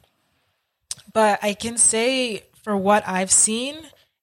but 1.13 1.39
I 1.43 1.53
can 1.53 1.77
say 1.77 2.43
for 2.63 2.75
what 2.75 3.07
I've 3.07 3.31
seen, 3.31 3.75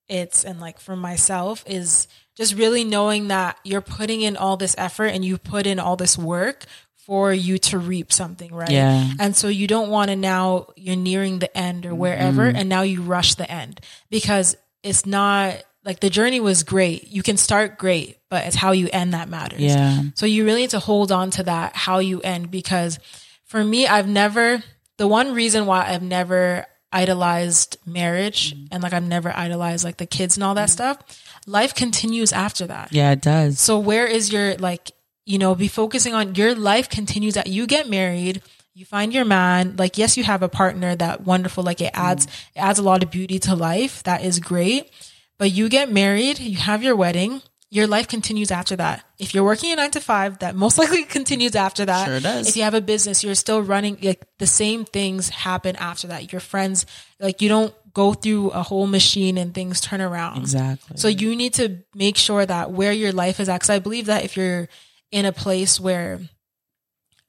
it's 0.09 0.45
and 0.45 0.61
like 0.61 0.81
for 0.81 0.97
myself 0.97 1.63
is 1.67 2.09
just 2.37 2.55
really 2.55 2.83
knowing 2.83 3.29
that 3.29 3.57
you're 3.63 3.81
putting 3.81 4.21
in 4.21 4.37
all 4.37 4.57
this 4.57 4.75
effort 4.77 5.07
and 5.07 5.25
you 5.25 5.39
put 5.39 5.67
in 5.67 5.79
all 5.79 5.97
this 5.97 6.19
work 6.19 6.65
for 7.07 7.33
you 7.33 7.59
to 7.59 7.79
reap 7.79 8.13
something, 8.13 8.55
right? 8.55 8.71
Yeah. 8.71 9.11
And 9.19 9.35
so 9.37 9.49
you 9.49 9.67
don't 9.67 9.91
want 9.91 10.11
to 10.11 10.17
now 10.17 10.69
you're 10.77 10.97
nearing 10.97 11.41
the 11.41 11.55
end 11.57 11.85
or 11.85 11.95
wherever 11.95 12.43
Mm-hmm. 12.47 12.57
and 12.57 12.69
now 12.69 12.83
you 12.83 13.03
rush 13.03 13.35
the 13.35 13.51
end 13.51 13.81
because 14.11 14.57
it's 14.83 15.05
not 15.05 15.63
like 15.85 15.99
the 16.01 16.11
journey 16.11 16.39
was 16.39 16.63
great. 16.63 17.09
You 17.09 17.23
can 17.25 17.37
start 17.37 17.77
great, 17.77 18.19
but 18.31 18.47
it's 18.47 18.55
how 18.57 18.71
you 18.71 18.89
end 18.93 19.15
that 19.15 19.29
matters. 19.29 19.61
Yeah. 19.61 20.03
So 20.15 20.27
you 20.27 20.45
really 20.45 20.61
need 20.63 20.71
to 20.71 20.79
hold 20.79 21.11
on 21.11 21.31
to 21.33 21.43
that 21.43 21.75
how 21.75 21.99
you 21.99 22.21
end 22.21 22.51
because 22.53 23.01
for 23.45 23.65
me 23.65 23.87
I've 23.89 24.07
never 24.09 24.63
the 24.99 25.09
one 25.09 25.35
reason 25.35 25.67
why 25.67 25.89
I've 25.89 26.03
never 26.03 26.67
idolized 26.93 27.79
marriage 27.87 28.55
Mm-hmm. 28.55 28.67
and 28.71 28.83
like 28.83 28.93
I've 28.93 29.03
never 29.03 29.33
idolized 29.37 29.85
like 29.85 29.97
the 29.97 30.07
kids 30.07 30.37
and 30.37 30.45
all 30.45 30.55
that 30.55 30.71
stuff. 30.71 30.99
Life 31.47 31.75
continues 31.75 32.33
after 32.33 32.67
that. 32.69 32.93
yeah, 32.93 33.11
it 33.11 33.21
does. 33.21 33.59
So 33.59 33.79
where 33.81 34.07
is 34.07 34.33
your 34.33 34.55
like, 34.59 34.93
you 35.25 35.39
know, 35.39 35.55
be 35.55 35.69
focusing 35.69 36.15
on 36.15 36.35
your 36.35 36.55
life 36.55 36.89
continues 36.89 37.35
that 37.35 37.47
you 37.47 37.67
get 37.67 37.89
married, 37.89 38.43
you 38.75 38.85
find 38.85 39.13
your 39.13 39.25
man, 39.25 39.77
like 39.77 39.99
yes, 39.99 40.17
you 40.17 40.25
have 40.25 40.43
a 40.43 40.49
partner 40.49 40.97
that 40.97 41.23
wonderful, 41.23 41.63
like 41.63 41.81
it 41.81 41.93
mm. 41.93 42.01
adds 42.01 42.27
it 42.27 42.59
adds 42.59 42.79
a 42.79 42.83
lot 42.83 43.03
of 43.03 43.11
beauty 43.11 43.39
to 43.41 43.55
life. 43.55 44.03
That 44.05 44.25
is 44.25 44.39
great. 44.41 44.91
But 45.39 45.51
you 45.51 45.69
get 45.69 45.91
married, 45.91 46.39
you 46.39 46.57
have 46.57 46.83
your 46.83 46.95
wedding, 46.95 47.43
your 47.69 47.87
life 47.87 48.07
continues 48.07 48.51
after 48.51 48.77
that. 48.77 49.05
If 49.19 49.35
you're 49.35 49.45
working 49.45 49.73
a 49.73 49.77
nine 49.77 49.91
to 49.93 50.01
five, 50.01 50.39
that 50.41 50.55
most 50.55 50.79
likely 50.83 51.05
continues 51.05 51.57
after 51.57 51.85
that. 51.85 52.07
Sure 52.07 52.21
does. 52.21 52.49
If 52.49 52.57
you 52.57 52.63
have 52.63 52.75
a 52.75 52.81
business, 52.81 53.25
you're 53.25 53.35
still 53.35 53.63
running 53.63 53.99
like 54.03 54.27
the 54.39 54.47
same 54.47 54.85
things 54.85 55.31
happen 55.31 55.77
after 55.77 56.09
that. 56.09 56.33
Your 56.33 56.41
friends, 56.41 56.87
like 57.19 57.41
you 57.41 57.49
don't 57.49 57.75
go 57.95 58.15
through 58.15 58.51
a 58.51 58.63
whole 58.63 58.87
machine 58.87 59.39
and 59.39 59.55
things 59.55 59.81
turn 59.81 60.01
around. 60.01 60.39
Exactly. 60.39 60.97
So 60.97 61.09
you 61.09 61.35
need 61.37 61.55
to 61.55 61.79
make 61.95 62.17
sure 62.17 62.45
that 62.45 62.73
where 62.73 62.93
your 62.93 63.13
life 63.13 63.41
is 63.41 63.49
at, 63.49 63.57
because 63.57 63.71
I 63.71 63.79
believe 63.79 64.07
that 64.07 64.25
if 64.25 64.37
you're 64.37 64.69
in 65.13 65.25
a 65.25 65.33
place 65.33 65.79
where, 65.79 66.19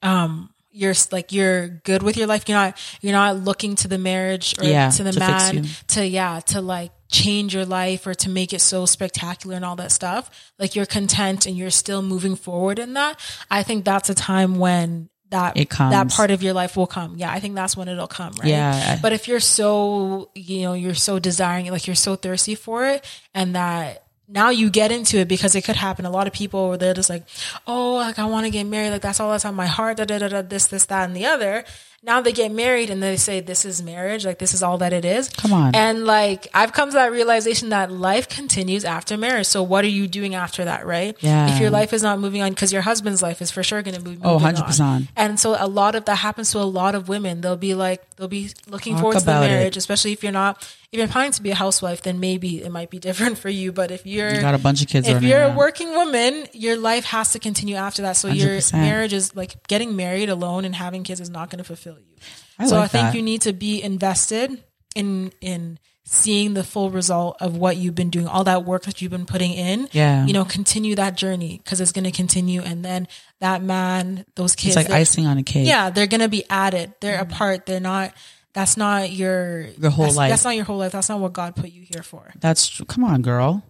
um, 0.02 0.50
you're 0.76 0.94
like 1.12 1.30
you're 1.30 1.68
good 1.68 2.02
with 2.02 2.16
your 2.16 2.26
life, 2.26 2.48
you're 2.48 2.58
not 2.58 2.76
you're 3.00 3.12
not 3.12 3.36
looking 3.36 3.76
to 3.76 3.86
the 3.88 3.96
marriage 3.98 4.56
or 4.58 4.64
Yeah, 4.64 4.90
to 4.90 5.04
the 5.04 5.12
to 5.12 5.18
man 5.20 5.66
to 5.88 6.04
yeah 6.04 6.40
to 6.46 6.60
like 6.60 6.90
change 7.08 7.54
your 7.54 7.64
life 7.64 8.08
or 8.08 8.14
to 8.14 8.28
make 8.28 8.52
it 8.52 8.60
so 8.60 8.84
spectacular 8.84 9.54
and 9.54 9.64
all 9.64 9.76
that 9.76 9.92
stuff. 9.92 10.52
Like 10.58 10.74
you're 10.74 10.84
content 10.84 11.46
and 11.46 11.56
you're 11.56 11.70
still 11.70 12.02
moving 12.02 12.34
forward 12.34 12.80
in 12.80 12.94
that. 12.94 13.20
I 13.48 13.62
think 13.62 13.84
that's 13.84 14.10
a 14.10 14.16
time 14.16 14.58
when 14.58 15.10
that 15.30 15.56
It 15.56 15.70
comes. 15.70 15.92
that 15.92 16.10
part 16.10 16.32
of 16.32 16.42
your 16.42 16.54
life 16.54 16.76
will 16.76 16.88
come. 16.88 17.14
Yeah, 17.18 17.30
I 17.30 17.38
think 17.38 17.54
that's 17.54 17.76
when 17.76 17.86
it'll 17.86 18.08
come. 18.08 18.32
Right. 18.40 18.48
Yeah. 18.48 18.98
But 19.00 19.12
if 19.12 19.28
you're 19.28 19.40
so, 19.40 20.30
you 20.34 20.62
know, 20.62 20.74
you're 20.74 20.94
so 20.94 21.20
desiring, 21.20 21.66
it, 21.66 21.72
like 21.72 21.86
you're 21.86 21.94
so 21.94 22.16
thirsty 22.16 22.56
for 22.56 22.84
it, 22.86 23.04
and 23.32 23.54
that 23.54 24.03
now 24.28 24.50
you 24.50 24.70
get 24.70 24.90
into 24.90 25.18
it 25.18 25.28
because 25.28 25.54
it 25.54 25.64
could 25.64 25.76
happen. 25.76 26.06
A 26.06 26.10
lot 26.10 26.26
of 26.26 26.32
people, 26.32 26.76
they're 26.78 26.94
just 26.94 27.10
like, 27.10 27.24
oh, 27.66 27.96
like 27.96 28.18
I 28.18 28.24
want 28.26 28.46
to 28.46 28.50
get 28.50 28.64
married. 28.64 28.90
Like 28.90 29.02
that's 29.02 29.20
all 29.20 29.30
that's 29.30 29.44
on 29.44 29.54
my 29.54 29.66
heart. 29.66 29.98
Da, 29.98 30.04
da, 30.04 30.18
da, 30.18 30.28
da, 30.28 30.42
this, 30.42 30.66
this, 30.66 30.86
that, 30.86 31.04
and 31.04 31.16
the 31.16 31.26
other. 31.26 31.64
Now 32.04 32.20
they 32.20 32.32
get 32.32 32.52
married 32.52 32.90
and 32.90 33.02
they 33.02 33.16
say, 33.16 33.40
this 33.40 33.64
is 33.64 33.82
marriage. 33.82 34.26
Like 34.26 34.38
this 34.38 34.52
is 34.52 34.62
all 34.62 34.76
that 34.78 34.92
it 34.92 35.06
is. 35.06 35.30
Come 35.30 35.54
on. 35.54 35.74
And 35.74 36.04
like 36.04 36.48
I've 36.52 36.72
come 36.74 36.90
to 36.90 36.94
that 36.96 37.10
realization 37.10 37.70
that 37.70 37.90
life 37.90 38.28
continues 38.28 38.84
after 38.84 39.16
marriage. 39.16 39.46
So 39.46 39.62
what 39.62 39.86
are 39.86 39.88
you 39.88 40.06
doing 40.06 40.34
after 40.34 40.66
that, 40.66 40.84
right? 40.84 41.16
Yeah. 41.20 41.54
If 41.54 41.60
your 41.62 41.70
life 41.70 41.94
is 41.94 42.02
not 42.02 42.18
moving 42.20 42.42
on, 42.42 42.50
because 42.50 42.74
your 42.74 42.82
husband's 42.82 43.22
life 43.22 43.40
is 43.40 43.50
for 43.50 43.62
sure 43.62 43.80
going 43.80 43.94
to 43.96 44.02
be 44.02 44.18
oh, 44.22 44.34
moving 44.38 44.56
Oh, 44.58 44.62
100%. 44.62 45.08
And 45.16 45.40
so 45.40 45.56
a 45.58 45.66
lot 45.66 45.94
of 45.94 46.04
that 46.04 46.16
happens 46.16 46.50
to 46.52 46.58
a 46.58 46.60
lot 46.60 46.94
of 46.94 47.08
women. 47.08 47.40
They'll 47.40 47.56
be 47.56 47.74
like, 47.74 48.02
they'll 48.16 48.28
be 48.28 48.50
looking 48.68 48.94
Talk 48.94 49.00
forward 49.00 49.18
to 49.20 49.24
the 49.24 49.30
about 49.30 49.44
it. 49.44 49.48
marriage, 49.48 49.76
especially 49.78 50.12
if 50.12 50.22
you're 50.22 50.30
not, 50.32 50.62
if 50.92 50.98
you're 50.98 51.08
planning 51.08 51.32
to 51.32 51.42
be 51.42 51.50
a 51.52 51.54
housewife, 51.56 52.02
then 52.02 52.20
maybe 52.20 52.62
it 52.62 52.70
might 52.70 52.90
be 52.90 52.98
different 53.08 53.38
for 53.38 53.48
you. 53.48 53.72
But 53.72 53.90
if 53.90 54.06
you're, 54.06 54.32
You 54.34 54.40
got 54.42 54.54
a 54.54 54.58
bunch 54.58 54.82
of 54.82 54.88
kids 54.88 55.08
if 55.08 55.22
you're 55.22 55.40
around. 55.40 55.52
a 55.52 55.56
working 55.56 55.90
woman, 55.92 56.46
your 56.52 56.76
life 56.76 57.06
has 57.06 57.32
to 57.32 57.38
continue 57.38 57.76
after 57.76 58.02
that. 58.02 58.16
So 58.16 58.28
your 58.28 58.58
100%. 58.58 58.72
marriage 58.74 59.12
is 59.14 59.34
like 59.34 59.66
getting 59.68 59.96
married 59.96 60.28
alone 60.28 60.66
and 60.66 60.74
having 60.74 61.02
kids 61.02 61.20
is 61.20 61.30
not 61.30 61.48
going 61.48 61.58
to 61.58 61.64
fulfill 61.64 61.93
you. 61.98 62.16
I 62.58 62.66
so 62.66 62.76
like 62.76 62.84
I 62.84 62.88
think 62.88 63.06
that. 63.08 63.14
you 63.14 63.22
need 63.22 63.42
to 63.42 63.52
be 63.52 63.82
invested 63.82 64.62
in, 64.94 65.32
in, 65.40 65.78
seeing 66.06 66.52
the 66.54 66.62
full 66.62 66.90
result 66.90 67.36
of 67.40 67.56
what 67.56 67.78
you've 67.78 67.94
been 67.94 68.10
doing 68.10 68.28
all 68.28 68.44
that 68.44 68.64
work 68.64 68.82
that 68.82 69.00
you've 69.00 69.10
been 69.10 69.24
putting 69.24 69.52
in 69.52 69.88
Yeah. 69.92 70.26
you 70.26 70.34
know 70.34 70.44
continue 70.44 70.94
that 70.96 71.16
journey 71.16 71.62
because 71.64 71.80
it's 71.80 71.92
going 71.92 72.04
to 72.04 72.10
continue 72.10 72.60
and 72.60 72.84
then 72.84 73.08
that 73.40 73.62
man 73.62 74.26
those 74.36 74.54
kids 74.54 74.76
It's 74.76 74.88
like 74.88 74.94
icing 74.94 75.26
on 75.26 75.38
a 75.38 75.42
cake. 75.42 75.66
yeah, 75.66 75.88
they're 75.88 76.06
gonna 76.06 76.28
be 76.28 76.44
added. 76.50 76.92
They're 77.00 77.20
a 77.20 77.24
mm-hmm. 77.24 77.32
part. 77.32 77.66
They're 77.66 77.80
not. 77.80 78.12
That's 78.52 78.76
not 78.76 79.10
your 79.12 79.62
Your 79.78 79.90
whole 79.90 80.04
that's, 80.06 80.16
life. 80.16 80.30
That's 80.30 80.44
not 80.44 80.54
your 80.56 80.64
whole 80.64 80.78
life. 80.78 80.92
That's 80.92 81.08
not 81.08 81.20
what 81.20 81.32
God 81.32 81.56
put 81.56 81.72
you 81.72 81.82
here 81.90 82.02
for. 82.02 82.32
That's 82.38 82.68
true. 82.68 82.86
Come 82.86 83.02
on, 83.02 83.22
girl. 83.22 83.64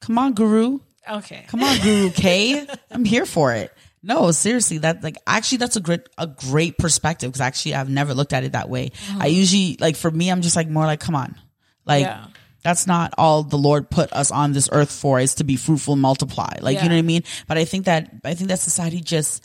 Come 0.00 0.18
on, 0.18 0.32
guru. 0.32 0.80
Okay. 1.08 1.44
Come 1.48 1.62
on, 1.62 1.78
Guru 1.80 2.10
K. 2.10 2.66
I'm 2.90 3.04
here 3.04 3.26
for 3.26 3.52
it. 3.54 3.72
No, 4.06 4.30
seriously, 4.32 4.78
that 4.78 5.02
like 5.02 5.16
actually 5.26 5.58
that's 5.58 5.76
a 5.76 5.80
great 5.80 6.02
a 6.18 6.26
great 6.26 6.76
perspective 6.76 7.30
because 7.30 7.40
actually 7.40 7.74
I've 7.74 7.88
never 7.88 8.12
looked 8.12 8.34
at 8.34 8.44
it 8.44 8.52
that 8.52 8.68
way. 8.68 8.90
Uh-huh. 9.08 9.18
I 9.22 9.26
usually 9.28 9.78
like 9.80 9.96
for 9.96 10.10
me, 10.10 10.30
I'm 10.30 10.42
just 10.42 10.56
like 10.56 10.68
more 10.68 10.84
like, 10.84 11.00
come 11.00 11.14
on, 11.14 11.34
like 11.86 12.02
Yeah. 12.02 12.26
that's 12.62 12.86
not 12.86 13.14
all 13.16 13.42
the 13.44 13.56
Lord 13.56 13.88
put 13.90 14.12
us 14.12 14.30
on 14.30 14.52
this 14.52 14.68
earth 14.72 14.92
for 14.92 15.18
is 15.20 15.36
to 15.36 15.44
be 15.44 15.56
fruitful 15.56 15.94
and 15.94 16.02
multiply. 16.02 16.52
Like 16.60 16.76
Yeah. 16.76 16.82
you 16.84 16.88
know 16.90 16.96
what 16.96 16.98
I 16.98 17.02
mean? 17.02 17.22
But 17.48 17.56
I 17.56 17.64
think 17.64 17.86
that 17.86 18.10
I 18.24 18.34
think 18.34 18.48
that 18.48 18.58
society 18.58 19.00
just 19.00 19.42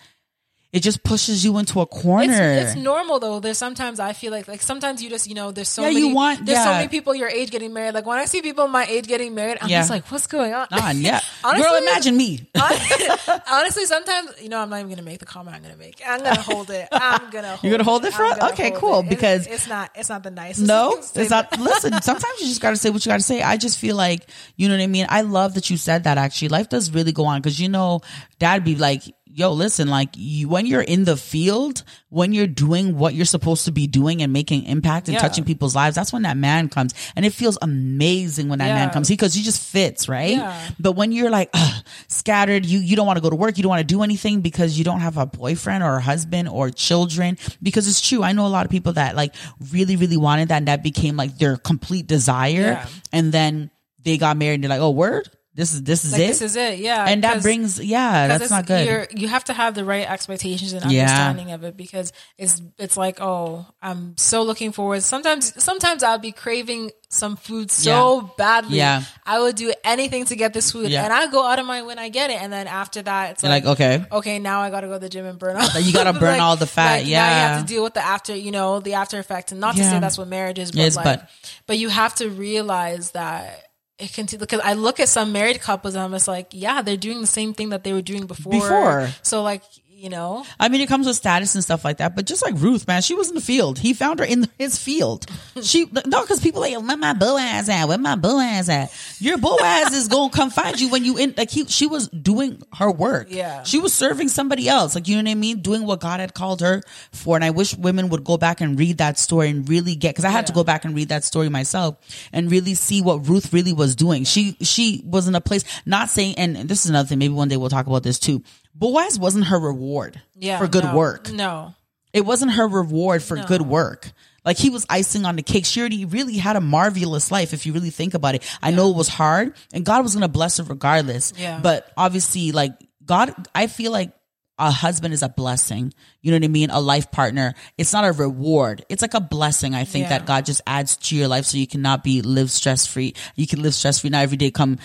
it 0.72 0.82
just 0.82 1.04
pushes 1.04 1.44
you 1.44 1.58
into 1.58 1.82
a 1.82 1.86
corner. 1.88 2.32
It's, 2.32 2.74
it's 2.74 2.76
normal 2.76 3.20
though. 3.20 3.40
There's 3.40 3.58
sometimes 3.58 4.00
I 4.00 4.14
feel 4.14 4.32
like 4.32 4.48
like 4.48 4.62
sometimes 4.62 5.02
you 5.02 5.10
just 5.10 5.28
you 5.28 5.34
know 5.36 5.52
there's 5.52 5.70
so 5.70 5.82
Yeah, 5.82 5.88
many 5.90 6.00
you 6.02 6.16
want- 6.16 6.46
there's 6.46 6.64
so 6.64 6.72
many 6.72 6.88
people 6.88 7.16
your 7.16 7.28
age 7.30 7.50
getting 7.52 7.74
married. 7.74 7.94
Like 7.96 8.06
when 8.06 8.20
I 8.20 8.26
see 8.26 8.42
people 8.42 8.68
my 8.68 8.86
age 8.86 9.08
getting 9.08 9.34
married, 9.34 9.58
I'm 9.62 9.70
Yeah. 9.70 9.80
just 9.80 9.90
like, 9.90 10.06
what's 10.12 10.28
going 10.28 10.54
on? 10.54 10.68
on, 10.72 11.02
yeah. 11.02 11.22
Honestly, 11.44 11.64
Girl, 11.70 11.76
imagine 11.82 12.16
me. 12.18 12.48
Honestly, 13.52 13.86
sometimes 13.86 14.32
you 14.42 14.50
know 14.50 14.60
I'm 14.60 14.70
not 14.70 14.78
even 14.78 14.90
gonna 14.90 15.02
make 15.02 15.20
the 15.20 15.26
comment 15.26 15.56
I'm 15.56 15.62
gonna 15.62 15.78
make. 15.78 16.02
I'm 16.06 16.22
gonna 16.24 16.42
hold 16.42 16.70
it. 16.70 16.88
I'm 16.92 17.30
gonna. 17.32 17.50
Hold 17.60 17.64
You're 17.64 17.72
gonna 17.72 17.84
hold 17.84 18.06
it 18.06 18.14
for 18.14 18.24
us? 18.26 18.52
Okay, 18.52 18.72
cool, 18.72 19.00
it. 19.00 19.10
Because- 19.10 19.48
it's, 19.48 19.68
not 19.68 19.90
it's 19.96 20.10
not 20.10 20.24
the 20.24 20.32
nicest. 20.32 20.68
No, 20.68 20.98
it's 20.98 21.30
not. 21.30 21.58
Listen, 21.60 22.00
sometimes 22.02 22.40
you 22.42 22.48
just 22.48 22.62
got 22.62 22.72
to 22.72 22.76
say 22.78 22.90
what 22.90 23.06
you 23.06 23.10
got 23.10 23.18
to 23.18 23.24
say. 23.24 23.42
I 23.42 23.58
just 23.58 23.80
feel 23.80 23.96
like, 23.96 24.28
you 24.56 24.68
know 24.68 24.76
what 24.76 24.84
I 24.84 24.88
mean? 24.88 25.06
I 25.10 25.22
love 25.22 25.56
that 25.56 25.70
you 25.70 25.78
said 25.78 26.04
that 26.04 26.18
actually. 26.18 26.50
Life 26.50 26.70
does 26.70 26.92
really 26.92 27.12
go 27.12 27.26
on 27.26 27.42
because, 27.42 27.60
you 27.60 27.70
know, 27.70 28.02
dad 28.38 28.64
be 28.64 28.76
like, 28.76 29.02
yo, 29.32 29.52
listen, 29.52 29.88
like 29.88 30.10
you, 30.16 30.50
when 30.50 30.66
you're 30.66 30.82
in 30.82 31.06
the 31.06 31.16
field, 31.16 31.84
when 32.10 32.34
you're 32.34 32.48
doing 32.48 32.98
what 32.98 33.14
you're 33.14 33.26
supposed 33.26 33.66
to 33.66 33.72
be 33.72 33.86
doing 33.88 34.22
and 34.22 34.34
making 34.34 34.66
impact 34.66 35.08
and 35.08 35.14
Yeah. 35.16 35.22
touching 35.22 35.44
people's 35.46 35.76
lives, 35.76 35.96
that's 35.96 36.12
when 36.12 36.24
that 36.24 36.36
man 36.36 36.68
comes. 36.68 36.94
And 37.16 37.26
it 37.26 37.34
feels 37.34 37.58
amazing 37.62 38.50
when 38.50 38.60
that 38.60 38.74
man 38.74 38.90
comes 38.90 39.08
because 39.08 39.34
he 39.34 39.44
just 39.44 39.62
fits, 39.62 40.10
right? 40.10 40.32
Yeah. 40.32 40.70
But 40.80 40.94
when 40.94 41.12
you're 41.12 41.30
like 41.30 41.50
ugh, 41.54 41.84
scattered, 42.08 42.66
you, 42.66 42.80
you 42.80 42.96
don't 42.96 43.06
want 43.08 43.18
to 43.18 43.22
go 43.22 43.30
to 43.30 43.36
work, 43.36 43.58
you 43.58 43.64
don't 43.64 43.70
want 43.70 43.82
to 43.82 43.94
do 43.96 44.02
anything 44.04 44.42
because 44.42 44.78
you 44.78 44.84
don't 44.84 45.00
have 45.02 45.18
a 45.18 45.26
boyfriend 45.26 45.84
or 45.84 45.98
a 45.98 46.02
husband 46.02 46.50
or 46.50 46.70
children. 46.72 47.38
Because 47.62 47.88
it's 47.88 48.02
true. 48.02 48.24
I 48.24 48.32
know 48.34 48.46
a 48.46 48.50
lot 48.50 48.66
of 48.66 48.72
people 48.72 48.94
that 48.94 49.16
like 49.16 49.36
really, 49.72 49.96
really 49.96 50.18
wanted 50.18 50.50
that 50.50 50.58
and 50.58 50.68
that 50.68 50.84
became 50.84 51.16
like 51.16 51.38
their 51.38 51.56
complete 51.56 52.08
desire. 52.08 52.62
Yeah. 52.62 52.88
And 53.14 53.32
then 53.32 53.70
they 54.04 54.18
got 54.18 54.38
married 54.38 54.56
and 54.56 54.64
they're 54.64 54.70
like, 54.70 54.82
oh, 54.82 54.90
word? 54.92 55.30
This 55.56 55.74
is, 55.74 55.84
this 55.84 56.06
is 56.06 56.14
Like 56.14 56.22
it? 56.22 56.28
this 56.28 56.42
is 56.44 56.56
it, 56.56 56.80
yeah. 56.80 57.06
and 57.10 57.24
that 57.24 57.42
brings, 57.42 57.80
yeah, 57.84 58.28
that's 58.28 58.50
not 58.52 58.66
good. 58.68 59.08
You 59.20 59.28
have 59.28 59.44
to 59.46 59.54
have 59.54 59.74
the 59.74 59.84
right 59.84 60.10
expectations 60.10 60.74
and 60.74 60.90
Yeah. 60.92 61.02
understanding 61.02 61.52
of 61.52 61.64
it 61.64 61.76
because 61.76 62.14
it's 62.38 62.62
it's 62.78 62.96
like 62.96 63.20
oh 63.20 63.66
I'm 63.82 64.16
so 64.16 64.44
looking 64.44 64.72
forward. 64.72 65.02
Sometimes 65.04 65.62
sometimes 65.62 66.04
I'll 66.04 66.20
be 66.20 66.32
craving 66.32 66.92
some 67.10 67.36
food 67.36 67.72
so 67.72 68.32
badly. 68.38 68.78
Yeah. 68.78 69.02
I 69.26 69.40
would 69.40 69.56
do 69.56 69.74
anything 69.84 70.26
to 70.26 70.36
get 70.36 70.54
this 70.54 70.72
food, 70.72 70.92
Yeah. 70.92 71.04
and 71.04 71.12
I 71.12 71.26
go 71.32 71.44
out 71.46 71.58
of 71.58 71.66
my 71.66 71.82
when 71.82 71.98
I 71.98 72.10
get 72.10 72.30
it, 72.30 72.40
and 72.42 72.54
then 72.54 72.68
after 72.68 73.02
that 73.02 73.32
it's 73.32 73.44
like, 73.44 73.66
like, 73.66 73.74
okay. 73.82 74.06
okay, 74.12 74.38
now 74.40 74.62
I 74.62 74.70
got 74.70 74.82
to 74.82 74.88
go 74.88 74.94
to 74.94 75.00
the 75.00 75.10
gym 75.10 75.26
and 75.26 75.40
burn 75.40 75.58
all. 75.58 75.80
You 75.82 75.92
gotta 76.00 76.14
burn 76.14 76.34
like- 76.34 76.42
all 76.42 76.56
the 76.58 76.68
fat, 76.68 76.98
like, 77.02 77.08
Now 77.08 77.08
you 77.08 77.12
have 77.48 77.62
to 77.62 77.66
deal 77.68 77.84
with 77.84 77.96
the 77.96 78.06
after, 78.06 78.36
you 78.36 78.52
know, 78.52 78.80
the 78.80 78.94
after 78.94 79.18
effect, 79.18 79.52
and 79.52 79.60
not 79.60 79.76
to 79.76 79.84
say 79.84 80.00
that's 80.00 80.18
what 80.20 80.28
marriage 80.28 80.60
is, 80.60 80.72
but 80.72 80.78
Yes, 80.78 80.96
like, 80.96 81.06
but- 81.06 81.30
but 81.66 81.78
you 81.80 81.90
have 81.90 82.14
to 82.16 82.30
realize 82.30 83.12
that 83.12 83.66
it 84.00 84.14
can 84.14 84.26
because 84.38 84.62
I 84.64 84.74
look 84.74 85.00
at 85.00 85.10
some 85.10 85.32
married 85.32 85.60
couples 85.62 85.96
and 85.96 86.04
I'm 86.04 86.12
just 86.12 86.28
like, 86.28 86.48
yeah, 86.52 86.82
they're 86.82 86.98
doing 86.98 87.22
the 87.22 87.28
same 87.28 87.54
thing 87.54 87.70
that 87.70 87.84
they 87.84 87.94
were 87.94 88.02
doing 88.02 88.26
before. 88.26 88.52
Before. 88.54 89.10
So 89.24 89.44
like, 89.44 89.62
you 90.00 90.10
know, 90.10 90.46
I 90.58 90.70
mean, 90.70 90.80
it 90.80 90.88
comes 90.88 91.06
with 91.06 91.18
status 91.18 91.56
and 91.56 91.64
stuff 91.64 91.84
like 91.84 91.98
that. 91.98 92.16
But 92.16 92.26
just 92.26 92.42
like 92.42 92.54
Ruth, 92.56 92.88
man, 92.88 93.02
she 93.02 93.16
was 93.16 93.28
in 93.28 93.36
the 93.36 93.42
field. 93.42 93.80
He 93.80 93.94
found 93.94 94.20
her 94.20 94.26
in 94.26 94.48
his 94.58 94.78
field. 94.78 95.26
She 95.62 95.88
no, 96.06 96.22
because 96.22 96.40
people 96.40 96.62
like, 96.62 96.74
where 96.74 96.96
my 96.96 97.12
Boaz 97.12 97.68
at? 97.68 97.86
Where 97.86 97.98
my 97.98 98.16
Boaz 98.16 98.70
at? 98.70 98.94
Your 99.20 99.38
Boaz 99.38 99.94
is 99.94 100.08
gonna 100.08 100.32
come 100.32 100.52
find 100.52 100.80
you 100.80 100.90
when 100.90 101.04
you 101.04 101.18
in. 101.18 101.34
Like 101.36 101.50
he, 101.50 101.66
she 101.66 101.86
was 101.86 102.08
doing 102.08 102.62
her 102.76 102.90
work. 102.90 103.28
Yeah. 103.30 103.64
she 103.64 103.78
was 103.78 103.92
serving 103.94 104.30
somebody 104.30 104.70
else. 104.70 104.96
Like 104.96 105.10
you 105.10 105.18
know 105.18 105.24
what 105.24 105.32
I 105.32 105.36
mean, 105.36 105.60
doing 105.62 105.86
what 105.86 106.00
God 106.00 106.22
had 106.22 106.34
called 106.34 106.62
her 106.62 106.82
for. 107.12 107.36
And 107.36 107.44
I 107.44 107.50
wish 107.50 107.76
women 107.76 108.08
would 108.08 108.24
go 108.24 108.38
back 108.38 108.62
and 108.62 108.80
read 108.80 109.00
that 109.00 109.20
story 109.20 109.50
and 109.50 109.68
really 109.68 109.96
get 109.96 110.16
because 110.16 110.24
I 110.24 110.30
had 110.30 110.48
to 110.48 110.54
go 110.54 110.64
back 110.64 110.86
and 110.86 110.96
read 110.96 111.10
that 111.10 111.26
story 111.26 111.50
myself 111.50 111.98
and 112.32 112.50
really 112.50 112.74
see 112.74 113.02
what 113.02 113.28
Ruth 113.28 113.52
really 113.52 113.74
was 113.74 113.96
doing. 113.98 114.24
She 114.24 114.56
she 114.62 115.04
was 115.06 115.28
in 115.28 115.36
a 115.36 115.42
place 115.42 115.66
not 115.86 116.10
saying. 116.10 116.36
And 116.38 116.56
this 116.56 116.86
is 116.86 116.90
another 116.90 117.10
thing. 117.10 117.20
Maybe 117.20 117.34
one 117.34 117.50
day 117.50 117.58
we'll 117.58 117.70
talk 117.70 117.88
about 117.88 118.04
this 118.04 118.18
too. 118.18 118.44
Boaz 118.74 119.20
wasn't 119.20 119.46
her 119.46 119.60
reward 119.60 120.22
yeah, 120.36 120.58
for 120.60 120.68
good 120.68 120.84
no, 120.86 120.96
work. 120.96 121.32
No, 121.32 121.74
It 122.14 122.26
wasn't 122.26 122.52
her 122.54 122.68
reward 122.68 123.22
for 123.24 123.38
No. 123.38 123.46
good 123.46 123.62
work. 123.62 124.12
Like 124.46 124.58
he 124.58 124.70
was 124.70 124.86
icing 124.90 125.26
on 125.26 125.36
the 125.36 125.44
cake. 125.44 125.66
She 125.66 125.80
already 125.82 126.06
really 126.06 126.38
had 126.38 126.56
a 126.56 126.62
marvelous 126.62 127.30
life 127.32 127.54
if 127.54 127.66
you 127.66 127.74
really 127.74 127.90
think 127.90 128.14
about 128.14 128.36
it. 128.36 128.44
I 128.64 128.72
know 128.72 128.90
it 128.90 128.96
was 128.96 129.10
hard 129.10 129.54
and 129.74 129.86
God 129.86 130.02
was 130.04 130.14
going 130.14 130.22
to 130.22 130.28
bless 130.30 130.58
her 130.58 130.64
regardless. 130.64 131.34
Yeah. 131.38 131.60
But 131.62 131.92
obviously 131.98 132.52
like 132.52 132.72
God, 133.06 133.34
I 133.54 133.68
feel 133.68 133.92
like 133.92 134.14
a 134.58 134.72
husband 134.72 135.14
is 135.14 135.24
a 135.24 135.30
blessing. 135.30 135.94
You 136.22 136.32
know 136.32 136.38
what 136.38 136.44
I 136.44 136.48
mean? 136.50 136.70
A 136.70 136.82
life 136.82 137.12
partner. 137.12 137.54
It's 137.78 137.94
not 137.94 138.04
a 138.06 138.12
reward. 138.12 138.86
It's 138.90 139.02
like 139.02 139.14
a 139.14 139.22
blessing. 139.22 139.74
I 139.74 139.86
think 139.86 140.04
Yeah. 140.04 140.18
that 140.20 140.26
God 140.26 140.46
just 140.46 140.62
adds 140.68 140.98
to 140.98 141.16
your 141.16 141.28
life 141.30 141.46
so 141.46 141.58
you 141.58 141.66
cannot 141.68 142.04
be 142.04 142.22
live 142.22 142.52
stress 142.52 142.86
free. 142.86 143.14
You 143.36 143.48
can 143.48 143.62
live 143.62 143.74
stress 143.74 144.00
free. 144.00 144.10
Not 144.10 144.24
every 144.24 144.36
day 144.38 144.52
come, 144.52 144.78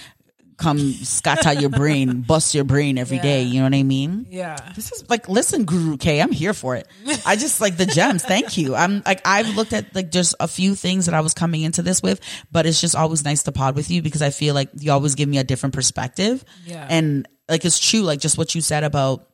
come 0.57 0.79
scatter 0.93 1.53
your 1.53 1.71
brain, 1.71 2.23
bust 2.27 2.55
your 2.55 2.65
brain 2.65 2.99
every 2.99 3.19
day. 3.19 3.43
Yeah. 3.43 3.49
You 3.53 3.59
know 3.61 3.67
what 3.67 3.75
I 3.75 3.83
mean? 3.83 4.27
yeah, 4.31 4.57
This 4.75 4.93
is 4.93 5.09
like, 5.11 5.29
listen, 5.29 5.65
Guru 5.65 5.97
K, 5.97 6.21
I'm 6.21 6.33
here 6.33 6.55
for 6.55 6.77
it. 6.77 6.89
I 7.27 7.37
just 7.37 7.61
like 7.61 7.77
the 7.77 7.87
gems. 7.87 8.25
Thank 8.25 8.57
you. 8.57 8.75
I'm 8.75 9.03
like, 9.05 9.21
I've 9.27 9.55
looked 9.57 9.73
at 9.73 9.95
like 9.95 10.11
just 10.11 10.35
a 10.41 10.49
few 10.49 10.75
things 10.75 11.07
that 11.07 11.15
I 11.15 11.21
was 11.21 11.35
coming 11.35 11.63
into 11.63 11.83
this 11.83 12.03
with, 12.03 12.21
but 12.51 12.67
it's 12.67 12.81
just 12.81 12.95
always 12.97 13.25
nice 13.25 13.43
to 13.45 13.53
pod 13.53 13.75
with 13.77 13.91
you 13.91 14.03
because 14.03 14.23
I 14.23 14.31
feel 14.31 14.55
like 14.55 14.71
you 14.79 14.93
always 14.93 15.15
give 15.15 15.29
me 15.29 15.39
a 15.39 15.45
different 15.45 15.75
perspective. 15.75 16.45
Yeah. 16.65 16.87
And 16.89 17.29
like, 17.49 17.65
it's 17.65 17.79
true. 17.79 18.01
Like 18.01 18.21
just 18.21 18.39
what 18.39 18.55
you 18.55 18.61
said 18.61 18.85
about 18.85 19.29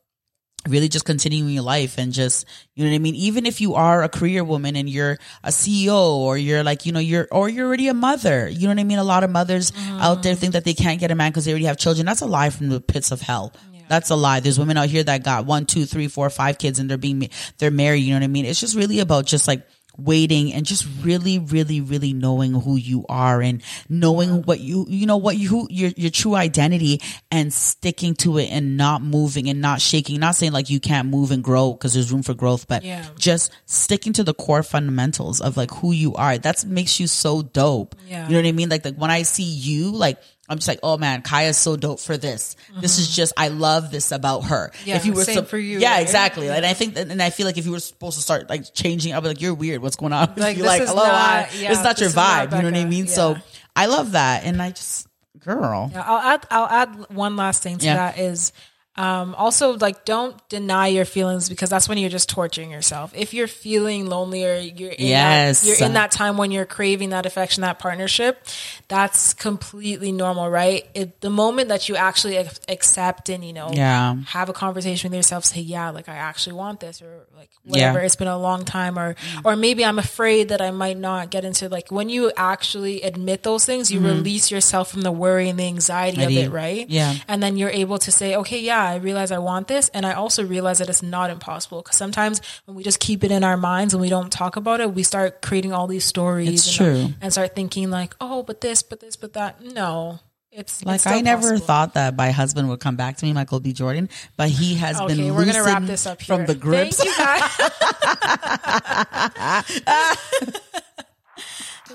really 0.67 0.87
just 0.87 1.05
continuing 1.05 1.49
your 1.49 1.63
life 1.63 1.97
and 1.97 2.13
just 2.13 2.45
you 2.75 2.83
know 2.83 2.91
what 2.91 2.95
I 2.95 2.99
mean? 2.99 3.15
Even 3.15 3.45
if 3.45 3.61
you 3.61 3.75
are 3.75 4.03
a 4.03 4.09
career 4.09 4.43
woman 4.43 4.75
and 4.75 4.89
you're 4.89 5.17
a 5.43 5.49
CEO 5.49 6.17
or 6.17 6.37
you're 6.37 6.63
like 6.63 6.85
you 6.85 6.91
know 6.91 6.99
you're 6.99 7.27
or 7.31 7.49
you're 7.49 7.67
already 7.67 7.87
a 7.87 7.93
mother 7.93 8.47
you 8.47 8.61
know 8.61 8.69
what 8.69 8.79
I 8.79 8.83
mean? 8.83 8.99
A 8.99 9.03
lot 9.03 9.23
of 9.23 9.29
mothers 9.29 9.71
mm-hmm. 9.71 9.99
out 9.99 10.23
there 10.23 10.35
think 10.35 10.53
that 10.53 10.63
they 10.63 10.73
can't 10.73 10.99
get 10.99 11.11
a 11.11 11.15
man 11.15 11.31
because 11.31 11.45
they 11.45 11.51
already 11.51 11.65
have 11.65 11.77
children. 11.77 12.05
That's 12.05 12.21
a 12.21 12.27
lie 12.27 12.49
from 12.49 12.69
the 12.69 12.81
pits 12.81 13.11
of 13.11 13.21
hell. 13.21 13.53
That's 13.91 14.09
a 14.09 14.15
lie. 14.15 14.39
There's 14.39 14.57
women 14.57 14.77
out 14.77 14.87
here 14.87 15.03
that 15.03 15.21
got 15.21 15.45
one 15.45 15.65
two 15.65 15.85
three 15.85 16.07
four 16.07 16.29
five 16.29 16.57
kids 16.57 16.79
and 16.79 16.89
they're 16.89 16.97
being 16.97 17.29
they're 17.57 17.71
married 17.71 17.97
you 17.97 18.11
know 18.13 18.19
what 18.19 18.23
I 18.23 18.27
mean? 18.27 18.45
It's 18.45 18.59
just 18.59 18.73
really 18.73 18.99
about 18.99 19.25
just 19.25 19.49
like 19.49 19.67
waiting 20.05 20.53
and 20.53 20.65
just 20.65 20.87
really 21.01 21.39
really 21.39 21.81
really 21.81 22.13
knowing 22.13 22.53
who 22.53 22.75
you 22.75 23.05
are 23.09 23.41
and 23.41 23.61
knowing 23.89 24.41
what 24.43 24.59
you 24.59 24.85
you 24.89 25.05
know 25.05 25.17
what 25.17 25.37
you 25.37 25.67
your 25.69 25.91
your 25.95 26.09
true 26.09 26.35
identity 26.35 27.01
and 27.31 27.53
sticking 27.53 28.13
to 28.15 28.37
it 28.37 28.45
and 28.51 28.77
not 28.77 29.01
moving 29.01 29.49
and 29.49 29.61
not 29.61 29.81
shaking 29.81 30.19
not 30.19 30.35
saying 30.35 30.51
like 30.51 30.69
you 30.69 30.79
can't 30.79 31.07
move 31.07 31.31
and 31.31 31.43
grow 31.43 31.73
because 31.73 31.93
there's 31.93 32.11
room 32.11 32.23
for 32.23 32.33
growth 32.33 32.67
but 32.67 32.83
Yeah. 32.83 33.05
just 33.17 33.51
sticking 33.65 34.13
to 34.13 34.23
the 34.23 34.33
core 34.33 34.63
fundamentals 34.63 35.41
of 35.41 35.57
like 35.57 35.71
who 35.71 35.91
you 35.91 36.15
are 36.15 36.37
that 36.37 36.65
makes 36.65 36.99
you 36.99 37.07
so 37.07 37.41
dope 37.41 37.95
Yeah. 38.07 38.27
you 38.27 38.33
know 38.33 38.39
what 38.39 38.47
i 38.47 38.51
mean 38.51 38.69
like, 38.69 38.85
like 38.85 38.95
when 38.95 39.11
i 39.11 39.21
see 39.23 39.43
you 39.43 39.91
like 39.91 40.17
I'm 40.51 40.57
just 40.57 40.67
like, 40.67 40.79
oh 40.83 40.97
man, 40.97 41.21
Kaya's 41.21 41.57
so 41.57 41.77
dope 41.77 41.99
for 42.01 42.17
this. 42.17 42.57
This 42.79 42.99
is 42.99 43.15
just, 43.15 43.31
I 43.37 43.47
love 43.47 43.89
this 43.89 44.11
about 44.11 44.41
her. 44.41 44.69
Mm-hmm. 44.73 44.89
Yeah, 44.89 44.95
if 44.97 45.05
you 45.05 45.13
were 45.13 45.23
same 45.23 45.35
sup- 45.35 45.47
for 45.47 45.57
you, 45.57 45.79
yeah, 45.79 45.93
right? 45.93 46.01
exactly. 46.01 46.49
And 46.49 46.65
I 46.65 46.73
think, 46.73 46.95
that, 46.95 47.09
and 47.09 47.21
I 47.23 47.29
feel 47.29 47.45
like 47.45 47.57
if 47.57 47.65
you 47.65 47.71
were 47.71 47.79
supposed 47.79 48.17
to 48.17 48.21
start 48.21 48.49
like 48.49 48.73
changing, 48.73 49.13
I'd 49.13 49.21
be 49.21 49.29
like, 49.29 49.39
you're 49.41 49.53
weird. 49.53 49.81
What's 49.81 49.95
going 49.95 50.11
on? 50.13 50.33
Like, 50.37 50.57
You're 50.57 50.65
like, 50.67 50.81
hello, 50.83 51.03
not- 51.03 51.13
hi. 51.47 51.49
yeah, 51.57 51.71
it's 51.71 51.83
not 51.83 51.99
your 51.99 52.09
is 52.09 52.15
not 52.15 52.49
vibe. 52.51 52.55
You 52.57 52.63
know 52.63 52.71
what 52.77 52.77
I 52.81 52.85
mean? 52.85 53.07
So 53.07 53.37
I 53.75 53.85
love 53.85 54.11
that, 54.11 54.43
and 54.43 54.61
I 54.61 54.71
just, 54.71 55.07
girl, 55.39 55.89
Yeah, 55.93 56.03
I'll 56.05 56.19
add 56.19 56.45
I'll 56.51 56.67
add 56.67 57.05
one 57.09 57.35
last 57.37 57.63
thing 57.63 57.77
to 57.77 57.85
Yeah. 57.85 57.95
that 57.95 58.19
is 58.19 58.51
um, 58.97 59.33
also 59.35 59.77
like 59.77 60.03
don't 60.03 60.35
deny 60.49 60.87
your 60.87 61.05
feelings 61.05 61.47
because 61.47 61.69
that's 61.69 61.87
when 61.87 61.97
you're 61.97 62.09
just 62.09 62.27
torturing 62.29 62.69
yourself. 62.71 63.13
If 63.15 63.33
you're 63.33 63.47
feeling 63.47 64.07
lonely 64.07 64.43
or 64.45 64.57
you're 64.57 64.91
in 64.91 65.07
Yes. 65.07 65.61
that, 65.61 65.67
you're 65.67 65.87
in 65.87 65.93
that 65.93 66.11
time 66.11 66.35
when 66.37 66.51
you're 66.51 66.65
craving 66.65 67.11
that 67.11 67.25
affection, 67.25 67.61
that 67.61 67.79
partnership, 67.79 68.45
that's 68.89 69.33
completely 69.33 70.11
normal, 70.11 70.49
right? 70.49 70.85
It, 70.93 71.21
the 71.21 71.29
moment 71.29 71.69
that 71.69 71.87
you 71.87 71.95
actually 71.95 72.35
accept 72.67 73.29
and 73.29 73.45
you 73.45 73.53
know 73.53 73.69
Yeah. 73.73 74.15
have 74.27 74.49
a 74.49 74.53
conversation 74.53 75.11
with 75.11 75.15
yourself, 75.17 75.45
say 75.45 75.61
yeah, 75.61 75.89
like 75.91 76.09
I 76.09 76.15
actually 76.15 76.57
want 76.57 76.81
this 76.81 77.01
or 77.01 77.27
like 77.37 77.49
whatever. 77.63 77.99
Yeah. 77.99 78.05
It's 78.05 78.17
been 78.17 78.27
a 78.27 78.37
long 78.37 78.65
time 78.65 78.99
or 78.99 79.15
or 79.45 79.55
maybe 79.55 79.85
I'm 79.85 79.99
afraid 79.99 80.49
that 80.49 80.61
I 80.61 80.71
might 80.71 80.97
not 80.97 81.29
get 81.31 81.45
into 81.45 81.69
like 81.69 81.91
when 81.91 82.09
you 82.09 82.31
actually 82.35 83.03
admit 83.03 83.43
those 83.43 83.65
things, 83.65 83.89
you 83.89 84.01
release 84.01 84.51
yourself 84.51 84.91
from 84.91 85.01
the 85.01 85.11
worry 85.13 85.47
and 85.47 85.57
the 85.57 85.65
anxiety 85.67 86.23
of 86.23 86.29
it, 86.31 86.51
right? 86.51 86.89
Yeah. 86.89 87.15
And 87.29 87.41
then 87.41 87.55
you're 87.55 87.69
able 87.69 87.97
to 87.99 88.11
say, 88.11 88.35
okay, 88.35 88.59
yeah, 88.59 88.80
I 88.83 88.95
realize 88.95 89.31
I 89.31 89.39
want 89.39 89.67
this. 89.67 89.89
And 89.89 90.05
I 90.05 90.13
also 90.13 90.45
realize 90.45 90.79
that 90.79 90.89
it's 90.89 91.03
not 91.03 91.29
impossible. 91.29 91.81
Because 91.81 91.97
sometimes 91.97 92.41
when 92.65 92.75
we 92.75 92.83
just 92.83 92.99
keep 92.99 93.23
it 93.23 93.31
in 93.31 93.43
our 93.43 93.57
minds 93.57 93.93
and 93.93 94.01
we 94.01 94.09
don't 94.09 94.31
talk 94.31 94.55
about 94.55 94.81
it, 94.81 94.93
we 94.93 95.03
start 95.03 95.41
creating 95.41 95.73
all 95.73 95.87
these 95.87 96.05
stories. 96.05 96.79
And, 96.79 96.87
uh, 96.87 96.91
true. 97.07 97.13
And 97.21 97.31
start 97.31 97.55
thinking 97.55 97.89
like, 97.89 98.15
oh, 98.21 98.43
but 98.43 98.61
this, 98.61 98.83
but 98.83 98.99
this, 98.99 99.15
but 99.15 99.33
that. 99.33 99.63
No. 99.63 100.19
It's 100.53 100.83
like 100.83 100.95
it's 100.95 101.07
I 101.07 101.21
never 101.21 101.51
possible. 101.51 101.65
thought 101.65 101.93
that 101.93 102.17
my 102.17 102.31
husband 102.31 102.67
would 102.67 102.81
come 102.81 102.97
back 102.97 103.15
to 103.15 103.25
me, 103.25 103.31
Michael 103.31 103.61
B. 103.61 103.71
Jordan, 103.71 104.09
but 104.35 104.49
he 104.49 104.75
has 104.75 104.99
Okay, 104.99 105.15
been 105.15 105.33
we're 105.33 105.45
gonna 105.45 105.63
wrap 105.63 105.83
this 105.83 106.05
up 106.05 106.21
here. 106.21 106.35
from 106.35 106.45
the 106.45 106.55
grips. 106.55 107.01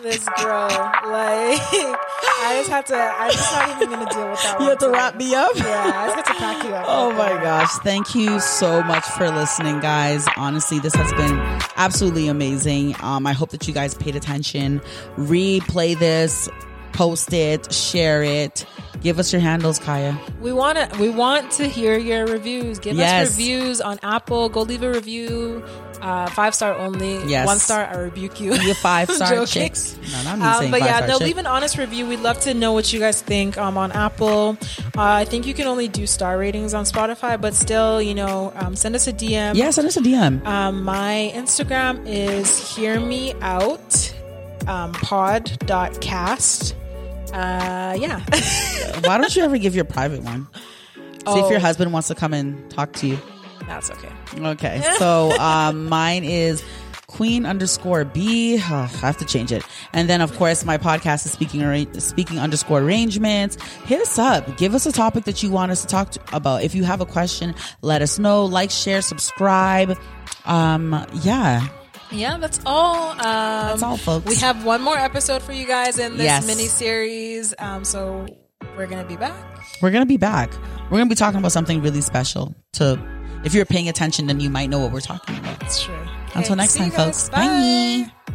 Thank 0.09 0.21
you 0.21 0.31
guys. 0.31 0.37
this 0.37 0.45
girl, 0.45 0.69
like, 0.69 1.61
I 2.39 2.55
just 2.59 2.71
had 2.71 2.87
to. 2.87 2.97
I'm 2.97 3.31
just 3.31 3.53
not 3.53 3.77
even 3.77 3.91
gonna 3.91 4.11
deal 4.11 4.31
with 4.31 4.43
that. 4.43 4.57
You 4.61 4.67
have 4.69 4.79
to 4.79 4.87
today. 4.87 4.99
wrap 4.99 5.17
me 5.17 5.35
up. 5.35 5.51
Yeah, 5.57 5.93
I 5.95 6.07
just 6.07 6.17
have 6.17 6.25
to 6.27 6.35
pack 6.35 6.65
you 6.65 6.75
up. 6.75 6.85
Oh 6.89 7.13
my 7.13 7.31
gosh. 7.43 7.71
Thank 7.83 8.15
you 8.15 8.41
so 8.41 8.83
much 8.83 9.05
for 9.05 9.31
listening, 9.31 9.81
guys. 9.81 10.27
Honestly, 10.37 10.79
this 10.79 10.95
has 10.95 11.13
been 11.13 11.39
absolutely 11.77 12.29
amazing. 12.29 12.95
Um, 13.01 13.27
I 13.27 13.33
hope 13.33 13.51
that 13.51 13.67
you 13.67 13.75
guys 13.75 13.95
paid 13.95 14.17
attention. 14.17 14.81
Replay 15.17 15.99
this, 15.99 16.49
post 16.93 17.33
it, 17.33 17.73
share 17.73 18.23
it. 18.23 18.65
Give 19.03 19.19
us 19.19 19.31
your 19.33 19.41
handles, 19.43 19.79
Kaya. 19.79 20.19
We 20.41 20.53
want 20.53 20.79
to. 20.79 20.99
We 20.99 21.11
want 21.11 21.51
to 21.53 21.69
hear 21.69 21.99
your 21.99 22.27
reviews. 22.27 22.79
Give 22.79 22.97
Yes. 22.97 23.29
us 23.29 23.37
reviews 23.37 23.81
on 23.81 23.99
Apple. 24.03 24.49
Go 24.49 24.63
leave 24.63 24.83
a 24.83 24.91
review. 24.91 25.63
Uh, 26.01 26.29
five 26.31 26.55
star 26.55 26.75
only. 26.77 27.23
Yes. 27.27 27.47
One 27.47 27.59
star, 27.59 27.87
I 27.87 27.97
rebuke 27.99 28.41
you. 28.41 28.55
You 28.55 28.75
five 28.75 29.11
star 29.13 29.45
chicks. 29.47 29.97
No, 30.25 30.31
Um, 30.33 30.71
but 30.71 30.81
yeah, 30.81 31.01
no, 31.07 31.19
chick. 31.19 31.27
leave 31.27 31.39
an 31.39 31.47
honest 31.47 31.79
review. 31.79 32.07
We'd 32.07 32.21
love 32.21 32.41
to 32.41 32.55
know 32.55 32.73
what 32.73 32.93
you 32.93 32.99
guys 33.01 33.21
think 33.23 33.57
um, 33.59 33.77
on 33.79 33.93
Apple. 33.93 34.57
Uh, 34.97 35.01
I 35.03 35.25
think 35.25 35.47
you 35.47 35.55
can 35.55 35.67
only 35.67 35.89
do 35.89 36.07
star 36.07 36.37
ratings 36.39 36.75
on 36.75 36.85
Spotify, 36.85 37.41
but 37.41 37.55
still, 37.55 38.01
you 38.03 38.15
know, 38.15 38.53
um, 38.57 38.77
send 38.77 38.95
us 38.95 39.07
a 39.07 39.13
DM. 39.13 39.55
Yeah, 39.57 39.71
send 39.71 39.87
us 39.89 39.97
a 39.97 40.01
DM. 40.01 40.45
Um, 40.47 40.83
my 40.83 41.33
Instagram 41.35 42.03
is 42.07 42.75
hear 42.77 42.99
me 43.01 43.35
out 43.41 44.13
um, 44.67 44.93
pod.cast. 44.93 46.75
Uh, 47.33 47.97
yeah. 47.99 48.21
Why 49.05 49.19
don't 49.19 49.35
you 49.35 49.43
ever 49.43 49.59
give 49.59 49.75
your 49.75 49.85
private 49.85 50.23
one? 50.23 50.47
See 50.95 51.39
if 51.41 51.51
your 51.51 51.59
Oh. 51.59 51.61
husband 51.61 51.93
wants 51.93 52.09
to 52.09 52.15
come 52.15 52.33
and 52.33 52.71
talk 52.71 52.93
to 52.95 53.07
you. 53.07 53.19
That's 53.67 53.91
okay. 53.91 54.09
Okay. 54.37 54.83
So 54.99 55.33
um, 55.39 55.87
mine 55.89 56.23
is 56.25 56.63
Queen 57.09 57.45
underscore 57.47 58.05
B. 58.05 58.59
Oh, 58.61 58.75
I 58.75 58.87
have 58.87 59.17
to 59.19 59.25
change 59.25 59.51
it. 59.51 59.65
And 59.93 60.09
then 60.09 60.21
of 60.21 60.37
course 60.37 60.65
my 60.65 60.79
podcast 60.79 61.27
is 61.27 61.33
speaking 61.33 61.63
arra- 61.63 62.01
speaking 62.01 62.39
underscore 62.39 62.81
arrangements. 62.81 63.57
Hit 63.85 64.01
us 64.01 64.19
up. 64.19 64.57
Give 64.57 64.75
us 64.75 64.87
a 64.87 64.93
topic 64.93 65.25
that 65.25 65.43
you 65.43 65.51
want 65.51 65.73
us 65.73 65.81
to 65.83 65.87
talk 65.89 66.11
to, 66.13 66.21
about. 66.33 66.63
If 66.63 66.75
you 66.75 66.85
have 66.85 67.01
a 67.01 67.07
question, 67.07 67.55
let 67.83 68.03
us 68.03 68.19
know. 68.21 68.45
Like, 68.45 68.71
share, 68.71 69.03
subscribe. 69.03 69.97
Um, 70.45 71.05
yeah. 71.23 71.67
Yeah, 72.11 72.37
that's 72.39 72.61
all. 72.67 73.11
Um, 73.11 73.19
that's 73.19 73.83
all, 73.83 73.97
folks. 73.97 74.27
We 74.27 74.37
have 74.37 74.65
one 74.65 74.83
more 74.83 74.97
episode 74.97 75.43
for 75.43 75.53
you 75.53 75.67
guys 75.67 75.99
in 75.99 76.13
this 76.17 76.25
Yes. 76.25 76.47
mini 76.47 76.67
series. 76.67 77.55
Um, 77.59 77.85
so 77.85 78.27
we're 78.77 78.87
gonna 78.87 79.05
be 79.05 79.17
back. 79.17 79.35
We're 79.83 79.91
gonna 79.91 80.07
be 80.07 80.17
back. 80.17 80.51
We're 80.91 80.99
gonna 80.99 81.09
be 81.11 81.15
talking 81.17 81.39
about 81.39 81.53
something 81.53 81.83
really 81.83 82.01
special. 82.01 82.55
To 82.75 82.99
if 83.45 83.55
you're 83.55 83.65
paying 83.67 83.89
attention, 83.89 84.27
then 84.27 84.41
you 84.41 84.51
might 84.51 84.71
know 84.71 84.79
what 84.79 84.93
we're 84.93 85.01
talking 85.01 85.37
about. 85.39 85.59
That's 85.61 85.83
true. 85.83 85.95
Until 86.35 86.53
Okay, 86.53 86.55
next 86.55 86.77
time, 86.77 86.91
folks. 86.91 87.29
Bye. 87.29 88.09
Bye. 88.29 88.35